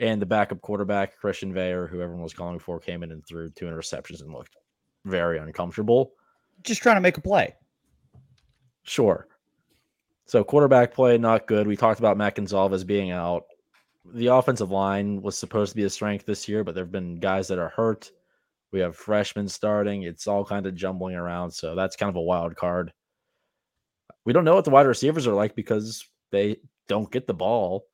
And 0.00 0.22
the 0.22 0.26
backup 0.26 0.60
quarterback, 0.60 1.16
Christian 1.16 1.52
Veilleux, 1.52 1.88
who 1.88 2.00
everyone 2.00 2.22
was 2.22 2.32
calling 2.32 2.58
for, 2.58 2.78
came 2.78 3.02
in 3.02 3.10
and 3.10 3.24
threw 3.26 3.50
two 3.50 3.66
interceptions 3.66 4.20
and 4.20 4.32
looked 4.32 4.56
very 5.04 5.38
uncomfortable. 5.38 6.12
Just 6.62 6.82
trying 6.82 6.96
to 6.96 7.00
make 7.00 7.16
a 7.16 7.20
play. 7.20 7.54
Sure. 8.84 9.26
So 10.26 10.44
quarterback 10.44 10.92
play, 10.94 11.18
not 11.18 11.46
good. 11.46 11.66
We 11.66 11.76
talked 11.76 11.98
about 11.98 12.16
Matt 12.16 12.36
Goncalves 12.36 12.86
being 12.86 13.10
out 13.10 13.44
the 14.14 14.28
offensive 14.28 14.70
line 14.70 15.22
was 15.22 15.36
supposed 15.36 15.70
to 15.72 15.76
be 15.76 15.84
a 15.84 15.90
strength 15.90 16.26
this 16.26 16.48
year, 16.48 16.64
but 16.64 16.74
there 16.74 16.84
have 16.84 16.92
been 16.92 17.20
guys 17.20 17.48
that 17.48 17.58
are 17.58 17.68
hurt. 17.68 18.10
We 18.72 18.80
have 18.80 18.96
freshmen 18.96 19.48
starting. 19.48 20.02
It's 20.02 20.26
all 20.26 20.44
kind 20.44 20.66
of 20.66 20.74
jumbling 20.74 21.16
around. 21.16 21.50
So 21.50 21.74
that's 21.74 21.96
kind 21.96 22.10
of 22.10 22.16
a 22.16 22.22
wild 22.22 22.56
card. 22.56 22.92
We 24.24 24.32
don't 24.32 24.44
know 24.44 24.54
what 24.54 24.64
the 24.64 24.70
wide 24.70 24.86
receivers 24.86 25.26
are 25.26 25.34
like 25.34 25.54
because 25.54 26.06
they 26.30 26.56
don't 26.86 27.10
get 27.10 27.26
the 27.26 27.34
ball. 27.34 27.86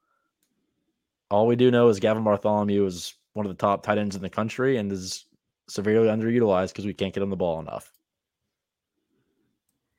All 1.31 1.47
we 1.47 1.57
do 1.57 1.71
know 1.71 1.89
is 1.89 2.01
Gavin 2.01 2.25
Bartholomew 2.25 2.85
is 2.85 3.15
one 3.35 3.47
of 3.47 3.51
the 3.51 3.61
top 3.61 3.83
tight 3.83 3.99
ends 3.99 4.17
in 4.17 4.23
the 4.23 4.31
country 4.31 4.77
and 4.77 4.91
is 4.91 5.27
severely 5.69 6.09
underutilized 6.09 6.69
because 6.69 6.87
we 6.87 6.95
can't 6.95 7.15
get 7.15 7.23
him 7.23 7.31
the 7.31 7.37
ball 7.37 7.61
enough. 7.61 7.93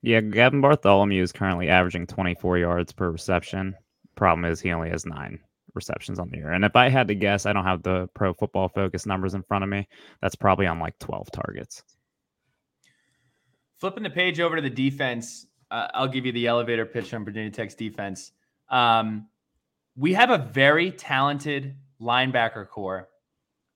Yeah, 0.01 0.21
Gavin 0.21 0.61
Bartholomew 0.61 1.21
is 1.21 1.31
currently 1.31 1.67
averaging 1.67 2.05
24 2.05 2.59
yards 2.59 2.93
per 2.93 3.09
reception. 3.09 3.75
Problem 4.15 4.45
is, 4.45 4.61
he 4.61 4.71
only 4.71 4.89
has 4.89 5.05
nine 5.05 5.39
receptions 5.75 6.19
on 6.19 6.29
the 6.29 6.37
year. 6.37 6.51
And 6.51 6.63
if 6.65 6.75
I 6.75 6.89
had 6.89 7.07
to 7.09 7.15
guess, 7.15 7.45
I 7.45 7.53
don't 7.53 7.65
have 7.65 7.83
the 7.83 8.07
pro 8.13 8.33
football 8.33 8.69
focus 8.69 9.05
numbers 9.05 9.33
in 9.33 9.43
front 9.43 9.63
of 9.63 9.69
me. 9.69 9.87
That's 10.21 10.35
probably 10.35 10.67
on 10.67 10.79
like 10.79 10.97
12 10.99 11.31
targets. 11.31 11.83
Flipping 13.77 14.03
the 14.03 14.09
page 14.09 14.39
over 14.39 14.55
to 14.55 14.61
the 14.61 14.69
defense, 14.69 15.47
uh, 15.69 15.87
I'll 15.93 16.07
give 16.07 16.25
you 16.25 16.31
the 16.31 16.47
elevator 16.47 16.85
pitch 16.85 17.13
on 17.13 17.25
Virginia 17.25 17.51
Tech's 17.51 17.75
defense. 17.75 18.31
Um, 18.69 19.27
we 19.95 20.13
have 20.13 20.29
a 20.29 20.37
very 20.37 20.91
talented 20.91 21.75
linebacker 22.01 22.67
core. 22.67 23.09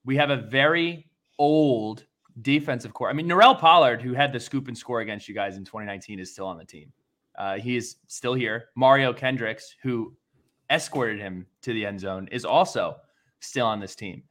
We 0.04 0.16
have 0.16 0.30
a 0.30 0.36
very 0.36 1.10
old 1.38 2.04
defensive 2.42 2.94
core. 2.94 3.10
I 3.10 3.12
mean, 3.12 3.28
Norell 3.28 3.58
Pollard, 3.58 4.00
who 4.02 4.14
had 4.14 4.32
the 4.32 4.40
scoop 4.40 4.68
and 4.68 4.76
score 4.76 5.00
against 5.00 5.28
you 5.28 5.34
guys 5.34 5.56
in 5.56 5.64
2019, 5.64 6.18
is 6.18 6.32
still 6.32 6.46
on 6.46 6.58
the 6.58 6.64
team. 6.64 6.92
Uh, 7.38 7.56
he 7.56 7.76
is 7.76 7.96
still 8.06 8.34
here. 8.34 8.66
Mario 8.76 9.12
Kendricks, 9.12 9.74
who 9.82 10.14
escorted 10.70 11.20
him 11.20 11.46
to 11.62 11.72
the 11.72 11.84
end 11.84 12.00
zone 12.00 12.28
is 12.30 12.44
also 12.44 12.96
still 13.40 13.66
on 13.66 13.80
this 13.80 13.94
team. 13.94 14.22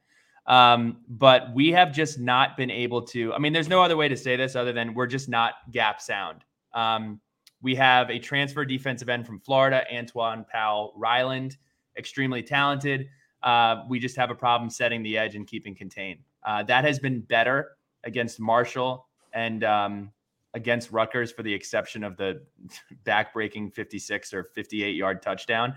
Um, 0.46 0.98
but 1.08 1.54
we 1.54 1.70
have 1.72 1.92
just 1.92 2.18
not 2.18 2.56
been 2.56 2.70
able 2.70 3.02
to. 3.02 3.32
I 3.32 3.38
mean, 3.38 3.52
there's 3.52 3.68
no 3.68 3.82
other 3.82 3.96
way 3.96 4.08
to 4.08 4.16
say 4.16 4.36
this 4.36 4.56
other 4.56 4.72
than 4.72 4.94
we're 4.94 5.06
just 5.06 5.28
not 5.28 5.54
gap 5.70 6.00
sound. 6.00 6.44
Um, 6.74 7.20
we 7.62 7.74
have 7.74 8.10
a 8.10 8.18
transfer 8.18 8.64
defensive 8.64 9.08
end 9.08 9.26
from 9.26 9.38
Florida, 9.38 9.84
Antwaun 9.92 10.48
Powell-Ryland, 10.48 11.56
extremely 11.96 12.42
talented. 12.42 13.08
Uh, 13.42 13.84
we 13.88 13.98
just 13.98 14.16
have 14.16 14.30
a 14.30 14.34
problem 14.34 14.70
setting 14.70 15.02
the 15.02 15.18
edge 15.18 15.34
and 15.34 15.46
keeping 15.46 15.74
contained. 15.74 16.20
Uh, 16.44 16.62
that 16.62 16.84
has 16.84 16.98
been 16.98 17.20
better 17.20 17.72
against 18.04 18.40
Marshall 18.40 19.06
and 19.34 19.62
um, 19.62 20.10
against 20.54 20.90
Rutgers, 20.90 21.30
for 21.30 21.42
the 21.42 21.52
exception 21.52 22.02
of 22.02 22.16
the 22.16 22.42
backbreaking 23.04 23.72
56 23.72 24.32
or 24.32 24.44
58 24.44 24.96
yard 24.96 25.22
touchdown. 25.22 25.74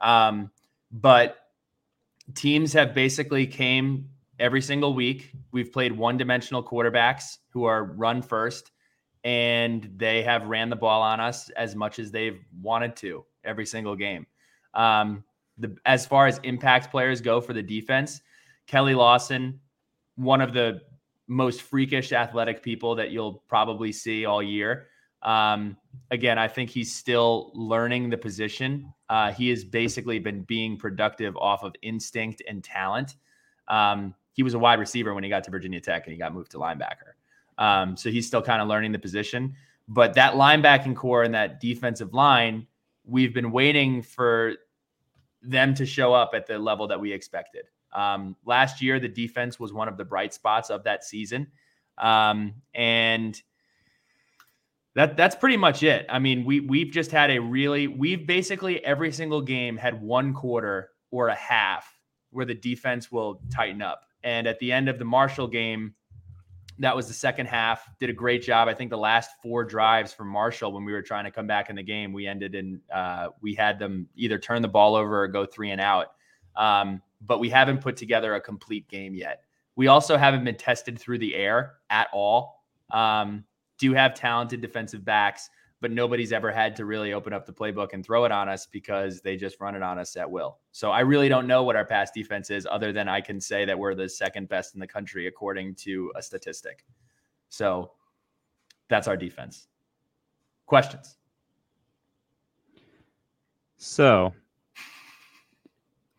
Um, 0.00 0.50
but 0.90 1.36
teams 2.34 2.72
have 2.72 2.94
basically 2.94 3.46
came 3.46 4.08
every 4.38 4.60
single 4.60 4.94
week. 4.94 5.32
We've 5.52 5.72
played 5.72 5.92
one 5.92 6.16
dimensional 6.16 6.62
quarterbacks 6.62 7.38
who 7.50 7.64
are 7.64 7.84
run 7.84 8.22
first, 8.22 8.72
and 9.22 9.90
they 9.96 10.22
have 10.22 10.46
ran 10.46 10.70
the 10.70 10.76
ball 10.76 11.02
on 11.02 11.20
us 11.20 11.50
as 11.50 11.74
much 11.74 11.98
as 11.98 12.10
they've 12.10 12.40
wanted 12.60 12.96
to 12.96 13.24
every 13.44 13.66
single 13.66 13.96
game. 13.96 14.26
Um, 14.74 15.24
the, 15.58 15.76
as 15.86 16.04
far 16.06 16.26
as 16.26 16.40
impact 16.42 16.90
players 16.90 17.20
go 17.20 17.40
for 17.40 17.52
the 17.52 17.62
defense, 17.62 18.20
Keli 18.68 18.96
Lawson, 18.96 19.60
one 20.16 20.40
of 20.40 20.52
the 20.52 20.80
most 21.26 21.62
freakish 21.62 22.12
athletic 22.12 22.62
people 22.62 22.94
that 22.96 23.10
you'll 23.10 23.42
probably 23.48 23.92
see 23.92 24.26
all 24.26 24.42
year. 24.42 24.88
Um, 25.24 25.76
again, 26.10 26.38
I 26.38 26.48
think 26.48 26.70
he's 26.70 26.94
still 26.94 27.50
learning 27.54 28.10
the 28.10 28.18
position. 28.18 28.92
Uh, 29.08 29.32
he 29.32 29.48
has 29.50 29.64
basically 29.64 30.18
been 30.18 30.42
being 30.42 30.76
productive 30.76 31.36
off 31.36 31.62
of 31.62 31.74
instinct 31.82 32.42
and 32.46 32.62
talent. 32.62 33.16
Um, 33.68 34.14
he 34.32 34.42
was 34.42 34.54
a 34.54 34.58
wide 34.58 34.78
receiver 34.78 35.14
when 35.14 35.24
he 35.24 35.30
got 35.30 35.44
to 35.44 35.50
Virginia 35.50 35.80
Tech 35.80 36.04
and 36.06 36.12
he 36.12 36.18
got 36.18 36.34
moved 36.34 36.50
to 36.52 36.58
linebacker. 36.58 37.14
Um, 37.56 37.96
so 37.96 38.10
he's 38.10 38.26
still 38.26 38.42
kind 38.42 38.60
of 38.60 38.68
learning 38.68 38.92
the 38.92 38.98
position. 38.98 39.54
But 39.88 40.14
that 40.14 40.34
linebacking 40.34 40.96
corps 40.96 41.22
and 41.22 41.34
that 41.34 41.60
defensive 41.60 42.12
line, 42.12 42.66
we've 43.04 43.32
been 43.32 43.52
waiting 43.52 44.02
for 44.02 44.54
them 45.42 45.74
to 45.74 45.86
show 45.86 46.12
up 46.14 46.32
at 46.34 46.46
the 46.46 46.58
level 46.58 46.88
that 46.88 47.00
we 47.00 47.12
expected. 47.12 47.66
Um, 47.92 48.34
last 48.44 48.82
year, 48.82 48.98
the 48.98 49.08
defense 49.08 49.60
was 49.60 49.72
one 49.72 49.88
of 49.88 49.96
the 49.96 50.04
bright 50.04 50.34
spots 50.34 50.70
of 50.70 50.84
that 50.84 51.04
season. 51.04 51.46
Um, 51.98 52.54
and 52.74 53.40
that 54.94 55.16
that's 55.16 55.34
pretty 55.34 55.56
much 55.56 55.82
it. 55.82 56.06
I 56.08 56.18
mean, 56.18 56.44
we 56.44 56.60
we've 56.60 56.92
just 56.92 57.10
had 57.10 57.30
a 57.30 57.38
really 57.38 57.86
we've 57.86 58.26
basically 58.26 58.84
every 58.84 59.12
single 59.12 59.42
game 59.42 59.76
had 59.76 60.00
one 60.00 60.32
quarter 60.32 60.90
or 61.10 61.28
a 61.28 61.34
half 61.34 61.86
where 62.30 62.44
the 62.44 62.54
defense 62.54 63.10
will 63.10 63.40
tighten 63.52 63.82
up. 63.82 64.02
And 64.22 64.46
at 64.46 64.58
the 64.58 64.72
end 64.72 64.88
of 64.88 64.98
the 64.98 65.04
Marshall 65.04 65.46
game, 65.46 65.94
that 66.78 66.94
was 66.96 67.06
the 67.06 67.14
second 67.14 67.46
half. 67.46 67.88
Did 68.00 68.10
a 68.10 68.12
great 68.14 68.42
job. 68.42 68.68
I 68.68 68.74
think 68.74 68.90
the 68.90 68.98
last 68.98 69.30
four 69.42 69.64
drives 69.64 70.12
for 70.12 70.24
Marshall 70.24 70.72
when 70.72 70.84
we 70.84 70.92
were 70.92 71.02
trying 71.02 71.24
to 71.24 71.30
come 71.30 71.46
back 71.46 71.70
in 71.70 71.76
the 71.76 71.82
game, 71.82 72.12
we 72.12 72.26
ended 72.26 72.54
in 72.54 72.80
uh, 72.92 73.28
we 73.40 73.54
had 73.54 73.78
them 73.78 74.08
either 74.16 74.38
turn 74.38 74.62
the 74.62 74.68
ball 74.68 74.94
over 74.94 75.22
or 75.22 75.28
go 75.28 75.44
three 75.46 75.70
and 75.70 75.80
out. 75.80 76.08
Um, 76.56 77.02
but 77.20 77.40
we 77.40 77.48
haven't 77.48 77.80
put 77.80 77.96
together 77.96 78.34
a 78.34 78.40
complete 78.40 78.88
game 78.88 79.14
yet. 79.14 79.42
We 79.76 79.88
also 79.88 80.16
haven't 80.16 80.44
been 80.44 80.56
tested 80.56 80.98
through 80.98 81.18
the 81.18 81.34
air 81.34 81.74
at 81.90 82.08
all. 82.12 82.64
Um, 82.90 83.44
do 83.78 83.92
have 83.92 84.14
talented 84.14 84.60
defensive 84.60 85.04
backs, 85.04 85.50
but 85.80 85.90
nobody's 85.90 86.32
ever 86.32 86.50
had 86.50 86.74
to 86.76 86.84
really 86.84 87.12
open 87.12 87.32
up 87.32 87.44
the 87.44 87.52
playbook 87.52 87.92
and 87.92 88.04
throw 88.04 88.24
it 88.24 88.32
on 88.32 88.48
us 88.48 88.66
because 88.66 89.20
they 89.20 89.36
just 89.36 89.60
run 89.60 89.74
it 89.74 89.82
on 89.82 89.98
us 89.98 90.16
at 90.16 90.30
will. 90.30 90.58
So 90.72 90.90
I 90.90 91.00
really 91.00 91.28
don't 91.28 91.46
know 91.46 91.62
what 91.62 91.76
our 91.76 91.84
pass 91.84 92.10
defense 92.10 92.50
is, 92.50 92.66
other 92.70 92.92
than 92.92 93.08
I 93.08 93.20
can 93.20 93.40
say 93.40 93.64
that 93.64 93.78
we're 93.78 93.94
the 93.94 94.08
second 94.08 94.48
best 94.48 94.74
in 94.74 94.80
the 94.80 94.86
country 94.86 95.26
according 95.26 95.74
to 95.76 96.12
a 96.16 96.22
statistic. 96.22 96.84
So 97.48 97.92
that's 98.88 99.08
our 99.08 99.16
defense. 99.16 99.68
Questions? 100.66 101.16
So, 103.76 104.32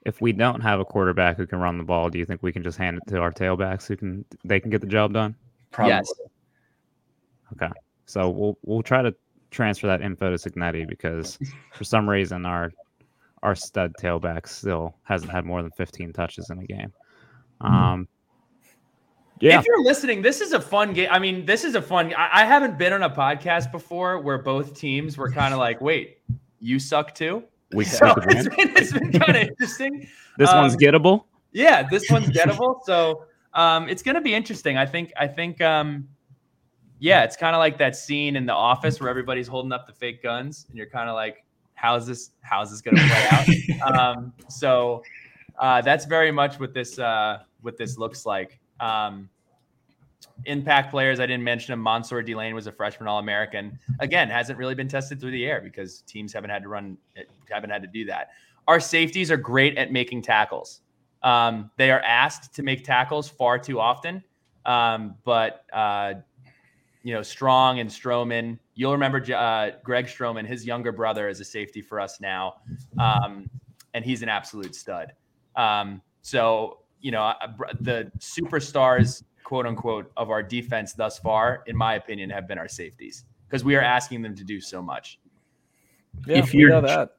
if 0.05 0.21
we 0.21 0.31
don't 0.31 0.61
have 0.61 0.79
a 0.79 0.85
quarterback 0.85 1.35
who 1.35 1.47
can 1.47 1.59
run 1.59 1.79
the 1.79 1.83
ball, 1.83 2.09
do 2.11 2.19
you 2.19 2.25
think 2.25 2.43
we 2.43 2.51
can 2.51 2.61
just 2.61 2.77
hand 2.77 2.97
it 2.97 3.09
to 3.09 3.17
our 3.17 3.31
tailbacks 3.31 3.87
who 3.87 3.97
can 3.97 4.23
they 4.43 4.59
can 4.59 4.69
get 4.69 4.81
the 4.81 4.87
job 4.87 5.13
done? 5.13 5.35
Probably. 5.71 5.93
Yes. 5.93 6.13
Okay. 7.55 7.71
So 8.05 8.29
we'll 8.29 8.57
we'll 8.63 8.83
try 8.83 9.01
to 9.01 9.13
transfer 9.51 9.87
that 9.87 10.01
info 10.01 10.35
to 10.35 10.37
Cignetti 10.37 10.87
because 10.87 11.39
for 11.73 11.83
some 11.83 12.09
reason 12.09 12.45
our 12.45 12.71
our 13.43 13.55
stud 13.55 13.93
tailback 14.01 14.47
still 14.47 14.95
hasn't 15.03 15.31
had 15.31 15.45
more 15.45 15.61
than 15.61 15.71
15 15.71 16.13
touches 16.13 16.49
in 16.49 16.59
a 16.59 16.65
game. 16.65 16.91
Um 17.61 18.07
yeah. 19.41 19.59
If 19.59 19.65
you're 19.65 19.83
listening, 19.83 20.21
this 20.21 20.39
is 20.39 20.53
a 20.53 20.61
fun 20.61 20.93
game. 20.93 21.09
I 21.11 21.19
mean, 21.19 21.45
this 21.45 21.65
is 21.65 21.75
a 21.75 21.81
fun. 21.81 22.13
I, 22.13 22.41
I 22.41 22.45
haven't 22.45 22.77
been 22.77 22.93
on 22.93 23.03
a 23.03 23.09
podcast 23.09 23.71
before 23.71 24.19
where 24.21 24.37
both 24.37 24.77
teams 24.79 25.17
were 25.17 25.29
kind 25.29 25.53
of 25.53 25.59
like, 25.59 25.81
"Wait, 25.81 26.19
you 26.59 26.79
suck 26.79 27.13
too." 27.13 27.43
We, 27.73 27.83
So 27.85 28.13
we 28.15 28.33
it's 28.33 28.47
been, 28.47 28.77
it's 28.77 28.93
been 28.93 29.11
kind 29.11 29.35
of 29.35 29.43
interesting. 29.49 30.07
This 30.37 30.51
one's 30.53 30.73
um, 30.73 30.79
gettable. 30.79 31.25
Yeah, 31.51 31.83
this 31.83 32.09
one's 32.09 32.27
gettable. 32.27 32.79
So 32.85 33.25
um, 33.53 33.89
it's 33.89 34.01
going 34.01 34.15
to 34.15 34.21
be 34.21 34.33
interesting. 34.33 34.77
I 34.77 34.85
think. 34.85 35.11
I 35.17 35.27
think. 35.27 35.61
Um, 35.61 36.07
yeah, 37.05 37.23
it's 37.23 37.37
kind 37.37 37.55
of 37.55 37.59
like 37.59 37.77
that 37.77 37.95
scene 37.95 38.35
in 38.35 38.47
The 38.47 38.53
Office 38.53 38.99
where 38.99 39.11
everybody's 39.11 39.47
holding 39.47 39.71
up 39.71 39.85
the 39.85 39.93
fake 39.93 40.23
guns, 40.23 40.65
and 40.67 40.75
you're 40.75 40.89
kind 40.89 41.07
of 41.07 41.13
like, 41.13 41.45
"How's 41.75 42.07
this? 42.07 42.31
How's 42.41 42.71
this 42.71 42.81
going 42.81 42.97
to 42.97 43.03
play 43.03 43.77
out?" 43.83 43.93
um, 44.17 44.33
so 44.49 45.03
uh, 45.59 45.81
that's 45.81 46.05
very 46.05 46.31
much 46.31 46.59
what 46.59 46.73
this 46.73 46.97
uh, 46.97 47.43
what 47.61 47.77
this 47.77 47.99
looks 47.99 48.25
like. 48.25 48.59
Um, 48.79 49.29
impact 50.45 50.89
players, 50.89 51.19
I 51.19 51.27
didn't 51.27 51.43
mention 51.43 51.73
him. 51.73 51.83
Mansoor 51.83 52.23
Delane 52.23 52.55
was 52.55 52.65
a 52.65 52.71
freshman 52.71 53.07
All 53.07 53.19
American. 53.19 53.77
Again, 53.99 54.27
hasn't 54.27 54.57
really 54.57 54.73
been 54.73 54.87
tested 54.87 55.21
through 55.21 55.31
the 55.31 55.45
air 55.45 55.61
because 55.61 56.01
teams 56.01 56.33
haven't 56.33 56.49
had 56.49 56.63
to 56.63 56.69
run, 56.69 56.97
haven't 57.51 57.69
had 57.69 57.83
to 57.83 57.87
do 57.87 58.05
that. 58.05 58.29
Our 58.67 58.79
safeties 58.79 59.29
are 59.29 59.37
great 59.37 59.77
at 59.77 59.91
making 59.91 60.23
tackles. 60.23 60.81
Um, 61.21 61.69
they 61.77 61.91
are 61.91 62.01
asked 62.01 62.55
to 62.55 62.63
make 62.63 62.83
tackles 62.83 63.29
far 63.29 63.59
too 63.59 63.79
often, 63.79 64.23
um, 64.65 65.13
but 65.23 65.65
uh, 65.71 66.15
you 67.05 67.13
know, 67.13 67.21
Strong 67.21 67.77
and 67.79 67.87
Stroman. 67.87 68.57
You'll 68.73 68.93
remember 68.93 69.19
uh, 69.31 69.77
Greg 69.83 70.07
Stroman, 70.07 70.43
his 70.47 70.65
younger 70.65 70.91
brother, 70.91 71.29
is 71.29 71.39
a 71.39 71.45
safety 71.45 71.79
for 71.79 71.99
us 71.99 72.19
now, 72.19 72.55
um, 72.97 73.47
and 73.93 74.03
he's 74.03 74.23
an 74.23 74.29
absolute 74.29 74.73
stud. 74.73 75.13
Um, 75.55 76.01
so 76.23 76.79
you 77.01 77.11
know, 77.11 77.21
uh, 77.21 77.35
the 77.79 78.11
superstars, 78.17 79.21
quote 79.43 79.67
unquote, 79.67 80.11
of 80.17 80.31
our 80.31 80.41
defense 80.41 80.93
thus 80.93 81.19
far, 81.19 81.63
in 81.67 81.77
my 81.77 81.93
opinion, 81.93 82.31
have 82.31 82.47
been 82.47 82.57
our 82.57 82.67
safeties 82.67 83.25
because 83.47 83.63
we 83.63 83.75
are 83.75 83.81
asking 83.83 84.23
them 84.23 84.35
to 84.35 84.43
do 84.43 84.59
so 84.59 84.81
much. 84.81 85.19
Yeah, 86.25 86.39
If 86.39 86.55
you're- 86.55 86.71
know 86.71 86.81
that. 86.81 87.17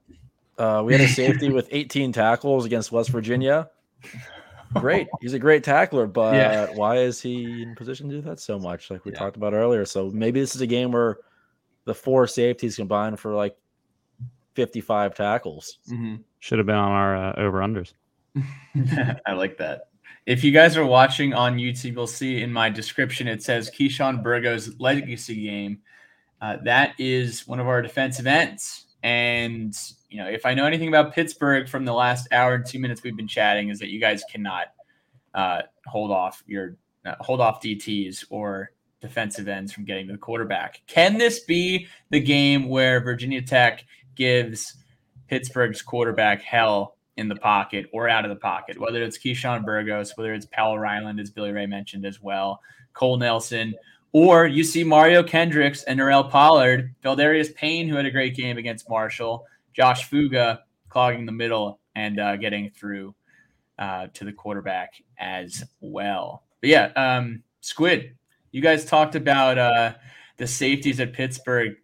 Uh, 0.59 0.83
we 0.85 0.95
had 0.95 1.03
a 1.03 1.09
safety 1.09 1.51
with 1.51 1.69
18 1.71 2.13
tackles 2.13 2.65
against 2.65 2.91
West 2.91 3.11
Virginia. 3.11 3.71
Great. 4.75 5.09
He's 5.21 5.33
a 5.35 5.39
great 5.39 5.65
tackler, 5.65 6.07
but 6.07 6.35
Yeah. 6.35 6.67
why 6.75 6.99
is 6.99 7.21
he 7.21 7.63
in 7.63 7.75
position 7.75 8.09
to 8.11 8.17
do 8.17 8.21
that 8.23 8.41
so 8.41 8.59
much, 8.59 8.91
like 8.91 9.05
we 9.05 9.13
Yeah. 9.13 9.19
talked 9.19 9.37
about 9.37 9.55
earlier? 9.55 9.85
So 9.85 10.11
maybe 10.11 10.41
this 10.41 10.55
is 10.55 10.61
a 10.61 10.67
game 10.67 10.93
where 10.93 11.19
the 11.85 11.95
four 11.95 12.27
safeties 12.27 12.77
combined 12.77 13.19
for 13.19 13.35
like 13.35 13.57
55 14.55 15.15
tackles. 15.15 15.79
Should 16.41 16.59
have 16.59 16.67
been 16.67 16.77
on 16.77 16.91
our 16.93 17.17
uh, 17.17 17.35
over 17.37 17.59
unders. 17.61 17.93
I 19.27 19.33
like 19.33 19.57
that. 19.59 19.89
If 20.27 20.43
you 20.43 20.51
guys 20.51 20.77
are 20.77 20.85
watching 20.85 21.33
on 21.33 21.57
YouTube, 21.57 21.93
you'll 21.95 22.07
see 22.07 22.43
in 22.43 22.53
my 22.53 22.69
description 22.69 23.29
it 23.29 23.43
says 23.43 23.71
Keyshawn 23.71 24.23
Burgos 24.23 24.79
legacy 24.81 25.43
game. 25.45 25.79
Uh, 26.41 26.57
that 26.65 26.95
is 26.99 27.47
one 27.47 27.61
of 27.61 27.67
our 27.69 27.81
defensive 27.81 28.27
ends. 28.27 28.87
And 29.03 29.75
you 30.09 30.19
know, 30.19 30.29
if 30.29 30.47
I 30.47 30.55
know 30.55 30.67
anything 30.67 30.89
about 30.89 31.15
Pittsburgh 31.15 31.69
from 31.69 31.85
the 31.85 31.93
last 31.93 32.29
hour 32.33 32.55
and 32.55 32.67
two 32.67 32.79
minutes 32.79 33.03
we've 33.03 33.17
been 33.17 33.29
chatting, 33.29 33.69
is 33.71 33.79
that 33.81 33.89
you 33.89 34.01
guys 34.01 34.23
cannot 34.31 34.69
uh, 35.35 35.63
hold 35.87 36.11
off 36.11 36.43
your 36.47 36.77
uh, 37.05 37.15
hold 37.21 37.41
off 37.41 37.63
DTs 37.63 38.25
or 38.31 38.71
defensive 39.01 39.49
ends 39.49 39.73
from 39.73 39.85
getting 39.85 40.07
the 40.07 40.17
quarterback. 40.17 40.83
Can 40.87 41.19
this 41.19 41.41
be 41.41 41.87
the 42.11 42.21
game 42.21 42.69
where 42.69 43.01
Virginia 43.01 43.43
Tech 43.43 43.85
gives 44.15 44.75
Pittsburgh's 45.29 45.83
quarterback 45.83 46.43
hell 46.43 46.97
in 47.17 47.29
the 47.29 47.37
pocket 47.37 47.87
or 47.93 48.09
out 48.09 48.25
of 48.25 48.31
the 48.31 48.37
pocket, 48.37 48.79
whether 48.79 49.03
it's 49.03 49.19
Keyshawn 49.19 49.65
Burgos, 49.65 50.13
whether 50.17 50.35
it's 50.35 50.47
Powell 50.47 50.79
Ryland, 50.79 51.19
as 51.19 51.31
Billy 51.31 51.53
Ray 51.53 51.67
mentioned 51.67 52.05
as 52.05 52.23
well, 52.23 52.61
Cole 52.93 53.17
Nelson, 53.17 53.75
or 54.13 54.47
you 54.47 54.65
see 54.65 54.85
Mario 54.85 55.23
Kendricks 55.23 55.83
and 55.85 55.99
Norell 55.99 56.31
Pollard, 56.31 56.95
Pheldarius 57.05 57.55
Payne, 57.55 57.89
who 57.89 57.97
had 57.97 58.07
a 58.07 58.11
great 58.11 58.35
game 58.35 58.59
against 58.59 58.89
Marshall, 58.89 59.45
Josh 59.77 60.07
Fuga 60.07 60.63
clogging 60.89 61.27
the 61.27 61.33
middle 61.33 61.81
and 61.95 62.19
uh, 62.19 62.37
getting 62.37 62.71
through 62.71 63.15
uh, 63.79 64.07
to 64.15 64.25
the 64.25 64.33
quarterback 64.33 64.95
as 65.19 65.65
well. 65.81 66.45
But 66.61 66.71
yeah, 66.71 66.87
um, 66.97 67.43
Squid, 67.61 68.17
you 68.53 68.63
guys 68.63 68.87
talked 68.87 69.15
about 69.15 69.59
uh, 69.59 69.95
the 70.39 70.47
safeties 70.47 70.99
at 71.01 71.13
Pittsburgh 71.13 71.77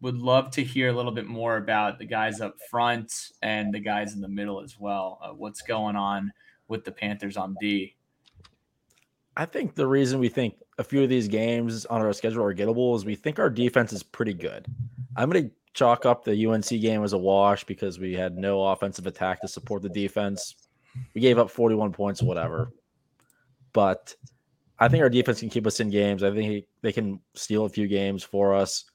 would 0.00 0.18
love 0.18 0.50
to 0.52 0.62
hear 0.62 0.88
a 0.88 0.92
little 0.92 1.10
bit 1.10 1.26
more 1.26 1.56
about 1.56 1.98
the 1.98 2.04
guys 2.04 2.40
up 2.40 2.56
front 2.70 3.30
and 3.42 3.72
the 3.72 3.80
guys 3.80 4.14
in 4.14 4.20
the 4.20 4.28
middle 4.28 4.60
as 4.60 4.78
well. 4.78 5.18
Uh, 5.22 5.30
what's 5.30 5.62
going 5.62 5.96
on 5.96 6.32
with 6.68 6.84
the 6.84 6.92
Panthers 6.92 7.36
on 7.36 7.56
D? 7.60 7.96
I 9.36 9.46
think 9.46 9.74
the 9.74 9.86
reason 9.86 10.18
we 10.18 10.28
think 10.28 10.54
a 10.78 10.84
few 10.84 11.02
of 11.02 11.08
these 11.08 11.28
games 11.28 11.86
on 11.86 12.00
our 12.00 12.12
schedule 12.12 12.44
are 12.44 12.54
gettable 12.54 12.94
is 12.96 13.04
we 13.04 13.14
think 13.14 13.38
our 13.38 13.50
defense 13.50 13.92
is 13.92 14.02
pretty 14.02 14.34
good. 14.34 14.66
I'm 15.16 15.30
gonna 15.30 15.50
chalk 15.78 16.04
up 16.04 16.24
the 16.24 16.46
UNC 16.46 16.68
game 16.68 17.04
as 17.04 17.12
a 17.12 17.18
wash 17.18 17.62
because 17.62 18.00
we 18.00 18.12
had 18.12 18.36
no 18.36 18.66
offensive 18.66 19.06
attack 19.06 19.40
to 19.40 19.48
support 19.48 19.80
the 19.82 19.88
defense. 19.88 20.56
We 21.14 21.20
gave 21.20 21.38
up 21.38 21.50
41 21.50 21.92
points, 21.92 22.20
whatever. 22.20 22.72
But 23.72 24.14
I 24.80 24.88
think 24.88 25.02
our 25.02 25.10
defense 25.10 25.38
can 25.38 25.50
keep 25.50 25.66
us 25.66 25.78
in 25.78 25.90
games. 25.90 26.24
I 26.24 26.32
think 26.32 26.64
they 26.82 26.92
can 26.92 27.20
steal 27.34 27.64
a 27.64 27.68
few 27.68 27.86
games 27.86 28.24
for 28.24 28.54
us. 28.54 28.86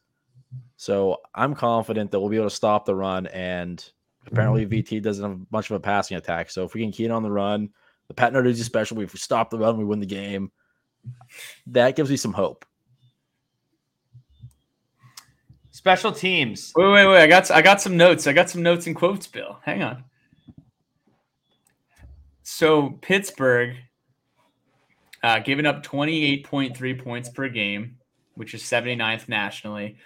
So 0.75 1.21
I'm 1.33 1.55
confident 1.55 2.11
that 2.11 2.19
we'll 2.19 2.29
be 2.29 2.35
able 2.35 2.49
to 2.49 2.55
stop 2.55 2.85
the 2.85 2.95
run. 2.95 3.27
And 3.27 3.83
apparently, 4.27 4.65
mm-hmm. 4.65 4.95
VT 4.95 5.01
doesn't 5.01 5.29
have 5.29 5.39
much 5.51 5.69
of 5.69 5.77
a 5.77 5.79
passing 5.79 6.17
attack. 6.17 6.49
So 6.49 6.65
if 6.65 6.73
we 6.73 6.81
can 6.81 6.91
key 6.91 7.05
in 7.05 7.11
on 7.11 7.23
the 7.23 7.31
run, 7.31 7.69
the 8.09 8.13
Pat 8.13 8.33
Narduzzi 8.33 8.63
special, 8.63 8.99
if 8.99 9.13
we 9.13 9.19
stop 9.19 9.49
the 9.49 9.57
run, 9.57 9.77
we 9.77 9.85
win 9.85 10.01
the 10.01 10.05
game. 10.05 10.51
That 11.67 11.95
gives 11.95 12.09
me 12.09 12.17
some 12.17 12.33
hope. 12.33 12.65
Special 15.83 16.13
teams. 16.13 16.71
Wait, 16.77 16.89
wait, 16.93 17.05
wait. 17.05 17.21
I 17.21 17.27
got 17.27 17.51
I 17.51 17.61
got 17.61 17.81
some 17.81 17.97
notes. 17.97 18.25
I 18.25 18.31
got 18.31 18.49
some 18.49 18.63
notes 18.63 18.87
and 18.87 18.95
quotes, 18.95 19.27
Bill. 19.27 19.59
Hang 19.63 19.83
on. 19.83 20.05
So 22.43 22.91
Pittsburgh 23.01 23.75
uh, 25.23 25.39
giving 25.39 25.65
up 25.65 25.83
28.3 25.83 27.03
points 27.03 27.27
per 27.27 27.49
game, 27.49 27.97
which 28.35 28.53
is 28.53 28.63
79th 28.63 29.27
nationally. 29.27 29.97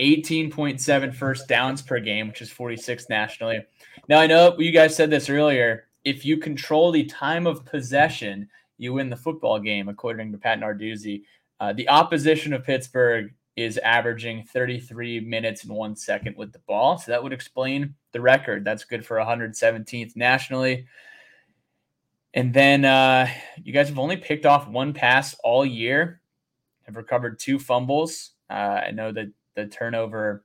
18.7 0.00 1.14
first 1.14 1.48
downs 1.48 1.80
per 1.80 1.98
game, 1.98 2.28
which 2.28 2.42
is 2.42 2.50
46th 2.50 3.08
nationally. 3.08 3.64
Now 4.10 4.20
I 4.20 4.26
know 4.26 4.54
you 4.58 4.70
guys 4.70 4.94
said 4.94 5.08
this 5.08 5.30
earlier. 5.30 5.86
If 6.04 6.26
you 6.26 6.36
control 6.36 6.92
the 6.92 7.04
time 7.04 7.46
of 7.46 7.64
possession, 7.64 8.50
you 8.76 8.92
win 8.92 9.08
the 9.08 9.16
football 9.16 9.58
game, 9.58 9.88
according 9.88 10.30
to 10.32 10.36
Pat 10.36 10.60
Narduzzi. 10.60 11.22
Uh, 11.58 11.72
the 11.72 11.88
opposition 11.88 12.52
of 12.52 12.64
Pittsburgh 12.64 13.32
is 13.56 13.78
averaging 13.78 14.44
33 14.44 15.20
minutes 15.20 15.64
and 15.64 15.72
one 15.72 15.94
second 15.94 16.36
with 16.36 16.52
the 16.52 16.58
ball. 16.60 16.98
So 16.98 17.12
that 17.12 17.22
would 17.22 17.32
explain 17.32 17.94
the 18.12 18.20
record. 18.20 18.64
That's 18.64 18.84
good 18.84 19.04
for 19.04 19.16
117th 19.16 20.16
nationally. 20.16 20.86
And 22.34 22.54
then 22.54 22.84
uh, 22.84 23.28
you 23.62 23.72
guys 23.72 23.88
have 23.88 23.98
only 23.98 24.16
picked 24.16 24.46
off 24.46 24.68
one 24.68 24.94
pass 24.94 25.34
all 25.44 25.66
year, 25.66 26.22
have 26.86 26.96
recovered 26.96 27.38
two 27.38 27.58
fumbles. 27.58 28.30
Uh, 28.48 28.80
I 28.86 28.90
know 28.90 29.12
that 29.12 29.28
the 29.54 29.66
turnover, 29.66 30.44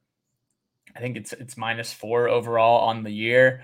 I 0.95 0.99
think 0.99 1.15
it's 1.15 1.31
it's 1.31 1.55
minus 1.55 1.93
four 1.93 2.27
overall 2.27 2.89
on 2.89 3.03
the 3.03 3.11
year. 3.11 3.63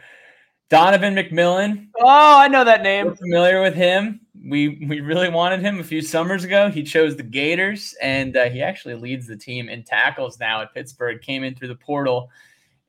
Donovan 0.73 1.13
McMillon. 1.13 1.89
Oh, 1.99 2.39
I 2.39 2.47
know 2.47 2.63
that 2.63 2.81
name. 2.81 3.05
We're 3.05 3.15
familiar 3.15 3.61
with 3.61 3.75
him. 3.75 4.21
We 4.43 4.83
we 4.89 5.01
really 5.01 5.29
wanted 5.29 5.59
him 5.59 5.79
a 5.79 5.83
few 5.83 6.01
summers 6.01 6.43
ago. 6.43 6.71
He 6.71 6.81
chose 6.81 7.15
the 7.15 7.21
Gators, 7.21 7.93
and 8.01 8.35
uh, 8.35 8.49
he 8.49 8.63
actually 8.63 8.95
leads 8.95 9.27
the 9.27 9.37
team 9.37 9.69
in 9.69 9.83
tackles 9.83 10.39
now 10.39 10.63
at 10.63 10.73
Pittsburgh. 10.73 11.21
Came 11.21 11.43
in 11.43 11.53
through 11.53 11.67
the 11.67 11.75
portal, 11.75 12.31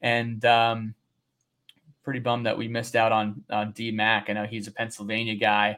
and 0.01 0.43
um, 0.47 0.95
pretty 2.03 2.21
bummed 2.21 2.47
that 2.47 2.57
we 2.57 2.69
missed 2.69 2.97
out 2.97 3.13
on 3.13 3.45
on 3.51 3.73
D 3.73 3.91
Mac. 3.91 4.31
I 4.31 4.33
know 4.33 4.47
he's 4.47 4.67
a 4.67 4.73
Pennsylvania 4.73 5.35
guy. 5.35 5.77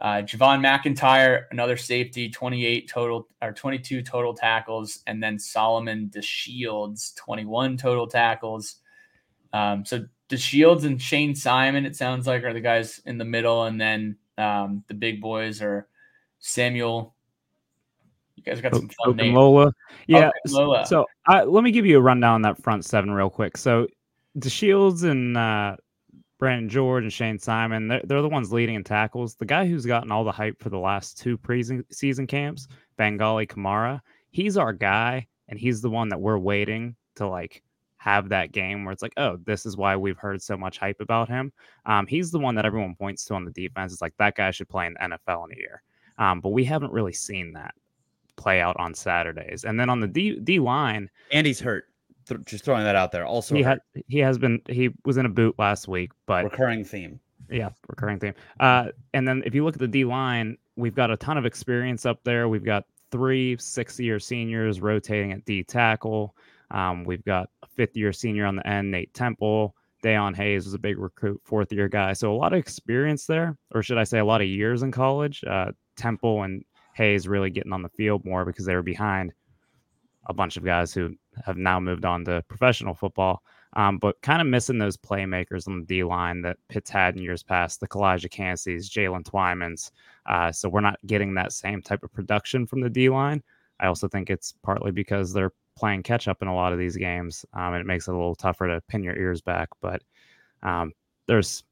Uh, 0.00 0.22
Javon 0.22 0.60
McIntyre, 0.60 1.44
another 1.52 1.76
safety, 1.76 2.28
28 2.28 2.90
total 2.90 3.28
or 3.40 3.52
22 3.52 4.02
total 4.02 4.34
tackles, 4.34 5.04
and 5.06 5.22
then 5.22 5.38
Solomon 5.38 6.10
DeShields, 6.12 7.14
21 7.14 7.76
total 7.76 8.08
tackles. 8.08 8.78
Um, 9.52 9.84
so 9.84 10.06
DeShields 10.28 10.84
and 10.84 11.00
Shane 11.00 11.34
Simon, 11.34 11.86
it 11.86 11.96
sounds 11.96 12.26
like, 12.26 12.42
are 12.44 12.52
the 12.52 12.60
guys 12.60 13.00
in 13.06 13.18
the 13.18 13.24
middle, 13.24 13.64
and 13.64 13.80
then 13.80 14.16
um, 14.38 14.82
the 14.88 14.94
big 14.94 15.20
boys 15.20 15.62
are 15.62 15.86
Samuel. 16.40 17.14
You 18.34 18.42
guys 18.42 18.60
got 18.60 18.74
some 18.74 18.90
fun 19.04 19.16
names. 19.16 19.34
Lola. 19.34 19.72
Yeah. 20.06 20.30
Lola. 20.48 20.84
So, 20.86 21.06
so 21.28 21.44
let 21.44 21.64
me 21.64 21.70
give 21.70 21.86
you 21.86 21.98
a 21.98 22.02
rundown 22.02 22.34
on 22.34 22.42
that 22.42 22.62
front 22.62 22.84
seven 22.84 23.10
real 23.10 23.30
quick. 23.30 23.56
So 23.56 23.86
the 24.34 24.50
Shields 24.50 25.04
and 25.04 25.36
uh, 25.36 25.76
Brandon 26.38 26.68
George 26.68 27.04
and 27.04 27.12
Shane 27.12 27.38
Simon, 27.38 27.88
they're, 27.88 28.02
they're 28.04 28.22
the 28.22 28.28
ones 28.28 28.52
leading 28.52 28.74
in 28.74 28.84
tackles. 28.84 29.36
The 29.36 29.46
guy 29.46 29.66
who's 29.66 29.86
gotten 29.86 30.12
all 30.12 30.22
the 30.22 30.32
hype 30.32 30.62
for 30.62 30.68
the 30.68 30.78
last 30.78 31.18
two 31.18 31.38
preseason 31.38 32.28
camps, 32.28 32.68
Bangally 32.98 33.48
Kamara, 33.48 34.00
he's 34.30 34.56
our 34.56 34.72
guy, 34.72 35.26
and 35.48 35.58
he's 35.58 35.80
the 35.80 35.90
one 35.90 36.10
that 36.10 36.20
we're 36.20 36.38
waiting 36.38 36.94
to 37.14 37.26
like 37.26 37.62
have 38.06 38.28
that 38.28 38.52
game 38.52 38.84
where 38.84 38.92
it's 38.92 39.02
like, 39.02 39.14
oh, 39.16 39.36
this 39.44 39.66
is 39.66 39.76
why 39.76 39.96
we've 39.96 40.16
heard 40.16 40.40
so 40.40 40.56
much 40.56 40.78
hype 40.78 41.00
about 41.00 41.28
him. 41.28 41.52
Um, 41.86 42.06
he's 42.06 42.30
the 42.30 42.38
one 42.38 42.54
that 42.54 42.64
everyone 42.64 42.94
points 42.94 43.24
to 43.24 43.34
on 43.34 43.44
the 43.44 43.50
defense. 43.50 43.92
It's 43.92 44.00
like 44.00 44.16
that 44.18 44.36
guy 44.36 44.52
should 44.52 44.68
play 44.68 44.86
in 44.86 44.92
the 44.92 45.00
NFL 45.00 45.46
in 45.46 45.56
a 45.56 45.58
year. 45.58 45.82
Um, 46.16 46.40
but 46.40 46.50
we 46.50 46.64
haven't 46.64 46.92
really 46.92 47.12
seen 47.12 47.52
that 47.54 47.74
play 48.36 48.60
out 48.60 48.76
on 48.78 48.94
Saturdays. 48.94 49.64
And 49.64 49.78
then 49.78 49.90
on 49.90 49.98
the 49.98 50.06
D 50.06 50.38
D 50.38 50.60
line, 50.60 51.10
Andy's 51.32 51.58
hurt 51.58 51.86
th- 52.28 52.42
just 52.44 52.64
throwing 52.64 52.84
that 52.84 52.94
out 52.94 53.10
there. 53.10 53.26
Also, 53.26 53.56
he 53.56 53.62
had 53.64 53.80
he 54.06 54.18
has 54.20 54.38
been 54.38 54.62
he 54.68 54.90
was 55.04 55.16
in 55.16 55.26
a 55.26 55.28
boot 55.28 55.56
last 55.58 55.88
week, 55.88 56.12
but 56.26 56.44
recurring 56.44 56.84
theme. 56.84 57.18
Yeah, 57.50 57.70
recurring 57.88 58.20
theme. 58.20 58.34
Uh, 58.60 58.90
and 59.14 59.26
then 59.26 59.42
if 59.44 59.52
you 59.52 59.64
look 59.64 59.74
at 59.74 59.80
the 59.80 59.88
D 59.88 60.04
line, 60.04 60.56
we've 60.76 60.94
got 60.94 61.10
a 61.10 61.16
ton 61.16 61.38
of 61.38 61.44
experience 61.44 62.06
up 62.06 62.20
there. 62.22 62.48
We've 62.48 62.64
got 62.64 62.84
three 63.10 63.56
six 63.58 63.98
year 63.98 64.20
seniors 64.20 64.80
rotating 64.80 65.32
at 65.32 65.44
D 65.44 65.64
tackle. 65.64 66.36
Um, 66.70 67.04
we've 67.04 67.24
got 67.24 67.48
a 67.62 67.66
fifth 67.66 67.96
year 67.96 68.12
senior 68.12 68.46
on 68.46 68.56
the 68.56 68.66
end, 68.66 68.90
Nate 68.90 69.12
Temple. 69.14 69.74
Dayon 70.02 70.36
Hayes 70.36 70.64
was 70.64 70.74
a 70.74 70.78
big 70.78 70.98
recruit, 70.98 71.40
fourth 71.44 71.72
year 71.72 71.88
guy. 71.88 72.12
So 72.12 72.32
a 72.32 72.36
lot 72.36 72.52
of 72.52 72.58
experience 72.58 73.26
there, 73.26 73.56
or 73.74 73.82
should 73.82 73.98
I 73.98 74.04
say, 74.04 74.18
a 74.18 74.24
lot 74.24 74.40
of 74.40 74.46
years 74.46 74.82
in 74.82 74.92
college. 74.92 75.42
Uh, 75.44 75.72
Temple 75.96 76.42
and 76.42 76.64
Hayes 76.94 77.26
really 77.26 77.50
getting 77.50 77.72
on 77.72 77.82
the 77.82 77.88
field 77.88 78.24
more 78.24 78.44
because 78.44 78.66
they 78.66 78.74
were 78.74 78.82
behind 78.82 79.32
a 80.26 80.34
bunch 80.34 80.56
of 80.56 80.64
guys 80.64 80.92
who 80.92 81.14
have 81.44 81.56
now 81.56 81.80
moved 81.80 82.04
on 82.04 82.24
to 82.24 82.42
professional 82.48 82.94
football. 82.94 83.42
Um, 83.74 83.98
but 83.98 84.20
kind 84.22 84.40
of 84.40 84.46
missing 84.46 84.78
those 84.78 84.96
playmakers 84.96 85.68
on 85.68 85.80
the 85.80 85.86
D 85.86 86.02
line 86.02 86.40
that 86.42 86.56
Pitt's 86.68 86.88
had 86.88 87.16
in 87.16 87.22
years 87.22 87.42
past, 87.42 87.80
the 87.80 87.88
Calijah 87.88 88.30
Kanceys, 88.30 88.88
Jalen 88.88 89.22
Twymans. 89.22 89.90
Uh, 90.24 90.50
so 90.50 90.68
we're 90.68 90.80
not 90.80 90.98
getting 91.06 91.34
that 91.34 91.52
same 91.52 91.82
type 91.82 92.02
of 92.02 92.12
production 92.12 92.66
from 92.66 92.80
the 92.80 92.88
D 92.88 93.10
line. 93.10 93.42
I 93.78 93.86
also 93.86 94.08
think 94.08 94.30
it's 94.30 94.54
partly 94.62 94.92
because 94.92 95.32
they're 95.32 95.52
playing 95.76 96.02
catch 96.02 96.28
up 96.28 96.42
in 96.42 96.48
a 96.48 96.54
lot 96.54 96.72
of 96.72 96.78
these 96.78 96.96
games, 96.96 97.44
um, 97.52 97.74
and 97.74 97.80
it 97.80 97.86
makes 97.86 98.08
it 98.08 98.12
a 98.12 98.16
little 98.16 98.34
tougher 98.34 98.66
to 98.66 98.82
pin 98.88 99.02
your 99.02 99.16
ears 99.16 99.40
back. 99.40 99.68
But 99.80 100.02
um, 100.62 100.92
there's 101.26 101.62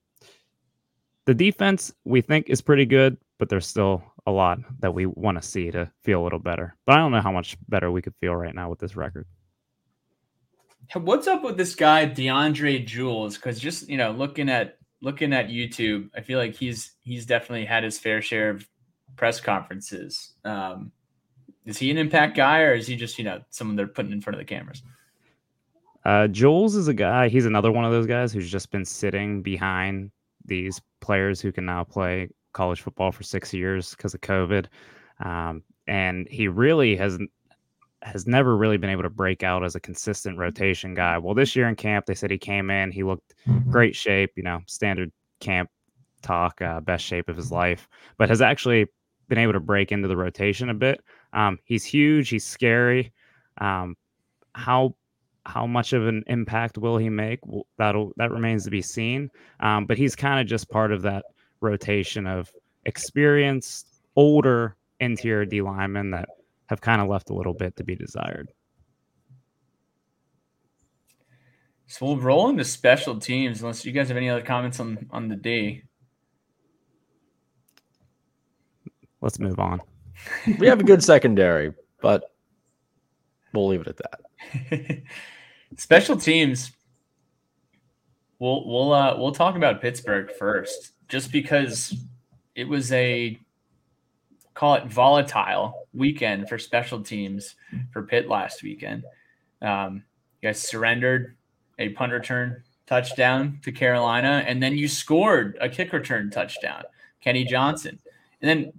the 1.24 1.34
defense 1.34 1.92
we 2.04 2.20
think 2.20 2.48
is 2.48 2.60
pretty 2.60 2.86
good, 2.86 3.16
but 3.38 3.48
there's 3.48 3.66
still 3.66 4.02
a 4.26 4.30
lot 4.30 4.58
that 4.80 4.94
we 4.94 5.06
want 5.06 5.40
to 5.40 5.46
see 5.46 5.70
to 5.70 5.90
feel 6.02 6.22
a 6.22 6.24
little 6.24 6.38
better. 6.38 6.76
But 6.86 6.96
I 6.96 6.98
don't 6.98 7.12
know 7.12 7.20
how 7.20 7.32
much 7.32 7.56
better 7.68 7.90
we 7.90 8.02
could 8.02 8.14
feel 8.20 8.34
right 8.34 8.54
now 8.54 8.70
with 8.70 8.78
this 8.78 8.96
record. 8.96 9.26
What's 10.92 11.26
up 11.26 11.42
with 11.42 11.56
this 11.56 11.74
guy 11.74 12.06
DeAndre 12.06 12.86
Jules? 12.86 13.36
Because 13.36 13.58
just 13.58 13.88
you 13.88 13.96
know, 13.96 14.10
looking 14.10 14.50
at 14.50 14.78
looking 15.00 15.32
at 15.32 15.48
YouTube, 15.48 16.10
I 16.14 16.20
feel 16.20 16.38
like 16.38 16.54
he's 16.54 16.92
he's 17.00 17.26
definitely 17.26 17.64
had 17.64 17.84
his 17.84 17.98
fair 17.98 18.20
share 18.20 18.50
of 18.50 18.68
press 19.16 19.40
conferences. 19.40 20.34
Um, 20.44 20.92
is 21.64 21.78
he 21.78 21.90
an 21.90 21.98
impact 21.98 22.36
guy, 22.36 22.60
or 22.60 22.74
is 22.74 22.86
he 22.86 22.96
just 22.96 23.18
you 23.18 23.24
know 23.24 23.40
someone 23.50 23.76
they're 23.76 23.86
putting 23.86 24.12
in 24.12 24.20
front 24.20 24.34
of 24.34 24.38
the 24.38 24.44
cameras? 24.44 24.82
Uh, 26.04 26.28
Jules 26.28 26.74
is 26.74 26.88
a 26.88 26.94
guy. 26.94 27.28
He's 27.28 27.46
another 27.46 27.72
one 27.72 27.84
of 27.84 27.92
those 27.92 28.06
guys 28.06 28.32
who's 28.32 28.50
just 28.50 28.70
been 28.70 28.84
sitting 28.84 29.42
behind 29.42 30.10
these 30.44 30.80
players 31.00 31.40
who 31.40 31.50
can 31.50 31.64
now 31.64 31.82
play 31.82 32.28
college 32.52 32.82
football 32.82 33.10
for 33.10 33.22
six 33.22 33.54
years 33.54 33.90
because 33.90 34.14
of 34.14 34.20
COVID, 34.20 34.66
um, 35.20 35.62
and 35.86 36.28
he 36.30 36.48
really 36.48 36.96
has 36.96 37.18
has 38.02 38.26
never 38.26 38.56
really 38.56 38.76
been 38.76 38.90
able 38.90 39.02
to 39.02 39.10
break 39.10 39.42
out 39.42 39.64
as 39.64 39.74
a 39.74 39.80
consistent 39.80 40.36
rotation 40.36 40.94
guy. 40.94 41.16
Well, 41.16 41.34
this 41.34 41.56
year 41.56 41.68
in 41.68 41.74
camp, 41.74 42.04
they 42.04 42.14
said 42.14 42.30
he 42.30 42.38
came 42.38 42.70
in, 42.70 42.92
he 42.92 43.02
looked 43.02 43.34
great 43.70 43.96
shape, 43.96 44.32
you 44.36 44.42
know, 44.42 44.60
standard 44.66 45.10
camp 45.40 45.70
talk, 46.20 46.60
uh, 46.60 46.80
best 46.80 47.04
shape 47.04 47.30
of 47.30 47.36
his 47.36 47.50
life, 47.50 47.88
but 48.18 48.28
has 48.28 48.42
actually 48.42 48.86
been 49.28 49.38
able 49.38 49.52
to 49.52 49.60
break 49.60 49.92
into 49.92 50.08
the 50.08 50.16
rotation 50.16 50.70
a 50.70 50.74
bit. 50.74 51.02
Um, 51.32 51.58
he's 51.64 51.84
huge, 51.84 52.28
he's 52.28 52.44
scary. 52.44 53.12
Um, 53.58 53.96
how 54.54 54.94
how 55.46 55.66
much 55.66 55.92
of 55.92 56.06
an 56.06 56.24
impact 56.26 56.78
will 56.78 56.96
he 56.96 57.10
make? 57.10 57.40
That'll 57.76 58.12
that 58.16 58.30
remains 58.30 58.64
to 58.64 58.70
be 58.70 58.82
seen. 58.82 59.30
Um, 59.60 59.86
but 59.86 59.98
he's 59.98 60.16
kind 60.16 60.40
of 60.40 60.46
just 60.46 60.70
part 60.70 60.92
of 60.92 61.02
that 61.02 61.24
rotation 61.60 62.26
of 62.26 62.52
experienced, 62.86 64.02
older 64.16 64.76
interior 65.00 65.44
D 65.44 65.60
linemen 65.60 66.10
that 66.12 66.28
have 66.66 66.80
kind 66.80 67.02
of 67.02 67.08
left 67.08 67.30
a 67.30 67.34
little 67.34 67.54
bit 67.54 67.76
to 67.76 67.84
be 67.84 67.94
desired. 67.94 68.50
So 71.86 72.06
we'll 72.06 72.16
roll 72.16 72.48
into 72.48 72.64
special 72.64 73.20
teams 73.20 73.60
unless 73.60 73.84
you 73.84 73.92
guys 73.92 74.08
have 74.08 74.16
any 74.16 74.30
other 74.30 74.42
comments 74.42 74.80
on 74.80 75.06
on 75.10 75.28
the 75.28 75.36
D. 75.36 75.82
Let's 79.24 79.38
move 79.38 79.58
on. 79.58 79.80
we 80.58 80.66
have 80.66 80.80
a 80.80 80.84
good 80.84 81.02
secondary, 81.02 81.72
but 82.02 82.30
we'll 83.54 83.68
leave 83.68 83.80
it 83.80 83.88
at 83.88 83.96
that. 83.96 85.02
special 85.78 86.18
teams. 86.18 86.72
We'll 88.38 88.68
we'll 88.68 88.92
uh, 88.92 89.16
we'll 89.16 89.32
talk 89.32 89.56
about 89.56 89.80
Pittsburgh 89.80 90.30
first, 90.38 90.92
just 91.08 91.32
because 91.32 91.96
it 92.54 92.68
was 92.68 92.92
a 92.92 93.40
call 94.52 94.74
it 94.74 94.84
volatile 94.88 95.86
weekend 95.94 96.50
for 96.50 96.58
special 96.58 97.02
teams 97.02 97.56
for 97.94 98.02
Pitt 98.02 98.28
last 98.28 98.62
weekend. 98.62 99.04
Um, 99.62 100.04
You 100.42 100.50
guys 100.50 100.60
surrendered 100.60 101.34
a 101.78 101.88
punt 101.90 102.12
return 102.12 102.62
touchdown 102.86 103.58
to 103.62 103.72
Carolina, 103.72 104.44
and 104.46 104.62
then 104.62 104.76
you 104.76 104.86
scored 104.86 105.56
a 105.62 105.68
kick 105.70 105.94
return 105.94 106.30
touchdown, 106.30 106.82
Kenny 107.22 107.46
Johnson. 107.46 107.98
And 108.42 108.50
then 108.50 108.72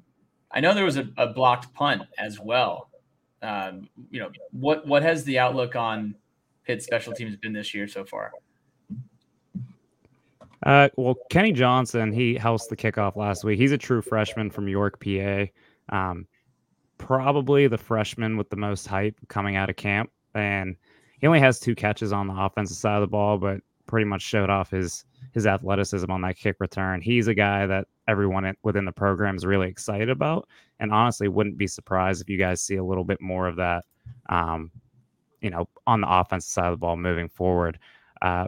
I 0.56 0.61
know 0.61 0.73
there 0.73 0.86
was 0.86 0.98
a, 0.98 1.07
a 1.18 1.27
blocked 1.27 1.73
punt 1.73 2.03
as 2.18 2.40
well. 2.40 2.90
Um, 3.41 3.90
you 4.10 4.19
know, 4.19 4.32
what 4.52 4.88
what 4.88 5.03
has 5.03 5.23
the 5.26 5.38
outlook 5.38 5.76
on 5.76 6.15
Pitt 6.65 6.82
special 6.82 7.14
teams 7.14 7.36
been 7.36 7.53
this 7.53 7.73
year 7.73 7.88
so 7.88 8.06
far? 8.06 8.32
Uh, 10.65 10.90
well, 10.95 11.15
Kenny 11.30 11.52
Johnson, 11.52 12.11
he 12.11 12.36
housed 12.36 12.69
the 12.69 12.76
kickoff 12.76 13.15
last 13.15 13.44
week. 13.44 13.60
He's 13.60 13.73
a 13.73 13.77
true 13.77 14.02
freshman 14.02 14.49
from 14.49 14.68
York, 14.68 14.99
PA. 14.99 15.45
Um, 15.90 16.26
probably 16.98 17.68
the 17.68 17.77
freshman 17.77 18.36
with 18.36 18.49
the 18.49 18.56
most 18.56 18.88
hype 18.88 19.15
coming 19.27 19.57
out 19.57 19.69
of 19.69 19.76
camp. 19.76 20.10
And 20.34 20.76
he 21.19 21.27
only 21.27 21.40
has 21.40 21.60
two 21.60 21.76
catches 21.76 22.11
on 22.11 22.27
the 22.27 22.34
offensive 22.34 22.77
side 22.77 22.95
of 22.95 23.02
the 23.02 23.07
ball, 23.07 23.38
but 23.38 23.61
pretty 23.86 24.06
much 24.06 24.23
showed 24.23 24.49
off 24.49 24.72
his 24.72 25.06
his 25.34 25.45
athleticism 25.45 26.10
on 26.10 26.22
that 26.22 26.38
kick 26.38 26.56
return. 26.60 27.02
He's 27.02 27.27
a 27.27 27.36
guy 27.36 27.68
that 27.68 27.88
everyone 28.07 28.53
within 28.64 28.86
the 28.86 28.91
program 28.91 29.36
is 29.36 29.45
really 29.45 29.68
excited 29.68 30.10
about, 30.10 30.48
and 30.80 30.91
honestly, 30.91 31.27
wouldn't 31.27 31.57
be 31.57 31.68
surprised 31.68 32.22
if 32.22 32.30
you 32.30 32.38
guys 32.38 32.61
see 32.61 32.76
a 32.76 32.84
little 32.84 33.03
bit 33.03 33.22
more 33.22 33.48
of 33.48 33.56
that, 33.57 33.86
um, 34.30 34.72
you 35.41 35.49
know, 35.49 35.68
on 35.88 36.02
the 36.02 36.10
offensive 36.10 36.49
side 36.49 36.65
of 36.65 36.73
the 36.73 36.77
ball 36.77 36.98
moving 36.98 37.30
forward. 37.30 37.80
Uh, 38.22 38.48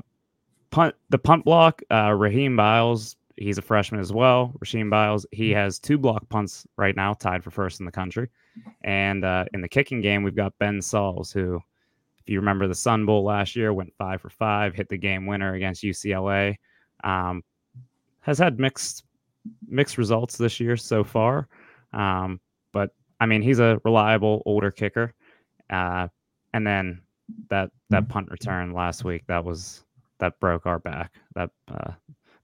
punt 0.72 0.96
the 1.10 1.18
punt 1.18 1.46
block, 1.46 1.82
uh, 1.90 2.10
Rasheem 2.10 2.56
Biles. 2.56 3.16
He's 3.36 3.60
a 3.60 3.62
freshman 3.62 4.02
as 4.02 4.12
well. 4.12 4.54
Rasheem 4.64 4.90
Biles. 4.90 5.26
He 5.32 5.52
has 5.52 5.78
two 5.78 5.98
block 5.98 6.28
punts 6.30 6.66
right 6.76 6.96
now, 6.96 7.14
tied 7.14 7.44
for 7.44 7.52
first 7.52 7.80
in 7.80 7.86
the 7.86 7.92
country. 7.92 8.30
And 8.84 9.24
uh, 9.24 9.46
in 9.54 9.62
the 9.62 9.70
kicking 9.70 10.02
game, 10.02 10.24
we've 10.24 10.36
got 10.36 10.58
Ben 10.58 10.82
Sauls, 10.82 11.32
who 11.32 11.62
if 12.28 12.32
you 12.32 12.40
remember 12.40 12.68
the 12.68 12.76
Sun 12.76 13.06
Bowl 13.06 13.24
last 13.24 13.56
year, 13.56 13.72
went 13.72 13.94
five 13.98 14.20
for 14.20 14.30
five, 14.30 14.74
hit 14.74 14.90
the 14.90 14.98
game 14.98 15.26
winner 15.26 15.54
against 15.54 15.82
UCLA. 15.84 16.58
Um, 17.04 17.42
has 18.20 18.38
had 18.38 18.60
mixed 18.60 19.06
mixed 19.68 19.98
results 19.98 20.38
this 20.38 20.60
year 20.60 20.78
so 20.78 21.04
far, 21.04 21.48
um, 21.94 22.40
but 22.74 22.92
I 23.20 23.26
mean 23.26 23.42
he's 23.42 23.60
a 23.60 23.80
reliable 23.84 24.44
older 24.46 24.72
kicker. 24.72 25.14
Uh, 25.70 26.08
and 26.54 26.66
then 26.66 27.02
that 27.50 27.72
that 27.90 28.08
punt 28.10 28.30
return 28.32 28.74
last 28.74 29.04
week 29.04 29.24
that 29.28 29.44
was 29.44 29.84
that 30.20 30.40
broke 30.40 30.66
our 30.66 30.80
back. 30.80 31.14
That 31.36 31.50
uh, 31.68 31.92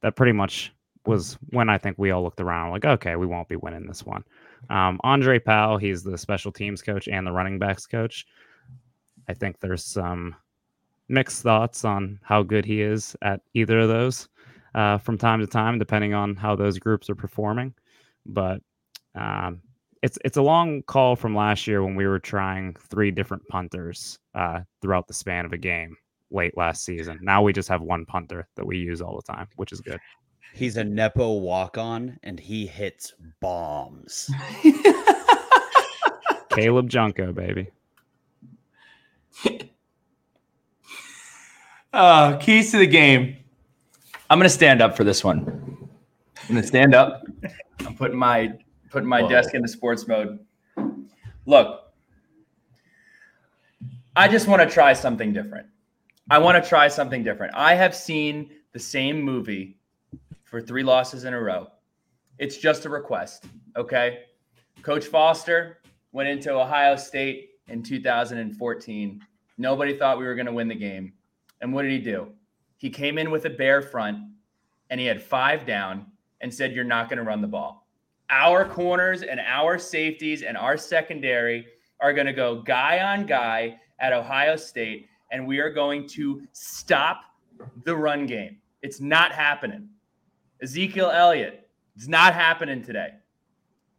that 0.01 0.15
pretty 0.15 0.33
much 0.33 0.73
was 1.05 1.37
when 1.49 1.69
I 1.69 1.77
think 1.77 1.97
we 1.97 2.11
all 2.11 2.23
looked 2.23 2.41
around 2.41 2.71
like, 2.71 2.85
okay, 2.85 3.15
we 3.15 3.25
won't 3.25 3.49
be 3.49 3.55
winning 3.57 3.85
this 3.85 4.05
one. 4.05 4.23
Um, 4.69 4.99
Andre 5.03 5.39
Powell, 5.39 5.77
he's 5.77 6.03
the 6.03 6.17
special 6.17 6.51
teams 6.51 6.81
coach 6.81 7.07
and 7.07 7.27
the 7.27 7.31
running 7.31 7.59
backs 7.59 7.85
coach. 7.85 8.25
I 9.27 9.33
think 9.33 9.59
there's 9.59 9.83
some 9.83 10.35
mixed 11.09 11.43
thoughts 11.43 11.83
on 11.83 12.19
how 12.23 12.43
good 12.43 12.65
he 12.65 12.81
is 12.81 13.15
at 13.21 13.41
either 13.53 13.79
of 13.79 13.89
those 13.89 14.29
uh, 14.75 14.97
from 14.97 15.17
time 15.17 15.39
to 15.39 15.47
time, 15.47 15.79
depending 15.79 16.13
on 16.13 16.35
how 16.35 16.55
those 16.55 16.79
groups 16.79 17.09
are 17.09 17.15
performing. 17.15 17.73
But 18.25 18.61
um, 19.15 19.61
it's 20.01 20.17
it's 20.25 20.37
a 20.37 20.41
long 20.41 20.83
call 20.83 21.15
from 21.15 21.35
last 21.35 21.67
year 21.67 21.83
when 21.83 21.95
we 21.95 22.07
were 22.07 22.19
trying 22.19 22.75
three 22.89 23.11
different 23.11 23.47
punters 23.47 24.19
uh, 24.35 24.61
throughout 24.81 25.07
the 25.07 25.13
span 25.13 25.45
of 25.45 25.53
a 25.53 25.57
game 25.57 25.95
late 26.31 26.57
last 26.57 26.83
season. 26.83 27.19
Now 27.21 27.41
we 27.41 27.53
just 27.53 27.69
have 27.69 27.81
one 27.81 28.05
punter 28.05 28.47
that 28.55 28.65
we 28.65 28.77
use 28.77 29.01
all 29.01 29.15
the 29.15 29.33
time, 29.33 29.47
which 29.55 29.71
is 29.71 29.81
good. 29.81 29.99
He's 30.53 30.77
a 30.77 30.83
Nepo 30.83 31.33
walk 31.37 31.77
on 31.77 32.19
and 32.23 32.39
he 32.39 32.67
hits 32.67 33.13
bombs. 33.39 34.29
Caleb 36.49 36.89
Junko, 36.89 37.31
baby. 37.31 37.69
uh, 41.93 42.37
keys 42.37 42.71
to 42.71 42.77
the 42.77 42.87
game. 42.87 43.37
I'm 44.29 44.39
gonna 44.39 44.49
stand 44.49 44.81
up 44.81 44.95
for 44.95 45.03
this 45.03 45.23
one. 45.23 45.89
I'm 46.41 46.55
gonna 46.55 46.63
stand 46.65 46.95
up. 46.95 47.23
I'm 47.85 47.95
putting 47.95 48.17
my 48.17 48.53
putting 48.89 49.07
my 49.09 49.21
Whoa. 49.21 49.29
desk 49.29 49.53
into 49.53 49.67
sports 49.67 50.07
mode. 50.07 50.39
Look, 51.45 51.93
I 54.15 54.27
just 54.27 54.47
want 54.47 54.61
to 54.61 54.69
try 54.69 54.93
something 54.93 55.33
different. 55.33 55.67
I 56.29 56.37
want 56.37 56.61
to 56.61 56.67
try 56.67 56.87
something 56.87 57.23
different. 57.23 57.53
I 57.55 57.75
have 57.75 57.95
seen 57.95 58.51
the 58.71 58.79
same 58.79 59.21
movie 59.21 59.77
for 60.43 60.61
three 60.61 60.83
losses 60.83 61.25
in 61.25 61.33
a 61.33 61.39
row. 61.39 61.67
It's 62.37 62.57
just 62.57 62.85
a 62.85 62.89
request. 62.89 63.45
Okay. 63.75 64.19
Coach 64.83 65.05
Foster 65.05 65.79
went 66.11 66.29
into 66.29 66.53
Ohio 66.53 66.95
State 66.95 67.49
in 67.67 67.83
2014 67.83 69.21
Nobody 69.57 69.97
thought 69.97 70.17
we 70.17 70.25
were 70.25 70.35
going 70.35 70.47
to 70.47 70.51
win 70.51 70.67
the 70.67 70.75
game. 70.75 71.13
And 71.61 71.73
what 71.73 71.83
did 71.83 71.91
he 71.91 71.99
do? 71.99 72.31
He 72.83 72.89
came 72.89 73.17
in 73.17 73.31
with 73.31 73.45
a 73.45 73.49
bear 73.49 73.81
front 73.81 74.17
and 74.89 74.99
he 74.99 75.05
had 75.05 75.23
five 75.23 75.65
down 75.65 76.05
and 76.41 76.53
said, 76.53 76.73
You're 76.73 76.83
not 76.83 77.07
going 77.07 77.15
to 77.15 77.23
run 77.23 77.39
the 77.39 77.47
ball. 77.47 77.87
Our 78.29 78.65
corners 78.65 79.23
and 79.23 79.39
our 79.39 79.79
safeties 79.79 80.41
and 80.43 80.57
our 80.57 80.75
secondary 80.75 81.65
are 82.01 82.11
going 82.11 82.27
to 82.27 82.33
go 82.33 82.61
guy 82.61 82.99
on 82.99 83.25
guy 83.25 83.79
at 83.99 84.11
Ohio 84.11 84.57
State, 84.57 85.07
and 85.31 85.47
we 85.47 85.59
are 85.59 85.69
going 85.69 86.09
to 86.09 86.45
stop 86.51 87.21
the 87.85 87.95
run 87.95 88.25
game. 88.25 88.57
It's 88.81 88.99
not 88.99 89.31
happening. 89.31 89.87
Ezekiel 90.61 91.09
Elliott, 91.09 91.69
it's 91.95 92.09
not 92.09 92.33
happening 92.33 92.83
today. 92.83 93.11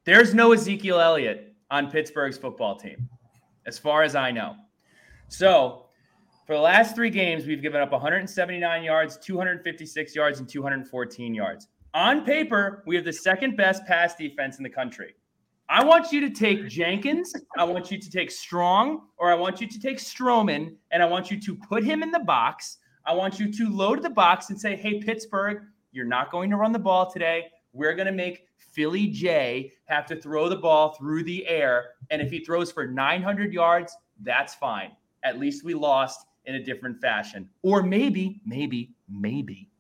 There's 0.05 0.35
no 0.35 0.52
Ezekiel 0.52 1.01
Elliott 1.01 1.55
on 1.70 1.90
Pittsburgh's 1.90 2.36
football 2.36 2.77
team, 2.77 3.09
as 3.65 3.78
far 3.78 4.02
as 4.02 4.15
I 4.15 4.31
know. 4.31 4.56
So 5.28 5.84
for 6.46 6.54
the 6.54 6.60
last 6.60 6.94
three 6.94 7.10
games, 7.10 7.46
we've 7.46 7.62
given 7.62 7.80
up 7.80 7.92
179 7.92 8.84
yards, 8.84 9.16
256 9.16 10.14
yards, 10.14 10.40
and 10.40 10.48
214 10.48 11.34
yards. 11.34 11.68
On 11.94 12.24
paper, 12.24 12.82
we 12.86 12.96
have 12.96 13.04
the 13.04 13.12
second 13.12 13.56
best 13.56 13.84
pass 13.86 14.14
defense 14.14 14.58
in 14.58 14.62
the 14.62 14.70
country. 14.70 15.14
I 15.68 15.82
want 15.82 16.12
you 16.12 16.20
to 16.20 16.28
take 16.28 16.68
Jenkins, 16.68 17.34
I 17.56 17.64
want 17.64 17.90
you 17.90 17.98
to 17.98 18.10
take 18.10 18.30
Strong, 18.30 19.06
or 19.16 19.30
I 19.30 19.34
want 19.34 19.62
you 19.62 19.66
to 19.66 19.80
take 19.80 19.98
Stroman, 19.98 20.74
and 20.90 21.02
I 21.02 21.06
want 21.06 21.30
you 21.30 21.40
to 21.40 21.54
put 21.54 21.82
him 21.82 22.02
in 22.02 22.10
the 22.10 22.18
box. 22.18 22.78
I 23.06 23.14
want 23.14 23.40
you 23.40 23.50
to 23.50 23.70
load 23.70 24.02
the 24.02 24.10
box 24.10 24.50
and 24.50 24.60
say, 24.60 24.76
hey, 24.76 25.00
Pittsburgh, 25.00 25.62
you're 25.92 26.04
not 26.04 26.30
going 26.30 26.50
to 26.50 26.56
run 26.56 26.72
the 26.72 26.78
ball 26.78 27.10
today. 27.10 27.46
We're 27.72 27.94
going 27.94 28.06
to 28.06 28.12
make 28.12 28.48
Philly 28.58 29.06
J 29.06 29.72
have 29.86 30.04
to 30.06 30.16
throw 30.16 30.50
the 30.50 30.56
ball 30.56 30.94
through 30.98 31.22
the 31.22 31.46
air. 31.46 31.92
And 32.10 32.20
if 32.20 32.30
he 32.30 32.44
throws 32.44 32.70
for 32.70 32.86
900 32.86 33.52
yards, 33.52 33.96
that's 34.20 34.54
fine 34.54 34.90
at 35.24 35.38
least 35.38 35.64
we 35.64 35.74
lost 35.74 36.26
in 36.46 36.56
a 36.56 36.62
different 36.62 37.00
fashion. 37.00 37.48
Or 37.62 37.82
maybe, 37.82 38.40
maybe, 38.44 38.94
maybe 39.08 39.70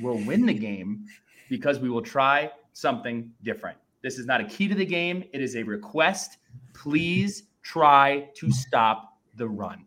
we'll 0.00 0.24
win 0.24 0.46
the 0.46 0.54
game 0.54 1.04
because 1.48 1.78
we 1.78 1.90
will 1.90 2.02
try 2.02 2.50
something 2.72 3.30
different. 3.42 3.78
This 4.02 4.18
is 4.18 4.26
not 4.26 4.40
a 4.40 4.44
key 4.44 4.68
to 4.68 4.74
the 4.74 4.84
game, 4.84 5.24
it 5.32 5.40
is 5.40 5.56
a 5.56 5.62
request. 5.62 6.38
Please 6.74 7.44
try 7.62 8.28
to 8.34 8.50
stop 8.50 9.18
the 9.36 9.48
run. 9.48 9.86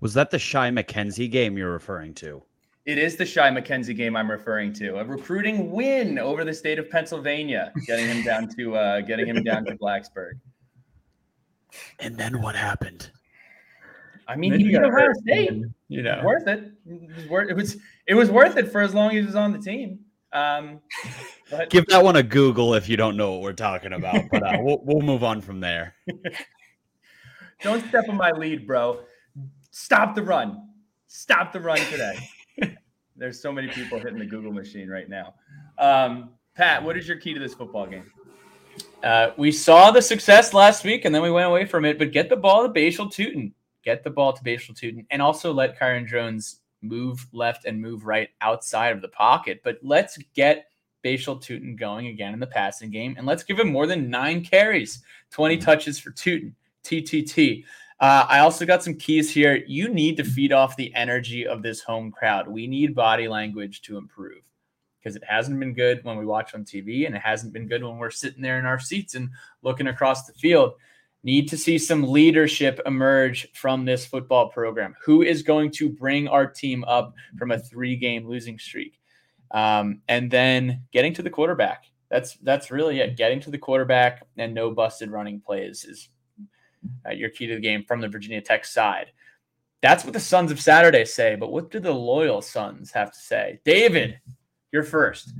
Was 0.00 0.12
that 0.14 0.30
the 0.30 0.38
Shai 0.38 0.70
McKenzie 0.70 1.30
game 1.30 1.56
you're 1.56 1.72
referring 1.72 2.12
to? 2.14 2.42
It 2.84 2.98
is 2.98 3.16
the 3.16 3.24
Shai 3.24 3.48
McKenzie 3.50 3.96
game 3.96 4.14
I'm 4.14 4.30
referring 4.30 4.74
to. 4.74 4.98
A 4.98 5.04
recruiting 5.04 5.70
win 5.70 6.18
over 6.18 6.44
the 6.44 6.52
state 6.52 6.78
of 6.78 6.90
Pennsylvania, 6.90 7.72
getting 7.86 8.06
him 8.06 8.22
down 8.22 8.48
to 8.58 8.76
uh, 8.76 9.00
getting 9.00 9.26
him 9.26 9.42
down 9.42 9.64
to 9.64 9.76
Blacksburg. 9.78 10.34
And 11.98 12.18
then 12.18 12.42
what 12.42 12.54
happened? 12.54 13.10
I 14.26 14.36
mean, 14.36 14.52
he 14.54 14.64
beat 14.64 14.76
Ohio 14.76 15.12
State. 15.14 15.52
You 15.88 16.02
know, 16.02 16.22
worth 16.24 16.46
it. 16.46 16.72
It 16.86 17.16
was 17.16 17.28
worth 17.28 17.50
it 17.50 17.54
was 17.54 17.76
it 18.06 18.14
was 18.14 18.30
worth 18.30 18.56
it 18.56 18.70
for 18.70 18.80
as 18.80 18.94
long 18.94 19.08
as 19.10 19.14
he 19.14 19.22
was 19.22 19.36
on 19.36 19.52
the 19.52 19.58
team. 19.58 20.00
Um, 20.32 20.80
but... 21.50 21.70
Give 21.70 21.86
that 21.86 22.02
one 22.02 22.16
a 22.16 22.22
Google 22.22 22.74
if 22.74 22.88
you 22.88 22.96
don't 22.96 23.16
know 23.16 23.32
what 23.32 23.42
we're 23.42 23.52
talking 23.52 23.92
about. 23.92 24.22
But 24.30 24.42
uh, 24.42 24.58
we'll 24.60 24.80
we'll 24.82 25.02
move 25.02 25.24
on 25.24 25.40
from 25.40 25.60
there. 25.60 25.94
don't 27.62 27.86
step 27.88 28.08
on 28.08 28.16
my 28.16 28.30
lead, 28.30 28.66
bro. 28.66 29.00
Stop 29.70 30.14
the 30.14 30.22
run. 30.22 30.68
Stop 31.08 31.52
the 31.52 31.60
run 31.60 31.78
today. 31.90 32.28
There's 33.16 33.40
so 33.40 33.52
many 33.52 33.68
people 33.68 33.98
hitting 33.98 34.18
the 34.18 34.26
Google 34.26 34.52
machine 34.52 34.88
right 34.88 35.08
now. 35.08 35.34
Um, 35.78 36.30
Pat, 36.56 36.82
what 36.82 36.96
is 36.96 37.06
your 37.06 37.16
key 37.16 37.34
to 37.34 37.40
this 37.40 37.54
football 37.54 37.86
game? 37.86 38.10
Uh, 39.02 39.30
we 39.36 39.52
saw 39.52 39.90
the 39.90 40.02
success 40.02 40.52
last 40.52 40.84
week 40.84 41.04
and 41.04 41.14
then 41.14 41.22
we 41.22 41.30
went 41.30 41.46
away 41.46 41.64
from 41.64 41.84
it, 41.84 41.98
but 41.98 42.10
get 42.10 42.28
the 42.28 42.36
ball 42.36 42.66
to 42.66 42.68
Bhayshul 42.72 43.12
Tuten 43.12 43.52
get 43.84 44.02
the 44.02 44.10
ball 44.10 44.32
to 44.32 44.42
Bhayshul 44.42 44.78
Tuten, 44.78 45.06
and 45.10 45.20
also 45.20 45.52
let 45.52 45.78
Kyron 45.78 46.06
Drones 46.06 46.60
move 46.82 47.26
left 47.32 47.64
and 47.64 47.80
move 47.80 48.04
right 48.04 48.28
outside 48.40 48.92
of 48.92 49.02
the 49.02 49.08
pocket. 49.08 49.60
But 49.64 49.78
let's 49.82 50.18
get 50.34 50.66
Bhayshul 51.04 51.42
Tuten 51.42 51.78
going 51.78 52.08
again 52.08 52.34
in 52.34 52.40
the 52.40 52.46
passing 52.46 52.90
game, 52.90 53.14
and 53.16 53.26
let's 53.26 53.44
give 53.44 53.58
him 53.58 53.70
more 53.70 53.86
than 53.86 54.10
nine 54.10 54.44
carries, 54.44 55.02
20 55.30 55.56
mm-hmm. 55.56 55.64
touches 55.64 55.98
for 55.98 56.10
Tuten, 56.10 56.52
TTT. 56.84 57.64
Uh, 58.00 58.26
I 58.28 58.40
also 58.40 58.66
got 58.66 58.82
some 58.82 58.94
keys 58.94 59.30
here. 59.30 59.62
You 59.66 59.88
need 59.88 60.16
to 60.16 60.24
feed 60.24 60.52
off 60.52 60.76
the 60.76 60.94
energy 60.94 61.46
of 61.46 61.62
this 61.62 61.80
home 61.80 62.10
crowd. 62.10 62.48
We 62.48 62.66
need 62.66 62.94
body 62.94 63.28
language 63.28 63.82
to 63.82 63.96
improve 63.96 64.42
because 64.98 65.16
it 65.16 65.24
hasn't 65.24 65.60
been 65.60 65.74
good 65.74 66.02
when 66.02 66.16
we 66.16 66.24
watch 66.24 66.54
on 66.54 66.64
TV 66.64 67.06
and 67.06 67.14
it 67.14 67.22
hasn't 67.22 67.52
been 67.52 67.68
good 67.68 67.84
when 67.84 67.98
we're 67.98 68.10
sitting 68.10 68.42
there 68.42 68.58
in 68.58 68.66
our 68.66 68.80
seats 68.80 69.14
and 69.14 69.28
looking 69.62 69.86
across 69.86 70.26
the 70.26 70.32
field. 70.32 70.74
Need 71.24 71.48
to 71.48 71.56
see 71.56 71.78
some 71.78 72.02
leadership 72.02 72.80
emerge 72.84 73.50
from 73.54 73.84
this 73.84 74.04
football 74.04 74.50
program. 74.50 74.94
Who 75.04 75.22
is 75.22 75.42
going 75.42 75.70
to 75.72 75.88
bring 75.88 76.28
our 76.28 76.46
team 76.46 76.84
up 76.84 77.14
from 77.38 77.50
a 77.50 77.58
three 77.58 77.96
game 77.96 78.28
losing 78.28 78.58
streak? 78.58 79.00
Um, 79.50 80.02
and 80.06 80.30
then 80.30 80.82
getting 80.92 81.14
to 81.14 81.22
the 81.22 81.30
quarterback. 81.30 81.84
That's 82.10 82.34
that's 82.42 82.70
really 82.70 83.00
it. 83.00 83.16
Getting 83.16 83.40
to 83.40 83.50
the 83.50 83.58
quarterback 83.58 84.26
and 84.36 84.52
no 84.52 84.70
busted 84.70 85.10
running 85.10 85.40
plays 85.40 85.84
is 85.84 86.10
uh, 87.06 87.12
your 87.12 87.30
key 87.30 87.46
to 87.46 87.54
the 87.54 87.60
game 87.60 87.84
from 87.84 88.00
the 88.00 88.08
Virginia 88.08 88.40
Tech 88.40 88.64
side. 88.64 89.06
That's 89.80 90.04
what 90.04 90.12
the 90.12 90.20
Sons 90.20 90.50
of 90.50 90.60
Saturday 90.60 91.04
say, 91.04 91.36
but 91.36 91.52
what 91.52 91.70
do 91.70 91.80
the 91.80 91.92
loyal 91.92 92.40
Sons 92.40 92.90
have 92.92 93.12
to 93.12 93.18
say? 93.18 93.60
David, 93.64 94.18
you're 94.72 94.82
first. 94.82 95.32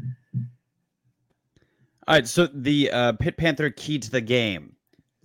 All 2.06 2.14
right, 2.14 2.26
so 2.26 2.46
the 2.46 2.90
uh, 2.90 3.12
Pitt 3.12 3.36
Panther 3.36 3.70
key 3.70 3.98
to 3.98 4.10
the 4.10 4.20
game: 4.20 4.73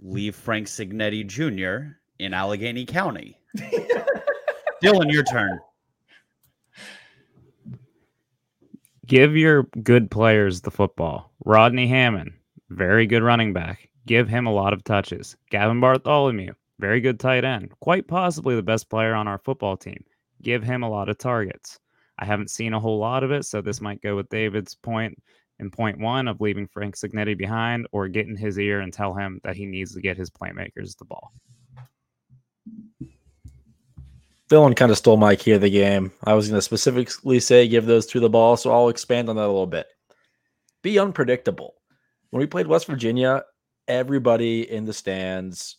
leave 0.01 0.35
Frank 0.35 0.67
Cignetti 0.67 1.25
Jr. 1.25 1.95
in 2.19 2.33
Allegheny 2.33 2.85
County. 2.85 3.39
Dylan, 4.83 5.11
your 5.11 5.23
turn. 5.23 5.59
Give 9.05 9.35
your 9.35 9.63
good 9.83 10.11
players 10.11 10.61
the 10.61 10.71
football. 10.71 11.31
Rodney 11.43 11.87
Hammond, 11.87 12.31
very 12.69 13.07
good 13.07 13.23
running 13.23 13.53
back. 13.53 13.89
Give 14.05 14.27
him 14.27 14.45
a 14.45 14.53
lot 14.53 14.73
of 14.73 14.83
touches. 14.83 15.35
Gavin 15.49 15.79
Bartholomew, 15.79 16.53
very 16.79 17.01
good 17.01 17.19
tight 17.19 17.43
end. 17.43 17.71
Quite 17.79 18.07
possibly 18.07 18.55
the 18.55 18.61
best 18.61 18.89
player 18.89 19.15
on 19.15 19.27
our 19.27 19.39
football 19.39 19.75
team. 19.75 20.03
Give 20.41 20.63
him 20.63 20.83
a 20.83 20.89
lot 20.89 21.09
of 21.09 21.17
targets. 21.17 21.79
I 22.19 22.25
haven't 22.25 22.51
seen 22.51 22.73
a 22.73 22.79
whole 22.79 22.99
lot 22.99 23.23
of 23.23 23.31
it, 23.31 23.45
so 23.45 23.61
this 23.61 23.81
might 23.81 24.01
go 24.01 24.15
with 24.15 24.29
David's 24.29 24.75
point 24.75 25.17
in 25.59 25.69
point 25.69 25.99
one 25.99 26.27
of 26.27 26.41
leaving 26.41 26.67
Frank 26.67 26.95
Cignetti 26.95 27.37
behind 27.37 27.87
or 27.91 28.07
get 28.07 28.27
in 28.27 28.35
his 28.35 28.57
ear 28.57 28.81
and 28.81 28.93
tell 28.93 29.13
him 29.13 29.39
that 29.43 29.55
he 29.55 29.65
needs 29.65 29.93
to 29.93 30.01
get 30.01 30.17
his 30.17 30.29
playmakers 30.29 30.97
the 30.97 31.05
ball. 31.05 31.31
Dylan 34.49 34.75
kind 34.75 34.91
of 34.91 34.97
stole 34.97 35.17
my 35.17 35.35
key 35.35 35.51
of 35.51 35.61
the 35.61 35.69
game. 35.69 36.11
I 36.23 36.33
was 36.33 36.47
going 36.47 36.57
to 36.57 36.61
specifically 36.61 37.39
say 37.39 37.67
give 37.67 37.85
those 37.85 38.07
two 38.07 38.19
the 38.19 38.29
ball, 38.29 38.57
so 38.57 38.71
I'll 38.71 38.89
expand 38.89 39.29
on 39.29 39.35
that 39.35 39.43
a 39.43 39.47
little 39.47 39.67
bit. 39.67 39.87
Be 40.81 40.97
unpredictable. 40.97 41.75
When 42.31 42.39
we 42.39 42.47
played 42.47 42.67
West 42.67 42.87
Virginia, 42.87 43.43
everybody 43.87 44.69
in 44.69 44.85
the 44.85 44.93
stands 44.93 45.77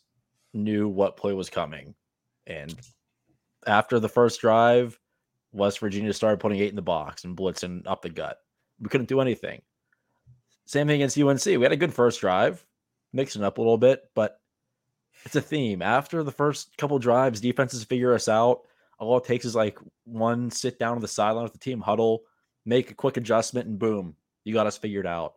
knew 0.52 0.88
what 0.88 1.16
play 1.16 1.32
was 1.32 1.50
coming. 1.50 1.94
And 2.46 2.78
after 3.66 3.98
the 3.98 4.08
first 4.08 4.40
drive, 4.40 4.98
West 5.52 5.80
Virginia 5.80 6.12
started 6.12 6.38
putting 6.38 6.60
eight 6.60 6.70
in 6.70 6.76
the 6.76 6.82
box 6.82 7.24
and 7.24 7.36
blitzing 7.36 7.82
up 7.86 8.02
the 8.02 8.10
gut. 8.10 8.38
We 8.78 8.88
couldn't 8.88 9.08
do 9.08 9.20
anything. 9.20 9.62
Same 10.70 10.86
thing 10.86 11.02
against 11.02 11.18
UNC. 11.18 11.44
We 11.44 11.64
had 11.64 11.72
a 11.72 11.76
good 11.76 11.92
first 11.92 12.20
drive, 12.20 12.64
mixing 13.12 13.42
up 13.42 13.58
a 13.58 13.60
little 13.60 13.76
bit, 13.76 14.04
but 14.14 14.40
it's 15.24 15.34
a 15.34 15.40
theme. 15.40 15.82
After 15.82 16.22
the 16.22 16.30
first 16.30 16.76
couple 16.76 16.96
drives, 17.00 17.40
defenses 17.40 17.82
figure 17.82 18.14
us 18.14 18.28
out. 18.28 18.60
All 19.00 19.18
it 19.18 19.24
takes 19.24 19.44
is 19.44 19.56
like 19.56 19.80
one 20.04 20.48
sit 20.52 20.78
down 20.78 20.94
on 20.94 21.00
the 21.00 21.08
sideline 21.08 21.42
with 21.42 21.54
the 21.54 21.58
team 21.58 21.80
huddle, 21.80 22.22
make 22.64 22.92
a 22.92 22.94
quick 22.94 23.16
adjustment, 23.16 23.66
and 23.66 23.80
boom, 23.80 24.14
you 24.44 24.54
got 24.54 24.68
us 24.68 24.78
figured 24.78 25.08
out. 25.08 25.34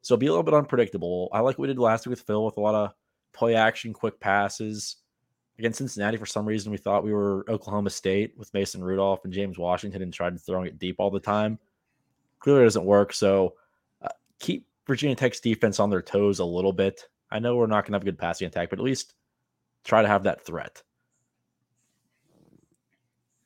So 0.00 0.16
be 0.16 0.28
a 0.28 0.30
little 0.30 0.44
bit 0.44 0.54
unpredictable. 0.54 1.28
I 1.30 1.40
like 1.40 1.58
what 1.58 1.64
we 1.64 1.68
did 1.68 1.78
last 1.78 2.06
week 2.06 2.12
with 2.12 2.22
Phil 2.22 2.42
with 2.42 2.56
a 2.56 2.60
lot 2.62 2.74
of 2.74 2.94
play 3.34 3.56
action, 3.56 3.92
quick 3.92 4.18
passes. 4.18 4.96
Against 5.58 5.76
Cincinnati, 5.76 6.16
for 6.16 6.24
some 6.24 6.46
reason, 6.46 6.72
we 6.72 6.78
thought 6.78 7.04
we 7.04 7.12
were 7.12 7.44
Oklahoma 7.50 7.90
State 7.90 8.32
with 8.38 8.54
Mason 8.54 8.82
Rudolph 8.82 9.24
and 9.24 9.32
James 9.34 9.58
Washington 9.58 10.00
and 10.00 10.10
tried 10.10 10.40
throwing 10.40 10.68
it 10.68 10.78
deep 10.78 10.96
all 10.98 11.10
the 11.10 11.20
time. 11.20 11.58
Clearly, 12.38 12.64
doesn't 12.64 12.86
work. 12.86 13.12
So 13.12 13.56
uh, 14.00 14.08
keep 14.38 14.66
Virginia 14.90 15.14
Tech's 15.14 15.38
defense 15.38 15.78
on 15.78 15.88
their 15.88 16.02
toes 16.02 16.40
a 16.40 16.44
little 16.44 16.72
bit. 16.72 17.06
I 17.30 17.38
know 17.38 17.54
we're 17.54 17.68
not 17.68 17.84
going 17.84 17.92
to 17.92 17.94
have 17.94 18.02
a 18.02 18.06
good 18.06 18.18
passing 18.18 18.48
attack, 18.48 18.70
but 18.70 18.80
at 18.80 18.84
least 18.84 19.14
try 19.84 20.02
to 20.02 20.08
have 20.08 20.24
that 20.24 20.44
threat. 20.44 20.82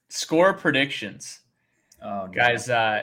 Score 0.09 0.55
predictions. 0.55 1.41
Oh, 2.03 2.29
Guys, 2.29 2.71
uh, 2.71 3.03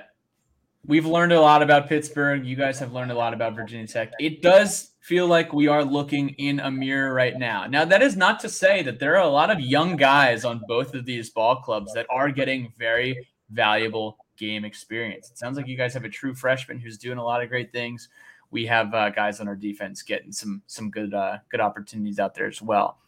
we've 0.87 1.05
learned 1.05 1.33
a 1.33 1.39
lot 1.39 1.61
about 1.61 1.87
Pittsburgh. 1.87 2.43
You 2.43 2.55
guys 2.55 2.79
have 2.79 2.93
learned 2.93 3.11
a 3.11 3.15
lot 3.15 3.35
about 3.35 3.55
Virginia 3.55 3.85
Tech. 3.85 4.11
It 4.19 4.41
does 4.41 4.89
feel 5.01 5.27
like 5.27 5.53
we 5.53 5.67
are 5.67 5.85
looking 5.85 6.29
in 6.29 6.61
a 6.61 6.71
mirror 6.71 7.13
right 7.13 7.37
now. 7.37 7.67
Now, 7.67 7.85
that 7.85 8.01
is 8.01 8.17
not 8.17 8.39
to 8.39 8.49
say 8.49 8.81
that 8.81 8.97
there 8.97 9.17
are 9.17 9.23
a 9.23 9.29
lot 9.29 9.51
of 9.51 9.59
young 9.59 9.97
guys 9.97 10.45
on 10.45 10.63
both 10.67 10.95
of 10.95 11.05
these 11.05 11.29
ball 11.29 11.57
clubs 11.57 11.93
that 11.93 12.07
are 12.09 12.31
getting 12.31 12.73
very 12.75 13.27
valuable 13.51 14.17
game 14.35 14.65
experience. 14.65 15.29
It 15.29 15.37
sounds 15.37 15.57
like 15.57 15.67
you 15.67 15.77
guys 15.77 15.93
have 15.93 16.05
a 16.05 16.09
true 16.09 16.33
freshman 16.33 16.79
who's 16.79 16.97
doing 16.97 17.19
a 17.19 17.23
lot 17.23 17.43
of 17.43 17.49
great 17.49 17.71
things. 17.71 18.09
We 18.51 18.65
have 18.65 18.93
uh, 18.93 19.09
guys 19.09 19.39
on 19.39 19.47
our 19.47 19.55
defense 19.55 20.01
getting 20.03 20.31
some 20.31 20.61
some 20.67 20.91
good 20.91 21.13
uh, 21.13 21.37
good 21.49 21.61
opportunities 21.61 22.19
out 22.19 22.35
there 22.35 22.47
as 22.47 22.61
well. 22.61 22.99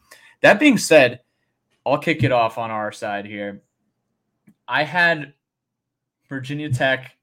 That 0.41 0.59
being 0.59 0.77
said, 0.77 1.21
I'll 1.85 1.97
kick 1.97 2.23
it 2.23 2.31
off 2.31 2.57
on 2.57 2.71
our 2.71 2.91
side 2.91 3.25
here. 3.25 3.61
I 4.67 4.83
had 4.83 5.33
Virginia 6.29 6.71
Tech 6.71 7.17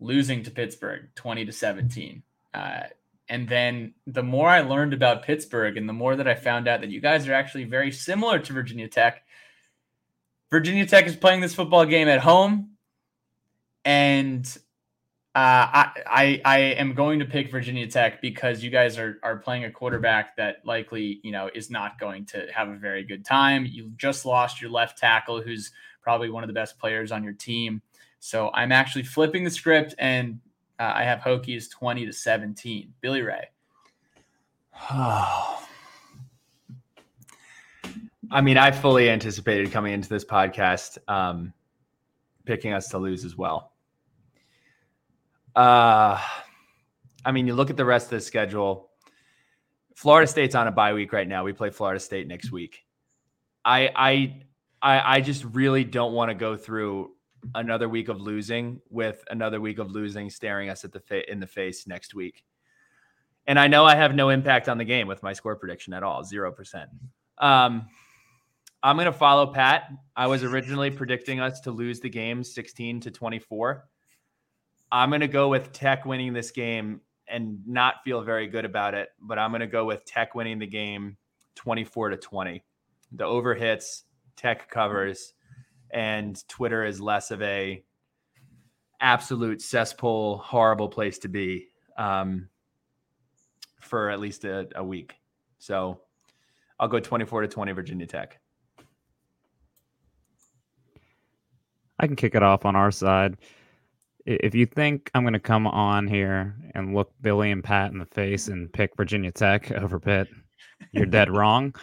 losing 0.00 0.42
to 0.42 0.50
Pittsburgh 0.50 1.08
20 1.14 1.44
to 1.46 1.52
17. 1.52 2.22
Uh, 2.52 2.82
and 3.28 3.48
then 3.48 3.94
the 4.06 4.22
more 4.22 4.48
I 4.48 4.60
learned 4.60 4.92
about 4.92 5.22
Pittsburgh 5.22 5.76
and 5.76 5.88
the 5.88 5.92
more 5.92 6.14
that 6.16 6.28
I 6.28 6.34
found 6.34 6.68
out 6.68 6.80
that 6.80 6.90
you 6.90 7.00
guys 7.00 7.26
are 7.26 7.32
actually 7.32 7.64
very 7.64 7.90
similar 7.90 8.38
to 8.38 8.52
Virginia 8.52 8.88
Tech, 8.88 9.22
Virginia 10.50 10.86
Tech 10.86 11.06
is 11.06 11.16
playing 11.16 11.40
this 11.40 11.54
football 11.54 11.86
game 11.86 12.08
at 12.08 12.20
home. 12.20 12.70
And 13.84 14.46
uh, 15.36 15.90
I, 16.06 16.40
I 16.44 16.58
am 16.58 16.94
going 16.94 17.18
to 17.18 17.24
pick 17.24 17.50
Virginia 17.50 17.88
Tech 17.88 18.22
because 18.22 18.62
you 18.62 18.70
guys 18.70 18.98
are 18.98 19.18
are 19.24 19.36
playing 19.36 19.64
a 19.64 19.70
quarterback 19.70 20.36
that 20.36 20.64
likely 20.64 21.18
you 21.24 21.32
know 21.32 21.50
is 21.52 21.70
not 21.70 21.98
going 21.98 22.24
to 22.26 22.46
have 22.54 22.68
a 22.68 22.76
very 22.76 23.02
good 23.02 23.24
time. 23.24 23.66
You 23.66 23.90
just 23.96 24.24
lost 24.24 24.60
your 24.60 24.70
left 24.70 24.96
tackle, 24.96 25.42
who's 25.42 25.72
probably 26.02 26.30
one 26.30 26.44
of 26.44 26.46
the 26.46 26.54
best 26.54 26.78
players 26.78 27.10
on 27.10 27.24
your 27.24 27.32
team. 27.32 27.82
So 28.20 28.52
I'm 28.54 28.70
actually 28.70 29.02
flipping 29.02 29.42
the 29.42 29.50
script, 29.50 29.96
and 29.98 30.38
uh, 30.78 30.92
I 30.94 31.02
have 31.02 31.18
Hokies 31.18 31.68
twenty 31.68 32.06
to 32.06 32.12
seventeen. 32.12 32.94
Billy 33.00 33.22
Ray. 33.22 33.48
I 34.90 35.58
mean, 38.40 38.56
I 38.56 38.70
fully 38.70 39.10
anticipated 39.10 39.72
coming 39.72 39.94
into 39.94 40.08
this 40.08 40.24
podcast 40.24 40.98
um, 41.08 41.52
picking 42.44 42.72
us 42.72 42.88
to 42.90 42.98
lose 42.98 43.24
as 43.24 43.36
well. 43.36 43.73
Uh, 45.54 46.20
I 47.24 47.32
mean, 47.32 47.46
you 47.46 47.54
look 47.54 47.70
at 47.70 47.76
the 47.76 47.84
rest 47.84 48.06
of 48.06 48.10
the 48.10 48.20
schedule. 48.20 48.90
Florida 49.94 50.26
State's 50.26 50.54
on 50.54 50.66
a 50.66 50.72
bye 50.72 50.92
week 50.92 51.12
right 51.12 51.28
now. 51.28 51.44
We 51.44 51.52
play 51.52 51.70
Florida 51.70 52.00
State 52.00 52.26
next 52.26 52.50
week. 52.50 52.84
I 53.64 53.90
I 53.94 54.42
I, 54.82 55.16
I 55.16 55.20
just 55.20 55.44
really 55.44 55.84
don't 55.84 56.12
want 56.12 56.30
to 56.30 56.34
go 56.34 56.56
through 56.56 57.12
another 57.54 57.88
week 57.88 58.08
of 58.08 58.20
losing 58.20 58.80
with 58.90 59.24
another 59.30 59.60
week 59.60 59.78
of 59.78 59.90
losing 59.90 60.28
staring 60.30 60.68
us 60.68 60.84
at 60.84 60.92
the 60.92 61.00
fa- 61.00 61.30
in 61.30 61.40
the 61.40 61.46
face 61.46 61.86
next 61.86 62.14
week. 62.14 62.44
And 63.46 63.58
I 63.58 63.68
know 63.68 63.84
I 63.84 63.94
have 63.94 64.14
no 64.14 64.30
impact 64.30 64.68
on 64.68 64.78
the 64.78 64.84
game 64.84 65.06
with 65.06 65.22
my 65.22 65.32
score 65.32 65.56
prediction 65.56 65.92
at 65.92 66.02
all, 66.02 66.24
zero 66.24 66.50
percent. 66.50 66.90
Um, 67.38 67.86
I'm 68.82 68.96
going 68.96 69.06
to 69.06 69.12
follow 69.12 69.46
Pat. 69.46 69.90
I 70.14 70.26
was 70.26 70.44
originally 70.44 70.90
predicting 70.90 71.40
us 71.40 71.60
to 71.60 71.70
lose 71.70 72.00
the 72.00 72.10
game 72.10 72.44
16 72.44 73.00
to 73.00 73.10
24. 73.10 73.88
I'm 74.94 75.10
going 75.10 75.22
to 75.22 75.28
go 75.28 75.48
with 75.48 75.72
Tech 75.72 76.06
winning 76.06 76.32
this 76.32 76.52
game 76.52 77.00
and 77.26 77.58
not 77.66 78.04
feel 78.04 78.22
very 78.22 78.46
good 78.46 78.64
about 78.64 78.94
it, 78.94 79.08
but 79.20 79.40
I'm 79.40 79.50
going 79.50 79.60
to 79.60 79.66
go 79.66 79.84
with 79.84 80.04
Tech 80.04 80.36
winning 80.36 80.60
the 80.60 80.68
game 80.68 81.16
24 81.56 82.10
to 82.10 82.16
20. 82.16 82.62
The 83.10 83.24
over 83.24 83.56
hits, 83.56 84.04
Tech 84.36 84.70
covers, 84.70 85.34
and 85.90 86.40
Twitter 86.46 86.84
is 86.84 87.00
less 87.00 87.32
of 87.32 87.42
a 87.42 87.82
absolute 89.00 89.60
cesspool, 89.60 90.38
horrible 90.38 90.88
place 90.88 91.18
to 91.18 91.28
be 91.28 91.66
um, 91.98 92.48
for 93.80 94.10
at 94.10 94.20
least 94.20 94.44
a, 94.44 94.68
a 94.76 94.84
week. 94.84 95.16
So 95.58 96.02
I'll 96.78 96.86
go 96.86 97.00
24 97.00 97.42
to 97.42 97.48
20 97.48 97.72
Virginia 97.72 98.06
Tech. 98.06 98.38
I 101.98 102.06
can 102.06 102.14
kick 102.14 102.36
it 102.36 102.44
off 102.44 102.64
on 102.64 102.76
our 102.76 102.92
side. 102.92 103.38
If 104.26 104.54
you 104.54 104.64
think 104.64 105.10
I'm 105.14 105.22
going 105.22 105.34
to 105.34 105.40
come 105.40 105.66
on 105.66 106.06
here 106.06 106.56
and 106.74 106.94
look 106.94 107.12
Billy 107.20 107.50
and 107.50 107.62
Pat 107.62 107.92
in 107.92 107.98
the 107.98 108.06
face 108.06 108.48
and 108.48 108.72
pick 108.72 108.96
Virginia 108.96 109.30
Tech 109.30 109.70
over 109.82 110.00
Pitt, 110.00 110.28
you're 110.92 111.06
dead 111.06 111.30
wrong. 111.34 111.74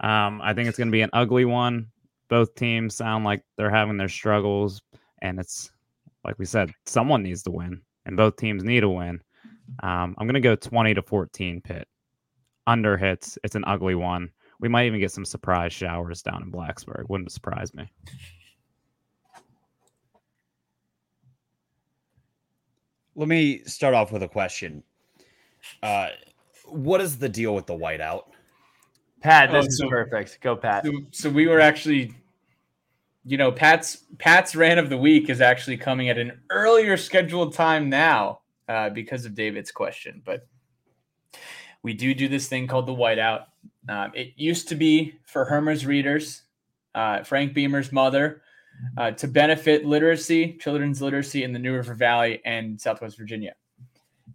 Um, 0.00 0.40
I 0.42 0.54
think 0.54 0.68
it's 0.68 0.78
going 0.78 0.88
to 0.88 0.92
be 0.92 1.02
an 1.02 1.10
ugly 1.12 1.44
one. 1.44 1.88
Both 2.28 2.54
teams 2.54 2.94
sound 2.94 3.24
like 3.24 3.42
they're 3.56 3.70
having 3.70 3.96
their 3.96 4.08
struggles, 4.08 4.80
and 5.20 5.40
it's 5.40 5.72
like 6.24 6.38
we 6.38 6.44
said, 6.44 6.72
someone 6.86 7.22
needs 7.22 7.42
to 7.42 7.50
win, 7.50 7.80
and 8.06 8.16
both 8.16 8.36
teams 8.36 8.62
need 8.62 8.84
a 8.84 8.88
win. 8.88 9.20
Um, 9.82 10.14
I'm 10.18 10.26
going 10.26 10.34
to 10.34 10.40
go 10.40 10.56
20 10.56 10.94
to 10.94 11.02
14 11.02 11.60
Pitt. 11.60 11.88
Under 12.66 12.96
hits. 12.96 13.36
It's 13.42 13.56
an 13.56 13.64
ugly 13.66 13.94
one. 13.94 14.30
We 14.60 14.68
might 14.68 14.86
even 14.86 15.00
get 15.00 15.10
some 15.10 15.24
surprise 15.24 15.72
showers 15.72 16.22
down 16.22 16.42
in 16.42 16.52
Blacksburg. 16.52 17.08
Wouldn't 17.08 17.32
surprise 17.32 17.74
me. 17.74 17.90
Let 23.20 23.28
me 23.28 23.62
start 23.64 23.92
off 23.92 24.12
with 24.12 24.22
a 24.22 24.28
question. 24.28 24.82
Uh, 25.82 26.08
what 26.64 27.02
is 27.02 27.18
the 27.18 27.28
deal 27.28 27.54
with 27.54 27.66
the 27.66 27.76
whiteout? 27.76 28.22
Pat, 29.20 29.50
this 29.50 29.78
Oh, 29.82 29.84
is 29.84 29.90
perfect. 29.90 30.40
Go, 30.40 30.56
Pat. 30.56 30.86
So, 30.86 30.92
so 31.10 31.28
we 31.28 31.46
were 31.46 31.60
actually, 31.60 32.14
you 33.26 33.36
know, 33.36 33.52
Pat's 33.52 34.04
Pat's 34.16 34.56
rant 34.56 34.80
of 34.80 34.88
the 34.88 34.96
week 34.96 35.28
is 35.28 35.42
actually 35.42 35.76
coming 35.76 36.08
at 36.08 36.16
an 36.16 36.40
earlier 36.48 36.96
scheduled 36.96 37.52
time 37.52 37.90
now 37.90 38.40
uh, 38.70 38.88
because 38.88 39.26
of 39.26 39.34
David's 39.34 39.70
question. 39.70 40.22
But 40.24 40.46
we 41.82 41.92
do 41.92 42.14
do 42.14 42.26
this 42.26 42.48
thing 42.48 42.66
called 42.66 42.86
the 42.86 42.94
whiteout. 42.94 43.44
Um, 43.86 44.12
it 44.14 44.32
used 44.36 44.66
to 44.68 44.74
be 44.74 45.18
for 45.26 45.44
Herma's 45.44 45.84
readers, 45.84 46.44
uh, 46.94 47.22
Frank 47.24 47.52
Beamer's 47.52 47.92
mother, 47.92 48.40
uh, 48.96 49.10
to 49.12 49.28
benefit 49.28 49.84
literacy, 49.84 50.56
children's 50.60 51.00
literacy 51.02 51.44
in 51.44 51.52
the 51.52 51.58
New 51.58 51.74
River 51.74 51.94
Valley 51.94 52.40
and 52.44 52.80
Southwest 52.80 53.16
Virginia. 53.16 53.54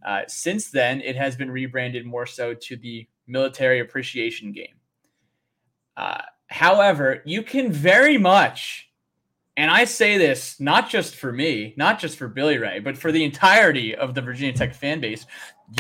Uh, 0.06 0.22
since 0.28 0.70
then, 0.70 1.02
it 1.02 1.16
has 1.16 1.36
been 1.36 1.50
rebranded 1.50 2.06
more 2.06 2.26
so 2.26 2.54
to 2.54 2.76
the 2.76 3.08
Military 3.28 3.80
Appreciation 3.80 4.52
Game. 4.52 4.76
Uh, 5.98 6.22
however, 6.48 7.22
you 7.26 7.42
can 7.42 7.72
very 7.72 8.18
much, 8.18 8.90
and 9.58 9.72
I 9.72 9.86
say 9.86 10.18
this 10.18 10.60
not 10.60 10.90
just 10.90 11.16
for 11.16 11.32
me, 11.32 11.74
not 11.78 12.00
just 12.00 12.18
for 12.18 12.28
Billy 12.28 12.58
Ray, 12.58 12.80
but 12.80 12.98
for 12.98 13.12
the 13.12 13.24
entirety 13.24 13.96
of 13.96 14.14
the 14.14 14.22
Virginia 14.22 14.54
Tech 14.54 14.76
fan 14.76 15.00
base, 15.00 15.26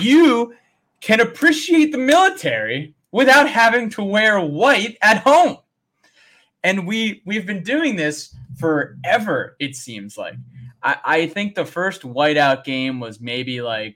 you 0.02 0.56
can 1.02 1.20
appreciate 1.20 1.92
the 1.92 1.98
military 1.98 2.96
without 3.12 3.48
having 3.48 3.90
to 3.92 4.04
wear 4.04 4.40
white 4.40 4.98
at 5.02 5.20
home. 5.20 5.58
And 6.64 6.88
we 6.88 7.22
we've 7.26 7.46
been 7.46 7.64
doing 7.64 7.96
this 7.96 8.36
forever, 8.56 9.56
it 9.60 9.76
seems 9.76 10.18
like. 10.18 10.36
I, 10.82 10.98
I 11.04 11.28
think 11.28 11.56
the 11.56 11.66
first 11.66 12.04
whiteout 12.04 12.64
game 12.64 13.00
was 13.00 13.20
maybe 13.20 13.62
like 13.62 13.96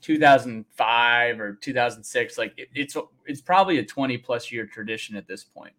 2005 0.00 1.40
or 1.40 1.54
2006 1.54 2.38
like 2.38 2.54
it, 2.56 2.68
it's 2.74 2.96
it's 3.26 3.40
probably 3.40 3.78
a 3.78 3.84
20 3.84 4.16
plus 4.18 4.50
year 4.50 4.66
tradition 4.66 5.16
at 5.16 5.26
this 5.26 5.44
point. 5.44 5.72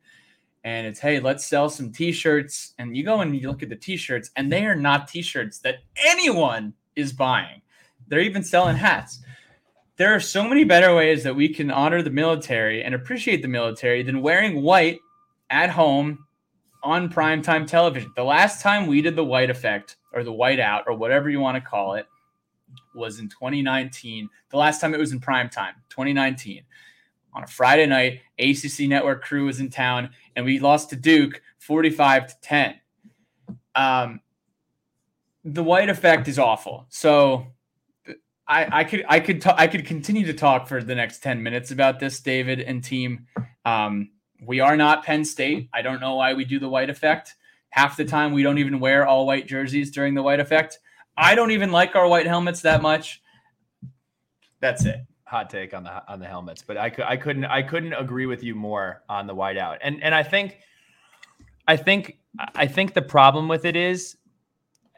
And 0.64 0.86
it's 0.86 1.00
hey 1.00 1.20
let's 1.20 1.46
sell 1.46 1.70
some 1.70 1.92
t-shirts. 1.92 2.74
And 2.78 2.96
you 2.96 3.04
go 3.04 3.22
and 3.22 3.36
you 3.36 3.48
look 3.48 3.64
at 3.64 3.70
the 3.70 3.76
t-shirts 3.76 4.30
and 4.36 4.52
they 4.52 4.66
are 4.66 4.76
not 4.76 5.08
t-shirts 5.08 5.60
that 5.60 5.78
anyone 6.06 6.74
is 6.96 7.14
buying. 7.14 7.62
They're 8.08 8.20
even 8.20 8.44
selling 8.44 8.76
hats. 8.76 9.22
There 9.96 10.14
are 10.14 10.20
so 10.20 10.48
many 10.48 10.64
better 10.64 10.96
ways 10.96 11.24
that 11.24 11.36
we 11.36 11.50
can 11.50 11.72
honor 11.72 12.02
the 12.02 12.10
military 12.10 12.84
and 12.84 12.96
appreciate 12.96 13.42
the 13.42 13.48
military 13.48 14.02
than 14.02 14.22
wearing 14.22 14.62
white 14.62 15.00
at 15.50 15.70
home 15.70 16.26
on 16.82 17.10
primetime 17.10 17.68
television 17.68 18.12
the 18.16 18.24
last 18.24 18.62
time 18.62 18.88
we 18.88 19.02
did 19.02 19.16
the 19.16 19.24
white 19.24 19.50
effect 19.50 19.98
or 20.14 20.24
the 20.24 20.32
white 20.32 20.60
out 20.60 20.84
or 20.88 20.96
whatever 20.96 21.30
you 21.30 21.40
want 21.40 21.56
to 21.56 21.62
call 21.62 21.96
it 21.96 22.06
was 22.94 23.20
in 23.20 23.30
2019. 23.30 24.30
The 24.50 24.58
last 24.58 24.82
time 24.82 24.94
it 24.94 25.00
was 25.00 25.12
in 25.12 25.20
primetime, 25.20 25.74
2019. 25.90 26.64
On 27.34 27.44
a 27.44 27.48
Friday 27.48 27.86
night, 27.86 28.22
ACC 28.40 28.88
Network 28.88 29.24
crew 29.24 29.46
was 29.46 29.60
in 29.60 29.70
town, 29.70 30.10
and 30.36 30.46
we 30.46 30.60
lost 30.60 30.90
to 30.90 30.96
Duke 30.96 31.42
45 31.60 32.28
to 32.28 32.36
10. 32.42 32.76
Um, 33.76 34.22
the 35.46 35.64
white 35.64 35.90
effect 35.90 36.28
is 36.28 36.40
awful. 36.40 36.86
So 36.90 37.48
I, 38.48 38.80
I 38.80 38.84
could 38.84 39.06
I 39.08 39.20
could 39.20 39.42
ta- 39.42 39.56
I 39.58 39.68
could 39.68 39.86
continue 39.86 40.26
to 40.26 40.34
talk 40.34 40.68
for 40.68 40.82
the 40.82 40.96
next 40.96 41.22
10 41.22 41.42
minutes 41.42 41.70
about 41.70 42.00
this, 42.00 42.20
David 42.20 42.60
and 42.60 42.84
team. 42.84 43.28
Um, 43.64 44.10
we 44.46 44.60
are 44.60 44.78
not 44.78 45.04
Penn 45.04 45.26
State. 45.26 45.70
I 45.74 45.82
don't 45.82 46.00
know 46.00 46.16
why 46.16 46.34
we 46.34 46.46
do 46.46 46.60
the 46.60 46.70
white 46.70 46.90
effect. 46.90 47.36
Half 47.72 47.98
the 47.98 48.06
time, 48.06 48.34
we 48.34 48.44
don't 48.44 48.58
even 48.58 48.80
wear 48.80 49.06
all 49.06 49.26
white 49.26 49.48
jerseys 49.48 49.92
during 49.92 50.14
the 50.16 50.24
white 50.24 50.40
effect. 50.40 50.80
I 51.16 51.36
don't 51.36 51.52
even 51.52 51.72
like 51.72 51.96
our 51.96 52.08
white 52.08 52.26
helmets 52.28 52.62
that 52.62 52.82
much. 52.82 53.22
That's 54.60 54.86
it. 54.86 55.02
hot 55.30 55.50
take 55.50 55.74
on 55.74 55.84
the 55.84 56.12
on 56.12 56.20
the 56.20 56.26
helmets, 56.26 56.64
but 56.66 56.78
I 56.78 56.90
could 56.90 57.06
I 57.06 57.16
couldn't 57.16 57.46
I 57.46 57.62
couldn't 57.62 57.94
agree 57.94 58.26
with 58.26 58.44
you 58.44 58.56
more 58.56 59.04
on 59.08 59.28
the 59.28 59.36
whiteout. 59.36 59.78
And 59.82 60.04
and 60.04 60.14
I 60.16 60.24
think 60.24 60.58
I 61.68 61.78
think 61.78 62.18
I 62.56 62.66
think 62.68 62.94
the 62.94 63.02
problem 63.02 63.48
with 63.48 63.66
it 63.66 63.76
is, 63.76 64.18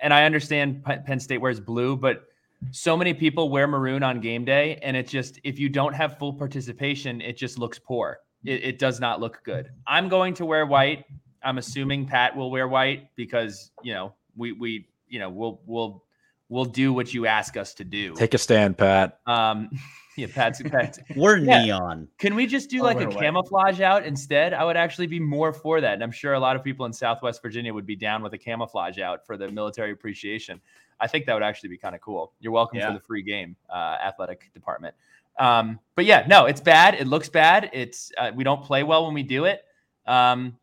and 0.02 0.14
I 0.14 0.24
understand 0.24 0.84
Penn 0.84 1.20
State 1.20 1.40
wears 1.40 1.60
blue, 1.60 1.98
but 1.98 2.24
so 2.72 2.96
many 2.96 3.14
people 3.14 3.50
wear 3.50 3.68
maroon 3.68 4.04
on 4.04 4.22
game 4.22 4.46
day, 4.46 4.80
and 4.82 4.96
it 4.96 5.08
just 5.08 5.40
if 5.44 5.60
you 5.60 5.68
don't 5.68 5.94
have 5.94 6.18
full 6.18 6.34
participation, 6.34 7.20
it 7.22 7.36
just 7.36 7.60
looks 7.60 7.78
poor. 7.78 8.20
It, 8.46 8.64
it 8.64 8.80
does 8.80 9.00
not 9.00 9.20
look 9.20 9.44
good. 9.44 9.70
I'm 9.88 10.10
going 10.10 10.34
to 10.36 10.46
wear 10.46 10.66
white. 10.66 11.06
I'm 11.44 11.58
assuming 11.58 12.06
Pat 12.06 12.36
will 12.36 12.52
wear 12.52 12.68
white 12.68 13.10
because 13.16 13.72
you 13.84 13.94
know 13.94 14.14
we 14.36 14.52
we 14.52 14.88
you 15.08 15.20
know 15.20 15.30
we'll 15.30 15.62
we'll 15.66 16.04
we'll 16.50 16.66
do 16.66 16.94
what 16.94 17.14
you 17.14 17.26
ask 17.26 17.58
us 17.58 17.74
to 17.76 17.84
do. 17.84 18.14
Take 18.16 18.34
a 18.34 18.38
stand, 18.38 18.78
Pat. 18.78 19.20
Um, 19.26 19.70
yeah, 20.18 20.28
Pat's, 20.34 20.62
Pat's. 20.62 21.00
We're 21.16 21.38
Yeah. 21.38 21.64
neon. 21.64 22.08
Can 22.18 22.36
we 22.36 22.46
just 22.46 22.70
do 22.70 22.78
I'll 22.80 22.84
like 22.84 22.98
a 22.98 23.00
wear 23.00 23.08
white. 23.10 23.20
camouflage 23.20 23.80
out 23.82 24.06
instead? 24.06 24.54
I 24.54 24.66
would 24.66 24.76
actually 24.76 25.08
be 25.08 25.20
more 25.20 25.54
for 25.54 25.80
that. 25.82 25.94
And 25.94 26.04
I'm 26.04 26.12
sure 26.12 26.34
a 26.34 26.40
lot 26.40 26.56
of 26.58 26.64
people 26.64 26.86
in 26.86 26.92
Southwest 26.94 27.42
Virginia 27.42 27.74
would 27.74 27.86
be 27.86 27.96
down 27.96 28.22
with 28.22 28.34
a 28.34 28.38
camouflage 28.38 29.00
out 29.00 29.26
for 29.26 29.38
the 29.38 29.50
military 29.50 29.92
appreciation. 29.92 30.60
I 31.00 31.08
think 31.08 31.26
that 31.26 31.34
would 31.34 31.42
actually 31.44 31.70
be 31.70 31.78
kind 31.78 31.96
of 31.96 32.02
cool. 32.02 32.34
You're 32.42 32.52
welcome 32.52 32.78
Yeah. 32.80 32.88
for 32.90 32.94
the 32.94 33.00
free 33.00 33.24
game, 33.24 33.56
uh, 33.70 33.98
athletic 34.04 34.52
department. 34.54 34.94
Um, 35.40 35.80
but 35.96 36.06
yeah, 36.06 36.26
no, 36.28 36.46
it's 36.46 36.62
bad. 36.62 36.96
It 36.96 37.08
looks 37.08 37.30
bad. 37.30 37.70
It's 37.74 38.12
uh, 38.18 38.32
we 38.34 38.44
don't 38.44 38.64
play 38.64 38.84
well 38.84 39.06
when 39.06 39.14
we 39.14 39.24
do 39.24 39.46
it. 39.46 39.64
Um, 40.06 40.58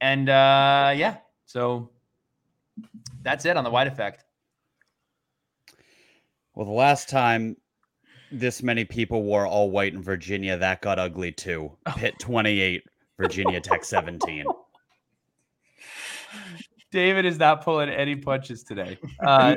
and 0.00 0.28
uh, 0.28 0.92
yeah, 0.96 1.16
so 1.46 1.90
that's 3.22 3.44
it 3.44 3.56
on 3.56 3.64
the 3.64 3.70
white 3.70 3.86
effect. 3.86 4.24
Well, 6.54 6.66
the 6.66 6.72
last 6.72 7.08
time 7.08 7.56
this 8.30 8.62
many 8.62 8.84
people 8.84 9.22
wore 9.22 9.46
all 9.46 9.70
white 9.70 9.94
in 9.94 10.02
Virginia, 10.02 10.56
that 10.56 10.82
got 10.82 10.98
ugly 10.98 11.32
too. 11.32 11.72
Pitt 11.96 12.14
28, 12.18 12.82
Virginia 13.18 13.60
Tech 13.60 13.84
17. 13.84 14.44
David 16.90 17.26
is 17.26 17.38
not 17.38 17.62
pulling 17.62 17.90
any 17.90 18.16
punches 18.16 18.62
today. 18.62 18.98
Uh, 19.20 19.56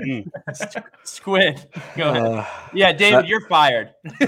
Squid, 1.04 1.66
go 1.96 2.10
ahead. 2.10 2.26
Uh, 2.26 2.46
Yeah, 2.74 2.92
David, 2.92 3.28
you're 3.28 3.48
fired. 3.48 3.94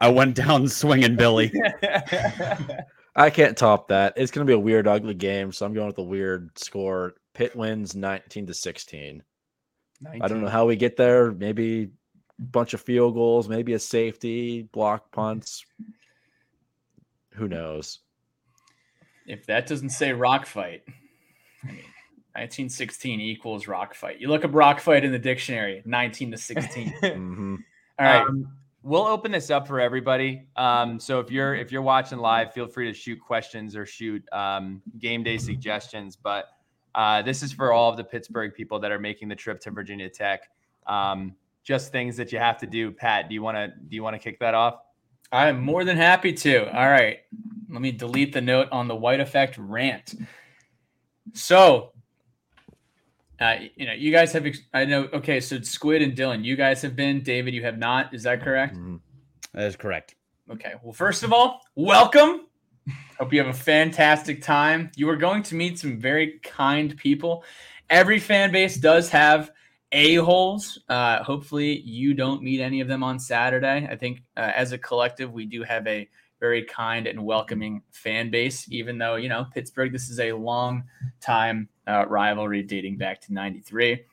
I 0.00 0.08
went 0.08 0.36
down 0.36 0.68
swinging, 0.68 1.16
Billy. 1.16 1.52
I 3.16 3.30
can't 3.30 3.56
top 3.56 3.88
that. 3.88 4.12
It's 4.16 4.30
going 4.30 4.46
to 4.46 4.50
be 4.50 4.54
a 4.54 4.58
weird, 4.58 4.86
ugly 4.86 5.14
game, 5.14 5.50
so 5.50 5.66
I'm 5.66 5.74
going 5.74 5.88
with 5.88 5.98
a 5.98 6.02
weird 6.02 6.56
score. 6.58 7.14
Pitt 7.34 7.56
wins 7.56 7.96
19 7.96 8.46
to 8.46 8.54
16. 8.54 9.22
I 10.20 10.28
don't 10.28 10.40
know 10.40 10.48
how 10.48 10.66
we 10.66 10.76
get 10.76 10.96
there. 10.96 11.32
Maybe 11.32 11.90
a 12.38 12.42
bunch 12.42 12.74
of 12.74 12.80
field 12.80 13.14
goals, 13.14 13.48
maybe 13.48 13.72
a 13.72 13.78
safety, 13.78 14.62
block 14.62 15.10
punts. 15.10 15.64
Who 17.34 17.48
knows? 17.48 17.98
If 19.28 19.46
that 19.46 19.66
doesn't 19.66 19.90
say 19.90 20.12
rock 20.12 20.46
fight, 20.46 20.82
I 21.62 21.66
mean, 21.66 21.84
1916 22.34 23.20
equals 23.20 23.68
rock 23.68 23.94
fight. 23.94 24.20
You 24.20 24.28
look 24.28 24.44
up 24.44 24.54
rock 24.54 24.80
fight 24.80 25.04
in 25.04 25.12
the 25.12 25.18
dictionary, 25.18 25.82
19 25.84 26.32
to 26.32 26.36
16. 26.36 26.88
hmm 27.00 27.56
All 27.98 28.06
right. 28.06 28.22
Um, 28.22 28.50
we'll 28.82 29.06
open 29.06 29.30
this 29.30 29.50
up 29.50 29.68
for 29.68 29.80
everybody. 29.80 30.46
Um, 30.56 30.98
so 30.98 31.20
if 31.20 31.30
you're 31.30 31.54
if 31.54 31.70
you're 31.70 31.82
watching 31.82 32.18
live, 32.18 32.52
feel 32.52 32.66
free 32.66 32.86
to 32.86 32.94
shoot 32.94 33.20
questions 33.20 33.76
or 33.76 33.84
shoot 33.86 34.24
um, 34.32 34.82
game 34.98 35.22
day 35.22 35.38
suggestions. 35.38 36.16
But 36.16 36.46
uh, 36.94 37.22
this 37.22 37.42
is 37.42 37.52
for 37.52 37.72
all 37.72 37.90
of 37.90 37.96
the 37.96 38.04
Pittsburgh 38.04 38.54
people 38.54 38.78
that 38.80 38.90
are 38.90 38.98
making 38.98 39.28
the 39.28 39.36
trip 39.36 39.60
to 39.60 39.70
Virginia 39.70 40.08
Tech. 40.08 40.48
Um, 40.86 41.34
just 41.64 41.92
things 41.92 42.16
that 42.16 42.32
you 42.32 42.38
have 42.38 42.56
to 42.58 42.66
do. 42.66 42.90
Pat, 42.90 43.28
do 43.28 43.34
you 43.34 43.42
want 43.42 43.56
to 43.56 43.68
do 43.68 43.94
you 43.94 44.02
want 44.02 44.14
to 44.14 44.18
kick 44.18 44.38
that 44.40 44.54
off? 44.54 44.80
I'm 45.30 45.60
more 45.60 45.84
than 45.84 45.96
happy 45.96 46.32
to. 46.32 46.74
All 46.74 46.88
right. 46.88 47.18
Let 47.70 47.82
me 47.82 47.92
delete 47.92 48.32
the 48.32 48.40
note 48.40 48.68
on 48.72 48.88
the 48.88 48.96
white 48.96 49.20
effect 49.20 49.58
rant. 49.58 50.14
So, 51.34 51.92
uh, 53.40 53.56
you 53.76 53.86
know, 53.86 53.92
you 53.92 54.10
guys 54.10 54.32
have, 54.32 54.46
ex- 54.46 54.62
I 54.72 54.84
know, 54.84 55.08
okay, 55.12 55.40
so 55.40 55.60
Squid 55.60 56.02
and 56.02 56.16
Dylan, 56.16 56.44
you 56.44 56.56
guys 56.56 56.82
have 56.82 56.96
been. 56.96 57.22
David, 57.22 57.54
you 57.54 57.62
have 57.62 57.78
not. 57.78 58.14
Is 58.14 58.22
that 58.24 58.42
correct? 58.42 58.76
Mhm. 58.76 59.00
That 59.52 59.66
is 59.66 59.76
correct. 59.76 60.14
Okay. 60.50 60.72
Well, 60.82 60.92
first 60.94 61.22
of 61.22 61.32
all, 61.32 61.60
welcome. 61.74 62.46
Hope 63.18 63.32
you 63.32 63.38
have 63.40 63.54
a 63.54 63.58
fantastic 63.58 64.42
time. 64.42 64.90
You 64.96 65.08
are 65.10 65.16
going 65.16 65.42
to 65.44 65.54
meet 65.54 65.78
some 65.78 66.00
very 66.00 66.38
kind 66.42 66.96
people. 66.96 67.44
Every 67.90 68.18
fan 68.18 68.50
base 68.50 68.76
does 68.76 69.10
have 69.10 69.50
a-holes. 69.92 70.82
Uh, 70.88 71.22
hopefully, 71.22 71.80
you 71.80 72.14
don't 72.14 72.42
meet 72.42 72.60
any 72.60 72.80
of 72.80 72.88
them 72.88 73.02
on 73.02 73.18
Saturday. 73.18 73.86
I 73.90 73.96
think 73.96 74.22
uh, 74.36 74.52
as 74.54 74.72
a 74.72 74.78
collective, 74.78 75.32
we 75.32 75.46
do 75.46 75.62
have 75.64 75.86
a 75.86 76.08
very 76.40 76.64
kind 76.64 77.06
and 77.06 77.24
welcoming 77.24 77.82
fan 77.92 78.30
base, 78.30 78.66
even 78.70 78.98
though, 78.98 79.16
you 79.16 79.28
know, 79.28 79.46
Pittsburgh, 79.52 79.92
this 79.92 80.08
is 80.08 80.20
a 80.20 80.32
long 80.32 80.84
time 81.20 81.68
uh, 81.86 82.06
rivalry 82.06 82.62
dating 82.62 82.96
back 82.96 83.20
to 83.22 83.32
93. 83.32 84.04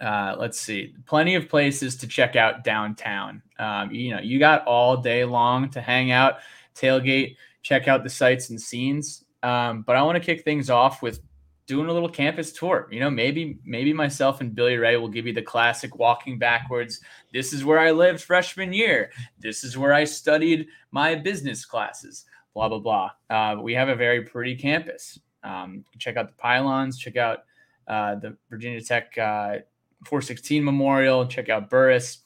Uh, 0.00 0.34
let's 0.38 0.58
see, 0.60 0.94
plenty 1.06 1.36
of 1.36 1.48
places 1.48 1.96
to 1.96 2.06
check 2.06 2.34
out 2.34 2.64
downtown. 2.64 3.40
Um, 3.58 3.92
you 3.92 4.14
know, 4.14 4.20
you 4.20 4.38
got 4.38 4.66
all 4.66 4.96
day 4.96 5.24
long 5.24 5.70
to 5.70 5.80
hang 5.80 6.10
out, 6.10 6.36
tailgate, 6.74 7.36
check 7.62 7.86
out 7.86 8.02
the 8.02 8.10
sights 8.10 8.50
and 8.50 8.60
scenes. 8.60 9.24
Um, 9.42 9.82
but 9.82 9.96
I 9.96 10.02
want 10.02 10.16
to 10.16 10.20
kick 10.20 10.44
things 10.44 10.70
off 10.70 11.02
with 11.02 11.20
doing 11.66 11.88
a 11.88 11.92
little 11.92 12.08
campus 12.08 12.52
tour. 12.52 12.88
You 12.90 13.00
know, 13.00 13.10
maybe 13.10 13.58
maybe 13.64 13.92
myself 13.92 14.40
and 14.40 14.54
Billy 14.54 14.76
Ray 14.76 14.96
will 14.96 15.08
give 15.08 15.26
you 15.26 15.32
the 15.32 15.42
classic 15.42 15.96
walking 15.98 16.38
backwards. 16.38 17.00
This 17.32 17.52
is 17.52 17.64
where 17.64 17.78
I 17.78 17.90
lived 17.90 18.20
freshman 18.20 18.72
year. 18.72 19.10
This 19.38 19.64
is 19.64 19.78
where 19.78 19.92
I 19.92 20.04
studied 20.04 20.68
my 20.90 21.14
business 21.14 21.64
classes. 21.64 22.24
Blah 22.54 22.68
blah 22.68 22.78
blah. 22.78 23.10
Uh, 23.30 23.60
we 23.60 23.74
have 23.74 23.88
a 23.88 23.96
very 23.96 24.22
pretty 24.22 24.56
campus. 24.56 25.18
Um, 25.44 25.84
check 25.98 26.16
out 26.16 26.28
the 26.28 26.34
pylons. 26.34 26.98
Check 26.98 27.16
out 27.16 27.44
uh, 27.88 28.16
the 28.16 28.36
Virginia 28.50 28.80
Tech 28.80 29.16
uh, 29.18 29.58
416 30.04 30.64
Memorial. 30.64 31.26
Check 31.26 31.48
out 31.48 31.70
Burruss. 31.70 32.18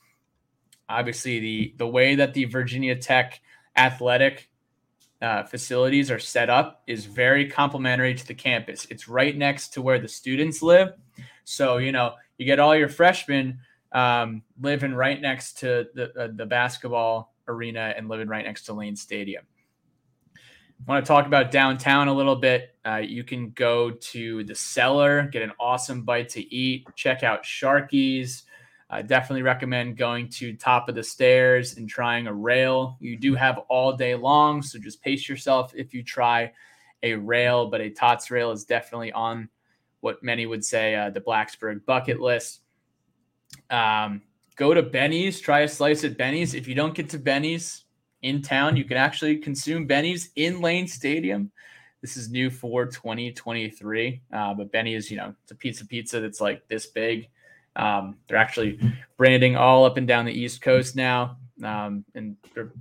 Obviously, 0.89 1.41
the 1.41 1.75
the 1.79 1.87
way 1.87 2.15
that 2.15 2.35
the 2.35 2.45
Virginia 2.47 2.97
Tech 2.97 3.41
athletic 3.77 4.49
uh, 5.22 5.44
facilities 5.44 6.10
are 6.10 6.18
set 6.18 6.51
up 6.51 6.82
is 6.86 7.06
very 7.06 7.48
complementary 7.48 8.14
to 8.14 8.26
the 8.26 8.34
campus. 8.34 8.86
It's 8.90 9.09
right 9.09 9.36
next 9.36 9.68
to 9.74 9.82
where 9.82 9.98
the 9.98 10.09
students 10.09 10.62
live. 10.62 10.93
So, 11.44 11.78
you 11.78 11.93
know, 11.93 12.14
you 12.38 12.44
get 12.44 12.59
all 12.59 12.76
your 12.76 12.88
freshmen 12.88 13.59
um, 13.93 14.43
living 14.60 14.93
right 14.94 15.20
next 15.20 15.59
to 15.60 15.86
the, 15.94 16.12
uh, 16.18 16.28
the 16.34 16.44
basketball 16.44 17.34
arena 17.48 17.94
and 17.97 18.09
living 18.09 18.28
right 18.28 18.44
next 18.44 18.64
to 18.64 18.72
Lane 18.72 18.97
Stadium. 18.97 19.44
Want 20.86 21.05
to 21.05 21.09
talk 21.09 21.26
about 21.26 21.51
downtown 21.51 22.09
a 22.09 22.12
little 22.12 22.36
bit? 22.36 22.74
Uh, 22.84 22.97
you 22.97 23.24
can 23.24 23.51
go 23.51 23.90
to 23.90 24.44
the 24.44 24.55
cellar, 24.55 25.22
get 25.22 25.43
an 25.43 25.52
awesome 25.59 26.02
bite 26.02 26.28
to 26.30 26.55
eat, 26.55 26.86
check 26.94 27.22
out 27.22 27.43
Sharky's, 27.43 28.43
I 28.89 29.03
definitely 29.03 29.43
recommend 29.43 29.97
going 29.97 30.29
to 30.31 30.55
top 30.55 30.89
of 30.89 30.95
the 30.95 31.03
stairs 31.03 31.77
and 31.77 31.89
trying 31.89 32.29
a 32.29 32.33
rail. 32.33 32.97
You 33.01 33.17
do 33.17 33.35
have 33.35 33.59
all 33.69 33.93
day 33.97 34.15
long, 34.15 34.63
so 34.63 34.79
just 34.79 35.03
pace 35.03 35.29
yourself 35.29 35.73
if 35.75 35.93
you 35.93 36.05
try 36.05 36.53
a 37.03 37.15
rail, 37.15 37.67
but 37.67 37.81
a 37.81 37.91
TOTS 37.91 38.31
rail 38.31 38.53
is 38.53 38.65
definitely 38.65 39.13
on 39.13 39.49
what 40.01 40.23
many 40.23 40.47
would 40.47 40.65
say 40.65 40.95
uh, 40.95 41.11
the 41.11 41.21
Blacksburg 41.21 41.85
bucket 41.85 42.21
list. 42.21 42.61
Um, 43.71 44.23
go 44.55 44.73
to 44.73 44.83
Benny's, 44.83 45.41
try 45.41 45.61
a 45.61 45.69
slice 45.69 46.05
at 46.05 46.17
Benny's. 46.17 46.55
If 46.55 46.69
you 46.69 46.77
don't 46.77 46.95
get 46.95 47.11
to 47.11 47.19
Benny's 47.19 47.85
in 48.23 48.41
town, 48.41 48.77
you 48.77 48.85
can 48.85 48.97
actually 48.97 49.39
consume 49.39 49.87
Benny's 49.87 50.31
in 50.37 50.61
Lane 50.61 50.87
Stadium. 50.87 51.51
This 52.03 52.17
is 52.17 52.31
new 52.31 52.51
for 52.51 52.87
2023, 52.87 54.23
uh, 54.33 54.55
but 54.55 54.71
Benny 54.71 54.95
is, 54.95 55.11
you 55.11 55.17
know, 55.17 55.35
it's 55.43 55.51
a 55.51 55.57
pizza 55.57 55.85
pizza 55.85 56.21
that's 56.21 56.41
like 56.41 56.69
this 56.69 56.87
big. 56.87 57.29
Um, 57.77 58.16
they're 58.27 58.39
actually 58.39 58.81
branding 59.16 59.57
all 59.57 59.85
up 59.85 59.97
and 59.97 60.09
down 60.09 60.24
the 60.24 60.32
East 60.32 60.62
Coast 60.62 60.97
now, 60.97 61.36
um, 61.62 62.05
and 62.15 62.36
they're 62.55 62.73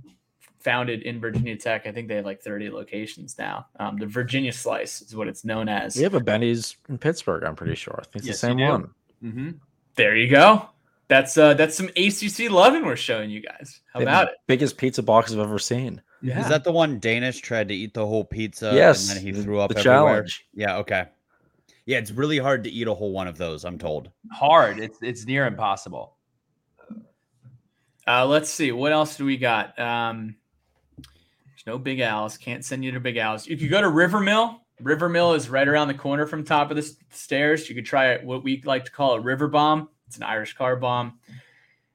founded 0.60 1.02
in 1.02 1.20
Virginia 1.20 1.56
Tech. 1.56 1.86
I 1.86 1.92
think 1.92 2.08
they 2.08 2.16
have 2.16 2.24
like 2.24 2.40
30 2.42 2.70
locations 2.70 3.38
now. 3.38 3.66
Um, 3.78 3.98
the 3.98 4.06
Virginia 4.06 4.52
Slice 4.52 5.00
is 5.02 5.14
what 5.14 5.28
it's 5.28 5.44
known 5.44 5.68
as. 5.68 5.96
We 5.96 6.02
have 6.02 6.14
a 6.14 6.20
Benny's 6.20 6.76
in 6.88 6.98
Pittsburgh. 6.98 7.44
I'm 7.44 7.54
pretty 7.54 7.76
sure. 7.76 7.94
I 7.98 8.02
think 8.02 8.16
it's 8.16 8.26
Yes, 8.26 8.40
the 8.40 8.46
same 8.48 8.58
one. 8.60 8.90
Mm-hmm. 9.22 9.50
There 9.94 10.16
you 10.16 10.28
go. 10.28 10.68
That's 11.08 11.38
uh, 11.38 11.54
that's 11.54 11.76
some 11.76 11.88
ACC 11.96 12.50
loving 12.50 12.84
we're 12.84 12.96
showing 12.96 13.30
you 13.30 13.40
guys. 13.40 13.80
How 13.92 14.00
They 14.00 14.04
about 14.06 14.28
it? 14.28 14.34
Biggest 14.48 14.76
pizza 14.76 15.02
box 15.04 15.32
I've 15.32 15.38
ever 15.38 15.58
seen. 15.60 16.02
Yeah. 16.20 16.40
Is 16.40 16.48
that 16.48 16.64
the 16.64 16.72
one 16.72 16.98
Danish 16.98 17.38
tried 17.40 17.68
to 17.68 17.74
eat 17.74 17.94
the 17.94 18.04
whole 18.04 18.24
pizza? 18.24 18.72
yes, 18.74 19.08
and 19.08 19.16
then 19.18 19.24
he 19.24 19.40
threw 19.40 19.60
up 19.60 19.70
the 19.70 19.78
everywhere? 19.78 19.98
challenge. 19.98 20.46
Yeah, 20.52 20.78
okay. 20.78 21.06
Yeah, 21.86 21.98
it's 21.98 22.10
really 22.10 22.38
hard 22.38 22.64
to 22.64 22.70
eat 22.70 22.88
a 22.88 22.94
whole 22.94 23.12
one 23.12 23.28
of 23.28 23.38
those. 23.38 23.64
I'm 23.64 23.78
told. 23.78 24.10
hard? 24.32 24.78
It's 24.80 24.98
it's 25.02 25.24
near 25.24 25.46
impossible. 25.46 26.16
Uh, 28.08 28.26
let's 28.26 28.50
see. 28.50 28.70
What 28.72 28.92
else 28.92 29.16
do 29.16 29.24
we 29.24 29.36
got? 29.36 29.78
Um, 29.78 30.36
there's 30.96 31.66
no 31.66 31.78
Big 31.78 32.00
Al's. 32.00 32.36
Can't 32.36 32.64
send 32.64 32.84
you 32.84 32.92
to 32.92 33.00
Big 33.00 33.16
Al's. 33.16 33.46
If 33.46 33.60
you 33.62 33.68
could 33.68 33.70
go 33.70 33.80
to 33.80 33.88
River 33.88 34.20
Mill. 34.20 34.60
River 34.80 35.08
Mill 35.08 35.32
is 35.32 35.48
right 35.48 35.66
around 35.66 35.88
the 35.88 35.94
corner 35.94 36.26
from 36.26 36.44
top 36.44 36.70
of 36.70 36.76
the 36.76 36.82
s- 36.82 36.96
stairs. 37.10 37.68
You 37.68 37.74
could 37.74 37.86
try 37.86 38.18
what 38.18 38.44
we 38.44 38.62
like 38.64 38.84
to 38.84 38.90
call 38.92 39.14
a 39.14 39.20
river 39.20 39.48
bomb. 39.48 39.88
It's 40.06 40.18
an 40.18 40.22
Irish 40.22 40.54
car 40.54 40.76
bomb. 40.76 41.18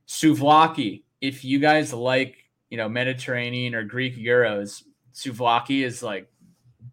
Souvlaki. 0.08 1.04
If 1.22 1.46
you 1.46 1.60
guys 1.60 1.94
like, 1.94 2.38
you 2.70 2.78
know, 2.78 2.90
Mediterranean 2.90 3.76
or 3.76 3.84
Greek 3.84 4.18
euros, 4.18 4.84
Souvlaki 5.14 5.84
is 5.86 6.02
like 6.02 6.28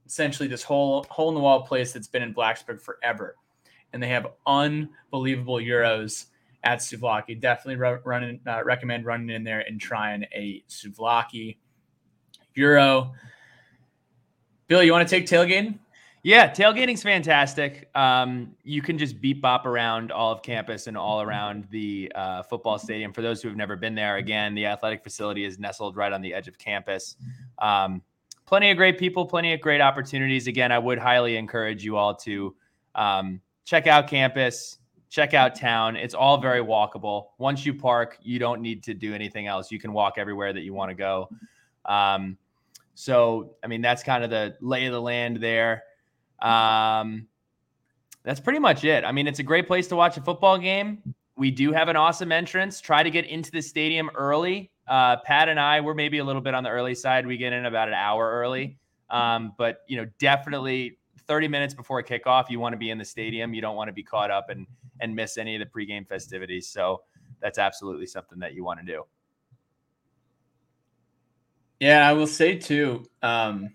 essentially 0.06 0.48
this 0.48 0.62
whole 0.62 1.04
hole 1.10 1.28
in 1.28 1.34
the 1.34 1.40
wall 1.40 1.62
place 1.62 1.92
that's 1.92 2.08
been 2.08 2.22
in 2.22 2.34
Blacksburg 2.34 2.80
forever, 2.80 3.36
and 3.92 4.02
they 4.02 4.08
have 4.08 4.26
unbelievable 4.46 5.56
Euros 5.56 6.26
at 6.64 6.78
Souvlaki. 6.78 7.40
Definitely 7.40 7.76
ru- 7.76 8.00
running, 8.04 8.40
uh, 8.46 8.62
recommend 8.64 9.04
running 9.04 9.30
in 9.30 9.44
there 9.44 9.60
and 9.60 9.80
trying 9.80 10.24
a 10.34 10.62
Souvlaki 10.68 11.56
Euro. 12.54 13.12
Bill, 14.66 14.82
you 14.82 14.92
want 14.92 15.08
to 15.08 15.14
take 15.14 15.26
tailgating? 15.26 15.78
Yeah, 16.24 16.50
tailgating's 16.50 17.02
fantastic. 17.02 17.88
Um, 17.94 18.54
you 18.64 18.82
can 18.82 18.98
just 18.98 19.20
beep 19.20 19.40
bop 19.40 19.66
around 19.66 20.10
all 20.10 20.32
of 20.32 20.42
campus 20.42 20.88
and 20.88 20.96
all 20.96 21.22
around 21.22 21.66
the 21.70 22.10
uh, 22.14 22.42
football 22.42 22.78
stadium. 22.78 23.12
For 23.12 23.22
those 23.22 23.40
who 23.40 23.48
have 23.48 23.56
never 23.56 23.76
been 23.76 23.94
there, 23.94 24.16
again, 24.16 24.54
the 24.54 24.66
athletic 24.66 25.02
facility 25.02 25.44
is 25.44 25.58
nestled 25.58 25.96
right 25.96 26.12
on 26.12 26.20
the 26.20 26.34
edge 26.34 26.48
of 26.48 26.58
campus. 26.58 27.16
Um, 27.60 28.02
plenty 28.48 28.70
of 28.70 28.78
great 28.78 28.98
people, 28.98 29.26
plenty 29.26 29.52
of 29.52 29.60
great 29.60 29.82
opportunities. 29.82 30.46
Again, 30.46 30.72
I 30.72 30.78
would 30.78 30.98
highly 30.98 31.36
encourage 31.36 31.84
you 31.84 31.98
all 31.98 32.14
to 32.16 32.56
um, 32.94 33.42
check 33.66 33.86
out 33.86 34.08
campus, 34.08 34.78
check 35.10 35.34
out 35.34 35.54
town. 35.54 35.96
It's 35.96 36.14
all 36.14 36.40
very 36.40 36.60
walkable. 36.60 37.26
Once 37.36 37.66
you 37.66 37.74
park, 37.74 38.16
you 38.22 38.38
don't 38.38 38.62
need 38.62 38.82
to 38.84 38.94
do 38.94 39.12
anything 39.12 39.46
else. 39.46 39.70
You 39.70 39.78
can 39.78 39.92
walk 39.92 40.14
everywhere 40.16 40.54
that 40.54 40.62
you 40.62 40.72
want 40.72 40.88
to 40.88 40.94
go. 40.94 41.28
Um, 41.84 42.38
so, 42.94 43.54
I 43.62 43.66
mean, 43.66 43.82
that's 43.82 44.02
kind 44.02 44.24
of 44.24 44.30
the 44.30 44.56
lay 44.62 44.86
of 44.86 44.94
the 44.94 45.02
land 45.02 45.36
there. 45.42 45.82
Um, 46.40 47.28
that's 48.22 48.40
pretty 48.40 48.60
much 48.60 48.82
it. 48.82 49.04
I 49.04 49.12
mean, 49.12 49.26
it's 49.26 49.40
a 49.40 49.44
great 49.44 49.66
place 49.66 49.88
to 49.88 49.96
watch 49.96 50.16
a 50.16 50.22
football 50.22 50.56
game. 50.56 51.02
We 51.36 51.50
do 51.50 51.70
have 51.72 51.88
an 51.88 51.96
awesome 51.96 52.32
entrance. 52.32 52.80
Try 52.80 53.02
to 53.02 53.10
get 53.10 53.26
into 53.26 53.50
the 53.50 53.60
stadium 53.60 54.10
early. 54.14 54.70
Uh, 54.88 55.16
Pat 55.24 55.48
and 55.48 55.60
I, 55.60 55.80
we're 55.80 55.94
maybe 55.94 56.18
a 56.18 56.24
little 56.24 56.42
bit 56.42 56.54
on 56.54 56.64
the 56.64 56.70
early 56.70 56.94
side. 56.94 57.26
We 57.26 57.36
get 57.36 57.52
in 57.52 57.66
about 57.66 57.88
an 57.88 57.94
hour 57.94 58.30
early. 58.30 58.78
Um, 59.10 59.52
but 59.56 59.82
you 59.86 59.96
know, 59.96 60.06
definitely 60.18 60.98
30 61.26 61.48
minutes 61.48 61.74
before 61.74 62.02
kickoff, 62.02 62.50
you 62.50 62.58
want 62.60 62.72
to 62.72 62.78
be 62.78 62.90
in 62.90 62.98
the 62.98 63.04
stadium. 63.04 63.54
You 63.54 63.60
don't 63.60 63.76
want 63.76 63.88
to 63.88 63.92
be 63.92 64.02
caught 64.02 64.30
up 64.30 64.50
and 64.50 64.66
and 65.00 65.14
miss 65.14 65.38
any 65.38 65.54
of 65.54 65.60
the 65.60 65.66
pregame 65.66 66.06
festivities. 66.08 66.68
So 66.68 67.02
that's 67.40 67.58
absolutely 67.58 68.06
something 68.06 68.38
that 68.40 68.54
you 68.54 68.64
want 68.64 68.80
to 68.80 68.86
do. 68.86 69.04
Yeah, 71.80 72.08
I 72.08 72.12
will 72.12 72.26
say 72.26 72.56
too. 72.56 73.04
Um, 73.22 73.70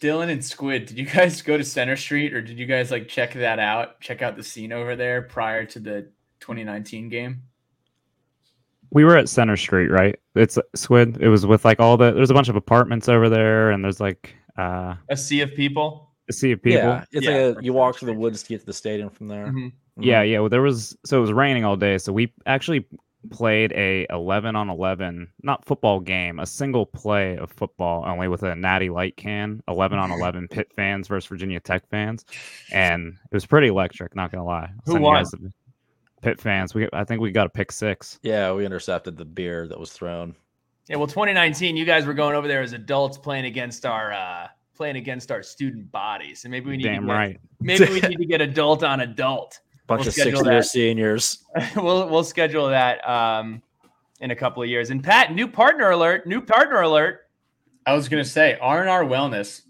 Dylan 0.00 0.30
and 0.30 0.44
Squid, 0.44 0.86
did 0.86 0.98
you 0.98 1.06
guys 1.06 1.42
go 1.42 1.56
to 1.56 1.64
Center 1.64 1.96
Street 1.96 2.32
or 2.32 2.40
did 2.40 2.58
you 2.58 2.66
guys 2.66 2.90
like 2.90 3.06
check 3.06 3.34
that 3.34 3.58
out? 3.58 4.00
Check 4.00 4.22
out 4.22 4.36
the 4.36 4.42
scene 4.42 4.72
over 4.72 4.96
there 4.96 5.22
prior 5.22 5.64
to 5.66 5.78
the 5.78 6.08
2019 6.40 7.08
game? 7.08 7.42
We 8.90 9.04
were 9.04 9.16
at 9.16 9.28
Center 9.28 9.56
Street, 9.56 9.88
right? 9.88 10.18
It's 10.34 10.58
Squid. 10.74 11.18
It 11.20 11.28
was 11.28 11.46
with 11.46 11.64
like 11.64 11.80
all 11.80 11.96
the. 11.96 12.12
There's 12.12 12.30
a 12.30 12.34
bunch 12.34 12.48
of 12.48 12.56
apartments 12.56 13.08
over 13.08 13.28
there, 13.28 13.70
and 13.70 13.84
there's 13.84 14.00
like 14.00 14.34
uh, 14.58 14.94
A 15.08 15.16
sea 15.16 15.40
of 15.42 15.54
people. 15.54 16.10
a 16.28 16.32
sea 16.32 16.52
of 16.52 16.62
people. 16.62 16.80
Yeah, 16.80 17.04
it's 17.12 17.26
Yeah, 17.26 17.46
like 17.48 17.58
a, 17.58 17.64
you 17.64 17.72
walk 17.72 17.96
through 17.98 18.12
the 18.12 18.18
woods 18.18 18.42
to 18.42 18.48
get 18.48 18.60
to 18.60 18.66
the 18.66 18.72
stadium 18.72 19.10
from 19.10 19.28
there. 19.28 19.46
Mhm. 19.46 19.72
Mhm. 19.72 19.72
Yeah, 20.04 20.22
yeah. 20.22 20.40
Well, 20.40 20.48
there 20.48 20.62
was 20.62 20.96
so 21.04 21.18
it 21.18 21.20
was 21.22 21.32
raining 21.32 21.64
all 21.64 21.76
day, 21.76 21.98
so 21.98 22.12
we 22.12 22.32
actually 22.46 22.86
played 23.30 23.70
a 23.72 24.06
11 24.08 24.56
on 24.56 24.70
11, 24.70 25.28
not 25.42 25.62
football 25.64 26.00
game, 26.00 26.38
a 26.38 26.46
single 26.46 26.86
play 26.86 27.36
of 27.36 27.50
football, 27.50 28.02
only 28.06 28.28
with 28.28 28.42
a 28.42 28.56
Natty 28.56 28.88
Light 28.88 29.14
can, 29.16 29.62
11 29.68 29.98
on 29.98 30.10
11 30.18 30.48
Pitt 30.48 30.72
fans 30.74 31.06
versus 31.06 31.28
Virginia 31.28 31.60
Tech 31.60 31.86
fans, 31.90 32.24
and 32.72 33.08
it 33.30 33.34
was 33.34 33.44
pretty 33.44 33.68
electric. 33.68 34.16
Not 34.16 34.32
gonna 34.32 34.44
lie. 34.44 34.70
I'll 34.72 34.82
Who 34.86 34.92
send 34.92 35.04
you 35.04 35.10
won? 35.10 35.52
Guys 36.20 36.26
the- 36.26 36.30
Pitt 36.36 36.40
fans. 36.40 36.74
We 36.74 36.88
I 36.92 37.04
think 37.04 37.20
we 37.20 37.30
got 37.30 37.46
a 37.46 37.50
pick 37.50 37.72
six. 37.72 38.18
Yeah, 38.22 38.52
we 38.52 38.66
intercepted 38.66 39.16
the 39.16 39.24
beer 39.24 39.66
that 39.68 39.78
was 39.78 39.92
thrown. 39.92 40.34
Yeah, 40.88 40.96
well, 40.96 41.06
2019, 41.06 41.76
you 41.76 41.84
guys 41.84 42.04
were 42.04 42.14
going 42.14 42.34
over 42.34 42.48
there 42.48 42.62
as 42.62 42.72
adults 42.72 43.16
playing 43.16 43.44
against 43.44 43.86
our 43.86 44.12
uh 44.12 44.48
playing 44.74 44.96
against 44.96 45.30
our 45.30 45.42
student 45.42 45.92
bodies. 45.92 46.44
And 46.44 46.50
maybe 46.50 46.70
we 46.70 46.76
need 46.78 46.84
Damn 46.84 47.02
to 47.02 47.06
get, 47.08 47.12
right. 47.12 47.40
maybe 47.60 47.84
we 47.90 48.00
need 48.08 48.16
to 48.16 48.24
get 48.24 48.40
adult 48.40 48.82
on 48.82 49.00
adult. 49.00 49.60
Bunch 49.86 50.00
We'll 50.00 50.08
of 50.08 50.14
six-year 50.14 50.62
seniors. 50.62 51.44
we'll 51.76 52.08
we'll 52.08 52.24
schedule 52.24 52.68
that 52.68 53.06
um 53.08 53.62
in 54.20 54.30
a 54.30 54.36
couple 54.36 54.62
of 54.62 54.68
years. 54.68 54.90
And 54.90 55.02
Pat, 55.02 55.34
new 55.34 55.46
partner 55.48 55.90
alert, 55.90 56.26
new 56.26 56.40
partner 56.40 56.80
alert. 56.80 57.28
I 57.86 57.94
was 57.94 58.08
gonna 58.08 58.24
say 58.24 58.58
R 58.60 58.80
and 58.80 58.88
R 58.88 59.04
Wellness. 59.04 59.62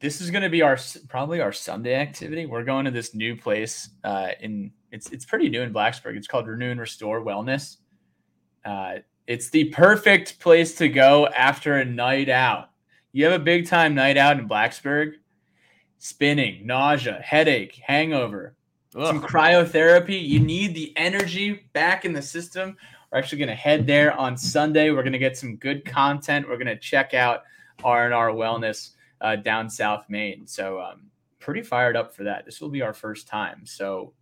This 0.00 0.20
is 0.20 0.30
gonna 0.30 0.50
be 0.50 0.62
our 0.62 0.78
probably 1.08 1.40
our 1.40 1.52
Sunday 1.52 1.94
activity. 1.94 2.46
We're 2.46 2.64
going 2.64 2.84
to 2.84 2.90
this 2.90 3.14
new 3.14 3.36
place 3.36 3.88
uh, 4.04 4.28
in 4.40 4.70
it's 4.96 5.10
it's 5.12 5.24
pretty 5.24 5.48
new 5.48 5.62
in 5.62 5.72
Blacksburg. 5.72 6.16
It's 6.16 6.26
called 6.26 6.48
Renew 6.48 6.70
and 6.70 6.80
Restore 6.80 7.20
Wellness. 7.20 7.76
Uh, 8.64 8.96
it's 9.26 9.50
the 9.50 9.66
perfect 9.66 10.40
place 10.40 10.74
to 10.76 10.88
go 10.88 11.26
after 11.28 11.76
a 11.76 11.84
night 11.84 12.28
out. 12.28 12.70
You 13.12 13.24
have 13.26 13.40
a 13.40 13.44
big 13.44 13.68
time 13.68 13.94
night 13.94 14.16
out 14.16 14.38
in 14.38 14.48
Blacksburg, 14.48 15.14
spinning, 15.98 16.66
nausea, 16.66 17.20
headache, 17.22 17.76
hangover, 17.76 18.56
some 18.92 19.20
cryotherapy. 19.22 20.20
You 20.20 20.40
need 20.40 20.74
the 20.74 20.92
energy 20.96 21.68
back 21.72 22.04
in 22.04 22.12
the 22.12 22.22
system. 22.22 22.76
We're 23.12 23.18
actually 23.18 23.38
going 23.38 23.48
to 23.48 23.54
head 23.54 23.86
there 23.86 24.12
on 24.18 24.36
Sunday. 24.36 24.90
We're 24.90 25.02
going 25.02 25.12
to 25.12 25.18
get 25.18 25.36
some 25.36 25.56
good 25.56 25.84
content. 25.84 26.48
We're 26.48 26.56
going 26.56 26.66
to 26.66 26.78
check 26.78 27.14
out 27.14 27.42
R 27.84 28.04
and 28.06 28.14
R 28.14 28.30
Wellness. 28.30 28.90
uh, 29.20 29.36
down 29.36 29.68
South 29.70 30.06
Main. 30.08 30.46
So 30.46 30.80
um, 30.80 31.10
pretty 31.38 31.62
fired 31.62 31.96
up 31.96 32.14
for 32.14 32.24
that. 32.24 32.44
This 32.44 32.60
will 32.60 32.68
be 32.68 32.82
our 32.82 32.92
first 32.92 33.26
time. 33.26 33.62
So 33.64 34.12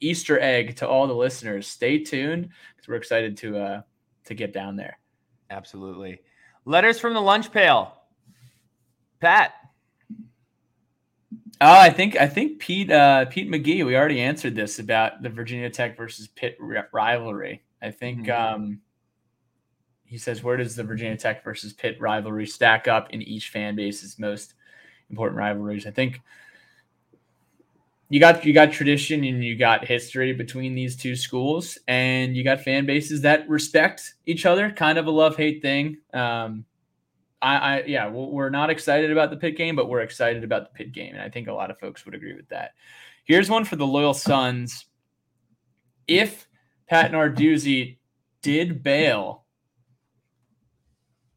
Easter 0.00 0.38
egg 0.40 0.76
to 0.76 0.88
all 0.88 1.06
the 1.06 1.14
listeners. 1.14 1.66
Stay 1.66 1.98
tuned 1.98 2.48
because 2.74 2.88
we're 2.88 2.96
excited 2.96 3.36
to 3.38 3.58
uh, 3.58 3.82
to 4.24 4.34
get 4.34 4.52
down 4.52 4.76
there. 4.76 4.98
Absolutely. 5.50 6.20
Letters 6.64 6.98
from 7.00 7.14
the 7.14 7.20
lunch 7.20 7.50
pail. 7.52 7.94
Pat. 9.20 9.52
Oh, 11.62 11.78
I 11.78 11.90
think 11.90 12.16
I 12.16 12.26
think 12.26 12.58
Pete 12.58 12.90
uh, 12.90 13.26
Pete 13.26 13.50
McGee. 13.50 13.84
We 13.84 13.96
already 13.96 14.20
answered 14.20 14.54
this 14.54 14.78
about 14.78 15.22
the 15.22 15.28
Virginia 15.28 15.68
Tech 15.68 15.96
versus 15.96 16.26
Pitt 16.28 16.56
rivalry. 16.92 17.62
I 17.82 17.90
think 17.90 18.26
mm-hmm. 18.26 18.54
um, 18.54 18.80
he 20.04 20.16
says, 20.16 20.42
"Where 20.42 20.56
does 20.56 20.74
the 20.74 20.84
Virginia 20.84 21.18
Tech 21.18 21.44
versus 21.44 21.74
Pitt 21.74 22.00
rivalry 22.00 22.46
stack 22.46 22.88
up 22.88 23.10
in 23.10 23.20
each 23.20 23.50
fan 23.50 23.76
base's 23.76 24.18
most 24.18 24.54
important 25.10 25.38
rivalries?" 25.38 25.86
I 25.86 25.90
think 25.90 26.22
you 28.10 28.18
got 28.18 28.44
you 28.44 28.52
got 28.52 28.72
tradition 28.72 29.22
and 29.24 29.42
you 29.42 29.56
got 29.56 29.86
history 29.86 30.32
between 30.32 30.74
these 30.74 30.96
two 30.96 31.14
schools, 31.14 31.78
and 31.86 32.36
you 32.36 32.42
got 32.42 32.60
fan 32.60 32.84
bases 32.84 33.22
that 33.22 33.48
respect 33.48 34.14
each 34.26 34.44
other. 34.44 34.68
Kind 34.70 34.98
of 34.98 35.06
a 35.06 35.10
love 35.10 35.36
hate 35.36 35.62
thing. 35.62 35.98
Um, 36.12 36.64
I, 37.40 37.56
I 37.56 37.84
yeah, 37.84 38.08
we're 38.10 38.50
not 38.50 38.68
excited 38.68 39.12
about 39.12 39.30
the 39.30 39.36
Pitt 39.36 39.56
game, 39.56 39.76
but 39.76 39.88
we're 39.88 40.00
excited 40.00 40.42
about 40.42 40.64
the 40.64 40.76
Pitt 40.76 40.92
game, 40.92 41.14
and 41.14 41.22
I 41.22 41.30
think 41.30 41.46
a 41.46 41.52
lot 41.52 41.70
of 41.70 41.78
folks 41.78 42.04
would 42.04 42.16
agree 42.16 42.34
with 42.34 42.48
that. 42.48 42.72
Here's 43.24 43.48
one 43.48 43.64
for 43.64 43.76
the 43.76 43.86
loyal 43.86 44.12
sons. 44.12 44.86
If 46.08 46.48
Pat 46.88 47.12
Narduzzi 47.12 47.98
did 48.42 48.82
bail, 48.82 49.44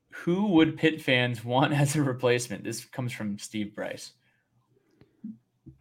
who 0.10 0.48
would 0.48 0.76
Pitt 0.76 1.04
fans 1.04 1.46
want 1.46 1.72
as 1.80 1.96
a 1.96 2.02
replacement? 2.02 2.64
This 2.64 2.84
comes 2.84 3.12
from 3.12 3.38
Steve 3.38 3.76
Bryce. 3.76 4.14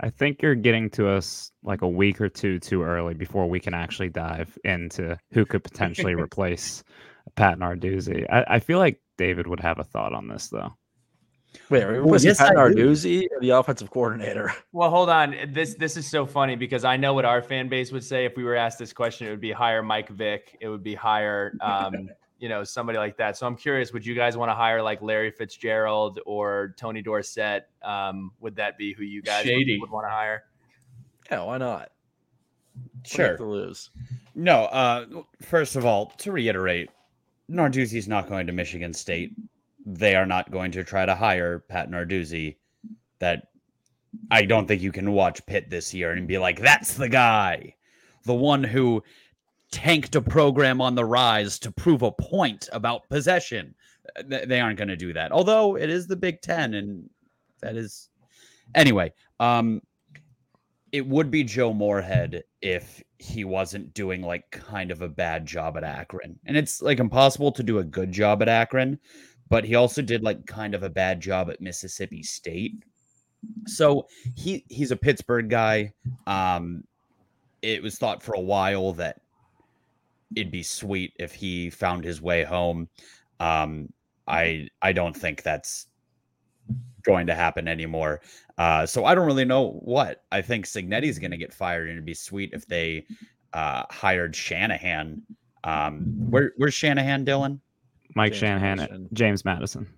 I 0.03 0.11
think 0.11 0.43
you're 0.43 0.57
getting 0.57 0.91
to 0.91 1.09
us 1.09 1.53
like 1.63 1.83
a 1.83 1.89
week 1.89 2.21
or 2.21 2.29
two 2.29 2.59
too 2.59 2.83
early 2.83 3.15
before 3.15 3.49
we 3.49 3.61
can 3.61 3.73
actually 3.73 4.09
dive 4.09 4.59
into 4.65 5.17
who 5.33 5.47
could 5.47 5.63
potentially 5.63 6.15
replace 6.21 6.83
Pat 7.37 7.59
Narduzzi. 7.59 8.27
I, 8.31 8.57
I, 8.57 8.59
feel 8.59 8.79
like 8.79 9.01
David 9.17 9.47
would 9.47 9.61
have 9.61 9.79
a 9.79 9.85
thought 9.85 10.13
on 10.13 10.27
this 10.27 10.49
though. 10.49 10.73
Wait, 11.71 11.85
are 11.85 12.03
we 12.05 12.19
yes, 12.19 12.39
Pat 12.39 12.55
Narduzzi 12.55 13.27
or 13.31 13.41
the 13.41 13.51
offensive 13.51 13.91
coordinator? 13.91 14.53
Well, 14.73 14.89
hold 14.89 15.11
on. 15.11 15.37
This 15.49 15.75
this 15.75 15.99
is 15.99 16.09
so 16.09 16.25
funny 16.25 16.57
because 16.57 16.83
I 16.83 16.97
know 16.97 17.13
what 17.13 17.27
our 17.27 17.43
fan 17.43 17.69
base 17.69 17.93
would 17.93 18.03
say 18.03 18.25
if 18.25 18.37
we 18.37 18.43
were 18.43 18.57
asked 18.57 18.79
this 18.79 18.93
question. 18.93 19.27
It 19.27 19.31
would 19.31 19.41
be 19.41 19.53
hire 19.53 19.83
Mike 19.83 20.09
Vick. 20.09 20.57
It 20.61 20.69
would 20.69 20.83
be 20.83 20.95
hire 20.95 21.53
um, 21.61 22.09
you 22.43 22.49
know, 22.49 22.65
somebody 22.65 22.99
like 22.99 23.17
that. 23.19 23.37
So 23.37 23.47
I'm 23.47 23.55
curious, 23.55 23.93
would 23.93 24.05
you 24.05 24.17
guys 24.17 24.37
want 24.37 24.51
to 24.51 24.55
hire 24.55 24.83
like 24.83 25.01
Larry 25.01 25.31
Fitzgerald 25.31 26.19
or 26.27 26.75
Tony 26.77 27.01
Dorsett? 27.01 27.69
Um, 27.85 28.33
would 28.41 28.57
that 28.57 28.77
be 28.77 28.93
who 28.93 29.05
you 29.05 29.23
guys 29.23 29.47
would, 29.47 29.81
would, 29.81 29.91
want 29.93 30.07
to 30.07 30.11
hire? 30.11 30.43
Yeah, 31.31 31.45
why 31.45 31.59
not? 31.59 31.93
Sure. 33.07 33.37
To 33.37 33.45
lose. 33.45 33.91
No, 34.35 34.65
uh, 34.65 35.07
first 35.41 35.77
of 35.77 35.87
all, 35.87 36.07
to 36.19 36.33
reiterate, 36.33 36.91
Narduzzi's 37.49 38.09
not 38.09 38.29
going 38.29 38.49
to 38.49 38.53
Michigan 38.53 38.93
State. 38.93 39.37
They 39.87 40.17
are 40.17 40.27
not 40.27 40.51
going 40.51 40.73
to 40.73 40.83
try 40.83 41.07
to 41.07 41.15
hire 41.15 41.61
Pat 41.61 41.93
Narduzzi. 41.93 42.57
That 43.21 43.51
I 44.33 44.47
don't 44.47 44.67
think 44.67 44.83
you 44.83 44.91
can 44.91 45.13
watch 45.13 45.47
Pitt 45.47 45.71
this 45.71 45.95
year 45.95 46.11
and 46.11 46.27
be 46.27 46.39
like, 46.39 46.61
that's 46.61 46.95
the 46.95 47.09
guy. 47.09 47.77
The 48.25 48.35
one 48.35 48.65
who 48.65 49.05
tanked 49.73 50.15
a 50.15 50.21
program 50.21 50.81
on 50.81 50.95
the 50.95 51.05
rise 51.05 51.59
to 51.59 51.73
prove 51.73 52.03
a 52.03 52.13
point 52.13 52.69
about 52.73 53.09
possession. 53.09 53.75
They 54.25 54.61
aren't 54.61 54.79
going 54.79 54.89
to 54.89 54.97
do 54.97 55.13
that. 55.15 55.33
Although 55.33 55.77
it 55.77 55.91
is 55.91 56.07
the 56.07 56.17
Big 56.17 56.41
10 56.43 56.75
and 56.75 57.11
that 57.61 57.75
is 57.75 58.09
anyway, 58.75 59.13
um 59.41 59.81
it 60.93 61.07
would 61.07 61.31
be 61.31 61.43
Joe 61.43 61.73
Moorhead 61.73 62.45
if 62.61 63.03
he 63.19 63.45
wasn't 63.45 63.95
doing 63.95 64.21
like 64.21 64.51
kind 64.51 64.91
of 64.91 65.01
a 65.01 65.09
bad 65.09 65.47
job 65.47 65.79
at 65.79 65.85
Akron. 65.85 66.39
And 66.45 66.55
it's 66.55 66.83
like 66.83 66.99
impossible 66.99 67.51
to 67.53 67.63
do 67.63 67.79
a 67.79 67.85
good 67.85 68.13
job 68.13 68.43
at 68.43 68.49
Akron, 68.49 68.99
but 69.49 69.65
he 69.65 69.75
also 69.75 70.03
did 70.03 70.23
like 70.23 70.45
kind 70.45 70.75
of 70.75 70.83
a 70.83 70.91
bad 70.91 71.21
job 71.21 71.49
at 71.49 71.63
Mississippi 71.63 72.23
State. 72.23 72.85
So 73.67 74.07
he 74.37 74.67
he's 74.69 74.91
a 74.91 74.97
Pittsburgh 74.97 75.49
guy. 75.49 75.95
Um 76.27 76.85
it 77.63 77.83
was 77.83 77.97
thought 77.97 78.23
for 78.23 78.35
a 78.35 78.41
while 78.41 78.93
that 78.95 79.22
it'd 80.37 80.53
be 80.53 80.63
sweet 80.63 81.13
if 81.19 81.33
he 81.35 81.71
found 81.71 82.05
his 82.05 82.21
way 82.21 82.45
home. 82.45 82.89
Um, 83.41 83.89
I 84.27 84.69
I 84.83 84.93
don't 84.93 85.17
think 85.17 85.43
that's 85.43 85.87
going 87.03 87.27
to 87.27 87.35
happen 87.35 87.67
anymore. 87.69 88.21
Uh, 88.59 88.87
so 88.87 89.05
I 89.05 89.15
don't 89.15 89.27
really 89.27 89.45
know 89.45 89.81
what 89.83 90.25
I 90.31 90.43
think. 90.43 90.67
Cignetti's 90.67 91.19
going 91.19 91.31
to 91.31 91.37
get 91.37 91.53
fired, 91.53 91.89
and 91.89 91.93
it'd 91.93 92.05
be 92.05 92.15
sweet 92.15 92.51
if 92.53 92.67
they 92.67 93.07
uh, 93.53 93.85
hired 93.91 94.37
Shanahan. 94.37 95.23
Um, 95.65 96.05
where 96.31 96.53
where's 96.57 96.75
Shanahan, 96.75 97.25
Dylan? 97.25 97.61
Mike 98.15 98.33
James 98.33 98.41
Shanahan, 98.41 98.77
Madison. 98.79 99.09
James 99.13 99.45
Madison. 99.45 99.89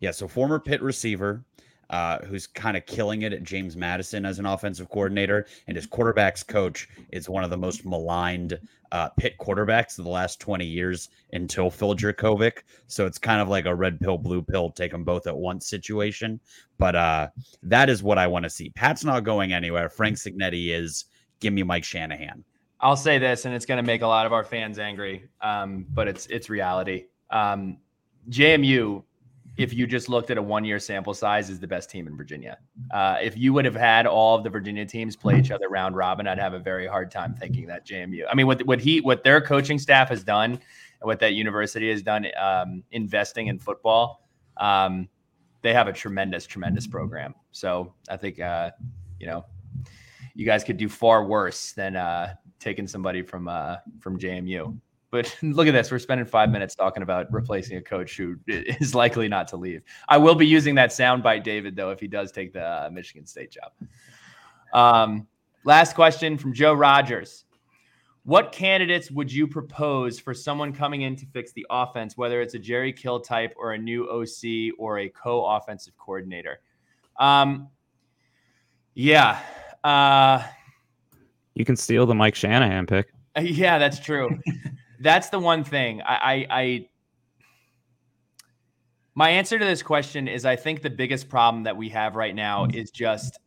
Yeah, 0.00 0.12
so 0.12 0.26
former 0.26 0.58
Pitt 0.58 0.82
receiver, 0.82 1.44
uh, 1.90 2.18
who's 2.24 2.46
kind 2.46 2.76
of 2.76 2.86
killing 2.86 3.22
it 3.22 3.32
at 3.32 3.42
James 3.42 3.76
Madison 3.76 4.24
as 4.24 4.38
an 4.38 4.46
offensive 4.46 4.88
coordinator, 4.88 5.46
and 5.66 5.76
his 5.76 5.86
quarterbacks 5.86 6.46
coach 6.46 6.88
is 7.10 7.28
one 7.28 7.44
of 7.44 7.50
the 7.50 7.56
most 7.56 7.84
maligned 7.84 8.58
uh, 8.92 9.08
Pitt 9.10 9.36
quarterbacks 9.38 9.98
of 9.98 10.04
the 10.04 10.10
last 10.10 10.40
20 10.40 10.64
years 10.64 11.08
until 11.32 11.70
Phil 11.70 11.94
Jurkovec. 11.94 12.58
So 12.86 13.06
it's 13.06 13.18
kind 13.18 13.40
of 13.40 13.48
like 13.48 13.66
a 13.66 13.74
red 13.74 14.00
pill, 14.00 14.18
blue 14.18 14.42
pill, 14.42 14.70
take 14.70 14.92
them 14.92 15.04
both 15.04 15.26
at 15.26 15.36
once 15.36 15.68
situation. 15.68 16.40
But 16.78 16.94
uh, 16.96 17.28
that 17.64 17.90
is 17.90 18.02
what 18.02 18.18
I 18.18 18.26
want 18.26 18.44
to 18.44 18.50
see. 18.50 18.70
Pat's 18.70 19.04
not 19.04 19.24
going 19.24 19.52
anywhere. 19.52 19.88
Frank 19.88 20.16
Cignetti 20.16 20.74
is. 20.74 21.06
Give 21.40 21.54
me 21.54 21.62
Mike 21.62 21.84
Shanahan. 21.84 22.44
I'll 22.80 22.96
say 22.96 23.18
this, 23.18 23.46
and 23.46 23.54
it's 23.54 23.64
going 23.66 23.78
to 23.78 23.82
make 23.82 24.02
a 24.02 24.06
lot 24.06 24.26
of 24.26 24.32
our 24.32 24.44
fans 24.44 24.78
angry, 24.78 25.28
um, 25.40 25.86
but 25.90 26.06
it's 26.06 26.26
it's 26.26 26.50
reality. 26.50 27.06
Um, 27.30 27.78
JMU 28.28 29.02
if 29.56 29.74
you 29.74 29.86
just 29.86 30.08
looked 30.08 30.30
at 30.30 30.38
a 30.38 30.42
one 30.42 30.64
year 30.64 30.78
sample 30.78 31.14
size, 31.14 31.50
is 31.50 31.60
the 31.60 31.66
best 31.66 31.90
team 31.90 32.06
in 32.06 32.16
Virginia. 32.16 32.58
Uh, 32.90 33.16
if 33.20 33.36
you 33.36 33.52
would 33.52 33.64
have 33.64 33.74
had 33.74 34.06
all 34.06 34.36
of 34.36 34.44
the 34.44 34.50
Virginia 34.50 34.86
teams 34.86 35.16
play 35.16 35.38
each 35.38 35.50
other 35.50 35.68
round 35.68 35.96
robin, 35.96 36.26
I'd 36.26 36.38
have 36.38 36.54
a 36.54 36.58
very 36.58 36.86
hard 36.86 37.10
time 37.10 37.34
thinking 37.34 37.66
that 37.66 37.86
JMU. 37.86 38.24
I 38.30 38.34
mean, 38.34 38.46
what 38.46 38.64
what 38.66 38.80
he 38.80 39.00
what 39.00 39.24
their 39.24 39.40
coaching 39.40 39.78
staff 39.78 40.08
has 40.08 40.24
done, 40.24 40.52
and 40.52 40.60
what 41.02 41.20
that 41.20 41.34
university 41.34 41.90
has 41.90 42.02
done, 42.02 42.26
um, 42.40 42.82
investing 42.92 43.48
in 43.48 43.58
football, 43.58 44.26
um, 44.56 45.08
they 45.62 45.72
have 45.74 45.88
a 45.88 45.92
tremendous, 45.92 46.46
tremendous 46.46 46.86
program. 46.86 47.34
So 47.52 47.94
I 48.08 48.16
think 48.16 48.40
uh, 48.40 48.70
you 49.18 49.26
know, 49.26 49.44
you 50.34 50.46
guys 50.46 50.64
could 50.64 50.76
do 50.76 50.88
far 50.88 51.24
worse 51.24 51.72
than 51.72 51.96
uh, 51.96 52.34
taking 52.58 52.86
somebody 52.86 53.22
from 53.22 53.48
uh, 53.48 53.76
from 53.98 54.18
JMU. 54.18 54.78
But 55.10 55.36
look 55.42 55.66
at 55.66 55.72
this. 55.72 55.90
We're 55.90 55.98
spending 55.98 56.26
five 56.26 56.50
minutes 56.50 56.74
talking 56.74 57.02
about 57.02 57.32
replacing 57.32 57.76
a 57.76 57.82
coach 57.82 58.16
who 58.16 58.36
is 58.46 58.94
likely 58.94 59.28
not 59.28 59.48
to 59.48 59.56
leave. 59.56 59.82
I 60.08 60.18
will 60.18 60.34
be 60.34 60.46
using 60.46 60.74
that 60.76 60.90
soundbite, 60.90 61.42
David, 61.42 61.76
though, 61.76 61.90
if 61.90 62.00
he 62.00 62.08
does 62.08 62.32
take 62.32 62.52
the 62.52 62.64
uh, 62.64 62.90
Michigan 62.92 63.26
State 63.26 63.50
job. 63.50 63.72
Um, 64.72 65.26
last 65.64 65.94
question 65.94 66.38
from 66.38 66.52
Joe 66.52 66.74
Rogers. 66.74 67.44
What 68.24 68.52
candidates 68.52 69.10
would 69.10 69.32
you 69.32 69.46
propose 69.46 70.20
for 70.20 70.34
someone 70.34 70.72
coming 70.72 71.02
in 71.02 71.16
to 71.16 71.26
fix 71.26 71.52
the 71.52 71.66
offense, 71.70 72.16
whether 72.16 72.40
it's 72.42 72.54
a 72.54 72.58
Jerry 72.58 72.92
Kill 72.92 73.18
type 73.18 73.54
or 73.56 73.72
a 73.72 73.78
new 73.78 74.08
OC 74.08 74.74
or 74.78 74.98
a 74.98 75.08
co 75.08 75.44
offensive 75.44 75.96
coordinator? 75.96 76.60
Um, 77.18 77.68
yeah. 78.94 79.40
Uh, 79.82 80.42
you 81.54 81.64
can 81.64 81.76
steal 81.76 82.06
the 82.06 82.14
Mike 82.14 82.34
Shanahan 82.34 82.86
pick. 82.86 83.12
Yeah, 83.40 83.78
that's 83.78 84.00
true. 84.00 84.38
That's 85.00 85.30
the 85.30 85.38
one 85.38 85.64
thing 85.64 86.02
I, 86.02 86.14
I, 86.14 86.46
I 86.50 86.88
my 89.14 89.30
answer 89.30 89.58
to 89.58 89.64
this 89.64 89.82
question 89.82 90.28
is 90.28 90.44
I 90.44 90.56
think 90.56 90.82
the 90.82 90.90
biggest 90.90 91.28
problem 91.28 91.64
that 91.64 91.76
we 91.76 91.88
have 91.88 92.16
right 92.16 92.34
now 92.34 92.66
is 92.72 92.90
just 92.90 93.38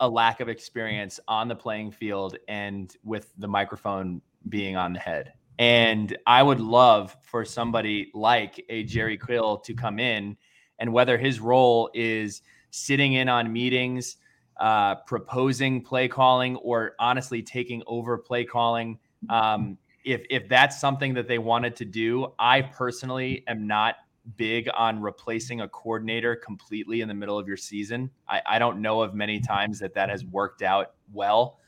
a 0.00 0.08
lack 0.08 0.40
of 0.40 0.48
experience 0.48 1.18
on 1.28 1.48
the 1.48 1.54
playing 1.54 1.92
field 1.92 2.36
and 2.48 2.94
with 3.04 3.32
the 3.38 3.48
microphone 3.48 4.20
being 4.48 4.76
on 4.76 4.92
the 4.92 4.98
head. 4.98 5.32
And 5.58 6.16
I 6.26 6.42
would 6.42 6.60
love 6.60 7.16
for 7.22 7.44
somebody 7.44 8.10
like 8.14 8.64
a 8.68 8.82
Jerry 8.84 9.18
Kill 9.18 9.58
to 9.58 9.74
come 9.74 9.98
in 9.98 10.36
and 10.78 10.92
whether 10.92 11.16
his 11.16 11.40
role 11.40 11.90
is 11.94 12.42
sitting 12.70 13.14
in 13.14 13.28
on 13.28 13.52
meetings, 13.52 14.16
uh, 14.58 14.96
proposing 15.06 15.82
play 15.82 16.08
calling, 16.08 16.56
or 16.56 16.94
honestly 16.98 17.42
taking 17.42 17.82
over 17.86 18.18
play 18.18 18.44
calling. 18.44 18.98
Um, 19.28 19.78
if 20.04 20.22
if 20.30 20.48
that's 20.48 20.80
something 20.80 21.14
that 21.14 21.28
they 21.28 21.38
wanted 21.38 21.76
to 21.76 21.84
do, 21.84 22.32
I 22.38 22.62
personally 22.62 23.44
am 23.46 23.66
not 23.66 23.96
big 24.36 24.68
on 24.76 25.00
replacing 25.00 25.60
a 25.62 25.68
coordinator 25.68 26.36
completely 26.36 27.00
in 27.00 27.08
the 27.08 27.14
middle 27.14 27.38
of 27.38 27.48
your 27.48 27.56
season. 27.56 28.10
I, 28.28 28.40
I 28.46 28.58
don't 28.58 28.80
know 28.80 29.02
of 29.02 29.14
many 29.14 29.40
times 29.40 29.78
that 29.80 29.94
that 29.94 30.10
has 30.10 30.24
worked 30.24 30.62
out 30.62 30.92
well. 31.12 31.58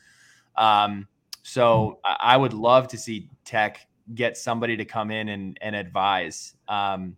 Um, 0.57 1.09
so 1.43 1.99
I, 2.05 2.37
would 2.37 2.53
love 2.53 2.87
to 2.89 2.97
see 2.97 3.29
Tech 3.45 3.87
get 4.15 4.37
somebody 4.37 4.77
to 4.77 4.85
come 4.85 5.11
in 5.11 5.29
and 5.29 5.59
and 5.61 5.75
advise. 5.75 6.55
Um, 6.69 7.17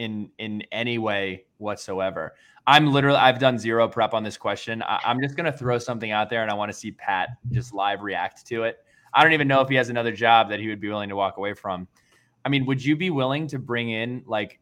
in 0.00 0.30
in 0.38 0.62
any 0.72 0.96
way 0.96 1.44
whatsoever. 1.58 2.34
I'm 2.66 2.90
literally 2.90 3.18
I've 3.18 3.38
done 3.38 3.58
zero 3.58 3.86
prep 3.86 4.14
on 4.14 4.24
this 4.24 4.38
question. 4.38 4.82
I, 4.82 4.98
I'm 5.04 5.20
just 5.20 5.36
gonna 5.36 5.52
throw 5.52 5.78
something 5.78 6.10
out 6.10 6.30
there, 6.30 6.42
and 6.42 6.50
I 6.50 6.54
want 6.54 6.72
to 6.72 6.76
see 6.76 6.90
Pat 6.92 7.28
just 7.50 7.74
live 7.74 8.00
react 8.00 8.46
to 8.46 8.64
it. 8.64 8.78
I 9.12 9.22
don't 9.22 9.32
even 9.32 9.48
know 9.48 9.60
if 9.60 9.68
he 9.68 9.74
has 9.76 9.88
another 9.88 10.12
job 10.12 10.50
that 10.50 10.60
he 10.60 10.68
would 10.68 10.80
be 10.80 10.88
willing 10.88 11.08
to 11.08 11.16
walk 11.16 11.36
away 11.36 11.54
from. 11.54 11.88
I 12.44 12.48
mean, 12.48 12.66
would 12.66 12.84
you 12.84 12.96
be 12.96 13.10
willing 13.10 13.46
to 13.48 13.58
bring 13.58 13.90
in 13.90 14.22
like 14.26 14.60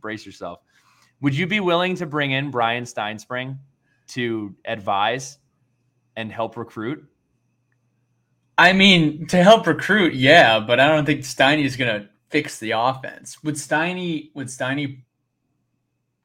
brace 0.00 0.24
yourself? 0.24 0.60
Would 1.20 1.34
you 1.36 1.46
be 1.46 1.60
willing 1.60 1.94
to 1.96 2.06
bring 2.06 2.32
in 2.32 2.50
Bryan 2.50 2.84
Stinespring 2.84 3.58
to 4.08 4.54
advise 4.64 5.38
and 6.16 6.30
help 6.30 6.56
recruit? 6.56 7.04
I 8.58 8.72
mean, 8.72 9.26
to 9.28 9.42
help 9.42 9.66
recruit, 9.66 10.14
yeah, 10.14 10.60
but 10.60 10.80
I 10.80 10.88
don't 10.88 11.04
think 11.04 11.20
Steiny 11.22 11.64
is 11.64 11.76
going 11.76 12.00
to 12.00 12.08
fix 12.30 12.58
the 12.58 12.70
offense. 12.72 13.42
Would 13.42 13.56
Steiny 13.56 14.30
would 14.34 14.46
Steiny 14.46 15.02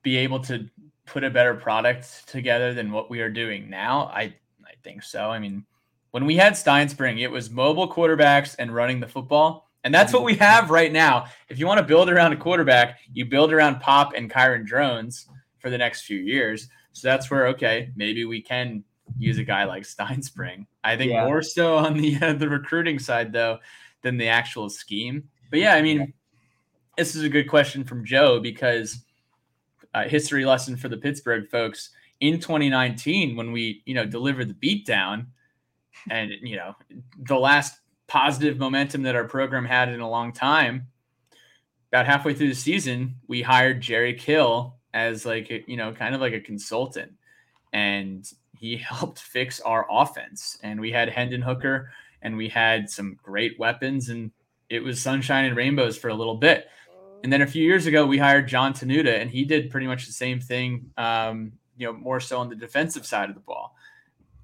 be 0.03 0.17
able 0.17 0.39
to 0.41 0.69
put 1.05 1.23
a 1.23 1.29
better 1.29 1.53
product 1.53 2.27
together 2.27 2.73
than 2.73 2.91
what 2.91 3.09
we 3.09 3.19
are 3.21 3.29
doing 3.29 3.69
now? 3.69 4.11
I 4.13 4.35
I 4.63 4.75
think 4.83 5.03
so. 5.03 5.29
I 5.29 5.39
mean, 5.39 5.65
when 6.11 6.25
we 6.25 6.35
had 6.35 6.53
Stinespring, 6.53 7.19
it 7.19 7.29
was 7.29 7.49
mobile 7.49 7.91
quarterbacks 7.91 8.55
and 8.59 8.73
running 8.73 8.99
the 8.99 9.07
football. 9.07 9.69
And 9.83 9.93
that's 9.93 10.13
what 10.13 10.23
we 10.23 10.35
have 10.35 10.69
right 10.69 10.91
now. 10.91 11.25
If 11.49 11.57
you 11.57 11.65
want 11.65 11.79
to 11.79 11.85
build 11.85 12.09
around 12.09 12.33
a 12.33 12.37
quarterback, 12.37 12.99
you 13.11 13.25
build 13.25 13.51
around 13.51 13.79
Pop 13.79 14.13
and 14.15 14.29
Kyron 14.29 14.65
Drones 14.65 15.27
for 15.59 15.69
the 15.69 15.77
next 15.77 16.03
few 16.03 16.19
years. 16.19 16.67
So 16.93 17.07
that's 17.07 17.31
where 17.31 17.47
okay, 17.47 17.91
maybe 17.95 18.25
we 18.25 18.41
can 18.41 18.83
use 19.17 19.37
a 19.39 19.43
guy 19.43 19.63
like 19.63 19.83
Stinespring. 19.83 20.67
I 20.83 20.97
think 20.97 21.11
Yeah. 21.11 21.25
more 21.25 21.41
so 21.41 21.77
on 21.77 21.97
the 21.97 22.17
uh, 22.21 22.33
the 22.37 22.49
recruiting 22.49 22.99
side 22.99 23.33
though 23.33 23.59
than 24.03 24.17
the 24.17 24.27
actual 24.27 24.69
scheme. 24.69 25.29
But 25.49 25.59
yeah, 25.59 25.73
I 25.73 25.81
mean, 25.81 26.13
this 26.97 27.15
is 27.15 27.23
a 27.23 27.29
good 27.29 27.49
question 27.49 27.83
from 27.83 28.05
Joe 28.05 28.39
because 28.39 29.03
uh, 29.93 30.03
history 30.07 30.45
lesson 30.45 30.77
for 30.77 30.89
the 30.89 30.97
Pittsburgh 30.97 31.49
folks 31.49 31.89
in 32.19 32.39
2019 32.39 33.35
when 33.35 33.51
we 33.51 33.81
you 33.85 33.95
know 33.95 34.05
delivered 34.05 34.47
the 34.47 34.53
beatdown 34.53 35.25
and 36.09 36.31
you 36.41 36.55
know 36.55 36.75
the 37.17 37.37
last 37.37 37.79
positive 38.07 38.57
momentum 38.57 39.03
that 39.03 39.15
our 39.15 39.23
program 39.23 39.65
had 39.65 39.89
in 39.89 40.01
a 40.01 40.09
long 40.09 40.33
time. 40.33 40.87
About 41.91 42.05
halfway 42.05 42.33
through 42.33 42.49
the 42.49 42.55
season, 42.55 43.15
we 43.27 43.41
hired 43.41 43.81
Jerry 43.81 44.13
Kill 44.13 44.75
as 44.93 45.25
like 45.25 45.49
a, 45.51 45.63
you 45.67 45.77
know 45.77 45.93
kind 45.93 46.15
of 46.15 46.21
like 46.21 46.33
a 46.33 46.39
consultant, 46.39 47.13
and 47.73 48.29
he 48.57 48.77
helped 48.89 49.19
fix 49.19 49.59
our 49.61 49.85
offense. 49.89 50.57
And 50.63 50.79
we 50.79 50.91
had 50.91 51.09
Hendon 51.09 51.41
Hooker, 51.41 51.91
and 52.21 52.37
we 52.37 52.49
had 52.49 52.89
some 52.89 53.17
great 53.21 53.59
weapons, 53.59 54.09
and 54.09 54.31
it 54.69 54.83
was 54.83 55.01
sunshine 55.01 55.45
and 55.45 55.55
rainbows 55.55 55.97
for 55.97 56.09
a 56.09 56.15
little 56.15 56.37
bit. 56.37 56.67
And 57.23 57.31
then 57.31 57.41
a 57.41 57.47
few 57.47 57.63
years 57.63 57.85
ago, 57.85 58.05
we 58.05 58.17
hired 58.17 58.47
Jon 58.47 58.73
Tenuta, 58.73 59.21
and 59.21 59.29
he 59.29 59.45
did 59.45 59.69
pretty 59.69 59.87
much 59.87 60.07
the 60.07 60.13
same 60.13 60.39
thing. 60.39 60.91
Um, 60.97 61.53
you 61.77 61.87
know, 61.87 61.93
more 61.93 62.19
so 62.19 62.39
on 62.39 62.49
the 62.49 62.55
defensive 62.55 63.05
side 63.05 63.29
of 63.29 63.35
the 63.35 63.41
ball. 63.41 63.75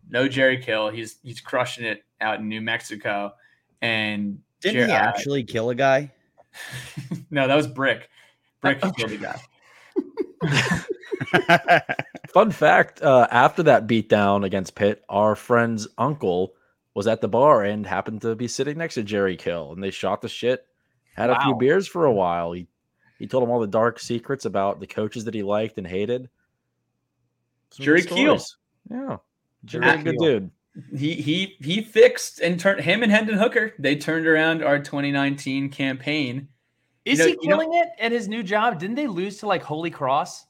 No 0.09 0.27
Jerry 0.27 0.57
Kill. 0.57 0.89
He's 0.89 1.17
he's 1.23 1.39
crushing 1.41 1.85
it 1.85 2.03
out 2.21 2.39
in 2.39 2.47
New 2.47 2.61
Mexico. 2.61 3.33
And 3.81 4.39
Didn't 4.61 4.81
Jer- 4.81 4.85
he 4.87 4.91
uh, 4.91 4.97
actually 4.97 5.43
kill 5.43 5.69
a 5.69 5.75
guy? 5.75 6.11
no, 7.29 7.47
that 7.47 7.55
was 7.55 7.67
Brick. 7.67 8.09
Brick 8.61 8.81
killed 8.81 9.11
the 9.11 9.17
guy. 9.17 9.39
Fun 12.29 12.51
fact: 12.51 13.01
uh, 13.01 13.27
After 13.31 13.63
that 13.63 13.87
beatdown 13.87 14.45
against 14.45 14.75
Pitt, 14.75 15.03
our 15.09 15.35
friend's 15.35 15.87
uncle 15.97 16.53
was 16.93 17.07
at 17.07 17.21
the 17.21 17.27
bar 17.27 17.63
and 17.63 17.85
happened 17.85 18.21
to 18.21 18.35
be 18.35 18.47
sitting 18.47 18.77
next 18.77 18.95
to 18.95 19.03
Jerry 19.03 19.37
Kill, 19.37 19.71
and 19.71 19.83
they 19.83 19.91
shot 19.91 20.21
the 20.21 20.29
shit, 20.29 20.65
had 21.15 21.29
a 21.29 21.39
few 21.41 21.55
beers 21.55 21.87
for 21.87 22.05
a 22.05 22.13
while. 22.13 22.51
He 22.53 22.67
he 23.19 23.27
told 23.27 23.43
him 23.43 23.49
all 23.49 23.59
the 23.59 23.67
dark 23.67 23.99
secrets 23.99 24.45
about 24.45 24.79
the 24.79 24.87
coaches 24.87 25.25
that 25.25 25.33
he 25.33 25.43
liked 25.43 25.77
and 25.77 25.87
hated. 25.87 26.29
Some 27.71 27.85
Jerry 27.85 28.01
good 28.01 28.11
Keel. 28.11 28.39
yeah, 28.89 29.17
Jerry 29.67 29.85
Jerry, 29.85 30.03
good 30.03 30.17
Keel. 30.17 30.39
dude. 30.39 30.51
He 30.97 31.13
he 31.15 31.55
he 31.59 31.81
fixed 31.81 32.39
and 32.39 32.59
turned 32.59 32.81
him 32.81 33.03
and 33.03 33.11
Hendon 33.11 33.37
Hooker. 33.37 33.73
They 33.79 33.95
turned 33.95 34.27
around 34.27 34.63
our 34.63 34.77
2019 34.79 35.69
campaign. 35.69 36.47
Is 37.05 37.19
You 37.19 37.25
know- 37.25 37.27
he 37.31 37.31
you 37.41 37.49
know- 37.49 37.57
killing 37.57 37.73
it 37.79 37.89
at 37.99 38.11
his 38.11 38.27
new 38.27 38.43
job? 38.43 38.79
Didn't 38.79 38.95
they 38.95 39.07
lose 39.07 39.37
to 39.37 39.47
like 39.47 39.63
Holy 39.63 39.89
Cross? 39.89 40.45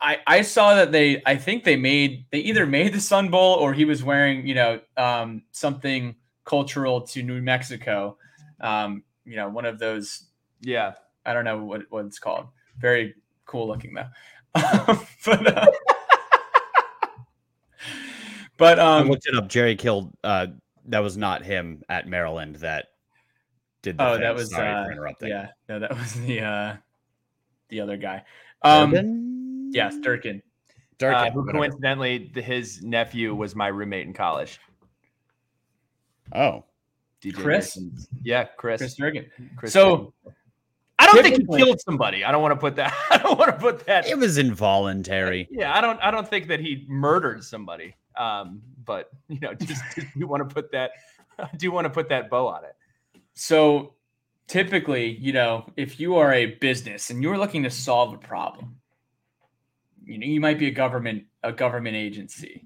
I, 0.00 0.18
I 0.26 0.42
saw 0.42 0.74
that 0.74 0.90
they 0.90 1.22
I 1.26 1.36
think 1.36 1.62
they 1.62 1.76
made 1.76 2.24
they 2.32 2.40
either 2.40 2.66
made 2.66 2.92
the 2.92 3.00
Sun 3.00 3.30
Bowl 3.30 3.54
or 3.54 3.72
he 3.72 3.84
was 3.84 4.02
wearing 4.02 4.44
you 4.46 4.54
know 4.54 4.80
um, 4.96 5.42
something 5.52 6.16
cultural 6.44 7.00
to 7.02 7.22
New 7.22 7.40
Mexico, 7.40 8.16
um, 8.60 9.04
you 9.24 9.36
know 9.36 9.48
one 9.48 9.64
of 9.64 9.78
those 9.78 10.24
Yeah. 10.60 10.94
I 11.24 11.32
don't 11.34 11.44
know 11.44 11.62
what, 11.64 11.82
what 11.90 12.04
it's 12.06 12.18
called. 12.18 12.48
Very 12.78 13.14
cool 13.46 13.68
looking 13.68 13.94
though. 13.94 14.08
but 15.24 15.46
uh, 15.56 15.70
but 18.56 18.78
I 18.78 18.98
um, 19.00 19.08
looked 19.08 19.26
it 19.26 19.34
up. 19.34 19.48
Jerry 19.48 19.76
killed. 19.76 20.12
Uh, 20.22 20.48
that 20.86 21.00
was 21.00 21.16
not 21.16 21.44
him 21.44 21.82
at 21.88 22.06
Maryland. 22.08 22.56
That 22.56 22.86
did. 23.82 23.98
The 23.98 24.06
oh 24.08 24.12
thing. 24.14 24.22
that 24.22 24.34
was 24.34 24.50
Sorry 24.50 24.68
uh, 24.68 24.84
for 24.84 24.92
interrupting. 24.92 25.28
yeah 25.28 25.48
no 25.68 25.78
that 25.78 25.90
was 25.98 26.14
the 26.14 26.40
uh, 26.40 26.76
the 27.68 27.80
other 27.80 27.96
guy. 27.96 28.22
Um, 28.62 28.90
Durban? 28.90 29.70
yes, 29.72 29.96
Durkin. 30.02 30.42
Durkin, 30.98 31.18
Uh, 31.18 31.30
who 31.30 31.40
whatever. 31.40 31.58
coincidentally, 31.58 32.30
his 32.36 32.82
nephew 32.82 33.34
was 33.34 33.56
my 33.56 33.66
roommate 33.68 34.06
in 34.06 34.12
college. 34.12 34.60
Oh, 36.34 36.64
DJ 37.22 37.34
Chris? 37.34 37.78
Yeah, 38.22 38.44
Chris. 38.44 38.80
Chris 38.80 38.94
Durkin. 38.94 39.26
Chris 39.56 39.72
So, 39.72 40.12
Durkin. 40.24 40.36
I 40.98 41.06
don't 41.06 41.22
think 41.22 41.36
he 41.50 41.56
killed 41.56 41.80
somebody. 41.80 42.24
I 42.24 42.30
don't 42.30 42.40
want 42.42 42.52
to 42.52 42.60
put 42.60 42.76
that. 42.76 42.94
I 43.10 43.18
don't 43.18 43.36
want 43.38 43.50
to 43.50 43.56
put 43.58 43.84
that. 43.86 44.06
it 44.06 44.16
was 44.16 44.38
involuntary. 44.38 45.48
Yeah, 45.50 45.76
I 45.76 45.80
don't. 45.80 45.98
I 46.00 46.10
don't 46.12 46.28
think 46.28 46.46
that 46.48 46.60
he 46.60 46.84
murdered 46.88 47.42
somebody. 47.42 47.96
Um, 48.16 48.62
but 48.84 49.10
you 49.28 49.40
know, 49.40 49.54
just, 49.54 49.82
just 49.94 50.06
you 50.14 50.26
want 50.26 50.48
to 50.48 50.54
put 50.54 50.72
that. 50.72 50.92
Do 51.56 51.72
want 51.72 51.86
to 51.86 51.90
put 51.90 52.08
that 52.10 52.28
bow 52.28 52.46
on 52.46 52.64
it. 52.64 52.76
So 53.34 53.94
typically, 54.46 55.16
you 55.16 55.32
know, 55.32 55.66
if 55.76 55.98
you 55.98 56.16
are 56.16 56.32
a 56.32 56.46
business 56.46 57.10
and 57.10 57.22
you're 57.22 57.38
looking 57.38 57.62
to 57.62 57.70
solve 57.70 58.12
a 58.12 58.18
problem, 58.18 58.76
you 60.04 60.18
know, 60.18 60.26
you 60.26 60.40
might 60.40 60.58
be 60.58 60.66
a 60.66 60.72
government 60.72 61.24
a 61.42 61.52
government 61.52 61.96
agency 61.96 62.64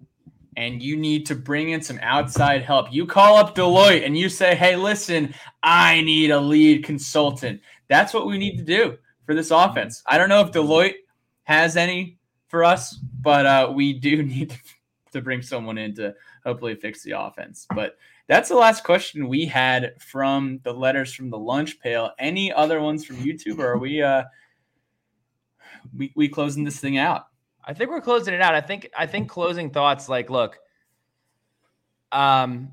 and 0.57 0.83
you 0.83 0.97
need 0.97 1.27
to 1.27 1.35
bring 1.35 1.71
in 1.71 1.83
some 1.83 1.99
outside 2.03 2.63
help. 2.63 2.93
You 2.93 3.07
call 3.07 3.37
up 3.37 3.55
Deloitte 3.55 4.05
and 4.05 4.17
you 4.17 4.29
say, 4.29 4.55
"Hey, 4.55 4.75
listen, 4.75 5.35
I 5.63 6.01
need 6.01 6.31
a 6.31 6.41
lead 6.41 6.85
consultant." 6.85 7.61
That's 7.89 8.15
what 8.15 8.27
we 8.27 8.39
need 8.39 8.57
to 8.59 8.65
do 8.65 8.97
for 9.27 9.35
this 9.35 9.51
offense. 9.51 10.03
I 10.07 10.19
don't 10.19 10.29
know 10.29 10.41
if 10.41 10.53
Deloitte 10.53 10.95
has 11.45 11.77
any 11.77 12.19
for 12.49 12.65
us, 12.65 12.95
but 12.95 13.47
uh, 13.47 13.73
we 13.75 13.93
do 13.93 14.23
need 14.23 14.51
to, 14.51 14.57
to 15.17 15.23
bring 15.23 15.43
someone 15.43 15.79
in 15.79 15.95
to 15.97 16.15
hopefully 16.45 16.75
fix 16.75 17.03
the 17.03 17.19
offense. 17.19 17.67
But 17.75 17.97
that's 18.29 18.49
the 18.49 18.57
last 18.57 18.85
question 18.85 19.29
we 19.29 19.47
had 19.47 20.01
from 20.01 20.61
the 20.63 20.73
letters 20.73 21.13
from 21.15 21.31
the 21.31 21.39
lunch 21.39 21.79
pail. 21.81 22.11
Any 22.19 22.53
other 22.53 22.81
ones 22.81 23.05
from 23.05 23.17
YouTube, 23.17 23.59
or 23.59 23.73
are 23.73 23.79
we 23.79 24.03
uh 24.03 24.25
we 25.97 26.13
we 26.17 26.29
closing 26.29 26.65
this 26.65 26.81
thing 26.81 26.99
out? 26.99 27.27
I 27.65 27.75
think 27.75 27.91
we're 27.91 28.01
closing 28.01 28.35
it 28.35 28.41
out. 28.41 28.55
I 28.55 28.61
think 28.61 28.91
I 28.97 29.07
think 29.07 29.29
closing 29.29 29.71
thoughts 29.71 30.09
like 30.09 30.31
look 30.31 30.59
um 32.13 32.73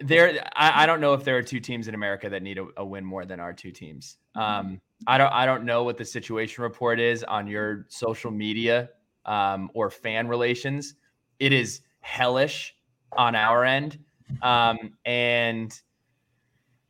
there 0.00 0.44
I, 0.54 0.82
I 0.82 0.86
don't 0.86 1.00
know 1.00 1.14
if 1.14 1.24
there 1.24 1.36
are 1.36 1.42
two 1.42 1.58
teams 1.58 1.88
in 1.88 1.94
America 1.94 2.28
that 2.28 2.42
need 2.42 2.58
a, 2.58 2.66
a 2.76 2.84
win 2.84 3.04
more 3.04 3.24
than 3.24 3.40
our 3.40 3.52
two 3.52 3.72
teams. 3.72 4.18
Um 4.34 4.80
I 5.06 5.18
don't 5.18 5.32
I 5.32 5.46
don't 5.46 5.64
know 5.64 5.84
what 5.84 5.96
the 5.96 6.04
situation 6.04 6.62
report 6.62 7.00
is 7.00 7.24
on 7.24 7.46
your 7.46 7.86
social 7.88 8.30
media 8.30 8.90
um 9.26 9.70
or 9.74 9.90
fan 9.90 10.28
relations. 10.28 10.94
It 11.38 11.52
is 11.52 11.82
hellish 12.00 12.74
on 13.12 13.34
our 13.34 13.64
end. 13.64 13.98
Um 14.42 14.96
and 15.04 15.78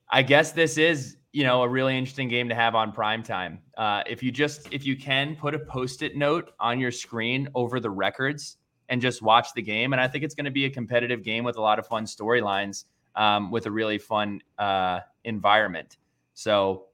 I 0.09 0.23
guess 0.23 0.53
this 0.53 0.79
is, 0.79 1.17
you 1.33 1.43
know, 1.43 1.63
a 1.63 1.69
really 1.69 1.99
interesting 1.99 2.29
game 2.29 2.49
to 2.49 2.55
have 2.55 2.77
on 2.77 2.93
prime 2.93 3.25
time. 3.25 3.59
Uh, 3.77 4.03
if 4.07 4.23
you 4.23 4.31
just, 4.31 4.69
if 4.73 4.87
you 4.87 4.97
can, 4.97 5.35
put 5.35 5.53
a 5.53 5.59
post-it 5.59 6.17
note 6.17 6.53
on 6.61 6.79
your 6.79 6.93
screen 6.93 7.49
over 7.57 7.81
the 7.81 7.91
records 7.91 8.57
and 8.89 9.03
just 9.03 9.21
watch 9.21 9.49
the 9.55 9.63
game. 9.63 9.93
And 9.93 10.01
I 10.01 10.07
think 10.07 10.23
it's 10.23 10.35
going 10.35 10.45
to 10.45 10.53
be 10.53 10.65
a 10.65 10.71
competitive 10.71 11.25
game 11.25 11.43
with 11.43 11.57
a 11.57 11.61
lot 11.61 11.81
of 11.81 11.89
fun 11.89 12.05
storylines, 12.05 12.85
um, 13.17 13.51
with 13.51 13.67
a 13.67 13.71
really 13.71 13.99
fun 13.99 14.41
uh, 14.59 15.01
environment. 15.25 15.99
So, 16.35 16.87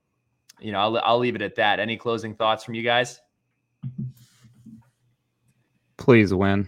you 0.59 0.73
know, 0.73 0.81
I'll, 0.81 0.98
I'll 1.05 1.19
leave 1.19 1.36
it 1.36 1.43
at 1.43 1.55
that. 1.56 1.81
Any 1.81 1.98
closing 1.98 2.35
thoughts 2.35 2.64
from 2.64 2.73
you 2.74 2.82
guys? 2.82 3.20
Please 6.02 6.34
win. 6.34 6.66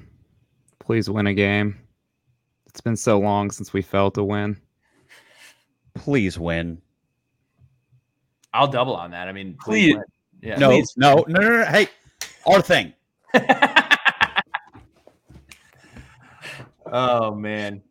Please 0.78 1.11
win 1.11 1.27
a 1.27 1.35
game. 1.35 1.77
It's 2.66 2.81
been 2.81 2.94
so 2.94 3.19
long 3.19 3.51
since 3.51 3.73
we 3.73 3.82
felt 3.82 4.16
a 4.16 4.23
win. 4.23 4.56
Please 5.97 6.39
win. 6.39 6.81
I'll 8.52 8.69
double 8.69 8.94
on 8.94 9.11
that. 9.11 9.27
I 9.27 9.32
mean, 9.32 9.56
Please. 9.61 9.97
win. 9.97 10.05
Yeah. 10.40 10.59
No, 10.61 10.70
no, 10.70 11.24
no, 11.27 11.40
no, 11.40 11.48
no. 11.48 11.65
Hey, 11.65 11.89
our 12.47 12.62
thing. 12.62 12.93
oh 16.93 17.35
man. 17.35 17.82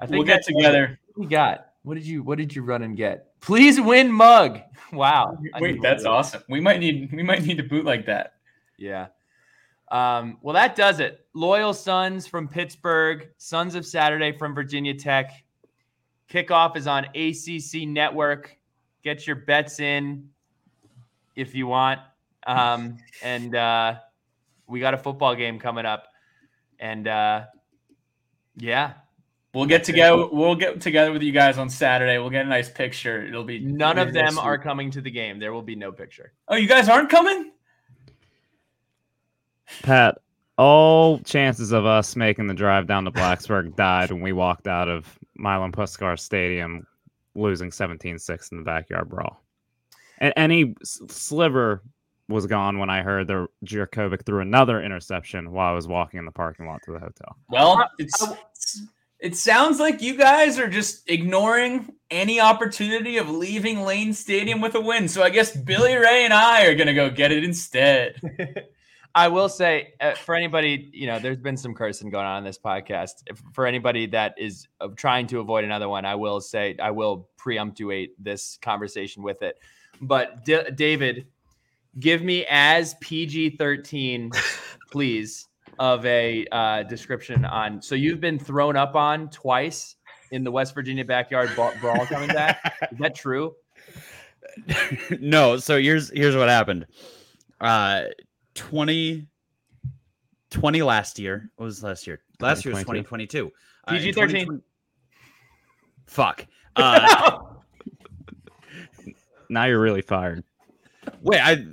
I 0.00 0.06
think 0.06 0.18
We'll 0.18 0.22
get 0.22 0.44
together. 0.44 1.00
What 1.14 1.24
we 1.24 1.26
got? 1.28 1.66
What 1.82 1.94
did 1.94 2.06
you 2.06 2.22
What 2.22 2.38
did 2.38 2.54
you 2.54 2.62
run 2.62 2.84
and 2.84 2.96
get? 2.96 3.32
Please 3.40 3.80
win 3.80 4.12
mug. 4.12 4.60
Wow. 4.92 5.36
I 5.52 5.60
Wait, 5.60 5.82
that's 5.82 6.04
awesome. 6.04 6.44
We 6.48 6.60
might 6.60 6.78
need 6.78 7.10
we 7.12 7.24
might 7.24 7.42
need 7.42 7.56
to 7.56 7.64
boot 7.64 7.84
like 7.84 8.06
that. 8.06 8.34
Yeah. 8.78 9.08
Um, 9.90 10.38
well, 10.42 10.54
that 10.54 10.74
does 10.74 11.00
it. 11.00 11.26
Loyal 11.34 11.72
Sons 11.72 12.26
from 12.26 12.48
Pittsburgh, 12.48 13.28
Sons 13.36 13.74
of 13.74 13.86
Saturday 13.86 14.32
from 14.32 14.54
Virginia 14.54 14.94
Tech. 14.94 15.44
Kickoff 16.30 16.76
is 16.76 16.86
on 16.86 17.04
ACC 17.14 17.88
Network. 17.88 18.56
Get 19.02 19.26
your 19.26 19.36
bets 19.36 19.78
in 19.78 20.28
if 21.36 21.54
you 21.54 21.66
want. 21.66 22.00
Um, 22.46 22.98
and 23.22 23.54
uh, 23.54 23.96
we 24.66 24.80
got 24.80 24.94
a 24.94 24.98
football 24.98 25.34
game 25.34 25.58
coming 25.58 25.86
up. 25.86 26.08
And 26.80 27.06
uh, 27.06 27.44
yeah, 28.56 28.94
We'll 29.56 29.64
get 29.64 29.84
together. 29.84 30.26
We'll 30.26 30.54
get 30.54 30.82
together 30.82 31.12
with 31.12 31.22
you 31.22 31.32
guys 31.32 31.56
on 31.56 31.70
Saturday. 31.70 32.18
We'll 32.18 32.28
get 32.28 32.44
a 32.44 32.48
nice 32.48 32.68
picture. 32.68 33.26
It'll 33.26 33.42
be 33.42 33.58
none 33.58 33.98
of 33.98 34.12
them 34.12 34.32
sweet. 34.32 34.44
are 34.44 34.58
coming 34.58 34.90
to 34.90 35.00
the 35.00 35.10
game. 35.10 35.38
There 35.38 35.50
will 35.50 35.62
be 35.62 35.74
no 35.74 35.90
picture. 35.90 36.34
Oh, 36.46 36.56
you 36.56 36.68
guys 36.68 36.90
aren't 36.90 37.08
coming? 37.08 37.52
Pat, 39.82 40.18
all 40.58 41.18
chances 41.20 41.72
of 41.72 41.84
us 41.84 42.16
making 42.16 42.46
the 42.46 42.54
drive 42.54 42.86
down 42.86 43.04
to 43.04 43.10
Blacksburg 43.10 43.76
died 43.76 44.10
when 44.10 44.22
we 44.22 44.32
walked 44.32 44.66
out 44.66 44.88
of 44.88 45.18
Milan 45.36 45.72
Puskar 45.72 46.18
Stadium 46.18 46.86
losing 47.34 47.70
17-6 47.70 48.52
in 48.52 48.58
the 48.58 48.64
backyard 48.64 49.08
brawl. 49.08 49.42
And 50.18 50.32
any 50.36 50.74
sliver 50.82 51.82
was 52.28 52.46
gone 52.46 52.78
when 52.78 52.90
I 52.90 53.02
heard 53.02 53.26
the 53.26 53.46
Jurkovec 53.64 54.24
threw 54.24 54.40
another 54.40 54.82
interception 54.82 55.52
while 55.52 55.72
I 55.72 55.74
was 55.74 55.86
walking 55.86 56.18
in 56.18 56.24
the 56.24 56.32
parking 56.32 56.66
lot 56.66 56.82
to 56.84 56.92
the 56.92 56.98
hotel. 56.98 57.36
Well, 57.48 57.88
it's 57.98 58.26
it 59.18 59.36
sounds 59.36 59.80
like 59.80 60.02
you 60.02 60.16
guys 60.16 60.58
are 60.58 60.68
just 60.68 61.08
ignoring 61.08 61.92
any 62.10 62.40
opportunity 62.40 63.16
of 63.16 63.30
leaving 63.30 63.82
Lane 63.82 64.12
Stadium 64.12 64.60
with 64.60 64.74
a 64.74 64.80
win. 64.80 65.08
So 65.08 65.22
I 65.22 65.30
guess 65.30 65.56
Billy 65.56 65.94
Ray 65.94 66.24
and 66.24 66.34
I 66.34 66.66
are 66.66 66.74
gonna 66.74 66.94
go 66.94 67.10
get 67.10 67.32
it 67.32 67.44
instead. 67.44 68.20
I 69.16 69.28
will 69.28 69.48
say 69.48 69.94
uh, 69.98 70.12
for 70.12 70.34
anybody, 70.34 70.90
you 70.92 71.06
know, 71.06 71.18
there's 71.18 71.38
been 71.38 71.56
some 71.56 71.72
cursing 71.72 72.10
going 72.10 72.26
on 72.26 72.36
in 72.36 72.44
this 72.44 72.58
podcast. 72.58 73.22
If, 73.26 73.42
for 73.54 73.66
anybody 73.66 74.04
that 74.08 74.34
is 74.36 74.68
uh, 74.78 74.88
trying 74.94 75.26
to 75.28 75.40
avoid 75.40 75.64
another 75.64 75.88
one, 75.88 76.04
I 76.04 76.14
will 76.14 76.38
say 76.38 76.76
I 76.80 76.90
will 76.90 77.26
preemptuate 77.38 78.10
this 78.18 78.58
conversation 78.60 79.22
with 79.22 79.40
it. 79.40 79.58
But 80.02 80.44
D- 80.44 80.70
David, 80.74 81.28
give 81.98 82.22
me 82.22 82.44
as 82.50 82.94
PG 83.00 83.56
13, 83.56 84.32
please, 84.90 85.48
of 85.78 86.04
a 86.04 86.44
uh, 86.52 86.82
description 86.82 87.46
on. 87.46 87.80
So 87.80 87.94
you've 87.94 88.20
been 88.20 88.38
thrown 88.38 88.76
up 88.76 88.96
on 88.96 89.30
twice 89.30 89.96
in 90.30 90.44
the 90.44 90.50
West 90.50 90.74
Virginia 90.74 91.06
backyard 91.06 91.48
ba- 91.56 91.72
brawl 91.80 92.04
coming 92.04 92.28
back. 92.28 92.90
Is 92.92 92.98
that 92.98 93.14
true? 93.14 93.54
no, 95.20 95.56
so 95.56 95.80
here's 95.80 96.10
here's 96.10 96.36
what 96.36 96.50
happened. 96.50 96.84
Uh 97.58 98.02
20 98.56 99.28
20 100.50 100.82
last 100.82 101.18
year. 101.18 101.50
What 101.56 101.66
was 101.66 101.82
last 101.82 102.06
year? 102.06 102.20
Last 102.40 102.64
year 102.64 102.74
was 102.74 102.82
2022. 102.82 103.26
2022. 103.28 103.52
Uh, 103.88 103.94
in 103.94 103.98
PG-13. 103.98 104.14
2020 104.14 104.62
Fuck. 106.06 106.46
Uh 106.74 107.38
Now 109.48 109.64
you're 109.66 109.80
really 109.80 110.02
fired. 110.02 110.42
wait, 111.22 111.40
I 111.40 111.66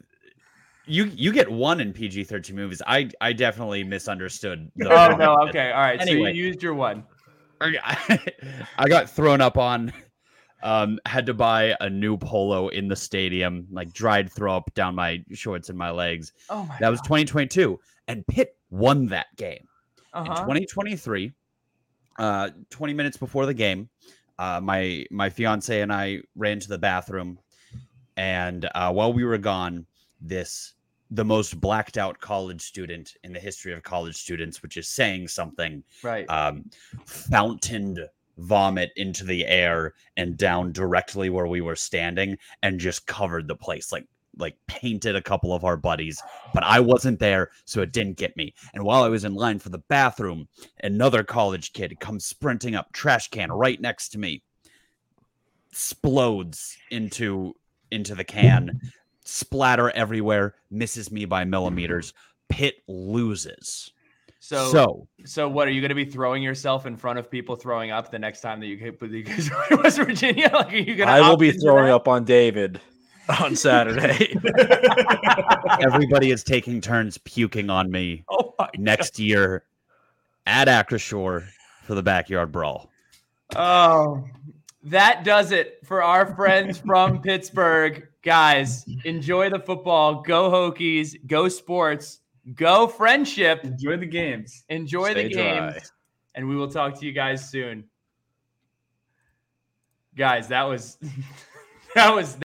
you 0.85 1.05
you 1.05 1.31
get 1.31 1.49
one 1.51 1.79
in 1.79 1.91
PG-13 1.91 2.53
movies. 2.53 2.83
I 2.85 3.09
I 3.19 3.33
definitely 3.33 3.83
misunderstood. 3.83 4.71
the 4.75 4.91
oh 4.91 5.15
no. 5.15 5.35
Okay. 5.47 5.71
All 5.71 5.81
right. 5.81 5.99
Anyway. 5.99 6.31
So 6.31 6.35
you 6.35 6.45
used 6.45 6.61
your 6.61 6.75
one. 6.75 7.03
I 7.61 8.87
got 8.87 9.09
thrown 9.09 9.41
up 9.41 9.57
on. 9.57 9.91
Um, 10.63 10.97
had 11.05 11.25
to 11.25 11.33
buy 11.33 11.75
a 11.81 11.89
new 11.89 12.17
polo 12.17 12.69
in 12.69 12.87
the 12.87 12.95
stadium, 12.95 13.67
like 13.69 13.91
dried 13.93 14.31
throw 14.31 14.55
up 14.55 14.73
down 14.73 14.95
my 14.95 15.23
shorts 15.33 15.69
and 15.69 15.77
my 15.77 15.91
legs. 15.91 16.31
Oh 16.49 16.63
my. 16.63 16.77
That 16.79 16.89
was 16.89 17.01
2022, 17.01 17.79
and 18.07 18.25
Pitt 18.27 18.55
won 18.69 19.07
that 19.07 19.27
game. 19.35 19.67
In 20.15 20.21
uh-huh. 20.21 20.41
2023, 20.41 21.33
uh, 22.17 22.49
20 22.69 22.93
minutes 22.93 23.17
before 23.17 23.45
the 23.45 23.53
game, 23.53 23.89
uh, 24.39 24.59
my 24.61 25.05
my 25.11 25.29
fiance 25.29 25.81
and 25.81 25.91
I 25.91 26.19
ran 26.35 26.59
to 26.59 26.67
the 26.69 26.77
bathroom, 26.77 27.39
and 28.15 28.69
uh, 28.73 28.91
while 28.91 29.11
we 29.11 29.25
were 29.25 29.37
gone, 29.37 29.85
this 30.21 30.75
the 31.11 31.25
most 31.25 31.61
blacked 31.61 31.97
out 31.97 32.19
college 32.19 32.61
student 32.61 33.15
in 33.23 33.33
the 33.33 33.39
history 33.39 33.71
of 33.73 33.83
college 33.83 34.15
students, 34.15 34.63
which 34.63 34.77
is 34.77 34.87
saying 34.87 35.27
something, 35.27 35.83
Right. 36.01 36.27
um, 36.27 36.71
fountained 37.05 37.99
vomit 38.37 38.91
into 38.95 39.23
the 39.23 39.45
air 39.45 39.93
and 40.17 40.37
down 40.37 40.71
directly 40.71 41.29
where 41.29 41.47
we 41.47 41.61
were 41.61 41.75
standing, 41.75 42.37
and 42.61 42.79
just 42.79 43.07
covered 43.07 43.47
the 43.47 43.55
place 43.55 43.91
like 43.91 44.07
like 44.37 44.57
painted 44.67 45.15
a 45.15 45.21
couple 45.21 45.53
of 45.53 45.63
our 45.63 45.77
buddies 45.77 46.19
but 46.53 46.63
I 46.63 46.79
wasn't 46.79 47.19
there, 47.19 47.49
so 47.65 47.81
it 47.81 47.91
didn't 47.91 48.17
get 48.17 48.37
me. 48.37 48.53
And 48.73 48.83
while 48.83 49.03
I 49.03 49.09
was 49.09 49.25
in 49.25 49.33
line 49.33 49.59
for 49.59 49.69
the 49.69 49.79
bathroom, 49.89 50.47
another 50.83 51.23
college 51.23 51.73
kid 51.73 51.99
comes 51.99 52.25
sprinting 52.25 52.75
up, 52.75 52.91
trash 52.93 53.29
can 53.29 53.51
right 53.51 53.79
next 53.81 54.09
to 54.09 54.19
me, 54.19 54.43
explodes 55.71 56.77
into 56.91 57.55
into 57.91 58.15
the 58.15 58.23
can, 58.23 58.79
splatter 59.25 59.89
everywhere, 59.91 60.55
misses 60.71 61.11
me 61.11 61.25
by 61.25 61.43
millimeters. 61.43 62.13
Pitt 62.49 62.75
loses. 62.87 63.91
So, 64.43 64.69
so 64.73 65.07
so 65.23 65.47
what 65.47 65.69
are 65.69 65.71
you 65.71 65.79
going 65.79 65.87
to 65.87 65.95
be 65.95 66.03
throwing 66.03 66.43
yourself 66.43 66.85
in 66.85 66.97
front 66.97 67.17
of 67.17 67.31
people 67.31 67.55
throwing 67.55 67.91
up 67.91 68.11
the 68.11 68.19
next 68.19 68.41
time 68.41 68.59
that 68.59 68.67
you 68.67 68.75
get 68.75 69.01
you 69.01 69.23
guys 69.23 69.49
West 69.71 69.95
Virginia? 69.95 70.49
Like, 70.53 70.73
are 70.73 70.75
you 70.75 70.95
going 70.97 71.07
to? 71.07 71.13
I 71.13 71.21
will 71.21 71.37
be 71.37 71.53
throwing 71.53 71.89
up 71.89 72.09
on 72.09 72.25
David 72.25 72.81
on 73.39 73.55
Saturday. 73.55 74.35
everybody 75.79 76.31
is 76.31 76.43
taking 76.43 76.81
turns 76.81 77.17
puking 77.19 77.69
on 77.69 77.89
me 77.89 78.25
Oh 78.29 78.53
my 78.59 78.69
next 78.77 79.17
year 79.17 79.63
at 80.45 80.67
Acrisure 80.67 81.47
for 81.83 81.95
the 81.95 82.03
backyard 82.03 82.51
brawl. 82.51 82.91
Oh, 83.55 84.25
that 84.83 85.23
does 85.23 85.53
it 85.53 85.79
for 85.85 86.03
our 86.03 86.35
friends 86.35 86.79
from 86.79 87.21
Pittsburgh. 87.21 88.09
Guys, 88.21 88.85
enjoy 89.05 89.49
the 89.49 89.59
football. 89.59 90.21
Go 90.21 90.51
Hokies. 90.51 91.15
Go 91.27 91.47
sports. 91.47 92.19
Go 92.55 92.87
friendship. 92.87 93.63
Enjoy 93.63 93.97
the 93.97 94.05
games. 94.05 94.63
Enjoy 94.69 95.11
Stay 95.11 95.27
the 95.29 95.33
dry. 95.33 95.71
games. 95.71 95.91
And 96.35 96.49
we 96.49 96.55
will 96.55 96.67
talk 96.67 96.99
to 96.99 97.05
you 97.05 97.13
guys 97.13 97.49
soon. 97.49 97.85
Guys, 100.15 100.49
that 100.49 100.63
was 100.63 100.97
that 101.95 102.13
was 102.13 102.35